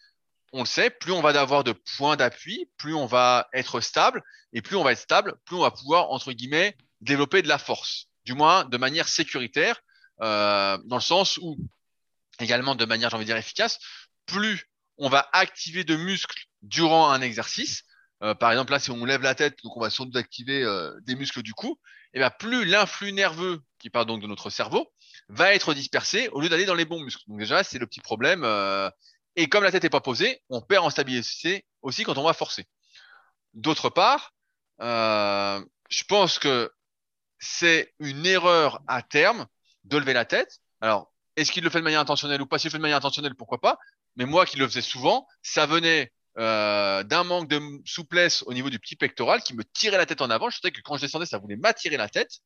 On 0.52 0.60
le 0.60 0.66
sait, 0.66 0.90
plus 0.90 1.12
on 1.12 1.20
va 1.20 1.38
avoir 1.38 1.62
de 1.62 1.72
points 1.72 2.16
d'appui, 2.16 2.70
plus 2.78 2.94
on 2.94 3.06
va 3.06 3.48
être 3.52 3.80
stable, 3.80 4.22
et 4.54 4.62
plus 4.62 4.76
on 4.76 4.82
va 4.82 4.92
être 4.92 4.98
stable, 4.98 5.34
plus 5.44 5.56
on 5.56 5.60
va 5.60 5.70
pouvoir 5.70 6.10
entre 6.10 6.32
guillemets 6.32 6.76
développer 7.02 7.42
de 7.42 7.48
la 7.48 7.58
force 7.58 8.07
du 8.28 8.34
moins 8.34 8.66
de 8.66 8.76
manière 8.76 9.08
sécuritaire, 9.08 9.80
euh, 10.20 10.76
dans 10.84 10.96
le 10.96 11.02
sens 11.02 11.38
où, 11.38 11.56
également 12.38 12.74
de 12.74 12.84
manière, 12.84 13.08
j'ai 13.08 13.16
envie 13.16 13.24
de 13.24 13.30
dire, 13.30 13.38
efficace, 13.38 13.78
plus 14.26 14.66
on 14.98 15.08
va 15.08 15.26
activer 15.32 15.82
de 15.82 15.96
muscles 15.96 16.42
durant 16.60 17.10
un 17.10 17.22
exercice, 17.22 17.84
euh, 18.22 18.34
par 18.34 18.50
exemple 18.50 18.72
là 18.72 18.80
si 18.80 18.90
on 18.90 19.02
lève 19.06 19.22
la 19.22 19.34
tête, 19.34 19.56
donc 19.64 19.74
on 19.78 19.80
va 19.80 19.88
surtout 19.88 20.18
activer 20.18 20.62
euh, 20.62 20.92
des 21.04 21.14
muscles 21.14 21.40
du 21.40 21.54
cou, 21.54 21.80
et 22.12 22.18
bien 22.18 22.28
plus 22.28 22.66
l'influx 22.66 23.12
nerveux, 23.12 23.62
qui 23.78 23.88
part 23.88 24.04
donc 24.04 24.20
de 24.20 24.26
notre 24.26 24.50
cerveau, 24.50 24.92
va 25.30 25.54
être 25.54 25.72
dispersé 25.72 26.28
au 26.28 26.42
lieu 26.42 26.50
d'aller 26.50 26.66
dans 26.66 26.74
les 26.74 26.84
bons 26.84 27.00
muscles. 27.00 27.22
Donc 27.28 27.38
déjà 27.38 27.64
c'est 27.64 27.78
le 27.78 27.86
petit 27.86 28.00
problème. 28.00 28.44
et 29.36 29.48
comme 29.48 29.64
la 29.64 29.70
tête 29.70 29.84
n'est 29.84 29.88
pas 29.88 30.02
posée, 30.02 30.42
on 30.50 30.60
perd 30.60 30.84
en 30.84 30.90
stabilité 30.90 31.64
aussi 31.80 32.04
quand 32.04 32.18
on 32.18 32.24
va 32.24 32.34
forcer. 32.34 32.66
D'autre 33.54 33.88
part, 33.88 34.34
je 34.80 36.04
pense 36.06 36.38
que 36.38 36.70
c'est 37.38 37.94
une 37.98 38.26
erreur 38.26 38.82
à 38.86 39.02
terme 39.02 39.46
de 39.84 39.96
lever 39.96 40.12
la 40.12 40.24
tête. 40.24 40.60
Alors, 40.80 41.12
est-ce 41.36 41.52
qu'il 41.52 41.64
le 41.64 41.70
fait 41.70 41.78
de 41.78 41.84
manière 41.84 42.00
intentionnelle 42.00 42.42
ou 42.42 42.46
pas? 42.46 42.58
S'il 42.58 42.68
le 42.68 42.72
fait 42.72 42.78
de 42.78 42.82
manière 42.82 42.98
intentionnelle, 42.98 43.34
pourquoi 43.34 43.60
pas? 43.60 43.78
Mais 44.16 44.26
moi 44.26 44.44
qui 44.44 44.56
le 44.56 44.66
faisais 44.66 44.82
souvent, 44.82 45.26
ça 45.42 45.66
venait 45.66 46.12
euh, 46.38 47.02
d'un 47.04 47.24
manque 47.24 47.48
de 47.48 47.60
souplesse 47.84 48.42
au 48.44 48.54
niveau 48.54 48.70
du 48.70 48.78
petit 48.78 48.96
pectoral 48.96 49.42
qui 49.42 49.54
me 49.54 49.64
tirait 49.64 49.98
la 49.98 50.06
tête 50.06 50.20
en 50.20 50.30
avant. 50.30 50.50
Je 50.50 50.60
savais 50.60 50.72
que 50.72 50.80
quand 50.80 50.96
je 50.96 51.02
descendais, 51.02 51.26
ça 51.26 51.38
voulait 51.38 51.56
m'attirer 51.56 51.96
la 51.96 52.08
tête. 52.08 52.40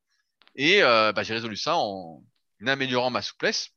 Et 0.54 0.82
euh, 0.82 1.12
bah, 1.12 1.22
j'ai 1.22 1.34
résolu 1.34 1.56
ça 1.56 1.76
en 1.76 2.22
améliorant 2.66 3.10
ma 3.10 3.22
souplesse. 3.22 3.70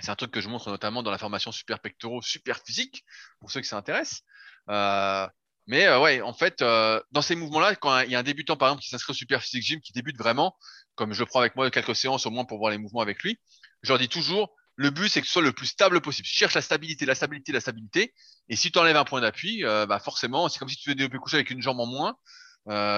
C'est 0.00 0.10
un 0.10 0.16
truc 0.16 0.32
que 0.32 0.40
je 0.40 0.48
montre 0.48 0.70
notamment 0.70 1.02
dans 1.02 1.10
la 1.10 1.18
formation 1.18 1.52
super 1.52 1.80
pectoraux, 1.80 2.22
super 2.22 2.58
physique, 2.58 3.04
pour 3.40 3.50
ceux 3.50 3.60
qui 3.60 3.68
s'intéressent. 3.68 4.22
Euh, 4.68 5.28
mais 5.66 5.86
euh, 5.86 6.00
ouais, 6.00 6.20
en 6.20 6.32
fait, 6.32 6.60
euh, 6.62 7.00
dans 7.12 7.22
ces 7.22 7.36
mouvements-là, 7.36 7.76
quand 7.76 8.00
il 8.00 8.10
y 8.10 8.14
a 8.14 8.18
un 8.18 8.24
débutant, 8.24 8.56
par 8.56 8.68
exemple, 8.68 8.82
qui 8.82 8.88
s'inscrit 8.88 9.12
au 9.12 9.14
Super 9.14 9.42
Physique 9.42 9.62
Gym, 9.62 9.80
qui 9.80 9.92
débute 9.92 10.18
vraiment, 10.18 10.56
comme 10.94 11.12
je 11.12 11.24
prends 11.24 11.40
avec 11.40 11.56
moi 11.56 11.70
quelques 11.70 11.94
séances 11.94 12.26
au 12.26 12.30
moins 12.30 12.44
pour 12.44 12.58
voir 12.58 12.70
les 12.70 12.78
mouvements 12.78 13.00
avec 13.00 13.22
lui, 13.22 13.38
je 13.82 13.88
leur 13.90 13.98
dis 13.98 14.08
toujours, 14.08 14.54
le 14.74 14.90
but, 14.90 15.08
c'est 15.08 15.20
que 15.20 15.26
ce 15.26 15.32
soit 15.34 15.42
le 15.42 15.52
plus 15.52 15.66
stable 15.66 16.00
possible. 16.00 16.26
Je 16.26 16.34
cherche 16.34 16.54
la 16.54 16.62
stabilité, 16.62 17.06
la 17.06 17.14
stabilité, 17.14 17.52
la 17.52 17.60
stabilité. 17.60 18.14
Et 18.48 18.56
si 18.56 18.72
tu 18.72 18.78
enlèves 18.78 18.96
un 18.96 19.04
point 19.04 19.20
d'appui, 19.20 19.64
euh, 19.64 19.86
bah 19.86 19.98
forcément, 20.00 20.48
c'est 20.48 20.58
comme 20.58 20.68
si 20.68 20.76
tu 20.76 20.84
faisais 20.84 20.94
développer 20.94 21.18
coucher 21.18 21.36
avec 21.36 21.50
une 21.50 21.62
jambe 21.62 21.78
en 21.78 21.86
moins. 21.86 22.16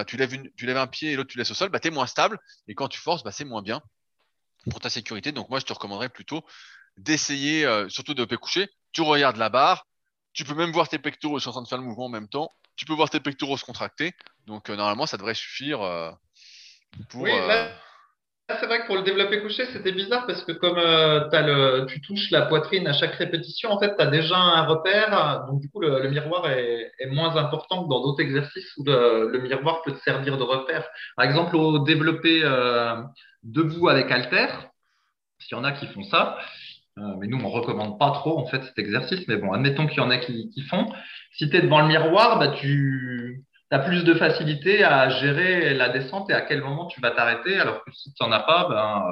tu, 0.06 0.16
lèves 0.16 0.34
une, 0.34 0.50
tu 0.56 0.66
lèves 0.66 0.76
un 0.76 0.86
pied 0.86 1.12
et 1.12 1.16
l'autre 1.16 1.30
tu 1.30 1.38
laisses 1.38 1.50
au 1.50 1.54
sol, 1.54 1.68
bah, 1.68 1.80
tu 1.80 1.88
es 1.88 1.90
moins 1.90 2.06
stable. 2.06 2.38
Et 2.68 2.74
quand 2.74 2.88
tu 2.88 3.00
forces, 3.00 3.24
bah, 3.24 3.32
c'est 3.32 3.44
moins 3.44 3.62
bien 3.62 3.82
pour 4.70 4.80
ta 4.80 4.88
sécurité. 4.88 5.32
Donc 5.32 5.50
moi, 5.50 5.58
je 5.58 5.66
te 5.66 5.72
recommanderais 5.72 6.08
plutôt 6.08 6.44
d'essayer, 6.96 7.68
surtout 7.88 8.14
de 8.14 8.24
coucher. 8.36 8.68
Tu 8.92 9.02
regardes 9.02 9.36
la 9.36 9.50
barre. 9.50 9.86
Tu 10.34 10.44
peux 10.44 10.54
même 10.54 10.72
voir 10.72 10.88
tes 10.88 10.98
pectoraux, 10.98 11.38
je 11.38 11.42
suis 11.42 11.48
en 11.48 11.52
train 11.52 11.62
de 11.62 11.68
faire 11.68 11.78
le 11.78 11.84
mouvement 11.84 12.06
en 12.06 12.10
même 12.10 12.28
temps 12.28 12.50
tu 12.76 12.84
peux 12.84 12.94
voir 12.94 13.10
tes 13.10 13.20
pectoraux 13.20 13.56
se 13.56 13.64
contracter. 13.64 14.12
Donc 14.46 14.68
euh, 14.68 14.76
normalement, 14.76 15.06
ça 15.06 15.16
devrait 15.16 15.34
suffire 15.34 15.82
euh, 15.82 16.10
pour. 17.08 17.22
Oui, 17.22 17.30
euh, 17.32 17.68
c'est 18.60 18.66
vrai 18.66 18.82
que 18.82 18.86
pour 18.86 18.96
le 18.96 19.02
développer 19.02 19.40
couché, 19.40 19.64
c'était 19.72 19.92
bizarre 19.92 20.26
parce 20.26 20.44
que 20.44 20.52
comme 20.52 20.76
as 20.76 21.42
le, 21.42 21.86
tu 21.88 22.02
touches 22.02 22.30
la 22.30 22.42
poitrine 22.42 22.86
à 22.86 22.92
chaque 22.92 23.14
répétition, 23.14 23.70
en 23.70 23.80
fait, 23.80 23.96
tu 23.96 24.02
as 24.02 24.06
déjà 24.06 24.36
un 24.36 24.66
repère. 24.66 25.46
Donc, 25.48 25.62
du 25.62 25.70
coup, 25.70 25.80
le, 25.80 26.10
miroir 26.10 26.50
est, 26.50 26.92
moins 27.06 27.36
important 27.36 27.84
que 27.84 27.88
dans 27.88 28.02
d'autres 28.02 28.20
exercices 28.20 28.76
où 28.76 28.84
le, 28.84 29.38
miroir 29.38 29.80
peut 29.82 29.92
te 29.92 30.02
servir 30.02 30.36
de 30.36 30.42
repère. 30.42 30.86
Par 31.16 31.24
exemple, 31.24 31.56
au 31.56 31.78
développé 31.78 32.42
debout 33.44 33.88
avec 33.88 34.10
halter, 34.10 34.48
s'il 35.38 35.56
y 35.56 35.60
en 35.60 35.64
a 35.64 35.72
qui 35.72 35.86
font 35.86 36.04
ça, 36.04 36.38
mais 36.96 37.26
nous, 37.26 37.38
on 37.38 37.42
ne 37.42 37.46
recommande 37.46 37.98
pas 37.98 38.10
trop 38.12 38.38
en 38.38 38.46
fait 38.46 38.62
cet 38.62 38.78
exercice. 38.78 39.26
Mais 39.28 39.36
bon, 39.36 39.52
admettons 39.52 39.86
qu'il 39.86 39.98
y 39.98 40.00
en 40.00 40.10
a 40.10 40.18
qui, 40.18 40.50
qui 40.50 40.62
font 40.62 40.86
si 41.34 41.50
tu 41.50 41.56
es 41.56 41.60
devant 41.60 41.80
le 41.80 41.88
miroir, 41.88 42.38
bah, 42.38 42.48
tu 42.48 43.44
as 43.70 43.80
plus 43.80 44.04
de 44.04 44.14
facilité 44.14 44.84
à 44.84 45.08
gérer 45.08 45.74
la 45.74 45.88
descente 45.88 46.30
et 46.30 46.32
à 46.32 46.42
quel 46.42 46.62
moment 46.62 46.86
tu 46.86 47.00
vas 47.00 47.10
t'arrêter. 47.10 47.58
Alors 47.58 47.84
que 47.84 47.90
si 47.92 48.12
tu 48.14 48.22
n'en 48.22 48.30
as 48.30 48.40
pas, 48.40 48.68
ben, 48.68 49.02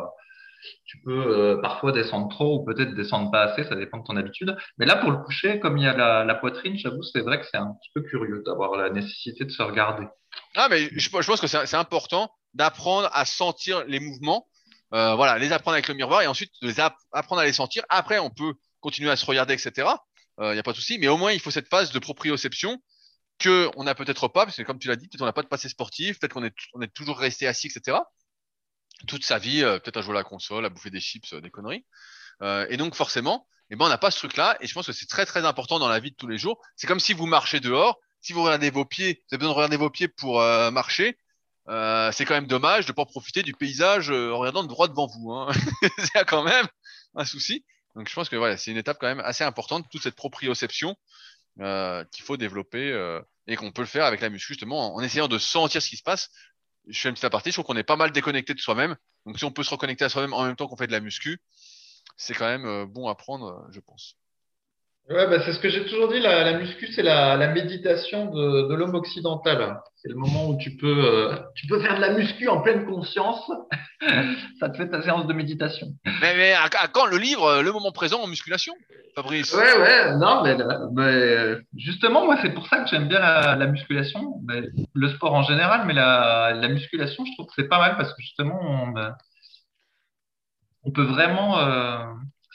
tu 0.85 1.01
peux 1.01 1.27
euh, 1.27 1.61
parfois 1.61 1.91
descendre 1.91 2.29
trop 2.29 2.61
ou 2.61 2.65
peut-être 2.65 2.95
descendre 2.95 3.31
pas 3.33 3.43
assez, 3.43 3.65
ça 3.65 3.75
dépend 3.75 3.99
de 3.99 4.05
ton 4.05 4.17
habitude. 4.17 4.57
Mais 4.79 4.87
là, 4.87 4.97
pour 4.97 5.11
le 5.11 5.19
coucher, 5.19 5.59
comme 5.59 5.79
il 5.79 5.85
y 5.85 5.89
a 5.89 6.25
la, 6.25 6.35
poitrine, 6.37 6.77
j'avoue, 6.77 7.03
c'est 7.03 7.23
vrai 7.23 7.41
que 7.41 7.47
c'est 7.51 7.57
un 7.57 7.75
petit 7.81 7.91
peu 7.95 8.03
curieux 8.03 8.43
d'avoir 8.47 8.77
la 8.77 8.91
nécessité 8.91 9.45
de 9.45 9.51
se 9.51 9.63
regarder. 9.63 10.07
Ah, 10.55 10.69
mais 10.71 10.89
je, 10.93 11.11
pense 11.11 11.41
que 11.41 11.47
c'est 11.49 11.77
important 11.77 12.31
d'apprendre 12.55 13.11
à 13.13 13.25
sentir 13.25 13.85
les 13.89 13.99
mouvements. 13.99 14.47
Euh, 14.95 15.15
voilà, 15.15 15.39
les 15.39 15.53
apprendre 15.53 15.75
avec 15.75 15.89
le 15.89 15.95
miroir 15.95 16.23
et 16.23 16.27
ensuite 16.27 16.53
les 16.61 16.81
apprendre 16.81 17.41
à 17.41 17.45
les 17.45 17.53
sentir. 17.53 17.83
Après, 17.89 18.19
on 18.19 18.31
peut 18.31 18.55
continuer 18.81 19.11
à 19.11 19.17
se 19.17 19.25
regarder, 19.25 19.55
etc. 19.55 19.89
Il 20.41 20.53
n'y 20.53 20.59
a 20.59 20.63
pas 20.63 20.73
de 20.73 20.77
souci. 20.77 20.99
Mais 20.99 21.09
au 21.09 21.17
moins, 21.17 21.33
il 21.33 21.41
faut 21.41 21.51
cette 21.51 21.69
phase 21.69 21.93
de 21.93 21.99
proprioception 21.99 22.83
que 23.39 23.71
on 23.77 23.85
n'a 23.85 23.95
peut-être 23.95 24.29
pas, 24.29 24.45
parce 24.45 24.57
que 24.57 24.63
comme 24.63 24.79
tu 24.79 24.89
l'as 24.89 24.97
dit, 24.97 25.09
peut-être 25.09 25.23
on 25.23 25.27
n'a 25.27 25.33
pas 25.33 25.43
de 25.43 25.49
passé 25.49 25.69
sportif, 25.69 26.19
peut-être 26.19 26.33
qu'on 26.33 26.45
est, 26.45 26.55
on 26.75 26.83
est 26.83 26.93
toujours 26.93 27.19
resté 27.19 27.47
assis, 27.47 27.69
etc. 27.69 27.99
Toute 29.07 29.25
sa 29.25 29.39
vie, 29.39 29.63
peut-être 29.63 29.99
à 29.99 30.03
jouer 30.03 30.13
à 30.13 30.19
la 30.19 30.25
console, 30.25 30.65
à 30.65 30.69
bouffer 30.69 30.91
des 30.91 31.01
chips, 31.01 31.35
des 31.35 31.51
conneries. 31.51 31.85
et 32.43 32.77
donc 32.77 32.95
forcément, 32.95 33.47
eh 33.71 33.77
ben, 33.77 33.87
on 33.87 33.89
n'a 33.89 33.99
pas 33.99 34.11
ce 34.11 34.19
truc-là. 34.19 34.59
Et 34.61 34.67
je 34.67 34.75
pense 34.75 34.87
que 34.87 34.93
c'est 34.93 35.07
très 35.07 35.27
très 35.27 35.45
important 35.45 35.79
dans 35.79 35.89
la 35.89 36.01
vie 36.01 36.11
de 36.11 36.17
tous 36.17 36.29
les 36.29 36.39
jours. 36.39 36.61
C'est 36.77 36.87
comme 36.87 37.01
si 37.01 37.13
vous 37.13 37.27
marchez 37.27 37.61
dehors. 37.61 37.99
Si 38.21 38.33
vous 38.33 38.43
regardez 38.43 38.71
vos 38.71 38.85
pieds, 38.85 39.15
vous 39.15 39.35
avez 39.35 39.39
besoin 39.39 39.53
de 39.53 39.57
regarder 39.57 39.77
vos 39.77 39.91
pieds 39.91 40.09
pour 40.09 40.39
marcher. 40.71 41.19
Euh, 41.69 42.11
c'est 42.13 42.25
quand 42.25 42.35
même 42.35 42.47
dommage 42.47 42.87
de 42.87 42.93
pas 42.93 43.05
profiter 43.05 43.43
du 43.43 43.53
paysage 43.53 44.11
euh, 44.11 44.33
en 44.33 44.39
regardant 44.39 44.65
droit 44.65 44.89
devant 44.89 45.07
vous. 45.07 45.33
Hein. 45.33 45.53
c'est 45.99 46.25
quand 46.27 46.43
même 46.43 46.67
un 47.15 47.25
souci. 47.25 47.65
Donc 47.95 48.09
je 48.09 48.15
pense 48.15 48.29
que 48.29 48.37
voilà, 48.37 48.57
c'est 48.57 48.71
une 48.71 48.79
étape 48.79 48.99
quand 49.01 49.07
même 49.07 49.21
assez 49.21 49.45
importante, 49.45 49.87
toute 49.91 50.03
cette 50.03 50.17
proprioception 50.17 50.97
euh, 51.61 52.05
qu'il 52.11 52.25
faut 52.25 52.37
développer 52.37 52.91
euh, 52.91 53.21
et 53.47 53.57
qu'on 53.57 53.71
peut 53.71 53.83
le 53.83 53.87
faire 53.87 54.07
avec 54.07 54.21
la 54.21 54.31
muscu 54.31 54.55
justement 54.55 54.95
en, 54.95 55.01
essayant 55.03 55.29
de 55.29 55.39
sentir 55.39 55.83
ce 55.83 55.89
qui 55.89 55.97
se 55.97 56.03
passe. 56.03 56.31
Je 56.89 56.99
fais 56.99 57.09
une 57.09 57.15
petite 57.15 57.25
aparté, 57.25 57.51
je 57.51 57.55
trouve 57.55 57.67
qu'on 57.67 57.77
est 57.77 57.85
pas 57.85 57.97
mal 57.97 58.11
déconnecté 58.11 58.55
de 58.55 58.59
soi-même. 58.59 58.97
Donc 59.27 59.39
si 59.39 59.45
on 59.45 59.53
peut 59.53 59.63
se 59.63 59.71
reconnecter 59.71 60.05
à 60.05 60.09
soi-même 60.09 60.33
en 60.33 60.45
même 60.45 60.57
temps 60.57 60.67
qu'on 60.67 60.77
fait 60.77 60.89
de 60.89 60.93
la 60.93 61.01
muscu, 61.01 61.41
c'est 62.17 62.35
quand 62.35 62.47
même 62.47 62.87
bon 62.87 63.09
à 63.09 63.15
prendre, 63.15 63.67
je 63.71 63.79
pense. 63.79 64.17
Ouais, 65.11 65.27
bah, 65.27 65.43
c'est 65.45 65.53
ce 65.53 65.59
que 65.59 65.69
j'ai 65.69 65.85
toujours 65.85 66.13
dit, 66.13 66.21
la, 66.21 66.45
la 66.45 66.59
muscu, 66.59 66.87
c'est 66.93 67.03
la, 67.03 67.37
la, 67.37 67.49
méditation 67.49 68.27
de, 68.27 68.69
de 68.69 68.75
l'homme 68.75 68.95
occidental. 68.95 69.81
C'est 69.97 70.09
le 70.09 70.15
moment 70.15 70.49
où 70.49 70.57
tu 70.59 70.77
peux, 70.77 71.05
euh, 71.05 71.37
tu 71.57 71.67
peux 71.67 71.81
faire 71.81 71.97
de 71.97 72.01
la 72.01 72.13
muscu 72.13 72.49
en 72.49 72.63
pleine 72.63 72.87
conscience. 72.87 73.51
ça 74.61 74.69
te 74.69 74.77
fait 74.77 74.89
ta 74.89 75.03
séance 75.03 75.27
de 75.27 75.33
méditation. 75.33 75.89
Mais, 76.21 76.37
mais 76.37 76.53
à, 76.53 76.69
quand 76.93 77.07
le 77.07 77.19
livre 77.19 77.63
Le 77.63 77.73
moment 77.73 77.91
présent 77.91 78.21
en 78.21 78.29
musculation, 78.29 78.75
Fabrice? 79.17 79.53
Ouais, 79.53 79.77
ouais, 79.77 80.17
non, 80.17 80.45
mais, 80.45 80.57
mais 80.95 81.57
justement, 81.77 82.25
moi, 82.25 82.39
c'est 82.41 82.55
pour 82.55 82.69
ça 82.69 82.81
que 82.81 82.89
j'aime 82.89 83.09
bien 83.09 83.19
la, 83.19 83.57
la 83.57 83.67
musculation. 83.67 84.41
Mais, 84.47 84.63
le 84.95 85.09
sport 85.11 85.35
en 85.35 85.43
général, 85.43 85.83
mais 85.85 85.95
la, 85.95 86.53
la 86.55 86.69
musculation, 86.69 87.25
je 87.25 87.33
trouve 87.35 87.47
que 87.47 87.55
c'est 87.57 87.69
pas 87.69 87.81
mal 87.81 87.97
parce 87.97 88.15
que 88.15 88.23
justement, 88.23 88.59
on, 88.63 88.95
on 90.85 90.93
peut 90.93 91.05
vraiment. 91.05 91.59
Euh, 91.59 92.05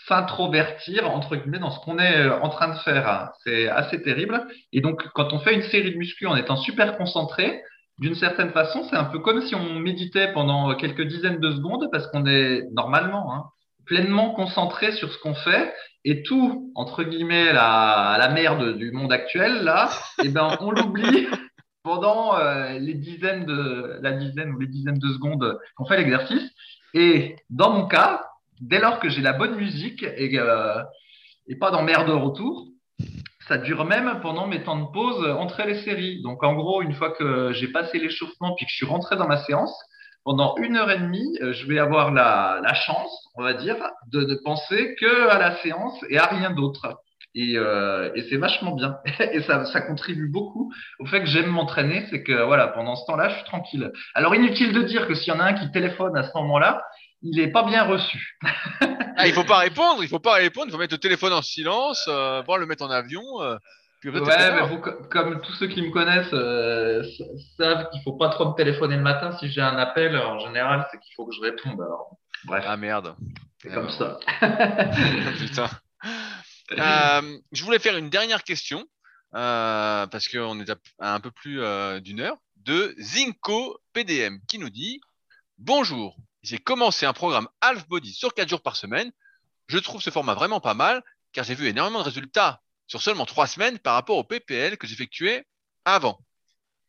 s'introvertir 0.07 1.09
entre 1.09 1.35
guillemets 1.35 1.59
dans 1.59 1.71
ce 1.71 1.79
qu'on 1.81 1.99
est 1.99 2.17
euh, 2.17 2.39
en 2.41 2.49
train 2.49 2.73
de 2.73 2.79
faire. 2.79 3.31
C'est 3.43 3.67
assez 3.67 4.01
terrible. 4.01 4.45
Et 4.73 4.81
donc, 4.81 5.03
quand 5.13 5.33
on 5.33 5.39
fait 5.39 5.53
une 5.53 5.63
série 5.63 5.91
de 5.91 5.97
muscu 5.97 6.27
en 6.27 6.35
étant 6.35 6.55
super 6.55 6.97
concentré, 6.97 7.61
d'une 7.99 8.15
certaine 8.15 8.51
façon, 8.51 8.85
c'est 8.89 8.95
un 8.95 9.05
peu 9.05 9.19
comme 9.19 9.41
si 9.41 9.55
on 9.55 9.79
méditait 9.79 10.31
pendant 10.33 10.75
quelques 10.75 11.07
dizaines 11.07 11.39
de 11.39 11.51
secondes 11.51 11.89
parce 11.91 12.07
qu'on 12.07 12.25
est 12.25 12.63
normalement 12.71 13.33
hein, 13.33 13.45
pleinement 13.85 14.33
concentré 14.33 14.91
sur 14.91 15.11
ce 15.11 15.17
qu'on 15.19 15.33
fait 15.33 15.73
et 16.05 16.21
tout 16.21 16.71
entre 16.75 17.03
guillemets 17.03 17.51
la, 17.53 18.17
la 18.19 18.29
merde 18.29 18.77
du 18.77 18.91
monde 18.91 19.11
actuel 19.11 19.63
là, 19.63 19.89
et 20.19 20.21
eh 20.27 20.29
ben 20.29 20.57
on 20.59 20.71
l'oublie 20.71 21.27
pendant 21.83 22.37
euh, 22.37 22.77
les 22.79 22.93
dizaines 22.93 23.45
de 23.45 23.97
la 24.01 24.11
dizaine 24.11 24.51
ou 24.51 24.59
les 24.59 24.67
dizaines 24.67 24.99
de 24.99 25.07
secondes 25.13 25.57
qu'on 25.75 25.85
fait 25.85 25.97
l'exercice. 25.97 26.51
Et 26.93 27.35
dans 27.49 27.71
mon 27.71 27.87
cas, 27.87 28.26
dès 28.61 28.79
lors 28.79 28.99
que 28.99 29.09
j'ai 29.09 29.21
la 29.21 29.33
bonne 29.33 29.55
musique 29.55 30.03
et, 30.03 30.39
euh, 30.39 30.81
et 31.47 31.55
pas 31.55 31.71
d'emmerde 31.71 32.09
retour, 32.09 32.67
ça 33.47 33.57
dure 33.57 33.85
même 33.85 34.19
pendant 34.21 34.47
mes 34.47 34.63
temps 34.63 34.79
de 34.79 34.91
pause 34.91 35.25
entre 35.37 35.63
les 35.63 35.81
séries. 35.83 36.21
Donc 36.21 36.43
en 36.43 36.53
gros, 36.53 36.81
une 36.81 36.93
fois 36.93 37.11
que 37.11 37.51
j'ai 37.53 37.69
passé 37.69 37.99
l'échauffement 37.99 38.55
puis 38.55 38.65
que 38.65 38.71
je 38.71 38.75
suis 38.75 38.85
rentré 38.85 39.15
dans 39.15 39.27
ma 39.27 39.37
séance, 39.43 39.73
pendant 40.27 40.57
une 40.57 40.75
heure 40.75 40.91
et 40.91 40.99
demie, 40.99 41.37
euh, 41.41 41.53
je 41.53 41.65
vais 41.67 41.79
avoir 41.79 42.11
la, 42.11 42.61
chance, 42.85 43.29
on 43.35 43.43
va 43.43 43.53
dire, 43.53 43.77
de 44.11 44.25
ne 44.25 44.35
penser 44.43 44.95
que 44.99 45.29
à 45.29 45.39
la 45.39 45.55
séance 45.57 45.97
et 46.09 46.17
à 46.17 46.25
rien 46.25 46.51
d'autre. 46.51 46.99
Et, 47.33 47.53
euh, 47.55 48.09
c'est 48.29 48.35
vachement 48.35 48.75
bien. 48.75 48.97
et 49.31 49.41
ça, 49.43 49.63
ça 49.63 49.79
contribue 49.79 50.27
beaucoup 50.27 50.69
au 50.99 51.05
fait 51.05 51.21
que 51.21 51.27
j'aime 51.27 51.47
m'entraîner. 51.47 52.05
C'est 52.09 52.23
que 52.23 52.43
voilà, 52.43 52.67
pendant 52.67 52.97
ce 52.97 53.05
temps-là, 53.05 53.29
je 53.29 53.35
suis 53.35 53.45
tranquille. 53.45 53.89
Alors 54.15 54.35
inutile 54.35 54.73
de 54.73 54.81
dire 54.81 55.07
que 55.07 55.13
s'il 55.13 55.33
y 55.33 55.35
en 55.35 55.39
a 55.39 55.45
un 55.45 55.53
qui 55.53 55.71
téléphone 55.71 56.17
à 56.17 56.23
ce 56.23 56.31
moment-là, 56.35 56.83
il 57.21 57.37
n'est 57.37 57.51
pas 57.51 57.63
bien 57.63 57.83
reçu. 57.83 58.37
ah, 59.17 59.27
il 59.27 59.33
faut 59.33 59.43
pas 59.43 59.59
répondre, 59.59 60.03
il 60.03 60.09
faut 60.09 60.19
pas 60.19 60.35
répondre, 60.35 60.67
il 60.67 60.71
faut 60.71 60.77
mettre 60.77 60.93
le 60.93 60.99
téléphone 60.99 61.33
en 61.33 61.41
silence, 61.41 62.05
euh, 62.07 62.43
le 62.57 62.65
mettre 62.65 62.83
en 62.83 62.89
avion. 62.89 63.41
Euh, 63.41 63.57
puis 63.99 64.11
ouais, 64.11 64.21
mais 64.21 64.67
vous, 64.67 64.79
comme 64.79 65.41
tous 65.41 65.53
ceux 65.53 65.67
qui 65.67 65.81
me 65.81 65.89
connaissent 65.89 66.33
euh, 66.33 67.03
savent 67.57 67.89
qu'il 67.89 68.01
faut 68.03 68.13
pas 68.13 68.29
trop 68.29 68.51
me 68.51 68.55
téléphoner 68.55 68.95
le 68.95 69.01
matin. 69.01 69.35
Si 69.39 69.51
j'ai 69.51 69.61
un 69.61 69.77
appel, 69.77 70.15
en 70.15 70.39
général, 70.39 70.87
c'est 70.91 70.99
qu'il 70.99 71.13
faut 71.15 71.25
que 71.25 71.33
je 71.35 71.41
réponde. 71.41 71.81
Alors, 71.81 72.15
bref. 72.45 72.63
Ah 72.67 72.77
merde. 72.77 73.15
C'est 73.59 73.73
comme 73.73 73.89
ça. 73.89 74.19
Putain. 75.39 75.69
Euh, 76.73 77.37
je 77.51 77.63
voulais 77.63 77.79
faire 77.79 77.97
une 77.97 78.09
dernière 78.09 78.43
question 78.43 78.85
parce 79.31 80.27
qu'on 80.27 80.59
est 80.59 80.69
à 80.99 81.15
un 81.15 81.19
peu 81.19 81.31
plus 81.31 81.59
d'une 82.01 82.19
heure 82.19 82.37
de 82.57 82.93
Zinco 82.99 83.79
PDM 83.93 84.39
qui 84.47 84.59
nous 84.59 84.69
dit 84.69 85.01
Bonjour, 85.57 86.15
j'ai 86.43 86.57
commencé 86.57 87.05
un 87.05 87.13
programme 87.13 87.47
half 87.61 87.87
body 87.87 88.13
sur 88.13 88.33
4 88.33 88.49
jours 88.49 88.61
par 88.61 88.75
semaine. 88.75 89.11
Je 89.67 89.77
trouve 89.77 90.01
ce 90.01 90.09
format 90.09 90.33
vraiment 90.33 90.59
pas 90.59 90.73
mal 90.73 91.03
car 91.33 91.43
j'ai 91.43 91.55
vu 91.55 91.67
énormément 91.67 91.99
de 91.99 92.05
résultats 92.05 92.61
sur 92.87 93.01
seulement 93.01 93.25
3 93.25 93.47
semaines 93.47 93.79
par 93.79 93.95
rapport 93.95 94.17
au 94.17 94.23
PPL 94.23 94.77
que 94.77 94.87
j'effectuais 94.87 95.45
avant. 95.85 96.19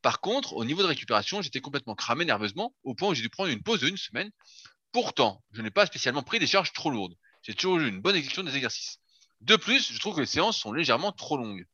Par 0.02 0.20
contre, 0.20 0.54
au 0.54 0.64
niveau 0.64 0.82
de 0.82 0.86
récupération, 0.86 1.42
j'étais 1.42 1.60
complètement 1.60 1.94
cramé 1.94 2.24
nerveusement 2.24 2.74
au 2.84 2.94
point 2.94 3.08
où 3.08 3.14
j'ai 3.14 3.22
dû 3.22 3.30
prendre 3.30 3.50
une 3.50 3.62
pause 3.62 3.80
de 3.80 3.88
une 3.88 3.96
semaine. 3.96 4.30
Pourtant, 4.92 5.42
je 5.52 5.60
n'ai 5.60 5.70
pas 5.70 5.86
spécialement 5.86 6.22
pris 6.22 6.38
des 6.38 6.46
charges 6.46 6.72
trop 6.72 6.90
lourdes. 6.90 7.14
J'ai 7.42 7.54
toujours 7.54 7.78
eu 7.78 7.88
une 7.88 8.00
bonne 8.00 8.16
exécution 8.16 8.42
des 8.42 8.54
exercices. 8.54 9.00
De 9.40 9.56
plus, 9.56 9.92
je 9.92 9.98
trouve 9.98 10.16
que 10.16 10.20
les 10.20 10.26
séances 10.26 10.58
sont 10.58 10.72
légèrement 10.72 11.12
trop 11.12 11.36
longues. 11.36 11.66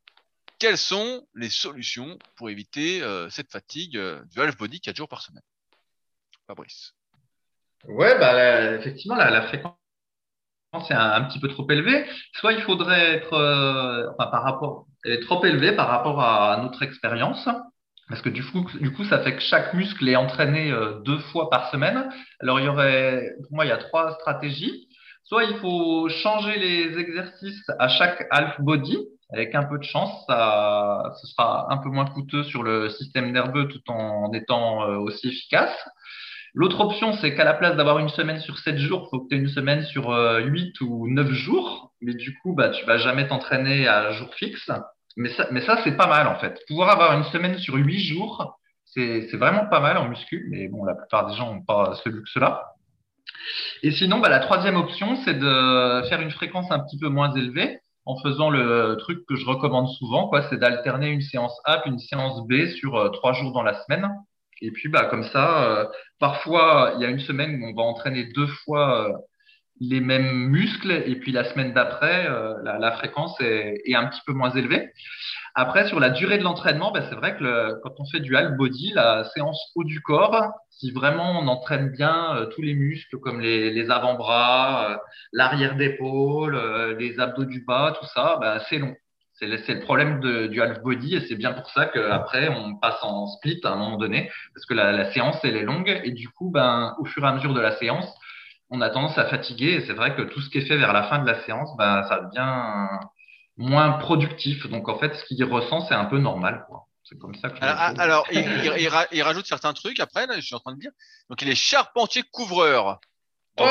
Quelles 0.58 0.78
sont 0.78 1.26
les 1.34 1.50
solutions 1.50 2.18
pour 2.36 2.48
éviter 2.48 3.02
euh, 3.02 3.28
cette 3.28 3.50
fatigue 3.50 3.96
euh, 3.96 4.24
du 4.26 4.40
half 4.40 4.56
body 4.56 4.80
4 4.80 4.96
jours 4.96 5.08
par 5.08 5.22
semaine? 5.22 5.42
Fabrice. 6.46 6.94
Ouais, 7.88 8.18
bah, 8.18 8.74
effectivement, 8.74 9.16
la, 9.16 9.42
fréquence 9.42 9.74
est 10.90 10.94
un, 10.94 11.22
petit 11.24 11.38
peu 11.40 11.48
trop 11.48 11.68
élevée. 11.70 12.04
Soit 12.34 12.52
il 12.52 12.62
faudrait 12.62 13.14
être, 13.16 13.34
euh, 13.34 14.10
enfin, 14.12 14.30
par 14.30 14.42
rapport, 14.42 14.86
est 15.04 15.22
trop 15.22 15.44
élevé 15.44 15.72
par 15.72 15.88
rapport 15.88 16.20
à 16.20 16.58
notre 16.62 16.82
expérience. 16.82 17.48
Parce 18.08 18.20
que 18.20 18.28
du 18.28 18.44
coup, 18.44 18.66
du 18.80 18.92
coup, 18.92 19.04
ça 19.04 19.20
fait 19.20 19.34
que 19.36 19.42
chaque 19.42 19.72
muscle 19.74 20.06
est 20.08 20.16
entraîné 20.16 20.70
euh, 20.70 21.00
deux 21.04 21.18
fois 21.18 21.48
par 21.48 21.70
semaine. 21.70 22.10
Alors, 22.40 22.60
il 22.60 22.66
y 22.66 22.68
aurait, 22.68 23.32
pour 23.44 23.56
moi, 23.56 23.64
il 23.64 23.68
y 23.68 23.72
a 23.72 23.78
trois 23.78 24.14
stratégies. 24.14 24.88
Soit 25.24 25.44
il 25.44 25.56
faut 25.56 26.08
changer 26.10 26.58
les 26.58 26.98
exercices 26.98 27.64
à 27.78 27.88
chaque 27.88 28.26
half 28.30 28.60
body. 28.60 28.98
Avec 29.32 29.54
un 29.54 29.64
peu 29.64 29.78
de 29.78 29.84
chance, 29.84 30.24
ça, 30.28 31.12
ce 31.20 31.26
sera 31.28 31.72
un 31.72 31.78
peu 31.78 31.88
moins 31.88 32.04
coûteux 32.04 32.44
sur 32.44 32.62
le 32.62 32.90
système 32.90 33.32
nerveux 33.32 33.66
tout 33.68 33.80
en 33.88 34.32
étant 34.32 34.82
euh, 34.84 34.96
aussi 34.98 35.28
efficace. 35.28 35.74
L'autre 36.54 36.80
option, 36.80 37.12
c'est 37.14 37.34
qu'à 37.34 37.44
la 37.44 37.54
place 37.54 37.76
d'avoir 37.76 37.98
une 37.98 38.08
semaine 38.08 38.38
sur 38.38 38.58
7 38.58 38.78
jours, 38.78 39.06
il 39.06 39.10
faut 39.10 39.20
que 39.20 39.28
tu 39.28 39.34
aies 39.34 39.40
une 39.40 39.48
semaine 39.48 39.82
sur 39.82 40.08
8 40.08 40.76
euh, 40.80 40.84
ou 40.84 41.08
9 41.08 41.32
jours. 41.32 41.92
Mais 42.00 42.14
du 42.14 42.38
coup, 42.38 42.54
bah, 42.54 42.68
tu 42.68 42.84
vas 42.84 42.96
jamais 42.96 43.26
t'entraîner 43.26 43.88
à 43.88 44.12
jour 44.12 44.32
fixe. 44.34 44.70
Mais 45.16 45.30
ça, 45.30 45.80
c'est 45.82 45.96
pas 45.96 46.06
mal 46.06 46.26
en 46.28 46.36
fait. 46.36 46.60
Pouvoir 46.68 46.90
avoir 46.90 47.16
une 47.16 47.24
semaine 47.24 47.58
sur 47.58 47.74
8 47.74 47.98
jours, 47.98 48.56
c'est 48.86 49.36
vraiment 49.36 49.66
pas 49.66 49.80
mal 49.80 49.96
en 49.98 50.08
muscu. 50.08 50.46
Mais 50.50 50.68
bon, 50.68 50.84
la 50.84 50.94
plupart 50.94 51.26
des 51.26 51.34
gens 51.34 51.52
n'ont 51.52 51.62
pas 51.62 51.94
ce 52.02 52.08
luxe-là. 52.08 52.74
Et 53.82 53.90
sinon, 53.90 54.20
bah, 54.20 54.28
la 54.28 54.40
troisième 54.40 54.76
option, 54.76 55.16
c'est 55.24 55.34
de 55.34 56.02
faire 56.08 56.20
une 56.20 56.30
fréquence 56.30 56.70
un 56.70 56.78
petit 56.78 56.98
peu 56.98 57.08
moins 57.08 57.34
élevée 57.34 57.80
en 58.06 58.16
faisant 58.16 58.50
le 58.50 58.96
truc 58.98 59.24
que 59.26 59.34
je 59.34 59.46
recommande 59.46 59.88
souvent, 59.88 60.28
quoi, 60.28 60.42
c'est 60.50 60.58
d'alterner 60.58 61.08
une 61.08 61.22
séance 61.22 61.58
A 61.64 61.78
puis 61.78 61.90
une 61.90 61.98
séance 61.98 62.46
B 62.46 62.66
sur 62.78 62.96
euh, 62.96 63.08
trois 63.08 63.32
jours 63.32 63.52
dans 63.52 63.62
la 63.62 63.82
semaine. 63.82 64.08
Et 64.62 64.70
puis, 64.70 64.88
bah, 64.88 65.06
comme 65.06 65.24
ça, 65.24 65.64
euh, 65.64 65.86
parfois, 66.18 66.92
il 66.96 67.02
y 67.02 67.04
a 67.04 67.08
une 67.08 67.20
semaine 67.20 67.60
où 67.62 67.66
on 67.66 67.74
va 67.74 67.82
entraîner 67.82 68.24
deux 68.34 68.46
fois 68.46 69.08
euh, 69.08 69.12
les 69.80 70.00
mêmes 70.00 70.48
muscles, 70.48 70.92
et 71.06 71.16
puis 71.16 71.32
la 71.32 71.44
semaine 71.44 71.72
d'après, 71.72 72.26
euh, 72.28 72.54
la, 72.62 72.92
fréquence 72.92 73.38
est, 73.40 73.94
un 73.94 74.06
petit 74.06 74.20
peu 74.26 74.32
moins 74.32 74.50
élevée. 74.50 74.90
Après, 75.54 75.86
sur 75.88 76.00
la 76.00 76.10
durée 76.10 76.38
de 76.38 76.44
l'entraînement, 76.44 76.92
bah, 76.92 77.02
c'est 77.08 77.16
vrai 77.16 77.36
que 77.36 77.80
quand 77.82 77.94
on 77.98 78.06
fait 78.06 78.20
du 78.20 78.36
half 78.36 78.56
body, 78.56 78.92
la 78.94 79.24
séance 79.34 79.60
haut 79.74 79.84
du 79.84 80.00
corps, 80.00 80.52
si 80.70 80.90
vraiment 80.92 81.40
on 81.40 81.48
entraîne 81.48 81.90
bien 81.90 82.48
tous 82.54 82.62
les 82.62 82.74
muscles 82.74 83.18
comme 83.18 83.40
les, 83.40 83.70
les 83.70 83.90
avant-bras, 83.90 85.00
l'arrière 85.32 85.76
d'épaule, 85.76 86.96
les 86.98 87.20
abdos 87.20 87.44
du 87.44 87.64
bas, 87.64 87.96
tout 87.98 88.06
ça, 88.06 88.38
bah, 88.40 88.60
c'est 88.68 88.78
long. 88.78 88.94
C'est 89.36 89.46
le, 89.46 89.56
le, 89.56 89.80
problème 89.80 90.20
de, 90.20 90.46
du 90.46 90.62
half 90.62 90.80
body 90.80 91.16
et 91.16 91.26
c'est 91.26 91.34
bien 91.34 91.52
pour 91.52 91.68
ça 91.70 91.86
qu'après 91.86 92.48
on 92.48 92.76
passe 92.76 93.02
en 93.02 93.26
split 93.26 93.60
à 93.64 93.70
un 93.70 93.76
moment 93.76 93.96
donné 93.96 94.30
parce 94.54 94.64
que 94.64 94.74
la, 94.74 94.92
la, 94.92 95.12
séance 95.12 95.36
elle 95.42 95.56
est 95.56 95.64
longue 95.64 96.00
et 96.04 96.12
du 96.12 96.28
coup 96.28 96.50
ben 96.50 96.94
au 96.98 97.04
fur 97.04 97.24
et 97.24 97.28
à 97.28 97.32
mesure 97.32 97.52
de 97.52 97.60
la 97.60 97.76
séance 97.76 98.06
on 98.70 98.80
a 98.80 98.90
tendance 98.90 99.18
à 99.18 99.26
fatiguer 99.26 99.72
et 99.72 99.80
c'est 99.86 99.92
vrai 99.92 100.14
que 100.14 100.22
tout 100.22 100.40
ce 100.40 100.50
qui 100.50 100.58
est 100.58 100.66
fait 100.66 100.76
vers 100.76 100.92
la 100.92 101.04
fin 101.04 101.18
de 101.18 101.26
la 101.26 101.42
séance 101.42 101.76
ben 101.76 102.04
ça 102.04 102.20
devient 102.20 102.98
moins 103.56 103.92
productif. 103.92 104.68
Donc 104.68 104.88
en 104.88 104.98
fait 104.98 105.14
ce 105.14 105.24
qu'il 105.24 105.42
ressent 105.44 105.86
c'est 105.86 105.94
un 105.94 106.06
peu 106.06 106.18
normal 106.18 106.64
quoi. 106.68 106.86
C'est 107.02 107.18
comme 107.18 107.34
ça 107.34 107.50
que 107.50 107.62
Alors, 107.62 108.00
alors 108.00 108.26
il, 108.32 108.38
il, 108.40 108.88
il, 109.12 109.22
rajoute 109.22 109.46
certains 109.46 109.74
trucs 109.74 110.00
après 110.00 110.26
là 110.26 110.36
je 110.36 110.40
suis 110.40 110.54
en 110.54 110.60
train 110.60 110.74
de 110.74 110.80
dire. 110.80 110.92
Donc 111.28 111.42
il 111.42 111.48
est 111.48 111.54
charpentier 111.54 112.22
couvreur 112.32 113.00
donc, 113.56 113.70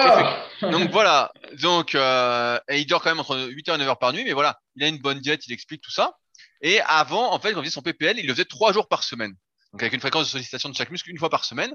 oh, 0.61 0.67
Donc 0.71 0.91
voilà. 0.91 1.31
Donc, 1.61 1.95
euh, 1.95 2.59
et 2.69 2.79
il 2.79 2.85
dort 2.85 3.01
quand 3.01 3.09
même 3.09 3.19
entre 3.19 3.37
8h 3.37 3.75
et 3.75 3.83
9h 3.83 3.99
par 3.99 4.13
nuit, 4.13 4.23
mais 4.23 4.33
voilà, 4.33 4.59
il 4.75 4.83
a 4.83 4.87
une 4.87 4.99
bonne 4.99 5.19
diète, 5.19 5.45
il 5.47 5.53
explique 5.53 5.81
tout 5.81 5.91
ça. 5.91 6.17
Et 6.61 6.79
avant, 6.81 7.33
en 7.33 7.39
fait, 7.39 7.53
quand 7.53 7.59
il 7.59 7.65
faisait 7.65 7.73
son 7.73 7.81
PPL, 7.81 8.19
il 8.19 8.27
le 8.27 8.33
faisait 8.33 8.45
trois 8.45 8.71
jours 8.71 8.87
par 8.87 9.03
semaine. 9.03 9.33
Donc 9.73 9.81
avec 9.81 9.93
une 9.93 9.99
fréquence 9.99 10.25
de 10.25 10.29
sollicitation 10.29 10.69
de 10.69 10.75
chaque 10.75 10.91
muscle 10.91 11.09
une 11.09 11.17
fois 11.17 11.29
par 11.29 11.45
semaine. 11.45 11.73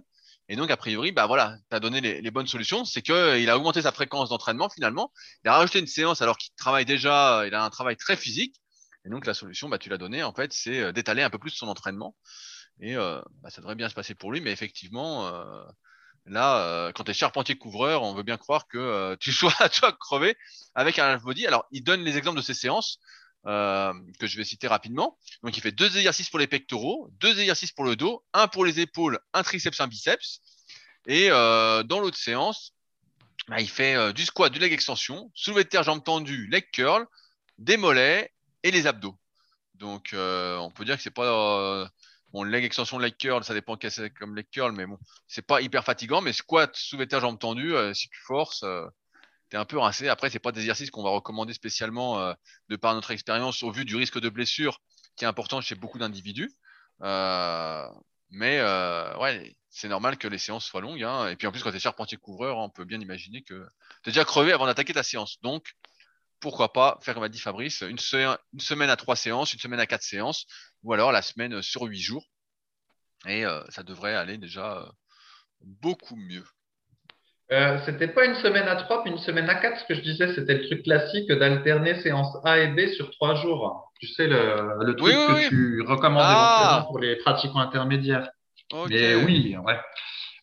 Et 0.48 0.56
donc, 0.56 0.70
a 0.70 0.76
priori, 0.76 1.12
bah 1.12 1.26
voilà, 1.26 1.56
tu 1.70 1.76
as 1.76 1.80
donné 1.80 2.00
les, 2.00 2.22
les, 2.22 2.30
bonnes 2.30 2.46
solutions. 2.46 2.84
C'est 2.86 3.02
qu'il 3.02 3.50
a 3.50 3.56
augmenté 3.56 3.82
sa 3.82 3.92
fréquence 3.92 4.30
d'entraînement 4.30 4.70
finalement. 4.70 5.12
Il 5.44 5.48
a 5.48 5.54
rajouté 5.54 5.80
une 5.80 5.86
séance 5.86 6.22
alors 6.22 6.38
qu'il 6.38 6.54
travaille 6.54 6.86
déjà, 6.86 7.44
il 7.46 7.54
a 7.54 7.62
un 7.62 7.70
travail 7.70 7.96
très 7.96 8.16
physique. 8.16 8.54
Et 9.04 9.10
donc, 9.10 9.26
la 9.26 9.34
solution, 9.34 9.68
bah, 9.68 9.78
tu 9.78 9.88
l'as 9.88 9.98
donnée, 9.98 10.22
en 10.22 10.32
fait, 10.32 10.52
c'est 10.52 10.80
euh, 10.80 10.92
d'étaler 10.92 11.22
un 11.22 11.30
peu 11.30 11.38
plus 11.38 11.50
son 11.50 11.68
entraînement. 11.68 12.14
Et 12.80 12.96
euh, 12.96 13.20
bah, 13.42 13.50
ça 13.50 13.60
devrait 13.60 13.74
bien 13.74 13.88
se 13.88 13.94
passer 13.94 14.14
pour 14.14 14.32
lui. 14.32 14.40
Mais 14.40 14.52
effectivement, 14.52 15.26
euh, 15.26 15.64
là, 16.26 16.62
euh, 16.62 16.92
quand 16.92 17.04
tu 17.04 17.10
es 17.10 17.14
charpentier 17.14 17.56
couvreur, 17.56 18.02
on 18.02 18.14
veut 18.14 18.22
bien 18.22 18.36
croire 18.36 18.66
que 18.68 18.78
euh, 18.78 19.16
tu 19.18 19.32
sois, 19.32 19.52
toi 19.68 19.92
crevé 19.92 20.36
avec 20.74 20.98
un 20.98 21.06
half 21.06 21.22
body. 21.22 21.46
Alors, 21.46 21.66
il 21.70 21.82
donne 21.82 22.02
les 22.02 22.16
exemples 22.16 22.38
de 22.38 22.44
ces 22.44 22.54
séances. 22.54 22.98
Euh, 23.46 23.94
que 24.18 24.26
je 24.26 24.36
vais 24.36 24.44
citer 24.44 24.66
rapidement. 24.66 25.16
Donc, 25.42 25.56
il 25.56 25.60
fait 25.60 25.72
deux 25.72 25.96
exercices 25.96 26.28
pour 26.28 26.40
les 26.40 26.48
pectoraux, 26.48 27.08
deux 27.20 27.38
exercices 27.38 27.70
pour 27.70 27.84
le 27.84 27.94
dos, 27.94 28.22
un 28.34 28.48
pour 28.48 28.64
les 28.64 28.80
épaules, 28.80 29.20
un 29.32 29.42
triceps, 29.44 29.80
un 29.80 29.86
biceps. 29.86 30.40
Et 31.06 31.28
dans 31.28 32.00
l'autre 32.00 32.18
séance, 32.18 32.74
bah, 33.46 33.60
il 33.60 33.70
fait 33.70 34.12
du 34.12 34.26
squat, 34.26 34.52
du 34.52 34.58
leg 34.58 34.72
extension, 34.72 35.30
soulevé 35.34 35.64
de 35.64 35.68
terre, 35.68 35.84
jambes 35.84 36.02
tendues, 36.02 36.48
leg 36.48 36.68
curl, 36.72 37.06
des 37.58 37.76
mollets 37.76 38.34
et 38.64 38.72
les 38.72 38.86
abdos. 38.88 39.16
Donc, 39.76 40.10
on 40.12 40.70
peut 40.74 40.84
dire 40.84 40.96
que 40.96 41.02
c'est 41.02 41.10
pas 41.10 41.88
bon 42.32 42.42
leg 42.44 42.64
extension, 42.64 42.98
leg 42.98 43.16
curl, 43.16 43.44
ça 43.44 43.54
dépend 43.54 43.76
quest 43.76 43.96
c'est 43.96 44.10
comme 44.10 44.34
leg 44.36 44.46
curl, 44.50 44.72
mais 44.72 44.86
bon, 44.86 44.98
c'est 45.26 45.46
pas 45.46 45.60
hyper 45.60 45.84
fatigant. 45.84 46.20
Mais 46.20 46.32
squat, 46.32 46.74
soulevé 46.74 47.06
de 47.06 47.10
terre, 47.10 47.20
jambes 47.20 47.38
tendues, 47.38 47.74
si 47.94 48.08
tu 48.08 48.20
forces 48.26 48.64
tu 49.50 49.56
es 49.56 49.58
un 49.58 49.64
peu 49.64 49.78
rincé. 49.78 50.08
Après, 50.08 50.30
c'est 50.30 50.38
pas 50.38 50.52
des 50.52 50.60
exercices 50.60 50.90
qu'on 50.90 51.02
va 51.02 51.10
recommander 51.10 51.52
spécialement 51.52 52.20
euh, 52.20 52.34
de 52.68 52.76
par 52.76 52.94
notre 52.94 53.10
expérience 53.10 53.62
au 53.62 53.70
vu 53.70 53.84
du 53.84 53.96
risque 53.96 54.20
de 54.20 54.28
blessure 54.28 54.80
qui 55.16 55.24
est 55.24 55.28
important 55.28 55.60
chez 55.60 55.74
beaucoup 55.74 55.98
d'individus. 55.98 56.52
Euh, 57.02 57.88
mais 58.30 58.58
euh, 58.58 59.16
ouais, 59.18 59.56
c'est 59.70 59.88
normal 59.88 60.18
que 60.18 60.28
les 60.28 60.38
séances 60.38 60.66
soient 60.66 60.80
longues. 60.80 61.02
Hein. 61.02 61.28
Et 61.28 61.36
puis 61.36 61.46
en 61.46 61.52
plus, 61.52 61.62
quand 61.62 61.70
tu 61.70 61.76
es 61.76 61.80
charpentier 61.80 62.18
couvreur, 62.18 62.58
on 62.58 62.68
peut 62.68 62.84
bien 62.84 63.00
imaginer 63.00 63.42
que 63.42 63.66
tu 64.02 64.10
es 64.10 64.12
déjà 64.12 64.24
crevé 64.24 64.52
avant 64.52 64.66
d'attaquer 64.66 64.92
ta 64.92 65.02
séance. 65.02 65.38
Donc, 65.42 65.74
pourquoi 66.40 66.72
pas 66.72 66.98
faire 67.02 67.14
comme 67.14 67.24
a 67.24 67.28
dit 67.28 67.40
Fabrice, 67.40 67.80
une, 67.80 67.98
semaine 67.98 68.90
à 68.90 68.96
trois 68.96 69.16
séances, 69.16 69.52
une 69.52 69.58
semaine 69.58 69.80
à 69.80 69.86
quatre 69.86 70.04
séances, 70.04 70.46
ou 70.82 70.92
alors 70.92 71.12
la 71.12 71.22
semaine 71.22 71.60
sur 71.62 71.82
huit 71.82 72.00
jours. 72.00 72.24
Et 73.26 73.44
euh, 73.44 73.62
ça 73.70 73.82
devrait 73.82 74.14
aller 74.14 74.38
déjà 74.38 74.78
euh, 74.78 74.86
beaucoup 75.60 76.16
mieux. 76.16 76.44
Euh, 77.50 77.78
c'était 77.86 78.08
pas 78.08 78.26
une 78.26 78.34
semaine 78.36 78.68
à 78.68 78.76
trois 78.76 79.02
puis 79.02 79.10
une 79.10 79.18
semaine 79.18 79.48
à 79.48 79.54
quatre. 79.54 79.80
Ce 79.80 79.86
que 79.86 79.94
je 79.94 80.02
disais, 80.02 80.34
c'était 80.34 80.54
le 80.54 80.66
truc 80.66 80.82
classique 80.82 81.28
d'alterner 81.32 82.00
séance 82.02 82.36
A 82.44 82.58
et 82.58 82.68
B 82.68 82.92
sur 82.92 83.10
trois 83.12 83.34
jours. 83.36 83.90
Tu 84.00 84.06
sais, 84.06 84.26
le, 84.26 84.84
le 84.84 84.94
truc 84.94 85.08
oui, 85.08 85.14
oui, 85.16 85.26
que 85.26 85.32
oui. 85.34 85.48
tu 85.48 85.82
recommandes 85.82 86.22
Ah. 86.24 86.84
pour 86.86 86.98
les 86.98 87.16
pratiquants 87.16 87.60
intermédiaires. 87.60 88.28
Mais 88.90 89.14
oui, 89.14 89.56
ouais. 89.56 89.80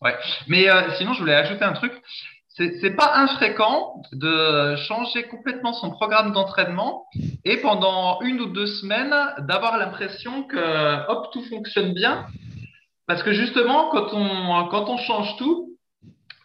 ouais. 0.01 0.17
Mais 0.47 0.67
euh, 0.67 0.95
sinon, 0.97 1.13
je 1.13 1.19
voulais 1.19 1.35
ajouter 1.35 1.63
un 1.63 1.73
truc. 1.73 1.93
C'est 2.57 2.95
pas 2.95 3.11
infréquent 3.15 4.01
de 4.13 4.77
changer 4.77 5.23
complètement 5.23 5.73
son 5.73 5.91
programme 5.91 6.31
d'entraînement 6.31 7.05
et 7.43 7.57
pendant 7.57 8.21
une 8.21 8.39
ou 8.39 8.45
deux 8.45 8.67
semaines 8.67 9.13
d'avoir 9.39 9.77
l'impression 9.77 10.43
que 10.43 11.09
hop 11.09 11.33
tout 11.33 11.43
fonctionne 11.43 11.93
bien 11.93 12.25
parce 13.07 13.23
que 13.23 13.33
justement 13.33 13.89
quand 13.89 14.13
on 14.13 14.67
quand 14.69 14.87
on 14.87 14.97
change 14.97 15.35
tout 15.37 15.75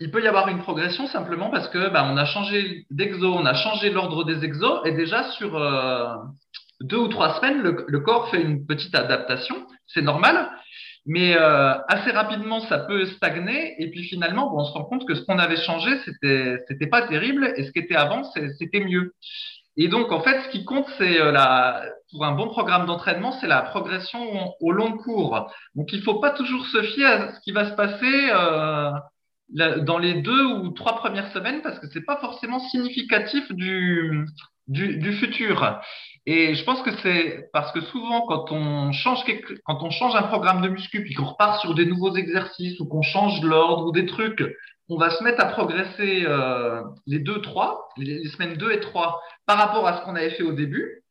il 0.01 0.11
peut 0.11 0.23
y 0.23 0.27
avoir 0.27 0.49
une 0.49 0.59
progression 0.59 1.07
simplement 1.07 1.51
parce 1.51 1.69
que 1.69 1.91
bah, 1.91 2.09
on 2.11 2.17
a 2.17 2.25
changé 2.25 2.87
d'exo, 2.91 3.33
on 3.33 3.47
a 3.47 3.55
changé 3.55 3.91
l'ordre 3.91 4.25
des 4.25 4.45
exos 4.45 4.81
et 4.87 4.93
déjà 4.93 5.31
sur 5.33 5.57
euh, 5.57 6.15
deux 6.81 6.97
ou 6.97 7.09
trois 7.09 7.37
semaines, 7.37 7.61
le 7.61 8.01
corps 8.01 8.31
fait 8.31 8.41
une 8.41 8.67
petite 8.67 8.95
adaptation. 8.95 9.55
C'est 9.87 10.01
normal, 10.01 10.51
mais 11.07 11.35
euh, 11.37 11.75
assez 11.89 12.11
rapidement 12.11 12.61
ça 12.61 12.79
peut 12.79 13.07
stagner 13.07 13.83
et 13.83 13.91
puis 13.91 14.05
finalement 14.05 14.51
bon, 14.51 14.61
on 14.61 14.65
se 14.65 14.73
rend 14.73 14.85
compte 14.85 15.07
que 15.07 15.15
ce 15.15 15.23
qu'on 15.23 15.39
avait 15.39 15.57
changé 15.57 15.91
c'était 16.05 16.59
c'était 16.69 16.87
pas 16.87 17.07
terrible 17.09 17.53
et 17.57 17.65
ce 17.65 17.73
qui 17.73 17.79
était 17.79 17.97
avant 17.97 18.23
c'était 18.59 18.81
mieux. 18.81 19.15
Et 19.77 19.89
donc 19.89 20.13
en 20.13 20.21
fait, 20.21 20.43
ce 20.43 20.49
qui 20.51 20.65
compte 20.65 20.87
c'est 20.99 21.21
euh, 21.21 21.33
la 21.33 21.83
pour 22.13 22.25
un 22.25 22.33
bon 22.33 22.49
programme 22.49 22.87
d'entraînement, 22.87 23.33
c'est 23.33 23.47
la 23.47 23.63
progression 23.63 24.21
au 24.61 24.73
long 24.73 24.97
cours. 24.99 25.51
Donc 25.75 25.93
il 25.93 26.03
faut 26.03 26.21
pas 26.21 26.31
toujours 26.31 26.67
se 26.67 26.83
fier 26.83 27.07
à 27.07 27.35
ce 27.35 27.41
qui 27.41 27.53
va 27.53 27.71
se 27.71 27.77
passer. 27.77 28.31
Euh, 28.31 28.91
dans 29.53 29.99
les 29.99 30.23
deux 30.23 30.45
ou 30.45 30.71
trois 30.71 30.97
premières 30.97 31.33
semaines 31.33 31.61
parce 31.63 31.81
que 31.81 31.89
c'est 31.89 32.05
pas 32.05 32.19
forcément 32.19 32.61
significatif 32.61 33.51
du, 33.51 34.25
du, 34.71 34.97
du 34.97 35.13
futur. 35.13 35.81
Et 36.27 36.55
je 36.55 36.65
pense 36.65 36.81
que 36.83 36.91
c'est 37.03 37.51
parce 37.53 37.73
que 37.73 37.81
souvent 37.81 38.23
quand 38.27 38.53
on 38.53 38.93
change 38.93 39.25
quelque, 39.25 39.55
quand 39.65 39.83
on 39.83 39.91
change 39.91 40.15
un 40.15 40.23
programme 40.23 40.63
de 40.63 40.69
muscu 40.69 41.03
puis 41.03 41.15
qu'on 41.15 41.25
repart 41.25 41.61
sur 41.61 41.75
des 41.75 41.87
nouveaux 41.87 42.15
exercices 42.15 42.79
ou 42.81 42.87
qu'on 42.87 43.03
change 43.03 43.43
l'ordre 43.43 43.87
ou 43.87 43.93
des 43.93 44.07
trucs, 44.07 44.43
on 44.89 44.97
va 44.97 45.11
se 45.11 45.23
mettre 45.25 45.41
à 45.41 45.47
progresser 45.47 46.25
euh, 46.27 46.83
les 47.07 47.19
deux, 47.19 47.41
trois, 47.41 47.89
les, 47.97 48.25
semaines 48.29 48.55
2 48.55 48.73
et 48.73 48.81
3 48.81 49.21
par 49.47 49.59
rapport 49.59 49.87
à 49.87 49.99
ce 49.99 50.03
qu'on 50.03 50.17
avait 50.17 50.31
fait 50.31 50.43
au 50.43 50.53
début. 50.53 51.03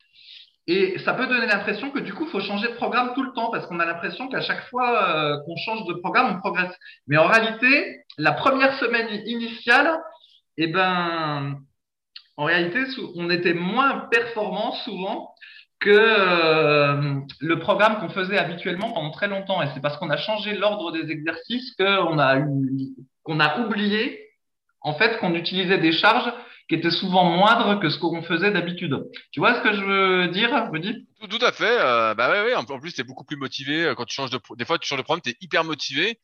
Et 0.68 1.00
ça 1.00 1.14
peut 1.14 1.26
donner 1.26 1.48
l'impression 1.48 1.90
que 1.90 2.00
du 2.00 2.14
coup, 2.14 2.26
il 2.26 2.30
faut 2.30 2.42
changer 2.42 2.68
de 2.68 2.74
programme 2.74 3.14
tout 3.16 3.24
le 3.24 3.34
temps 3.34 3.50
parce 3.50 3.66
qu'on 3.66 3.80
a 3.80 3.86
l'impression 3.86 4.28
qu'à 4.28 4.42
chaque 4.42 4.70
fois 4.70 5.10
euh, 5.10 5.38
qu'on 5.46 5.56
change 5.56 5.86
de 5.88 5.94
programme, 5.94 6.36
on 6.36 6.40
progresse. 6.40 6.76
Mais 7.08 7.18
en 7.18 7.26
réalité, 7.26 8.04
la 8.18 8.34
première 8.34 8.78
semaine 8.80 9.10
initiale, 9.26 10.00
eh 10.58 10.68
ben, 10.68 11.60
en 12.40 12.46
réalité, 12.46 12.80
on 13.16 13.30
était 13.30 13.54
moins 13.54 14.08
performant 14.10 14.72
souvent 14.86 15.36
que 15.82 15.90
euh, 15.90 17.20
le 17.42 17.60
programme 17.60 18.00
qu'on 18.00 18.08
faisait 18.08 18.38
habituellement 18.38 18.94
pendant 18.94 19.12
très 19.12 19.28
longtemps. 19.28 19.62
Et 19.62 19.68
c'est 19.74 19.82
parce 19.82 19.98
qu'on 19.98 20.10
a 20.10 20.16
changé 20.16 20.56
l'ordre 20.56 20.94
des 20.94 21.12
exercices 21.12 21.76
qu'on 21.76 22.18
a 22.18 22.38
qu'on 23.24 23.42
a 23.42 23.60
oublié, 23.60 24.22
en 24.80 24.94
fait, 24.94 25.20
qu'on 25.20 25.36
utilisait 25.36 25.80
des 25.80 25.92
charges 25.92 26.32
qui 26.70 26.76
étaient 26.76 26.92
souvent 26.92 27.26
moindres 27.26 27.78
que 27.82 27.90
ce 27.90 28.00
qu'on 28.00 28.22
faisait 28.22 28.52
d'habitude. 28.52 28.96
Tu 29.32 29.42
vois 29.42 29.56
ce 29.56 29.62
que 29.62 29.74
je 29.74 29.84
veux 29.84 30.28
dire, 30.30 30.70
Rudy? 30.72 31.08
Tout, 31.20 31.28
tout 31.28 31.46
à 31.46 31.52
fait. 31.52 31.78
euh, 31.82 32.14
bah. 32.14 32.32
En, 32.56 32.80
plus, 32.80 32.94
tu 32.94 33.02
es 33.02 33.04
beaucoup 33.04 33.26
plus 33.26 33.36
motivé 33.36 33.84
euh, 33.84 33.96
quand 33.96 34.06
tu 34.06 34.16
changes 34.16 34.32
de. 34.32 34.40
Des 34.56 34.64
fois, 34.64 34.80
tu 34.80 34.88
changes 34.88 35.00
de 35.00 35.04
programme, 35.04 35.22
tu 35.22 35.32
es 35.32 35.36
hyper 35.42 35.66
motivé. 35.66 36.20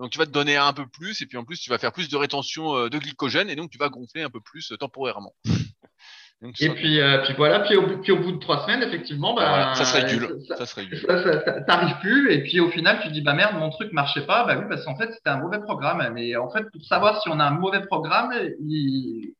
Donc, 0.00 0.10
tu 0.10 0.18
vas 0.18 0.26
te 0.26 0.30
donner 0.30 0.56
un 0.56 0.72
peu 0.72 0.86
plus. 0.86 1.20
Et 1.22 1.26
puis, 1.26 1.36
en 1.38 1.44
plus, 1.44 1.60
tu 1.60 1.70
vas 1.70 1.78
faire 1.78 1.92
plus 1.92 2.08
de 2.08 2.16
rétention 2.16 2.74
euh, 2.74 2.88
de 2.88 2.98
glycogène. 2.98 3.50
Et 3.50 3.54
donc, 3.56 3.70
tu 3.70 3.78
vas 3.78 3.88
gonfler 3.88 4.22
un 4.22 4.30
peu 4.30 4.40
plus 4.40 4.72
euh, 4.72 4.76
temporairement. 4.76 5.34
Donc, 6.42 6.58
Et 6.58 6.70
puis, 6.70 6.98
euh, 7.02 7.18
puis 7.22 7.34
voilà, 7.36 7.60
puis 7.60 7.76
au, 7.76 7.82
bout- 7.86 7.98
puis 7.98 8.12
au 8.12 8.16
bout 8.16 8.32
de 8.32 8.38
trois 8.38 8.62
semaines, 8.64 8.82
effectivement, 8.82 9.34
bah, 9.34 9.46
voilà, 9.46 9.74
ça 9.74 9.84
se 9.84 9.94
régule. 9.94 10.38
ça, 10.48 10.56
Ça 10.56 10.64
se 10.64 10.74
régule. 10.74 10.98
ça, 11.06 11.22
ça- 11.22 11.44
ça- 11.44 11.60
t'arrives 11.60 11.98
plus, 12.00 12.32
et 12.32 12.42
puis 12.42 12.60
au 12.60 12.70
final, 12.70 12.98
tu 13.02 13.10
dis, 13.10 13.20
bah 13.20 13.34
merde, 13.34 13.56
mon 13.56 13.68
truc 13.68 13.92
marchait 13.92 14.24
pas, 14.24 14.44
bah 14.46 14.56
oui, 14.58 14.64
parce 14.66 14.82
qu'en 14.86 14.96
fait, 14.96 15.12
c'était 15.12 15.28
un 15.28 15.36
mauvais 15.36 15.58
programme. 15.60 16.02
Mais 16.14 16.34
en 16.36 16.48
fait, 16.50 16.62
pour 16.72 16.82
savoir 16.86 17.20
si 17.20 17.28
on 17.28 17.38
a 17.40 17.44
un 17.44 17.50
mauvais 17.50 17.82
programme, 17.84 18.32
il, 18.66 19.34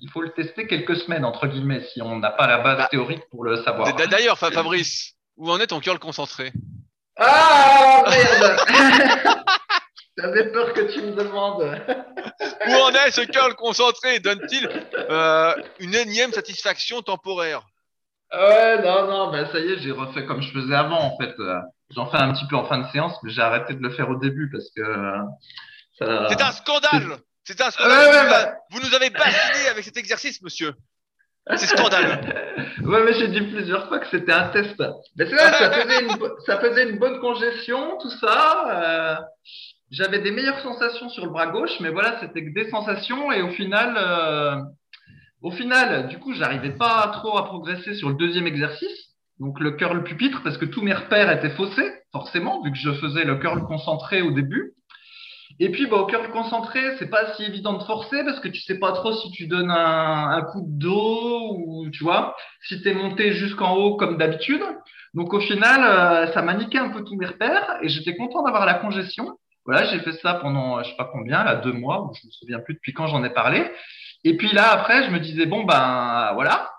il 0.00 0.10
faut 0.12 0.22
le 0.22 0.30
tester 0.30 0.68
quelques 0.68 0.96
semaines, 0.98 1.24
entre 1.24 1.48
guillemets, 1.48 1.82
si 1.92 2.00
on 2.00 2.16
n'a 2.20 2.30
pas 2.30 2.46
la 2.46 2.58
base 2.58 2.78
Bah, 2.78 2.88
théorique 2.92 3.22
pour 3.32 3.42
le 3.42 3.60
savoir. 3.64 3.92
D'ailleurs, 3.96 4.38
Fa- 4.38 4.52
Fabrice, 4.52 5.14
où 5.36 5.50
en 5.50 5.58
est 5.58 5.66
ton 5.66 5.80
curl 5.80 5.98
concentré? 5.98 6.52
Ah, 7.18 8.04
merde! 8.08 8.56
J'avais 10.18 10.50
peur 10.50 10.72
que 10.72 10.80
tu 10.92 11.02
me 11.02 11.12
demandes. 11.14 11.62
Où 12.66 12.72
en 12.72 12.90
est 12.90 13.10
ce 13.10 13.20
curl 13.22 13.54
concentré? 13.54 14.18
Donne-t-il 14.20 14.68
euh, 15.10 15.54
une 15.78 15.94
énième 15.94 16.32
satisfaction 16.32 17.02
temporaire? 17.02 17.62
Ouais, 18.32 18.82
non, 18.82 19.06
non, 19.06 19.30
bah 19.30 19.46
ça 19.52 19.58
y 19.60 19.72
est, 19.72 19.78
j'ai 19.78 19.92
refait 19.92 20.24
comme 20.26 20.42
je 20.42 20.50
faisais 20.52 20.74
avant, 20.74 21.00
en 21.00 21.16
fait. 21.18 21.34
J'en 21.90 22.10
fais 22.10 22.16
un 22.16 22.32
petit 22.32 22.46
peu 22.48 22.56
en 22.56 22.64
fin 22.64 22.78
de 22.78 22.88
séance, 22.88 23.14
mais 23.22 23.30
j'ai 23.30 23.42
arrêté 23.42 23.74
de 23.74 23.82
le 23.82 23.90
faire 23.90 24.10
au 24.10 24.16
début 24.16 24.50
parce 24.50 24.68
que 24.74 24.80
euh, 24.82 25.18
ça. 25.98 26.26
C'est 26.30 26.42
un 26.42 26.52
scandale 26.52 27.18
C'est 27.44 27.60
un 27.60 27.70
scandale 27.70 27.98
ouais, 27.98 28.06
vous, 28.18 28.24
nous 28.24 28.30
bah- 28.30 28.36
a- 28.38 28.54
vous 28.70 28.80
nous 28.80 28.94
avez 28.94 29.10
bassiné 29.10 29.68
avec 29.70 29.84
cet 29.84 29.96
exercice, 29.96 30.42
monsieur 30.42 30.74
C'est 31.56 31.66
scandaleux 31.66 32.18
Ouais, 32.82 33.04
mais 33.04 33.14
j'ai 33.14 33.28
dit 33.28 33.40
plusieurs 33.42 33.86
fois 33.88 34.00
que 34.00 34.08
c'était 34.10 34.32
un 34.32 34.48
test. 34.48 34.82
Mais 35.16 35.26
c'est 35.26 35.36
vrai, 35.36 35.52
ça 35.52 35.70
faisait 35.70 36.00
une, 36.02 36.18
ça 36.46 36.58
faisait 36.58 36.88
une 36.90 36.98
bonne 36.98 37.20
congestion, 37.20 37.96
tout 37.98 38.10
ça. 38.10 38.66
euh, 38.70 39.16
j'avais 39.90 40.20
des 40.20 40.30
meilleures 40.30 40.60
sensations 40.60 41.08
sur 41.08 41.24
le 41.24 41.30
bras 41.30 41.46
gauche, 41.46 41.78
mais 41.80 41.90
voilà, 41.90 42.18
c'était 42.20 42.44
que 42.44 42.52
des 42.52 42.68
sensations 42.70 43.30
et 43.32 43.42
au 43.42 43.50
final, 43.50 43.94
euh, 43.96 44.56
au 45.42 45.50
final, 45.50 46.08
du 46.08 46.18
coup, 46.18 46.34
j'arrivais 46.34 46.72
pas 46.72 47.08
trop 47.12 47.38
à 47.38 47.44
progresser 47.44 47.94
sur 47.94 48.08
le 48.08 48.16
deuxième 48.16 48.46
exercice. 48.46 49.14
Donc 49.38 49.60
le 49.60 49.72
curl 49.72 50.02
pupitre, 50.02 50.42
parce 50.42 50.56
que 50.56 50.64
tous 50.64 50.82
mes 50.82 50.94
repères 50.94 51.30
étaient 51.30 51.54
faussés, 51.54 51.92
forcément, 52.10 52.62
vu 52.62 52.72
que 52.72 52.78
je 52.78 52.92
faisais 52.92 53.24
le 53.24 53.36
curl 53.36 53.62
concentré 53.64 54.22
au 54.22 54.30
début. 54.30 54.72
Et 55.58 55.70
puis, 55.70 55.86
bah, 55.86 55.98
au 55.98 56.06
curl 56.06 56.28
concentré, 56.32 56.80
c'est 56.98 57.08
pas 57.08 57.34
si 57.34 57.44
évident 57.44 57.74
de 57.74 57.82
forcer 57.84 58.24
parce 58.24 58.40
que 58.40 58.48
tu 58.48 58.60
sais 58.60 58.78
pas 58.78 58.92
trop 58.92 59.12
si 59.14 59.30
tu 59.30 59.46
donnes 59.46 59.70
un, 59.70 60.42
coup 60.52 60.62
de 60.66 60.78
dos 60.78 61.56
ou, 61.56 61.88
tu 61.90 62.02
vois, 62.04 62.34
si 62.62 62.82
t'es 62.82 62.92
monté 62.92 63.32
jusqu'en 63.32 63.74
haut 63.76 63.96
comme 63.96 64.18
d'habitude. 64.18 64.62
Donc, 65.14 65.32
au 65.32 65.40
final, 65.40 65.80
euh, 65.82 66.32
ça 66.32 66.42
m'a 66.42 66.54
niqué 66.54 66.78
un 66.78 66.90
peu 66.90 67.04
tous 67.04 67.16
mes 67.16 67.26
repères 67.26 67.78
et 67.82 67.88
j'étais 67.88 68.16
content 68.16 68.42
d'avoir 68.42 68.66
la 68.66 68.74
congestion. 68.74 69.38
Voilà, 69.66 69.84
j'ai 69.84 70.00
fait 70.00 70.12
ça 70.12 70.34
pendant, 70.34 70.82
je 70.82 70.90
sais 70.90 70.96
pas 70.96 71.10
combien, 71.12 71.44
là, 71.44 71.56
deux 71.56 71.72
mois, 71.72 72.10
je 72.20 72.26
me 72.26 72.32
souviens 72.32 72.60
plus 72.60 72.74
depuis 72.74 72.92
quand 72.92 73.08
j'en 73.08 73.24
ai 73.24 73.30
parlé. 73.30 73.64
Et 74.24 74.36
puis 74.36 74.52
là, 74.52 74.72
après, 74.72 75.04
je 75.04 75.10
me 75.10 75.20
disais, 75.20 75.46
bon, 75.46 75.64
ben 75.64 76.32
voilà, 76.34 76.70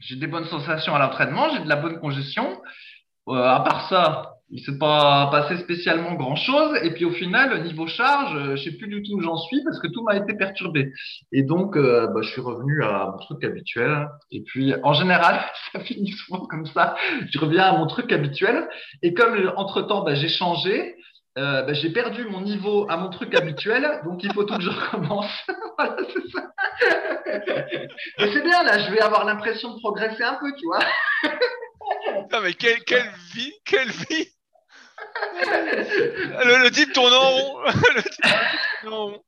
j'ai 0.00 0.16
des 0.16 0.26
bonnes 0.26 0.46
sensations 0.46 0.94
à 0.94 0.98
l'entraînement, 0.98 1.48
j'ai 1.50 1.60
de 1.60 1.68
la 1.68 1.76
bonne 1.76 2.00
congestion. 2.00 2.60
Euh, 3.28 3.34
à 3.34 3.60
part 3.60 3.88
ça, 3.88 4.34
il 4.50 4.60
s'est 4.60 4.78
pas 4.78 5.28
passé 5.30 5.56
spécialement 5.58 6.14
grand 6.14 6.34
chose. 6.34 6.76
Et 6.82 6.90
puis 6.92 7.04
au 7.04 7.12
final, 7.12 7.62
niveau 7.62 7.86
charge, 7.86 8.34
euh, 8.34 8.56
je 8.56 8.64
sais 8.64 8.76
plus 8.76 8.88
du 8.88 9.02
tout 9.02 9.14
où 9.14 9.20
j'en 9.20 9.36
suis 9.36 9.62
parce 9.64 9.78
que 9.78 9.86
tout 9.86 10.02
m'a 10.02 10.16
été 10.16 10.34
perturbé. 10.34 10.92
Et 11.30 11.42
donc, 11.42 11.76
euh, 11.76 12.08
bah, 12.08 12.20
je 12.22 12.28
suis 12.30 12.40
revenu 12.40 12.82
à 12.82 13.12
mon 13.12 13.18
truc 13.18 13.44
habituel. 13.44 14.08
Et 14.32 14.42
puis, 14.42 14.74
en 14.82 14.92
général, 14.92 15.40
ça 15.72 15.80
finit 15.80 16.12
souvent 16.12 16.46
comme 16.46 16.66
ça. 16.66 16.96
Je 17.30 17.38
reviens 17.38 17.62
à 17.62 17.78
mon 17.78 17.86
truc 17.86 18.12
habituel. 18.12 18.68
Et 19.02 19.14
comme 19.14 19.52
entre 19.56 19.82
temps, 19.82 20.02
bah, 20.02 20.14
j'ai 20.14 20.28
changé, 20.28 20.96
euh, 21.38 21.62
bah, 21.62 21.72
j'ai 21.72 21.90
perdu 21.90 22.24
mon 22.24 22.42
niveau 22.42 22.86
à 22.90 22.96
mon 22.96 23.08
truc 23.10 23.34
habituel, 23.34 24.00
donc 24.04 24.22
il 24.22 24.32
faut 24.34 24.44
tout 24.44 24.56
que 24.56 24.62
je 24.62 24.68
recommence. 24.68 25.30
voilà, 25.78 25.96
c'est 26.12 26.30
ça. 26.30 26.52
mais 28.18 28.32
c'est 28.32 28.42
bien, 28.42 28.62
là, 28.62 28.78
je 28.78 28.90
vais 28.92 29.00
avoir 29.00 29.24
l'impression 29.24 29.74
de 29.74 29.78
progresser 29.80 30.22
un 30.22 30.34
peu, 30.34 30.52
tu 30.58 30.66
vois. 30.66 30.80
non, 32.32 32.40
mais 32.42 32.52
quelle, 32.52 32.84
quelle 32.84 33.10
vie, 33.34 33.52
quelle 33.64 33.88
vie 33.88 34.28
le, 36.44 36.64
le, 36.64 36.70
type 36.70 36.92
tourne 36.92 37.12
en 37.12 37.60
le 37.64 38.02
type 38.02 38.24
tourne 38.82 38.94
en 38.94 39.06
rond. 39.06 39.22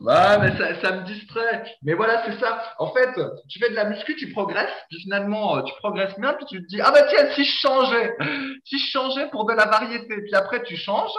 Ouais, 0.00 0.38
mais 0.40 0.56
ça, 0.56 0.80
ça, 0.80 0.92
me 0.96 1.04
distrait. 1.06 1.64
Mais 1.82 1.94
voilà, 1.94 2.22
c'est 2.26 2.38
ça. 2.38 2.74
En 2.78 2.92
fait, 2.92 3.10
tu 3.48 3.58
fais 3.58 3.70
de 3.70 3.74
la 3.74 3.84
muscu, 3.84 4.16
tu 4.16 4.30
progresses, 4.32 4.68
puis 4.88 5.00
finalement, 5.02 5.62
tu 5.62 5.74
progresses 5.78 6.18
bien, 6.18 6.34
puis 6.34 6.46
tu 6.46 6.62
te 6.62 6.66
dis, 6.66 6.80
ah 6.80 6.90
bah 6.90 7.02
tiens, 7.08 7.30
si 7.34 7.44
je 7.44 7.58
changeais, 7.60 8.16
si 8.64 8.78
je 8.78 8.90
changeais 8.90 9.28
pour 9.30 9.46
de 9.46 9.54
la 9.54 9.66
variété, 9.66 10.16
puis 10.22 10.34
après 10.34 10.62
tu 10.62 10.76
changes, 10.76 11.12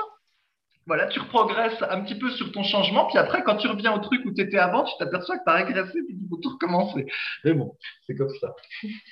voilà, 0.87 1.07
tu 1.07 1.19
progresses 1.19 1.81
un 1.89 2.01
petit 2.01 2.15
peu 2.15 2.31
sur 2.31 2.51
ton 2.51 2.63
changement, 2.63 3.05
puis 3.05 3.17
après, 3.17 3.43
quand 3.43 3.57
tu 3.57 3.67
reviens 3.67 3.93
au 3.93 3.99
truc 3.99 4.21
où 4.25 4.33
tu 4.33 4.41
étais 4.41 4.57
avant, 4.57 4.83
tu 4.83 4.91
t'aperçois 4.97 5.37
que 5.37 5.43
tu 5.45 5.51
as 5.51 5.55
régressé, 5.55 5.99
puis 6.07 6.17
il 6.19 6.27
faut 6.27 6.37
tout 6.37 6.49
recommencer. 6.49 7.05
Mais 7.43 7.53
bon, 7.53 7.75
c'est 8.07 8.15
comme 8.15 8.33
ça. 8.41 8.55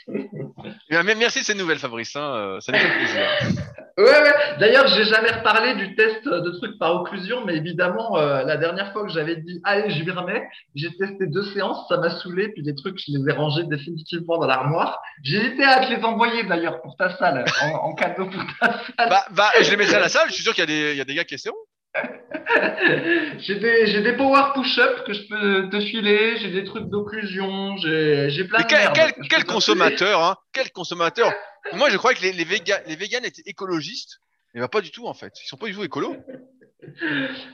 Merci 1.17 1.39
de 1.39 1.45
ces 1.45 1.55
nouvelles, 1.55 1.77
Fabrice. 1.77 2.15
Hein, 2.15 2.35
euh, 2.35 2.59
ça 2.59 2.71
nous 2.71 2.79
fait 2.79 2.97
plaisir. 2.97 3.63
Ouais, 4.03 4.21
ouais. 4.21 4.33
D'ailleurs, 4.59 4.87
j'ai 4.87 5.03
jamais 5.05 5.31
reparlé 5.31 5.75
du 5.75 5.95
test 5.95 6.25
de 6.25 6.49
trucs 6.57 6.77
par 6.77 6.95
occlusion, 6.95 7.45
mais 7.45 7.55
évidemment, 7.55 8.17
euh, 8.17 8.43
la 8.43 8.57
dernière 8.57 8.91
fois 8.93 9.03
que 9.03 9.11
j'avais 9.11 9.37
dit, 9.37 9.61
allez, 9.63 9.89
je 9.89 10.11
remets, 10.11 10.47
j'ai 10.75 10.89
testé 10.95 11.27
deux 11.27 11.43
séances, 11.53 11.87
ça 11.87 11.97
m'a 11.97 12.09
saoulé, 12.09 12.49
puis 12.49 12.61
les 12.61 12.75
trucs, 12.75 12.97
je 12.99 13.17
les 13.17 13.29
ai 13.29 13.33
rangés 13.33 13.63
définitivement 13.63 14.37
dans 14.37 14.47
l'armoire. 14.47 14.99
J'ai 15.23 15.37
hésité 15.37 15.63
à 15.63 15.85
te 15.85 15.93
les 15.93 16.03
envoyer 16.03 16.43
d'ailleurs 16.43 16.81
pour 16.81 16.95
ta 16.97 17.15
salle, 17.17 17.45
en, 17.61 17.89
en, 17.89 17.93
cadeau 17.93 18.25
pour 18.25 18.43
ta 18.59 18.73
salle. 18.73 19.09
Bah, 19.09 19.25
bah, 19.31 19.49
je 19.61 19.69
les 19.69 19.77
mettrai 19.77 19.95
à 19.95 19.99
la 19.99 20.09
salle, 20.09 20.27
je 20.29 20.33
suis 20.33 20.43
sûr 20.43 20.53
qu'il 20.53 20.69
y, 20.69 20.95
y, 20.95 21.01
a 21.01 21.05
des 21.05 21.15
gars 21.15 21.23
qui 21.23 21.35
essaieront. 21.35 21.57
j'ai 23.39 23.55
des, 23.55 24.01
des 24.01 24.13
power 24.13 24.51
push-up 24.53 25.03
que 25.05 25.13
je 25.13 25.27
peux 25.27 25.69
te 25.69 25.79
filer, 25.81 26.37
j'ai 26.37 26.51
des 26.51 26.63
trucs 26.63 26.87
d'occlusion, 26.89 27.77
j'ai 27.77 28.43
plein 28.45 28.61
de 28.61 28.67
quel, 28.67 28.91
quel, 28.93 29.13
quel 29.27 29.43
consommateur, 29.45 30.23
hein, 30.23 30.35
quel 30.53 30.71
consommateur 30.71 31.31
Moi, 31.73 31.89
je 31.89 31.97
croyais 31.97 32.17
que 32.17 32.21
les, 32.21 32.31
les, 32.33 32.43
véga, 32.43 32.81
les 32.85 32.95
véganes 32.95 33.25
étaient 33.25 33.43
écologistes, 33.45 34.19
mais 34.53 34.61
bah, 34.61 34.67
pas 34.67 34.81
du 34.81 34.91
tout 34.91 35.07
en 35.07 35.13
fait. 35.13 35.33
Ils 35.43 35.47
sont 35.47 35.57
pas 35.57 35.67
du 35.67 35.73
tout 35.73 35.83
écolos. 35.83 36.15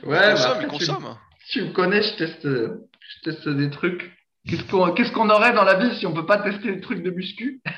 Ouais, 0.04 0.30
ils 0.30 0.32
consomment, 0.32 0.54
bah, 0.54 0.58
ils 0.62 0.68
consomment. 0.68 1.18
Tu, 1.48 1.60
tu, 1.60 1.64
me 1.64 1.72
connais, 1.72 2.02
je 2.02 2.16
teste, 2.16 2.46
je 2.46 3.20
teste 3.24 3.48
des 3.48 3.70
trucs. 3.70 4.12
Qu'est-ce 4.48 4.62
qu'on 4.64 4.92
qu 4.92 5.02
qu 5.02 5.18
aurait 5.18 5.52
dans 5.54 5.64
la 5.64 5.74
vie 5.74 5.98
si 5.98 6.06
on 6.06 6.14
peut 6.14 6.26
pas 6.26 6.38
tester 6.38 6.72
des 6.72 6.80
trucs 6.80 7.02
de 7.02 7.10
muscu? 7.10 7.60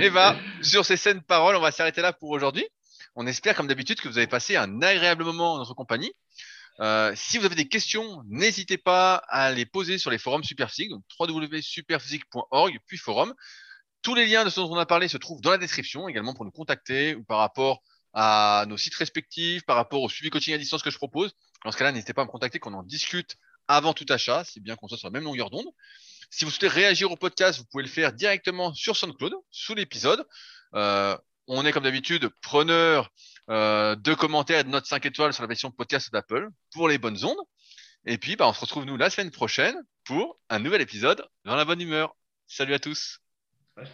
Et 0.00 0.10
bah, 0.10 0.36
sur 0.62 0.84
ces 0.84 0.96
saines 0.96 1.22
paroles, 1.22 1.56
on 1.56 1.60
va 1.60 1.72
s'arrêter 1.72 2.02
là 2.02 2.12
pour 2.12 2.30
aujourd'hui. 2.30 2.64
On 3.20 3.26
espère, 3.26 3.56
comme 3.56 3.66
d'habitude, 3.66 4.00
que 4.00 4.06
vous 4.06 4.16
avez 4.16 4.28
passé 4.28 4.54
un 4.54 4.80
agréable 4.80 5.24
moment 5.24 5.54
dans 5.54 5.58
notre 5.58 5.74
compagnie. 5.74 6.12
Euh, 6.78 7.12
si 7.16 7.36
vous 7.36 7.46
avez 7.46 7.56
des 7.56 7.66
questions, 7.66 8.22
n'hésitez 8.28 8.78
pas 8.78 9.16
à 9.26 9.50
les 9.50 9.66
poser 9.66 9.98
sur 9.98 10.12
les 10.12 10.18
forums 10.18 10.44
Superphysique, 10.44 10.90
donc 10.90 11.02
www.superphysique.org, 11.18 12.78
puis 12.86 12.96
forum. 12.96 13.34
Tous 14.02 14.14
les 14.14 14.24
liens 14.24 14.44
de 14.44 14.50
ce 14.50 14.60
dont 14.60 14.70
on 14.70 14.78
a 14.78 14.86
parlé 14.86 15.08
se 15.08 15.16
trouvent 15.16 15.40
dans 15.40 15.50
la 15.50 15.58
description, 15.58 16.08
également 16.08 16.32
pour 16.32 16.44
nous 16.44 16.52
contacter 16.52 17.16
ou 17.16 17.24
par 17.24 17.38
rapport 17.38 17.82
à 18.14 18.66
nos 18.68 18.76
sites 18.76 18.94
respectifs, 18.94 19.64
par 19.64 19.74
rapport 19.74 20.00
au 20.00 20.08
suivi 20.08 20.30
coaching 20.30 20.54
à 20.54 20.58
distance 20.58 20.84
que 20.84 20.90
je 20.90 20.96
propose. 20.96 21.32
Dans 21.64 21.72
ce 21.72 21.76
cas-là, 21.76 21.90
n'hésitez 21.90 22.12
pas 22.14 22.22
à 22.22 22.24
me 22.24 22.30
contacter, 22.30 22.60
qu'on 22.60 22.74
en 22.74 22.84
discute 22.84 23.34
avant 23.66 23.94
tout 23.94 24.06
achat. 24.10 24.44
C'est 24.44 24.60
bien 24.60 24.76
qu'on 24.76 24.86
soit 24.86 24.96
sur 24.96 25.08
la 25.08 25.12
même 25.12 25.24
longueur 25.24 25.50
d'onde. 25.50 25.66
Si 26.30 26.44
vous 26.44 26.52
souhaitez 26.52 26.68
réagir 26.68 27.10
au 27.10 27.16
podcast, 27.16 27.58
vous 27.58 27.64
pouvez 27.64 27.82
le 27.82 27.90
faire 27.90 28.12
directement 28.12 28.72
sur 28.74 28.96
SoundCloud, 28.96 29.34
sous 29.50 29.74
l'épisode. 29.74 30.24
Euh, 30.74 31.16
on 31.48 31.64
est 31.64 31.72
comme 31.72 31.84
d'habitude 31.84 32.28
preneur 32.42 33.10
euh, 33.50 33.96
de 33.96 34.14
commentaires 34.14 34.60
et 34.60 34.64
de 34.64 34.68
notes 34.68 34.86
5 34.86 35.04
étoiles 35.06 35.32
sur 35.32 35.42
la 35.42 35.48
version 35.48 35.70
podcast 35.70 36.12
d'Apple 36.12 36.48
pour 36.72 36.88
les 36.88 36.98
bonnes 36.98 37.24
ondes. 37.24 37.38
Et 38.04 38.18
puis, 38.18 38.36
bah, 38.36 38.48
on 38.48 38.52
se 38.52 38.60
retrouve 38.60 38.84
nous 38.84 38.96
la 38.96 39.10
semaine 39.10 39.30
prochaine 39.30 39.76
pour 40.04 40.38
un 40.48 40.58
nouvel 40.58 40.80
épisode 40.80 41.26
dans 41.44 41.56
la 41.56 41.64
bonne 41.64 41.80
humeur. 41.80 42.14
Salut 42.46 42.74
à 42.74 42.78
tous. 42.78 43.20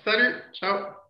Salut, 0.04 0.36
ciao. 0.52 1.03